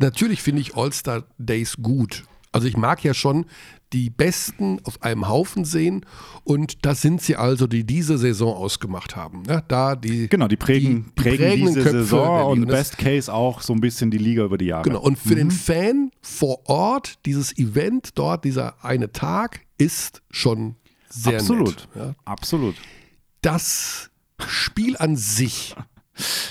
natürlich 0.00 0.42
finde 0.42 0.62
ich 0.62 0.76
All-Star 0.76 1.24
Days 1.38 1.76
gut. 1.80 2.24
Also 2.52 2.66
ich 2.66 2.76
mag 2.76 3.04
ja 3.04 3.14
schon 3.14 3.46
die 3.92 4.10
Besten 4.10 4.80
auf 4.84 5.02
einem 5.02 5.28
Haufen 5.28 5.64
sehen 5.64 6.06
und 6.44 6.84
das 6.84 7.00
sind 7.00 7.22
sie 7.22 7.36
also, 7.36 7.66
die 7.66 7.84
diese 7.84 8.18
Saison 8.18 8.54
ausgemacht 8.54 9.16
haben. 9.16 9.42
Ne? 9.42 9.64
Da 9.68 9.96
die, 9.96 10.28
Genau, 10.28 10.48
die 10.48 10.56
prägen, 10.56 11.06
die 11.16 11.22
prägen 11.22 11.38
prägenden 11.38 11.74
diese 11.74 11.82
Köpfe 11.82 11.98
Saison 12.04 12.50
und 12.50 12.66
Best 12.66 12.98
Case 12.98 13.32
auch 13.32 13.60
so 13.60 13.72
ein 13.72 13.80
bisschen 13.80 14.10
die 14.10 14.18
Liga 14.18 14.44
über 14.44 14.58
die 14.58 14.66
Jahre. 14.66 14.82
Genau, 14.84 15.00
und 15.00 15.18
für 15.18 15.34
den 15.34 15.50
Fan 15.50 16.10
vor 16.22 16.68
Ort, 16.68 17.24
dieses 17.26 17.56
Event 17.56 18.10
dort, 18.16 18.44
dieser 18.44 18.84
eine 18.84 19.12
Tag, 19.12 19.60
ist 19.78 20.22
schon 20.30 20.76
sehr 21.08 21.38
Absolut. 21.38 21.66
nett. 21.68 21.88
Ja. 21.96 22.14
Absolut. 22.24 22.76
Das 23.42 24.10
Spiel 24.46 24.96
an 24.98 25.16
sich, 25.16 25.74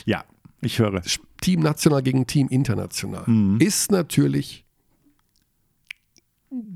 Ja, 0.05 0.23
ich 0.61 0.79
höre. 0.79 1.01
Team 1.41 1.61
national 1.61 2.01
gegen 2.03 2.25
Team 2.27 2.47
international, 2.49 3.23
Mhm. 3.27 3.59
ist 3.61 3.91
natürlich 3.91 4.65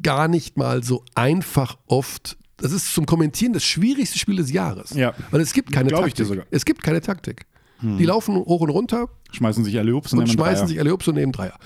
gar 0.01 0.27
nicht 0.27 0.57
mal 0.57 0.83
so 0.83 1.03
einfach 1.15 1.77
oft. 1.87 2.37
Das 2.57 2.71
ist 2.71 2.93
zum 2.93 3.05
Kommentieren 3.05 3.53
das 3.53 3.63
schwierigste 3.63 4.19
Spiel 4.19 4.35
des 4.37 4.51
Jahres. 4.51 4.91
Ja. 4.91 5.13
Weil 5.31 5.41
es 5.41 5.53
gibt 5.53 5.71
keine 5.71 5.89
Glaub 5.89 6.03
Taktik. 6.05 6.25
sogar. 6.25 6.45
Mhm. 6.45 6.49
Es 6.51 6.65
gibt 6.65 6.83
keine 6.83 7.01
Taktik. 7.01 7.45
Die 7.81 8.05
laufen 8.05 8.35
hoch 8.37 8.61
und 8.61 8.69
runter 8.69 9.09
Schmeißen 9.33 9.65
sich 9.65 9.77
alle 9.77 9.93
Ups 9.93 10.13
und 10.13 10.19
nehmen 10.19 10.31
schmeißen 10.31 10.55
Dreier. 10.59 10.67
sich 10.69 10.79
alle 10.79 10.93
Ups 10.93 11.05
und 11.09 11.15
nehmen 11.15 11.33
Dreier. 11.33 11.59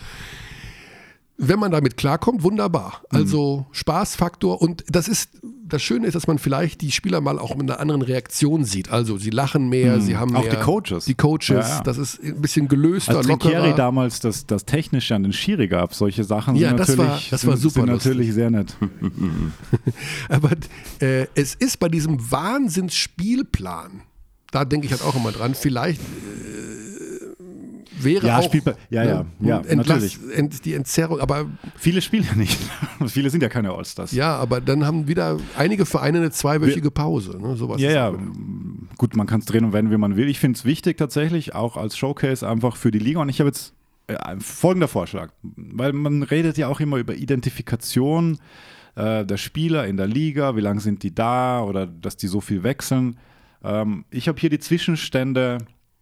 Wenn 1.40 1.60
man 1.60 1.72
damit 1.72 1.98
klarkommt, 1.98 2.42
wunderbar. 2.42 3.02
Mhm. 3.12 3.18
Also 3.18 3.66
Spaßfaktor 3.72 4.60
und 4.62 4.84
das 4.90 5.08
ist 5.08 5.30
das 5.70 5.82
Schöne 5.84 6.08
ist, 6.08 6.14
dass 6.16 6.28
man 6.28 6.40
vielleicht 6.40 6.80
die 6.80 6.92
Spieler 6.94 7.20
mal 7.20 7.38
auch 7.38 7.54
mit 7.54 7.70
einer 7.70 7.82
anderen 7.82 8.02
Reaktion 8.02 8.64
sieht. 8.64 8.90
Also 8.90 9.18
sie 9.18 9.30
lachen 9.32 9.68
mehr, 9.68 10.00
sie 10.00 10.16
haben 10.16 10.30
Mhm. 10.32 10.36
Auch 10.38 10.42
mehr 10.44 10.56
die 10.56 10.62
Coaches. 10.64 11.06
Die 11.06 11.14
Coaches, 11.14 11.50
Ja, 11.50 11.60
ja. 11.60 11.82
das 11.84 11.98
ist 11.98 12.24
ein 12.24 12.42
bisschen 12.42 12.68
gelöster, 12.70 13.18
Als 13.18 13.28
lockerer. 13.28 13.74
damals 13.76 14.22
das, 14.22 14.46
das 14.48 14.64
Technische 14.66 15.14
an 15.14 15.24
den 15.24 15.34
Schiri 15.34 15.68
gab, 15.68 15.94
solche 15.94 16.24
Sachen 16.24 16.56
Ja, 16.56 16.70
sind 16.70 16.80
das 16.80 16.88
natürlich, 16.96 17.08
war- 17.10 17.20
das 17.32 17.46
war 17.48 17.58
sind, 17.58 17.62
super 17.72 17.82
sind 17.82 17.90
lustig. 17.94 18.12
natürlich 18.14 18.34
sehr 18.34 18.50
nett. 18.50 18.76
Aber 20.30 20.52
äh, 21.02 21.28
es 21.36 21.54
ist 21.56 21.78
bei 21.80 21.90
diesem 21.90 22.32
Wahnsinnsspielplan, 22.32 24.02
da 24.52 24.66
denke 24.66 24.86
ich 24.86 24.92
halt 24.94 25.04
auch 25.04 25.16
immer 25.16 25.32
dran, 25.34 25.54
vielleicht 25.54 26.00
äh, 26.02 27.07
wäre 28.04 28.28
Ja, 28.28 28.38
auch 28.39 28.52
Spielplan- 28.52 28.76
ja, 28.89 29.04
ja, 29.04 29.26
ja, 29.39 29.58
Entlass, 29.62 29.88
natürlich. 30.18 30.20
Ent, 30.38 30.66
die 30.66 30.74
Entzerrung, 30.74 31.20
aber 31.20 31.45
Viele 31.76 32.02
spielen 32.02 32.24
ja 32.30 32.36
nicht. 32.36 32.58
Viele 33.08 33.30
sind 33.30 33.41
ja 33.43 33.50
keine 33.50 33.72
Allstars. 33.74 34.12
ja, 34.12 34.36
aber 34.36 34.62
dann 34.62 34.86
haben 34.86 35.08
wieder 35.08 35.38
einige 35.58 35.86
Vereine 35.86 36.18
eine 36.20 36.32
zweiwöchige 36.32 36.91
Pause. 36.91 37.38
Ne? 37.41 37.56
Sowas 37.58 37.82
Ja, 37.82 37.91
ja, 37.91 38.14
gut, 38.98 39.16
man 39.16 39.28
kann 39.28 39.39
es 39.39 39.45
drehen 39.45 39.66
und 39.66 39.74
wenden, 39.74 39.91
wie 39.91 39.98
man 39.98 40.16
will. 40.16 40.28
Ich 40.30 40.39
finde 40.39 40.58
es 40.58 40.66
wichtig 40.66 40.98
tatsächlich, 40.98 41.56
auch 41.56 41.78
als 41.78 41.98
Showcase 41.98 42.48
einfach 42.48 42.76
für 42.76 42.91
die 42.91 43.00
Liga. 43.00 43.20
Und 43.20 43.30
ich 43.30 43.39
habe 43.39 43.50
jetzt 43.50 43.74
äh, 44.08 44.16
folgender 44.39 44.88
Vorschlag, 44.88 45.32
weil 45.43 45.93
man 45.93 46.24
redet 46.24 46.58
ja 46.58 46.68
auch 46.68 46.80
immer 46.80 46.98
über 46.98 47.16
Identifikation 47.16 48.39
äh, 48.95 49.26
der 49.26 49.38
Spieler 49.38 49.86
in 49.88 49.98
der 49.98 50.08
Liga, 50.08 50.56
wie 50.56 50.62
lange 50.62 50.80
sind 50.80 51.04
die 51.04 51.14
da 51.14 51.62
oder 51.62 51.86
dass 51.88 52.18
die 52.18 52.28
so 52.28 52.41
viel 52.41 52.64
wechseln. 52.64 53.18
Ähm, 53.64 54.06
ich 54.10 54.28
habe 54.28 54.39
hier 54.39 54.50
die 54.50 54.60
Zwischenstände 54.60 55.58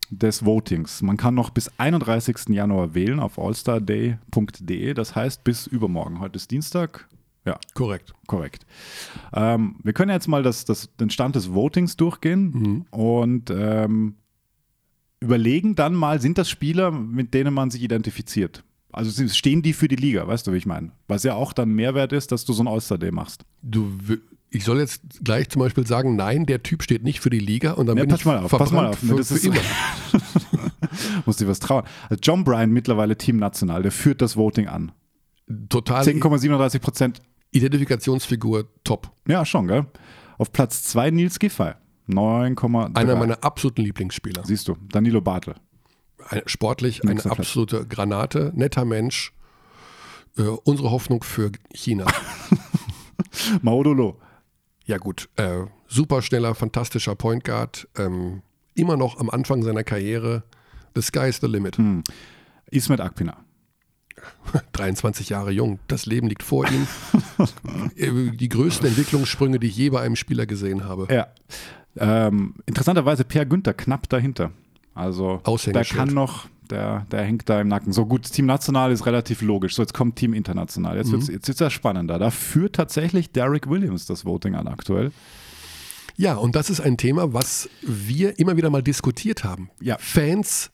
des 0.10 0.46
Votings. 0.46 1.02
Man 1.02 1.18
kann 1.18 1.36
noch 1.36 1.50
bis 1.50 1.72
31. 1.78 2.50
Januar 2.50 2.94
wählen 2.94 3.20
auf 3.20 3.40
allstarday.de, 3.40 4.94
das 4.94 5.16
heißt 5.16 5.44
bis 5.44 5.68
übermorgen. 5.68 6.20
Heute 6.20 6.38
ist 6.38 6.52
Dienstag. 6.52 7.08
Ja, 7.46 7.60
Korrekt. 7.76 8.14
Korrekt. 8.26 8.66
Ähm, 9.34 9.76
wir 9.84 9.94
können 9.94 10.12
jetzt 10.12 10.28
mal 10.28 10.42
das, 10.42 10.66
das, 10.66 10.96
den 10.98 11.12
Stand 11.12 11.36
des 11.36 11.54
Votings 11.54 11.96
durchgehen 11.96 12.86
und 12.90 13.52
ähm, 13.52 14.16
überlegen 15.20 15.76
dann 15.76 15.94
mal, 15.94 16.20
sind 16.22 16.38
das 16.38 16.50
Spieler, 16.50 16.92
mit 16.92 17.34
denen 17.34 17.54
man 17.54 17.70
sich 17.70 17.84
identifiziert? 17.84 18.64
Also 18.92 19.28
stehen 19.28 19.62
die 19.62 19.74
für 19.74 19.88
die 19.88 19.98
Liga, 19.98 20.26
weißt 20.26 20.48
du, 20.48 20.54
wie 20.54 20.58
ich 20.58 20.66
meine? 20.66 20.92
Was 21.08 21.24
ja 21.24 21.36
auch 21.36 21.52
dann 21.52 21.70
Mehrwert 21.70 22.14
ist, 22.14 22.32
dass 22.32 22.46
du 22.46 22.54
so 22.54 22.64
ein 22.64 22.68
All-Star-Day 22.68 23.12
machst. 23.12 23.46
Du, 23.62 23.92
ich 24.56 24.64
soll 24.66 24.80
jetzt 24.80 25.02
gleich 25.24 25.50
zum 25.50 25.60
Beispiel 25.62 25.86
sagen, 25.86 26.16
nein, 26.16 26.46
der 26.46 26.64
Typ 26.64 26.82
steht 26.84 27.04
nicht 27.04 27.20
für 27.20 27.30
die 27.30 27.40
Liga 27.40 27.74
und 27.74 27.86
dann 27.88 27.98
Ja, 27.98 28.04
bin 28.04 28.10
pass 28.12 28.20
ich 28.22 28.26
mal 28.26 28.40
auf, 28.40 28.52
pass 28.52 28.72
mal 28.72 28.88
auf, 28.88 29.02
ne, 29.04 29.10
für, 29.10 29.16
das 29.18 29.28
für 29.28 29.36
ist- 29.36 29.46
immer. 29.46 29.56
Muss 31.26 31.38
dir 31.38 31.48
was 31.48 31.60
trauen. 31.60 31.84
Also 32.10 32.20
John 32.22 32.44
Bryan, 32.44 32.72
mittlerweile 32.72 33.18
teamnational, 33.18 33.82
der 33.84 33.92
führt 33.92 34.22
das 34.22 34.38
Voting 34.38 34.68
an. 34.68 34.92
Total 35.70 36.04
10,37 36.04 36.80
Prozent. 36.80 37.22
Identifikationsfigur 37.52 38.68
top. 38.84 39.12
Ja, 39.28 39.46
schon, 39.46 39.68
gell? 39.68 39.86
Auf 40.38 40.52
Platz 40.52 40.84
2 40.84 41.12
Nils 41.12 41.40
Giffey. 41.40 41.74
9,3. 42.10 42.96
Einer 42.96 43.16
meiner 43.16 43.44
absoluten 43.44 43.82
Lieblingsspieler. 43.82 44.44
Siehst 44.46 44.68
du, 44.68 44.76
Danilo 44.92 45.22
Bartel. 45.22 45.56
Sportlich 46.46 47.02
eine 47.04 47.14
Nächster 47.14 47.30
Platz. 47.30 47.40
absolute 47.40 47.86
Granate, 47.88 48.52
netter 48.56 48.86
Mensch. 48.86 49.34
Äh, 50.38 50.42
unsere 50.44 50.92
Hoffnung 50.92 51.24
für 51.24 51.52
China. 51.74 52.06
Maudolo. 53.62 54.20
Ja 54.86 54.98
gut, 54.98 55.30
äh, 55.36 55.62
super 55.88 56.22
schneller, 56.22 56.54
fantastischer 56.56 57.16
Point 57.16 57.44
Guard. 57.44 57.88
Ähm, 57.98 58.42
immer 58.76 58.98
noch 58.98 59.20
am 59.20 59.30
Anfang 59.30 59.64
seiner 59.64 59.84
Karriere. 59.84 60.44
The 60.96 61.02
sky 61.02 61.28
is 61.30 61.38
the 61.42 61.48
limit. 61.48 61.78
Hm. 61.78 62.04
Ismet 62.72 63.02
Akpina. 63.02 63.38
23 64.74 65.30
Jahre 65.30 65.52
jung. 65.52 65.80
Das 65.88 66.06
Leben 66.06 66.28
liegt 66.28 66.44
vor 66.44 66.68
ihm. 66.70 66.88
Äh, 67.98 68.32
Die 68.32 68.50
größten 68.50 68.88
Entwicklungssprünge, 68.88 69.60
die 69.60 69.68
ich 69.68 69.76
je 69.78 69.90
bei 69.90 70.02
einem 70.02 70.16
Spieler 70.16 70.46
gesehen 70.46 70.86
habe. 70.86 71.08
Ja. 71.14 71.28
Ähm, 71.98 72.56
interessanterweise 72.66 73.24
Per 73.26 73.46
Günther 73.46 73.74
knapp 73.74 74.08
dahinter. 74.10 74.52
Also 74.94 75.42
Aushängeschild. 75.44 75.98
kann 75.98 76.14
noch, 76.14 76.48
der, 76.70 77.06
der 77.12 77.24
hängt 77.24 77.50
da 77.50 77.62
im 77.62 77.68
Nacken. 77.68 77.94
So 77.94 78.06
gut, 78.06 78.24
Team 78.32 78.46
National 78.46 78.92
ist 78.92 79.06
relativ 79.06 79.42
logisch. 79.42 79.76
So, 79.76 79.82
jetzt 79.82 79.94
kommt 79.94 80.16
Team 80.16 80.34
International. 80.34 80.98
Jetzt, 80.98 81.12
jetzt 81.30 81.50
ist 81.50 81.62
es 81.62 81.74
spannender. 81.74 82.20
Da 82.20 82.32
führt 82.32 82.76
tatsächlich 82.76 83.32
Derek 83.32 83.70
Williams 83.70 84.06
das 84.06 84.26
Voting 84.26 84.56
an 84.56 84.68
aktuell. 84.68 85.12
Ja, 86.18 86.36
und 86.36 86.56
das 86.56 86.70
ist 86.70 86.80
ein 86.80 86.98
Thema, 86.98 87.34
was 87.34 87.70
wir 87.82 88.40
immer 88.40 88.56
wieder 88.58 88.70
mal 88.70 88.82
diskutiert 88.82 89.44
haben. 89.44 89.70
Ja. 89.82 89.98
Fans 90.00 90.72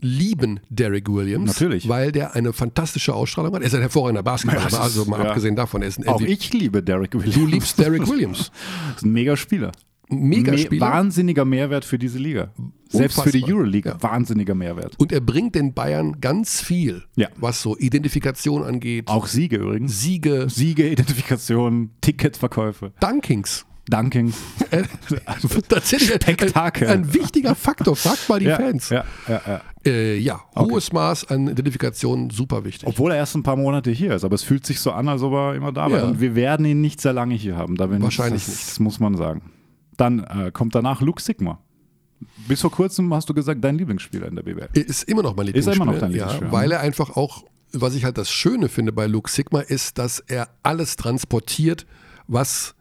lieben 0.00 0.60
Derek 0.70 1.08
Williams, 1.08 1.52
Natürlich. 1.52 1.88
weil 1.88 2.10
der 2.10 2.34
eine 2.34 2.52
fantastische 2.52 3.14
Ausstrahlung 3.14 3.54
hat. 3.54 3.62
Er 3.62 3.66
ist 3.66 3.74
ein 3.74 3.82
hervorragender 3.82 4.22
Basketballer, 4.22 4.62
Ja, 4.62 4.70
das 4.70 4.80
also 4.80 5.04
mal 5.04 5.22
ja. 5.22 5.28
abgesehen 5.28 5.56
davon, 5.56 5.82
er 5.82 5.88
ist 5.88 5.98
ein 5.98 6.08
Auch 6.08 6.20
MVP. 6.20 6.32
ich 6.32 6.52
liebe 6.52 6.82
Derek 6.82 7.14
Williams. 7.14 7.34
Du 7.34 7.46
liebst 7.46 7.78
Derek 7.78 8.08
Williams. 8.08 8.50
ist 8.96 9.04
ein 9.04 9.12
mega 9.12 9.36
Spieler. 9.36 9.72
Mega 10.10 10.52
Me- 10.52 10.58
Spieler. 10.58 10.86
Wahnsinniger 10.86 11.44
Mehrwert 11.44 11.84
für 11.84 11.98
diese 11.98 12.18
Liga. 12.18 12.52
Selbst 12.88 13.20
für 13.22 13.30
die 13.30 13.38
Unfassbar. 13.38 13.56
Euroleague. 13.58 13.92
Ja. 13.92 14.02
Wahnsinniger 14.02 14.54
Mehrwert. 14.54 14.94
Und 14.98 15.12
er 15.12 15.20
bringt 15.20 15.54
den 15.54 15.72
Bayern 15.74 16.20
ganz 16.20 16.60
viel, 16.60 17.04
Ja. 17.16 17.28
was 17.36 17.62
so 17.62 17.76
Identifikation 17.78 18.64
angeht, 18.64 19.06
Auch 19.08 19.26
Siege 19.26 19.56
übrigens. 19.56 20.00
Siege, 20.00 20.46
Siege, 20.50 20.88
Identifikation, 20.90 21.90
Ticketverkäufe, 22.00 22.92
Dunkings. 23.00 23.64
Dunkings. 23.88 24.36
Äh, 24.70 24.84
tatsächlich 25.68 26.12
ein, 26.14 26.20
Spektakel. 26.20 26.86
ein, 26.88 27.00
ein 27.04 27.14
wichtiger 27.14 27.54
Faktor. 27.56 27.96
Fragt 27.96 28.28
mal 28.28 28.38
die 28.38 28.46
ja, 28.46 28.56
Fans. 28.56 28.88
Ja, 28.90 29.04
ja, 29.26 29.40
ja. 29.46 29.60
Äh, 29.84 30.16
ja, 30.18 30.40
hohes 30.54 30.92
Maß 30.92 31.28
an 31.28 31.48
Identifikation, 31.48 32.30
super 32.30 32.64
wichtig. 32.64 32.86
Obwohl 32.88 33.10
er 33.12 33.16
erst 33.16 33.34
ein 33.34 33.42
paar 33.42 33.56
Monate 33.56 33.90
hier 33.90 34.14
ist, 34.14 34.24
aber 34.24 34.34
es 34.34 34.42
fühlt 34.44 34.64
sich 34.66 34.78
so 34.78 34.92
an, 34.92 35.08
als 35.08 35.22
ob 35.22 35.32
er 35.32 35.54
immer 35.54 35.72
da 35.72 35.90
war. 35.90 36.04
Und 36.04 36.20
wir 36.20 36.34
werden 36.36 36.66
ihn 36.66 36.80
nicht 36.80 37.00
sehr 37.00 37.12
lange 37.14 37.34
hier 37.34 37.56
haben. 37.56 37.76
Da 37.76 37.86
bin 37.86 38.00
Wahrscheinlich 38.02 38.44
das, 38.44 38.54
nicht. 38.54 38.68
Das 38.68 38.80
muss 38.80 39.00
man 39.00 39.16
sagen. 39.16 39.42
Dann 40.00 40.24
äh, 40.24 40.50
kommt 40.50 40.74
danach 40.74 41.02
Luke 41.02 41.20
Sigma. 41.20 41.58
Bis 42.48 42.62
vor 42.62 42.70
kurzem 42.70 43.12
hast 43.12 43.28
du 43.28 43.34
gesagt, 43.34 43.62
dein 43.62 43.76
Lieblingsspieler 43.76 44.28
in 44.28 44.36
der 44.36 44.42
BWL. 44.42 44.68
Ist 44.72 45.02
immer 45.04 45.22
noch 45.22 45.36
mein 45.36 45.48
Ist 45.48 45.66
er 45.66 45.74
Lieblingsspieler. 45.74 45.82
immer 45.82 45.92
noch 45.92 46.00
dein 46.00 46.10
ja, 46.12 46.16
Lieblingsspieler? 46.24 46.52
weil 46.52 46.72
er 46.72 46.80
einfach 46.80 47.16
auch, 47.16 47.44
was 47.72 47.94
ich 47.94 48.04
halt 48.04 48.16
das 48.16 48.30
Schöne 48.30 48.70
finde 48.70 48.92
bei 48.92 49.06
Luke 49.06 49.30
Sigma, 49.30 49.60
ist, 49.60 49.98
dass 49.98 50.20
er 50.20 50.48
alles 50.62 50.96
transportiert, 50.96 51.86
was, 52.28 52.74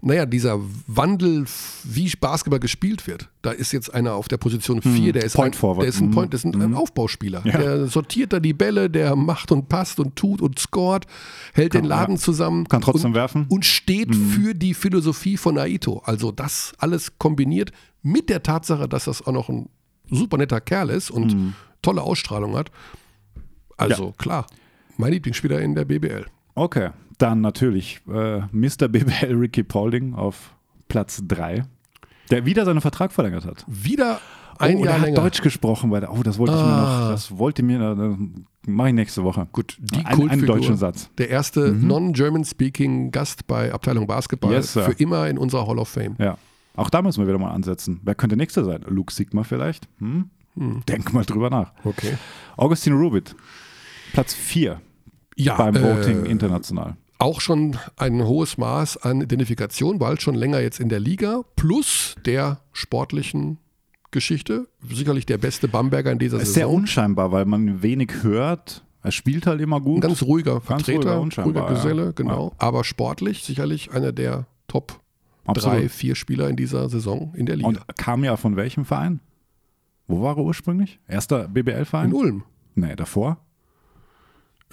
naja, 0.00 0.26
dieser 0.26 0.60
Wandel, 0.86 1.44
wie 1.82 2.12
Basketball 2.20 2.60
gespielt 2.60 3.06
wird. 3.08 3.28
Da 3.42 3.50
ist 3.50 3.72
jetzt 3.72 3.92
einer 3.92 4.14
auf 4.14 4.28
der 4.28 4.36
Position 4.36 4.80
4, 4.80 5.12
der 5.12 5.24
ist 5.24 5.34
Hm. 5.34 5.40
Point 5.40 5.54
ein, 5.56 5.58
Forward. 5.58 5.82
Der 5.82 5.88
ist 5.88 6.00
ein. 6.00 6.10
Point, 6.12 6.32
der 6.32 6.38
ist 6.38 6.44
ein, 6.44 6.62
ein 6.62 6.74
Aufbauspieler. 6.74 7.42
Ja. 7.44 7.58
Der 7.58 7.86
sortiert 7.88 8.32
da 8.32 8.38
die 8.38 8.52
Bälle, 8.52 8.88
der 8.90 9.16
macht 9.16 9.50
und 9.50 9.68
passt 9.68 9.98
und 9.98 10.14
tut 10.14 10.40
und 10.40 10.58
scoret, 10.58 11.06
hält 11.52 11.74
den 11.74 11.84
Laden 11.84 12.14
ja. 12.14 12.20
zusammen. 12.20 12.68
Kann 12.68 12.80
trotzdem 12.80 13.10
und, 13.10 13.14
werfen. 13.16 13.46
Und 13.48 13.64
steht 13.64 14.10
Mhm. 14.10 14.28
für 14.30 14.54
die 14.54 14.74
Philosophie 14.74 15.36
von 15.36 15.56
Naito. 15.56 15.98
Also 16.04 16.30
das 16.30 16.72
alles 16.78 17.18
kombiniert 17.18 17.72
mit 18.02 18.28
der 18.30 18.44
Tatsache, 18.44 18.88
dass 18.88 19.06
das 19.06 19.26
auch 19.26 19.32
noch 19.32 19.48
ein 19.48 19.68
super 20.10 20.36
netter 20.38 20.60
Kerl 20.60 20.90
ist 20.90 21.10
und 21.10 21.34
Mhm. 21.34 21.54
tolle 21.82 22.02
Ausstrahlung 22.02 22.56
hat. 22.56 22.70
Also 23.76 24.12
klar, 24.18 24.46
mein 24.96 25.12
Lieblingsspieler 25.12 25.60
in 25.60 25.74
der 25.74 25.84
BBL. 25.84 26.26
Okay, 26.58 26.90
dann 27.18 27.40
natürlich 27.40 28.00
äh, 28.08 28.40
Mr. 28.52 28.88
BBL 28.88 29.34
Ricky 29.34 29.62
Paulding 29.62 30.14
auf 30.14 30.54
Platz 30.88 31.22
3, 31.26 31.64
der 32.30 32.44
wieder 32.46 32.64
seinen 32.64 32.80
Vertrag 32.80 33.12
verlängert 33.12 33.44
hat. 33.44 33.64
Wieder 33.66 34.20
ein 34.58 34.76
oh, 34.76 34.82
der 34.82 34.90
Jahr 34.90 35.00
hat 35.00 35.06
länger. 35.06 35.20
Deutsch 35.20 35.40
gesprochen, 35.40 35.90
weil 35.92 36.04
oh, 36.06 36.22
das 36.24 36.36
wollte 36.38 36.54
ich 36.54 36.58
mir 36.60 36.64
Ah. 36.66 37.00
noch, 37.04 37.10
das 37.10 37.38
wollte 37.38 37.62
mir, 37.62 37.80
äh, 37.80 38.70
mache 38.70 38.88
ich 38.88 38.94
nächste 38.94 39.22
Woche. 39.22 39.46
Gut, 39.52 39.76
die 39.80 40.04
Ein- 40.04 40.28
einen 40.30 40.46
deutschen 40.46 40.76
Satz. 40.76 41.08
Mhm. 41.12 41.16
Der 41.16 41.30
erste 41.30 41.72
non-German-speaking 41.72 43.10
Gast 43.12 43.46
bei 43.46 43.72
Abteilung 43.72 44.06
Basketball 44.06 44.52
Yes, 44.52 44.72
für 44.72 44.92
immer 44.98 45.28
in 45.28 45.38
unserer 45.38 45.66
Hall 45.66 45.78
of 45.78 45.88
Fame. 45.88 46.16
Ja, 46.18 46.38
auch 46.74 46.90
da 46.90 47.02
müssen 47.02 47.20
wir 47.22 47.28
wieder 47.28 47.38
mal 47.38 47.52
ansetzen. 47.52 48.00
Wer 48.02 48.14
könnte 48.16 48.36
nächster 48.36 48.64
sein? 48.64 48.84
Luke 48.88 49.12
Sigma 49.12 49.42
vielleicht? 49.44 49.88
Hm? 49.98 50.30
Denk 50.88 51.12
mal 51.12 51.24
drüber 51.24 51.50
nach. 51.50 51.72
Okay. 51.84 52.14
Augustin 52.56 52.94
Rubit, 52.94 53.36
Platz 54.12 54.34
4. 54.34 54.80
Ja, 55.38 55.56
beim 55.56 55.76
äh, 55.76 55.82
Voting 55.82 56.24
international. 56.26 56.96
auch 57.18 57.40
schon 57.40 57.76
ein 57.96 58.24
hohes 58.24 58.58
Maß 58.58 58.96
an 58.98 59.20
Identifikation, 59.20 59.98
bald 59.98 60.20
schon 60.22 60.34
länger 60.34 60.60
jetzt 60.60 60.80
in 60.80 60.88
der 60.88 61.00
Liga, 61.00 61.42
plus 61.56 62.16
der 62.26 62.60
sportlichen 62.72 63.58
Geschichte. 64.10 64.66
Sicherlich 64.90 65.26
der 65.26 65.38
beste 65.38 65.68
Bamberger 65.68 66.10
in 66.10 66.18
dieser 66.18 66.38
Ist 66.40 66.54
sehr 66.54 66.64
Saison. 66.66 66.76
unscheinbar, 66.82 67.30
weil 67.32 67.44
man 67.44 67.82
wenig 67.82 68.22
hört. 68.22 68.84
Er 69.02 69.12
spielt 69.12 69.46
halt 69.46 69.60
immer 69.60 69.80
gut. 69.80 69.98
Ein 69.98 70.08
ganz 70.08 70.22
ruhiger 70.22 70.54
Ganz 70.54 70.64
Vertreter, 70.66 71.16
ruhiger, 71.18 71.42
ruhiger, 71.44 71.66
Geselle, 71.68 72.04
ja. 72.06 72.12
genau. 72.12 72.52
Aber 72.58 72.84
sportlich 72.84 73.44
sicherlich 73.44 73.92
einer 73.92 74.12
der 74.12 74.46
Top 74.66 75.00
Absolut. 75.46 75.78
drei, 75.78 75.88
vier 75.88 76.14
Spieler 76.14 76.48
in 76.48 76.56
dieser 76.56 76.88
Saison 76.88 77.32
in 77.36 77.46
der 77.46 77.56
Liga. 77.56 77.68
Und 77.68 77.80
kam 77.96 78.24
ja 78.24 78.36
von 78.36 78.56
welchem 78.56 78.84
Verein? 78.84 79.20
Wo 80.08 80.22
war 80.22 80.36
er 80.36 80.42
ursprünglich? 80.42 80.98
Erster 81.06 81.48
BBL-Verein? 81.48 82.10
in 82.10 82.14
Ulm. 82.14 82.44
Nee, 82.74 82.96
davor? 82.96 83.38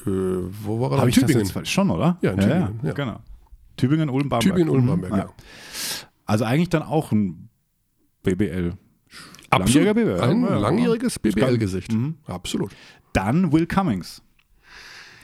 Äh, 0.01 0.09
wo 0.09 0.79
war 0.81 0.91
er? 0.91 0.97
Habe 0.99 1.09
ich 1.09 1.15
das 1.15 1.23
Tübingen. 1.23 1.43
jetzt 1.43 1.51
falsch? 1.51 1.71
Schon, 1.71 1.89
oder? 1.89 2.17
Ja, 2.21 2.31
in 2.31 2.39
Tübingen, 2.39 2.79
ja. 2.83 2.93
Genau. 2.93 3.19
Tübingen, 3.77 4.09
Ulm, 4.09 4.29
Bamberg. 4.29 4.41
Tübingen, 4.53 4.69
Ulm, 4.69 4.83
Mhm, 4.85 4.87
Bamberg, 5.01 5.13
ja. 5.17 5.29
Also 6.25 6.45
eigentlich 6.45 6.69
dann 6.69 6.83
auch 6.83 7.11
ein 7.11 7.49
BBL. 8.23 8.73
Absolut. 9.49 9.93
BBL. 9.95 10.19
Ein 10.21 10.41
Ja, 10.43 10.49
ja. 10.49 10.57
langjähriges 10.57 11.19
BBL-Gesicht. 11.19 11.91
Mhm. 11.93 12.15
Absolut. 12.25 12.71
Dann 13.13 13.51
Will 13.51 13.65
Cummings. 13.67 14.21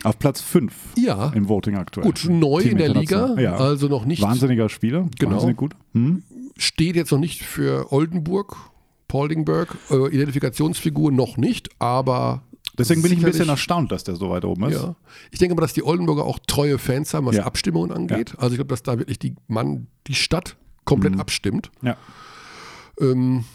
Auf 0.03 0.17
Platz 0.17 0.41
5 0.41 0.73
Ja, 0.97 1.29
im 1.29 1.47
Voting 1.47 1.75
aktuell. 1.75 2.05
gut, 2.05 2.25
neu 2.27 2.61
Team 2.61 2.71
in 2.71 2.77
der 2.79 2.89
Liga. 2.89 3.35
Ja. 3.39 3.55
also 3.55 3.87
noch 3.87 4.05
nicht, 4.05 4.21
Wahnsinniger 4.21 4.67
Spieler. 4.69 5.07
Genau. 5.19 5.33
Wahnsinnig 5.33 5.57
gut. 5.57 5.75
Mhm. 5.93 6.23
steht 6.57 6.95
jetzt 6.95 7.11
noch 7.11 7.19
nicht 7.19 7.43
für 7.43 7.91
Oldenburg, 7.91 8.55
Poldingberg, 9.07 9.75
äh, 9.91 10.07
Identifikationsfigur 10.13 11.11
noch 11.11 11.37
nicht, 11.37 11.69
aber 11.79 12.41
Deswegen 12.81 13.01
bin 13.01 13.11
ich 13.13 13.19
ein 13.19 13.25
bisschen 13.25 13.49
erstaunt, 13.49 13.91
dass 13.91 14.03
der 14.03 14.15
so 14.15 14.29
weit 14.29 14.45
oben 14.45 14.63
ist. 14.69 14.81
Ja. 14.81 14.95
Ich 15.31 15.39
denke 15.39 15.55
mal, 15.55 15.61
dass 15.61 15.73
die 15.73 15.83
Oldenburger 15.83 16.23
auch 16.25 16.39
treue 16.47 16.77
Fans 16.77 17.13
haben, 17.13 17.25
was 17.25 17.35
Ja. 17.35 17.43
Abstimmungen 17.45 17.91
angeht. 17.91 18.33
Also 18.37 18.51
ich 18.51 18.57
glaube, 18.57 18.69
dass 18.69 18.83
da 18.83 18.97
wirklich 18.99 19.19
die 19.19 19.35
Mann, 19.47 19.87
die 20.07 20.15
Stadt 20.15 20.57
komplett 20.85 21.19
abstimmt. 21.19 21.71
Ja. 21.81 21.95
Ähm, 22.99 23.45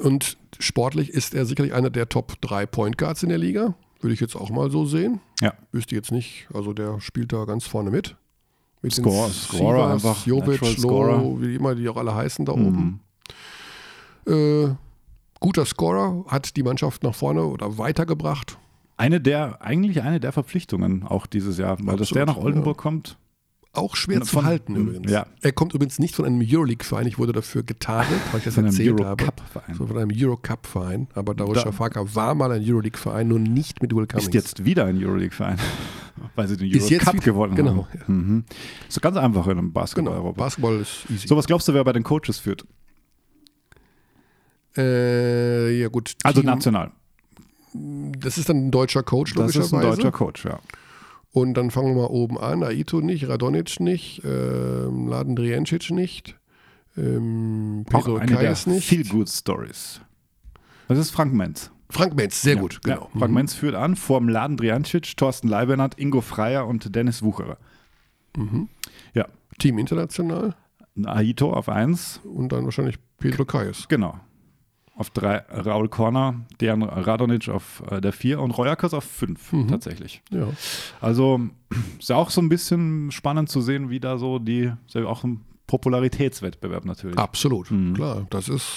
und 0.00 0.36
sportlich 0.58 1.10
ist 1.10 1.34
er 1.34 1.46
sicherlich 1.46 1.72
einer 1.74 1.90
der 1.90 2.08
Top 2.08 2.40
3 2.40 2.66
Point 2.66 2.98
Guards 2.98 3.22
in 3.22 3.28
der 3.28 3.38
Liga. 3.38 3.74
Würde 4.00 4.12
ich 4.14 4.20
jetzt 4.20 4.36
auch 4.36 4.50
mal 4.50 4.70
so 4.70 4.84
sehen. 4.84 5.20
Ja. 5.40 5.54
Wüsste 5.72 5.94
jetzt 5.94 6.12
nicht. 6.12 6.46
Also 6.52 6.72
der 6.72 7.00
spielt 7.00 7.32
da 7.32 7.44
ganz 7.46 7.66
vorne 7.66 7.90
mit. 7.90 8.16
Mit 8.82 8.92
Score- 8.92 9.28
den 9.28 9.32
Scorer 9.32 9.98
Sivas, 9.98 10.04
einfach, 10.14 10.26
Jovic. 10.26 10.60
Mhm. 10.60 11.40
wie 11.42 11.54
immer 11.54 11.74
die 11.74 11.88
auch 11.88 11.96
alle 11.96 12.14
heißen 12.14 12.44
da 12.44 12.52
oben. 12.52 13.00
Äh, 14.26 14.68
guter 15.40 15.64
Scorer, 15.64 16.24
hat 16.28 16.56
die 16.56 16.62
Mannschaft 16.62 17.02
nach 17.02 17.14
vorne 17.14 17.44
oder 17.44 17.78
weitergebracht. 17.78 18.58
Eine 18.96 19.20
der, 19.20 19.60
eigentlich 19.62 20.02
eine 20.02 20.20
der 20.20 20.32
Verpflichtungen 20.32 21.02
auch 21.02 21.26
dieses 21.26 21.58
Jahr, 21.58 21.76
weil 21.80 21.96
dass 21.96 22.10
der 22.10 22.22
Absolut, 22.22 22.26
nach 22.28 22.36
Oldenburg 22.44 22.76
kommt. 22.78 23.18
Auch 23.72 23.96
schwer 23.96 24.20
zu 24.22 24.34
Von- 24.36 24.44
halten 24.44 24.76
übrigens. 24.76 25.10
ja. 25.10 25.26
Er 25.42 25.50
kommt 25.50 25.74
übrigens 25.74 25.98
nicht 25.98 26.14
von 26.14 26.24
einem 26.24 26.40
Euroleague-Verein. 26.40 27.08
Ich 27.08 27.18
wurde 27.18 27.32
dafür 27.32 27.64
getadelt, 27.64 28.20
weil 28.30 28.38
ich 28.38 28.44
das 28.44 28.54
Von 28.54 28.66
erzählt 28.66 29.00
habe. 29.00 29.20
Euro-Cup-Verein. 29.24 29.74
So 29.74 29.86
von 29.88 29.98
einem 29.98 30.12
Eurocup-Verein. 30.14 31.08
Aber 31.14 31.34
Darush 31.34 31.56
Da- 31.56 31.62
Shafaka 31.64 32.14
war 32.14 32.36
mal 32.36 32.52
ein 32.52 32.62
Euroleague-Verein, 32.64 33.26
nur 33.26 33.40
nicht 33.40 33.82
mit 33.82 33.92
Will 33.92 34.06
Cummings. 34.06 34.28
Ist 34.28 34.34
jetzt 34.34 34.64
wieder 34.64 34.84
ein 34.84 34.96
Euroleague-Verein, 35.04 35.58
weil 36.36 36.46
sie 36.46 36.56
den 36.56 36.72
Euro-Cup 36.72 37.20
gewonnen 37.20 37.56
genau, 37.56 37.88
haben. 37.88 38.00
Mhm. 38.06 38.44
So 38.88 39.00
ganz 39.00 39.16
einfach 39.16 39.44
in 39.48 39.58
einem 39.58 39.72
Basketball. 39.72 40.18
Genau. 40.18 40.32
Basketball 40.34 40.78
ist 40.78 41.06
easy. 41.10 41.26
So, 41.26 41.36
was 41.36 41.46
glaubst 41.48 41.66
du, 41.66 41.74
wer 41.74 41.82
bei 41.82 41.92
den 41.92 42.04
Coaches 42.04 42.38
führt? 42.38 42.64
Äh, 44.76 45.80
ja 45.80 45.88
gut. 45.88 46.14
Also 46.22 46.40
Team- 46.42 46.50
national. 46.50 46.92
Das 47.74 48.38
ist 48.38 48.48
dann 48.48 48.68
ein 48.68 48.70
deutscher 48.70 49.02
Coach, 49.02 49.34
Das 49.34 49.50
ist 49.50 49.56
logischerweise. 49.56 49.76
ein 49.88 49.96
deutscher 49.96 50.12
Coach, 50.12 50.44
ja. 50.44 50.60
Und 51.32 51.54
dann 51.54 51.70
fangen 51.72 51.88
wir 51.96 52.02
mal 52.02 52.06
oben 52.08 52.38
an. 52.38 52.62
Aito 52.62 53.00
nicht, 53.00 53.28
Radonic 53.28 53.80
nicht, 53.80 54.22
ähm, 54.24 55.08
Laden 55.08 55.34
Drijancic 55.34 55.90
nicht, 55.90 56.38
ähm, 56.96 57.84
Auch 57.92 58.04
Pedro 58.04 58.16
eine 58.16 58.26
der 58.26 58.36
Kayes 58.36 58.66
nicht. 58.68 58.86
Feel 58.88 59.04
Good 59.08 59.28
Stories. 59.28 60.00
Das 60.86 60.98
ist 60.98 61.10
Frank 61.10 61.32
Menz. 61.34 61.70
Frank 61.90 62.14
Menz, 62.14 62.40
sehr 62.40 62.54
Ja, 62.54 62.60
gut, 62.60 62.80
genau. 62.82 63.10
Ja, 63.12 63.18
Frank 63.18 63.34
Menz 63.34 63.54
führt 63.54 63.74
an, 63.74 63.96
vor 63.96 64.20
dem 64.20 64.28
Laden 64.28 64.56
Drijancic, 64.56 65.16
Thorsten 65.16 65.48
Leibenhardt, 65.48 65.98
Ingo 65.98 66.20
Freier 66.20 66.66
und 66.66 66.94
Dennis 66.94 67.22
Wucherer. 67.22 67.58
Mhm. 68.36 68.68
Ja, 69.14 69.26
Team 69.58 69.78
International 69.78 70.54
Aito 71.04 71.52
auf 71.52 71.68
1, 71.68 72.20
und 72.24 72.52
dann 72.52 72.64
wahrscheinlich 72.64 72.96
Pedro 73.18 73.44
Kayes. 73.44 73.88
genau. 73.88 74.18
Auf 74.96 75.10
3 75.10 75.38
Raul 75.66 75.88
Korner, 75.88 76.42
Dejan 76.60 76.82
Radonic 76.84 77.48
auf 77.48 77.82
äh, 77.90 78.00
der 78.00 78.12
4 78.12 78.38
und 78.40 78.52
Royakas 78.52 78.94
auf 78.94 79.02
5 79.04 79.52
Mhm. 79.52 79.68
tatsächlich. 79.68 80.22
Ja. 80.30 80.46
Also 81.00 81.40
ist 81.98 82.08
ja 82.10 82.16
auch 82.16 82.30
so 82.30 82.40
ein 82.40 82.48
bisschen 82.48 83.10
spannend 83.10 83.48
zu 83.48 83.60
sehen, 83.60 83.90
wie 83.90 83.98
da 83.98 84.18
so 84.18 84.38
die, 84.38 84.72
ist 84.86 84.94
ja 84.94 85.04
auch 85.06 85.24
ein 85.24 85.40
Popularitätswettbewerb 85.66 86.84
natürlich. 86.84 87.18
Absolut, 87.18 87.70
Mhm. 87.72 87.94
klar. 87.94 88.26
Das 88.30 88.48
ist, 88.48 88.68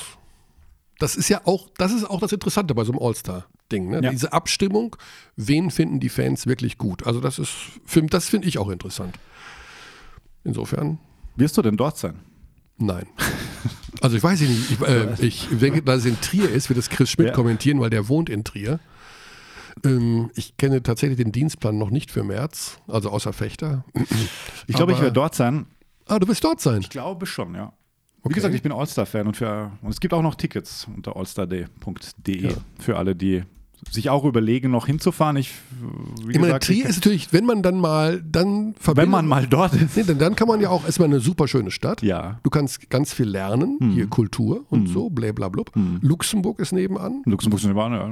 das 0.98 1.15
ist 1.15 1.30
ja 1.30 1.41
auch, 1.45 1.69
das 1.77 1.91
ist 1.94 2.06
auch 2.10 2.19
das 2.19 2.31
Interessante 2.31 2.73
bei 2.73 2.84
so 2.84 2.94
einem 2.94 3.02
All-Star-Ding. 3.03 3.89
Ne? 3.89 4.02
Ja. 4.03 4.10
Diese 4.10 4.34
Abstimmung, 4.34 4.95
wen 5.35 5.69
finden 5.69 5.99
die 5.99 6.10
Fans 6.10 6.48
wirklich 6.48 6.80
gut? 6.80 7.06
Also 7.06 7.22
das 7.22 7.38
ist, 7.38 7.53
für- 7.85 8.02
das 8.02 8.27
finde 8.27 8.48
ich 8.48 8.57
auch 8.57 8.69
interessant. 8.69 9.19
Insofern, 10.44 10.98
Wirst 11.35 11.56
du 11.57 11.61
denn 11.61 11.77
dort 11.77 11.98
sein? 11.99 12.15
nein. 12.80 13.06
Also 14.02 14.18
ich 14.18 14.24
weiß 14.24 14.41
nicht, 14.41 14.72
ich, 14.72 14.82
äh, 14.82 15.07
ich 15.26 15.48
denke, 15.52 15.82
dass 15.82 15.99
es 15.99 16.06
in 16.06 16.19
Trier 16.22 16.49
ist, 16.49 16.69
wird 16.69 16.78
das 16.78 16.90
Chris 16.90 17.10
Schmidt 17.11 17.28
Ja. 17.30 17.34
kommentieren, 17.34 17.80
weil 17.80 17.90
der 17.90 18.07
wohnt 18.10 18.30
in 18.30 18.44
Trier. 18.44 18.80
Ähm, 19.86 20.32
ich 20.36 20.57
kenne 20.57 20.82
tatsächlich 20.84 21.18
den 21.18 21.32
Dienstplan 21.32 21.78
noch 21.78 21.90
nicht 21.90 22.11
für 22.11 22.24
März, 22.24 22.80
also 22.88 23.10
außer 23.10 23.34
Fechter. 23.34 23.84
Ich 24.68 24.76
glaube, 24.76 24.91
ich 24.94 24.99
werde 24.99 25.14
dort 25.14 25.36
sein. 25.36 25.65
Ah, 26.07 26.19
du 26.19 26.28
wirst 26.28 26.44
dort 26.44 26.61
sein. 26.61 26.82
Ich 26.82 26.90
glaube 26.90 27.26
schon, 27.26 27.53
ja. 27.56 27.74
Wie 28.24 28.30
Okay. 28.30 28.34
gesagt, 28.36 28.56
ich 28.56 28.61
bin 28.61 28.72
All-Star-Fan 28.72 29.28
und, 29.28 29.38
für- 29.38 29.72
und 29.82 29.90
es 29.90 29.99
gibt 29.99 30.14
auch 30.14 30.22
noch 30.22 30.36
Tickets 30.36 30.88
unter 30.94 31.15
allstarday.de 31.15 32.48
Ja. 32.49 32.53
für 32.80 32.98
alle, 32.98 33.15
die 33.15 33.44
sich 33.91 34.10
auch 34.10 34.26
überlegen, 34.26 34.72
noch 34.72 34.88
hinzufahren. 34.88 35.38
Ich, 35.38 35.54
wie 36.26 36.34
Ich 36.34 36.40
meine, 36.40 36.60
Trier 36.60 36.86
ist 36.88 36.95
natürlich, 36.98 37.32
wenn 37.32 37.45
man 37.45 37.62
dann 37.62 37.80
mal, 37.80 38.22
dann 38.22 38.76
wenn 38.94 39.10
man 39.10 39.28
mal 39.28 39.45
dort 39.48 39.74
ist. 39.74 39.95
Nee, 39.95 40.04
denn 40.04 40.18
dann 40.18 40.36
kann 40.36 40.48
man 40.48 40.60
ja 40.62 40.70
auch 40.70 40.86
erstmal 40.86 41.08
eine 41.08 41.20
super 41.20 41.48
schöne 41.48 41.72
Stadt. 41.72 42.02
Ja. 42.02 42.40
Du 42.44 42.49
kannst 42.49 42.90
ganz 42.90 43.14
viel 43.14 43.28
lernen, 43.28 43.78
Hm. 43.80 43.91
hier 43.91 44.08
Kultur 44.08 44.66
und 44.70 44.88
so, 44.88 45.10
blablabla. 45.10 45.64
Luxemburg 46.02 46.60
ist 46.60 46.72
nebenan. 46.74 47.22
Luxemburg 47.26 47.60
sind 47.62 47.76
wir, 47.76 47.82
ja, 47.91 48.10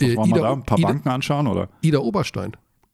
was 0.00 0.08
Äh, 0.08 0.16
waren 0.16 0.30
wir 0.30 0.36
Ida- 0.36 0.42
da? 0.42 0.52
Ein 0.52 0.62
paar 0.64 0.78
Ida- 0.78 0.88
Banken 0.88 1.08
anschauen 1.08 1.46
oder? 1.46 1.68
Ida 1.82 1.98
Oberstein. 1.98 2.52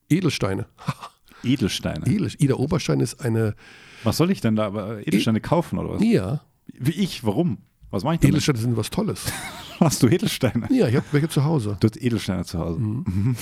Edelsteine. 0.09 0.67
Edelsteine. 1.43 2.07
Edel, 2.07 2.31
Ida 2.39 2.55
Oberstein 2.55 3.01
ist 3.01 3.21
eine 3.25 3.55
Was 4.03 4.17
soll 4.17 4.31
ich 4.31 4.41
denn 4.41 4.57
da? 4.57 4.67
Aber 4.67 5.07
Edelsteine 5.07 5.41
kaufen 5.41 5.79
oder 5.79 5.95
was? 5.95 6.03
Ja, 6.05 6.41
Wie 6.73 6.93
ich? 6.93 7.25
Warum? 7.25 7.59
Was 7.95 8.03
mache 8.05 8.15
ich 8.15 8.21
denn? 8.21 8.31
Edelsteine 8.31 8.59
sind 8.59 8.77
was 8.77 8.91
Tolles. 8.91 9.25
Hast 9.81 10.03
du 10.03 10.09
Edelsteine? 10.09 10.67
Ja, 10.71 10.89
ich 10.89 10.97
habe 10.97 11.07
welche 11.13 11.29
zu 11.29 11.45
Hause. 11.45 11.77
Du 11.81 11.87
hast 11.89 11.97
Edelsteine 12.01 12.45
zu 12.45 12.59
Hause. 12.59 12.81
Mhm. 12.81 13.37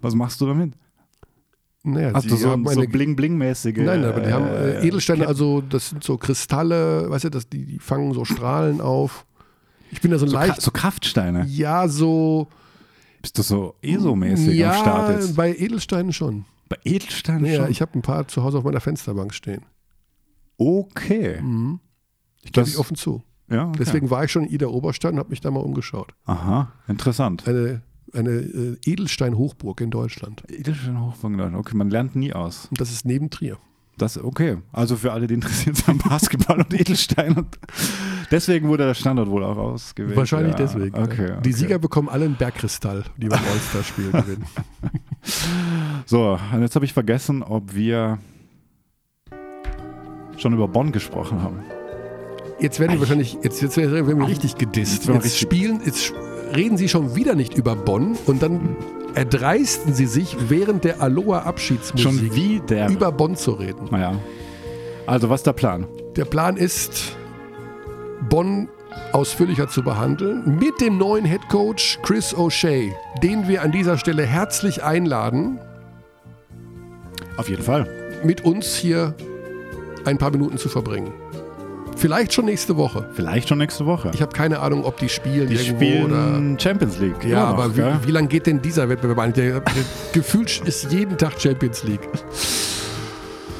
Was 0.00 0.14
machst 0.14 0.40
du 0.40 0.46
damit? 0.46 0.72
Naja, 1.82 2.12
Hast 2.14 2.30
du 2.30 2.36
so, 2.36 2.50
haben 2.50 2.66
so 2.66 2.80
Bling-Bling-mäßige? 2.82 3.78
Nein, 3.78 4.04
aber 4.04 4.20
die 4.20 4.32
haben 4.32 4.46
äh, 4.46 4.80
äh, 4.80 4.86
Edelsteine, 4.88 5.26
also 5.26 5.62
das 5.62 5.88
sind 5.90 6.04
so 6.04 6.18
Kristalle, 6.18 7.08
weißt 7.10 7.24
du, 7.24 7.30
das, 7.30 7.48
die, 7.48 7.64
die 7.64 7.78
fangen 7.78 8.12
so 8.12 8.24
Strahlen 8.26 8.80
auf. 8.82 9.24
Ich 9.90 10.00
bin 10.02 10.10
da 10.10 10.18
so 10.18 10.26
so, 10.26 10.34
leicht, 10.34 10.56
Ka 10.56 10.60
so 10.60 10.70
Kraftsteine. 10.70 11.46
ja, 11.46 11.88
so, 11.88 12.48
Bist 13.22 13.38
du 13.38 13.42
so 13.42 13.74
ESO-mäßig 13.82 14.54
ja, 14.58 14.72
am 14.72 14.80
Start 14.80 15.10
jetzt? 15.20 15.36
bei 15.36 15.54
Edelsteinen 15.56 16.12
schon. 16.12 16.44
Bei 16.68 16.76
Edelsteinen 16.84 17.46
Ja, 17.46 17.62
schon? 17.62 17.70
ich 17.70 17.80
habe 17.80 17.98
ein 17.98 18.02
paar 18.02 18.28
zu 18.28 18.42
Hause 18.44 18.58
auf 18.58 18.64
meiner 18.64 18.80
Fensterbank 18.80 19.32
stehen. 19.34 19.62
okay. 20.58 21.40
Mhm. 21.40 21.80
Ich 22.42 22.52
gebe 22.52 22.60
Das- 22.64 22.70
ich 22.70 22.78
offen 22.78 22.96
zu. 22.96 23.22
Ja, 23.50 23.68
okay. 23.68 23.78
Deswegen 23.78 24.10
war 24.10 24.24
ich 24.24 24.32
schon 24.32 24.44
in 24.44 24.50
Ida 24.50 24.66
Oberstein 24.66 25.14
und 25.14 25.18
habe 25.18 25.30
mich 25.30 25.40
da 25.40 25.50
mal 25.50 25.60
umgeschaut. 25.60 26.14
Aha, 26.24 26.72
interessant. 26.86 27.46
Eine, 27.46 27.82
eine 28.12 28.30
äh, 28.30 28.76
Edelstein-Hochburg 28.84 29.80
in 29.80 29.90
Deutschland. 29.90 30.42
Edelstein 30.48 31.00
Hochbangladen. 31.00 31.56
Okay, 31.56 31.76
man 31.76 31.90
lernt 31.90 32.14
nie 32.14 32.32
aus. 32.32 32.66
Und 32.70 32.80
das 32.80 32.90
ist 32.92 33.04
neben 33.04 33.30
Trier. 33.30 33.58
Das 34.00 34.16
okay. 34.16 34.56
Also 34.72 34.96
für 34.96 35.12
alle, 35.12 35.26
die 35.26 35.34
interessiert 35.34 35.76
sind 35.76 35.88
am 35.88 35.98
Basketball 35.98 36.58
und 36.60 36.72
Edelstein. 36.72 37.34
Und 37.34 37.58
deswegen 38.30 38.68
wurde 38.68 38.86
der 38.86 38.94
Standort 38.94 39.28
wohl 39.28 39.44
auch 39.44 39.58
ausgewählt. 39.58 40.16
Wahrscheinlich 40.16 40.52
ja. 40.52 40.58
deswegen. 40.58 40.96
Okay, 40.96 41.32
okay. 41.32 41.42
Die 41.44 41.52
Sieger 41.52 41.78
bekommen 41.78 42.08
alle 42.08 42.24
einen 42.24 42.36
Bergkristall, 42.36 43.04
die 43.18 43.28
beim 43.28 43.40
All-Star-Spiel 43.40 44.10
gewinnen. 44.12 44.44
So, 46.06 46.38
und 46.52 46.62
jetzt 46.62 46.74
habe 46.74 46.86
ich 46.86 46.94
vergessen, 46.94 47.42
ob 47.42 47.74
wir 47.74 48.18
schon 50.38 50.54
über 50.54 50.66
Bonn 50.66 50.92
gesprochen 50.92 51.42
haben. 51.42 51.62
Jetzt 52.60 52.78
werden 52.80 52.92
wir 52.92 53.00
wahrscheinlich, 53.00 53.38
jetzt, 53.42 53.62
jetzt 53.62 53.76
werden 53.76 54.06
wir 54.18 54.26
richtig 54.26 54.56
gedisst. 54.56 55.06
Jetzt 55.06 55.08
richtig- 55.24 55.38
spielen, 55.40 55.80
jetzt 55.84 56.12
reden 56.54 56.76
sie 56.76 56.88
schon 56.88 57.14
wieder 57.16 57.34
nicht 57.34 57.54
über 57.56 57.74
Bonn 57.76 58.16
und 58.26 58.42
dann 58.42 58.76
erdreisten 59.14 59.94
sie 59.94 60.06
sich 60.06 60.36
während 60.48 60.84
der 60.84 61.00
Aloha 61.00 61.40
Schon 61.40 61.48
Abschiedsmusik 61.48 62.34
wieder. 62.34 62.88
über 62.88 63.12
Bonn 63.12 63.36
zu 63.36 63.52
reden. 63.52 63.88
naja. 63.90 64.14
Also, 65.06 65.28
was 65.30 65.40
ist 65.40 65.46
der 65.46 65.54
Plan? 65.54 65.86
Der 66.16 66.24
Plan 66.24 66.56
ist, 66.56 67.16
Bonn 68.28 68.68
ausführlicher 69.12 69.68
zu 69.68 69.82
behandeln 69.82 70.58
mit 70.60 70.80
dem 70.80 70.98
neuen 70.98 71.24
Head 71.24 71.48
Coach 71.48 71.98
Chris 72.02 72.34
O'Shea, 72.34 72.92
den 73.22 73.48
wir 73.48 73.62
an 73.62 73.72
dieser 73.72 73.96
Stelle 73.98 74.24
herzlich 74.26 74.82
einladen. 74.84 75.58
Auf 77.36 77.48
jeden 77.48 77.62
Fall. 77.62 77.88
mit 78.22 78.44
uns 78.44 78.76
hier 78.76 79.14
ein 80.04 80.18
paar 80.18 80.30
Minuten 80.30 80.58
zu 80.58 80.68
verbringen. 80.68 81.10
Vielleicht 81.96 82.32
schon 82.32 82.46
nächste 82.46 82.76
Woche. 82.76 83.04
Vielleicht 83.12 83.48
schon 83.48 83.58
nächste 83.58 83.84
Woche. 83.86 84.10
Ich 84.14 84.22
habe 84.22 84.32
keine 84.32 84.60
Ahnung, 84.60 84.84
ob 84.84 84.96
die 84.98 85.08
spielen 85.08 85.48
Die 85.48 85.54
irgendwo 85.56 85.76
spielen 85.76 86.58
Champions 86.58 86.98
League. 86.98 87.16
oder. 87.18 87.28
Ja, 87.28 87.40
noch, 87.52 87.58
aber 87.58 87.68
gell? 87.70 87.94
wie, 88.02 88.08
wie 88.08 88.12
lange 88.12 88.28
geht 88.28 88.46
denn 88.46 88.62
dieser 88.62 88.88
Wettbewerb 88.88 89.34
der 89.34 89.62
gefühlt 90.12 90.62
ist 90.64 90.90
jeden 90.92 91.18
Tag 91.18 91.40
Champions 91.40 91.82
League. 91.84 92.08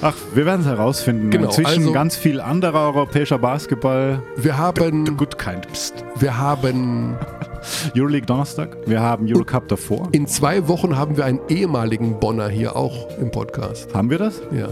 Ach, 0.02 0.14
wir 0.34 0.46
werden 0.46 0.62
es 0.62 0.66
herausfinden. 0.66 1.28
Genau, 1.28 1.50
Zwischen 1.50 1.66
also- 1.80 1.92
ganz 1.92 2.16
viel 2.16 2.40
anderer 2.40 2.86
europäischer 2.86 3.38
Basketball. 3.38 4.22
Wir 4.36 4.56
haben, 4.56 5.16
Good 5.18 5.36
kind. 5.38 5.70
Psst. 5.72 5.92
wir 6.16 6.38
haben 6.38 7.16
Euroleague 7.94 8.24
Donnerstag. 8.24 8.78
Wir 8.86 9.00
haben 9.02 9.26
Eurocup 9.30 9.68
davor. 9.68 10.08
in 10.12 10.26
zwei 10.26 10.66
Wochen 10.68 10.96
haben 10.96 11.18
wir 11.18 11.26
einen 11.26 11.40
ehemaligen 11.50 12.18
Bonner 12.18 12.48
hier 12.48 12.76
auch 12.76 13.08
im 13.18 13.30
Podcast. 13.30 13.92
Haben 13.92 14.08
wir 14.08 14.16
das? 14.16 14.40
Ja. 14.50 14.68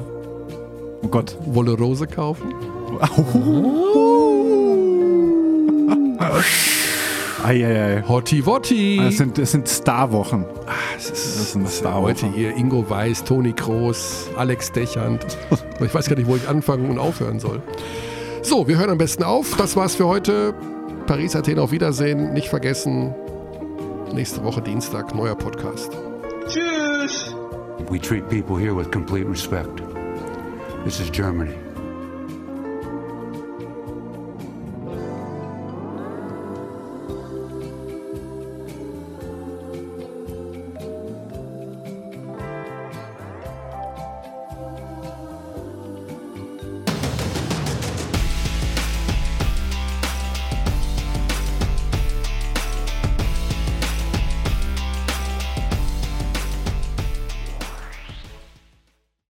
Oh 1.02 1.09
Gott. 1.09 1.36
Wolle 1.44 1.72
Rose 1.72 2.06
kaufen? 2.06 2.55
Eieiei. 7.45 8.03
Hotti 8.07 8.45
Wotti. 8.45 9.01
Es 9.09 9.19
sind, 9.19 9.39
es 9.39 9.53
sind 9.53 9.69
Starwochen. 9.69 10.45
Das 10.97 11.11
Das 11.11 11.37
ist 11.37 11.55
ein 11.55 11.65
ist 11.65 11.79
Star 11.79 12.01
heute 12.03 12.27
hier 12.33 12.57
Ingo 12.57 12.89
Weiß, 12.89 13.25
Toni 13.25 13.53
Kroos, 13.53 14.29
Alex 14.37 14.73
Dechand. 14.73 15.25
ich 15.81 15.95
weiß 15.95 16.09
gar 16.09 16.16
nicht, 16.16 16.29
wo 16.29 16.37
ich 16.37 16.49
anfangen 16.49 16.91
und 16.91 16.99
aufhören 16.99 17.39
soll. 17.39 17.62
So, 18.43 18.66
wir 18.66 18.79
hören 18.79 18.91
am 18.91 18.99
besten 18.99 19.23
auf. 19.23 19.57
Das 19.57 19.77
war's 19.77 19.95
für 19.95 20.07
heute. 20.07 20.55
Paris, 21.07 21.37
Athen, 21.37 21.59
auf 21.59 21.70
Wiedersehen. 21.70 22.33
Nicht 22.33 22.49
vergessen, 22.49 23.15
nächste 24.12 24.43
Woche 24.45 24.61
Dienstag, 24.61 25.15
neuer 25.15 25.35
Podcast. 25.37 25.93
We 27.91 27.99
treat 28.01 28.29
people 28.29 28.59
here 28.59 28.75
with 28.77 28.91
complete 28.91 29.29
respect. 29.29 29.83
This 30.85 31.01
is 31.01 31.11
Germany. 31.11 31.55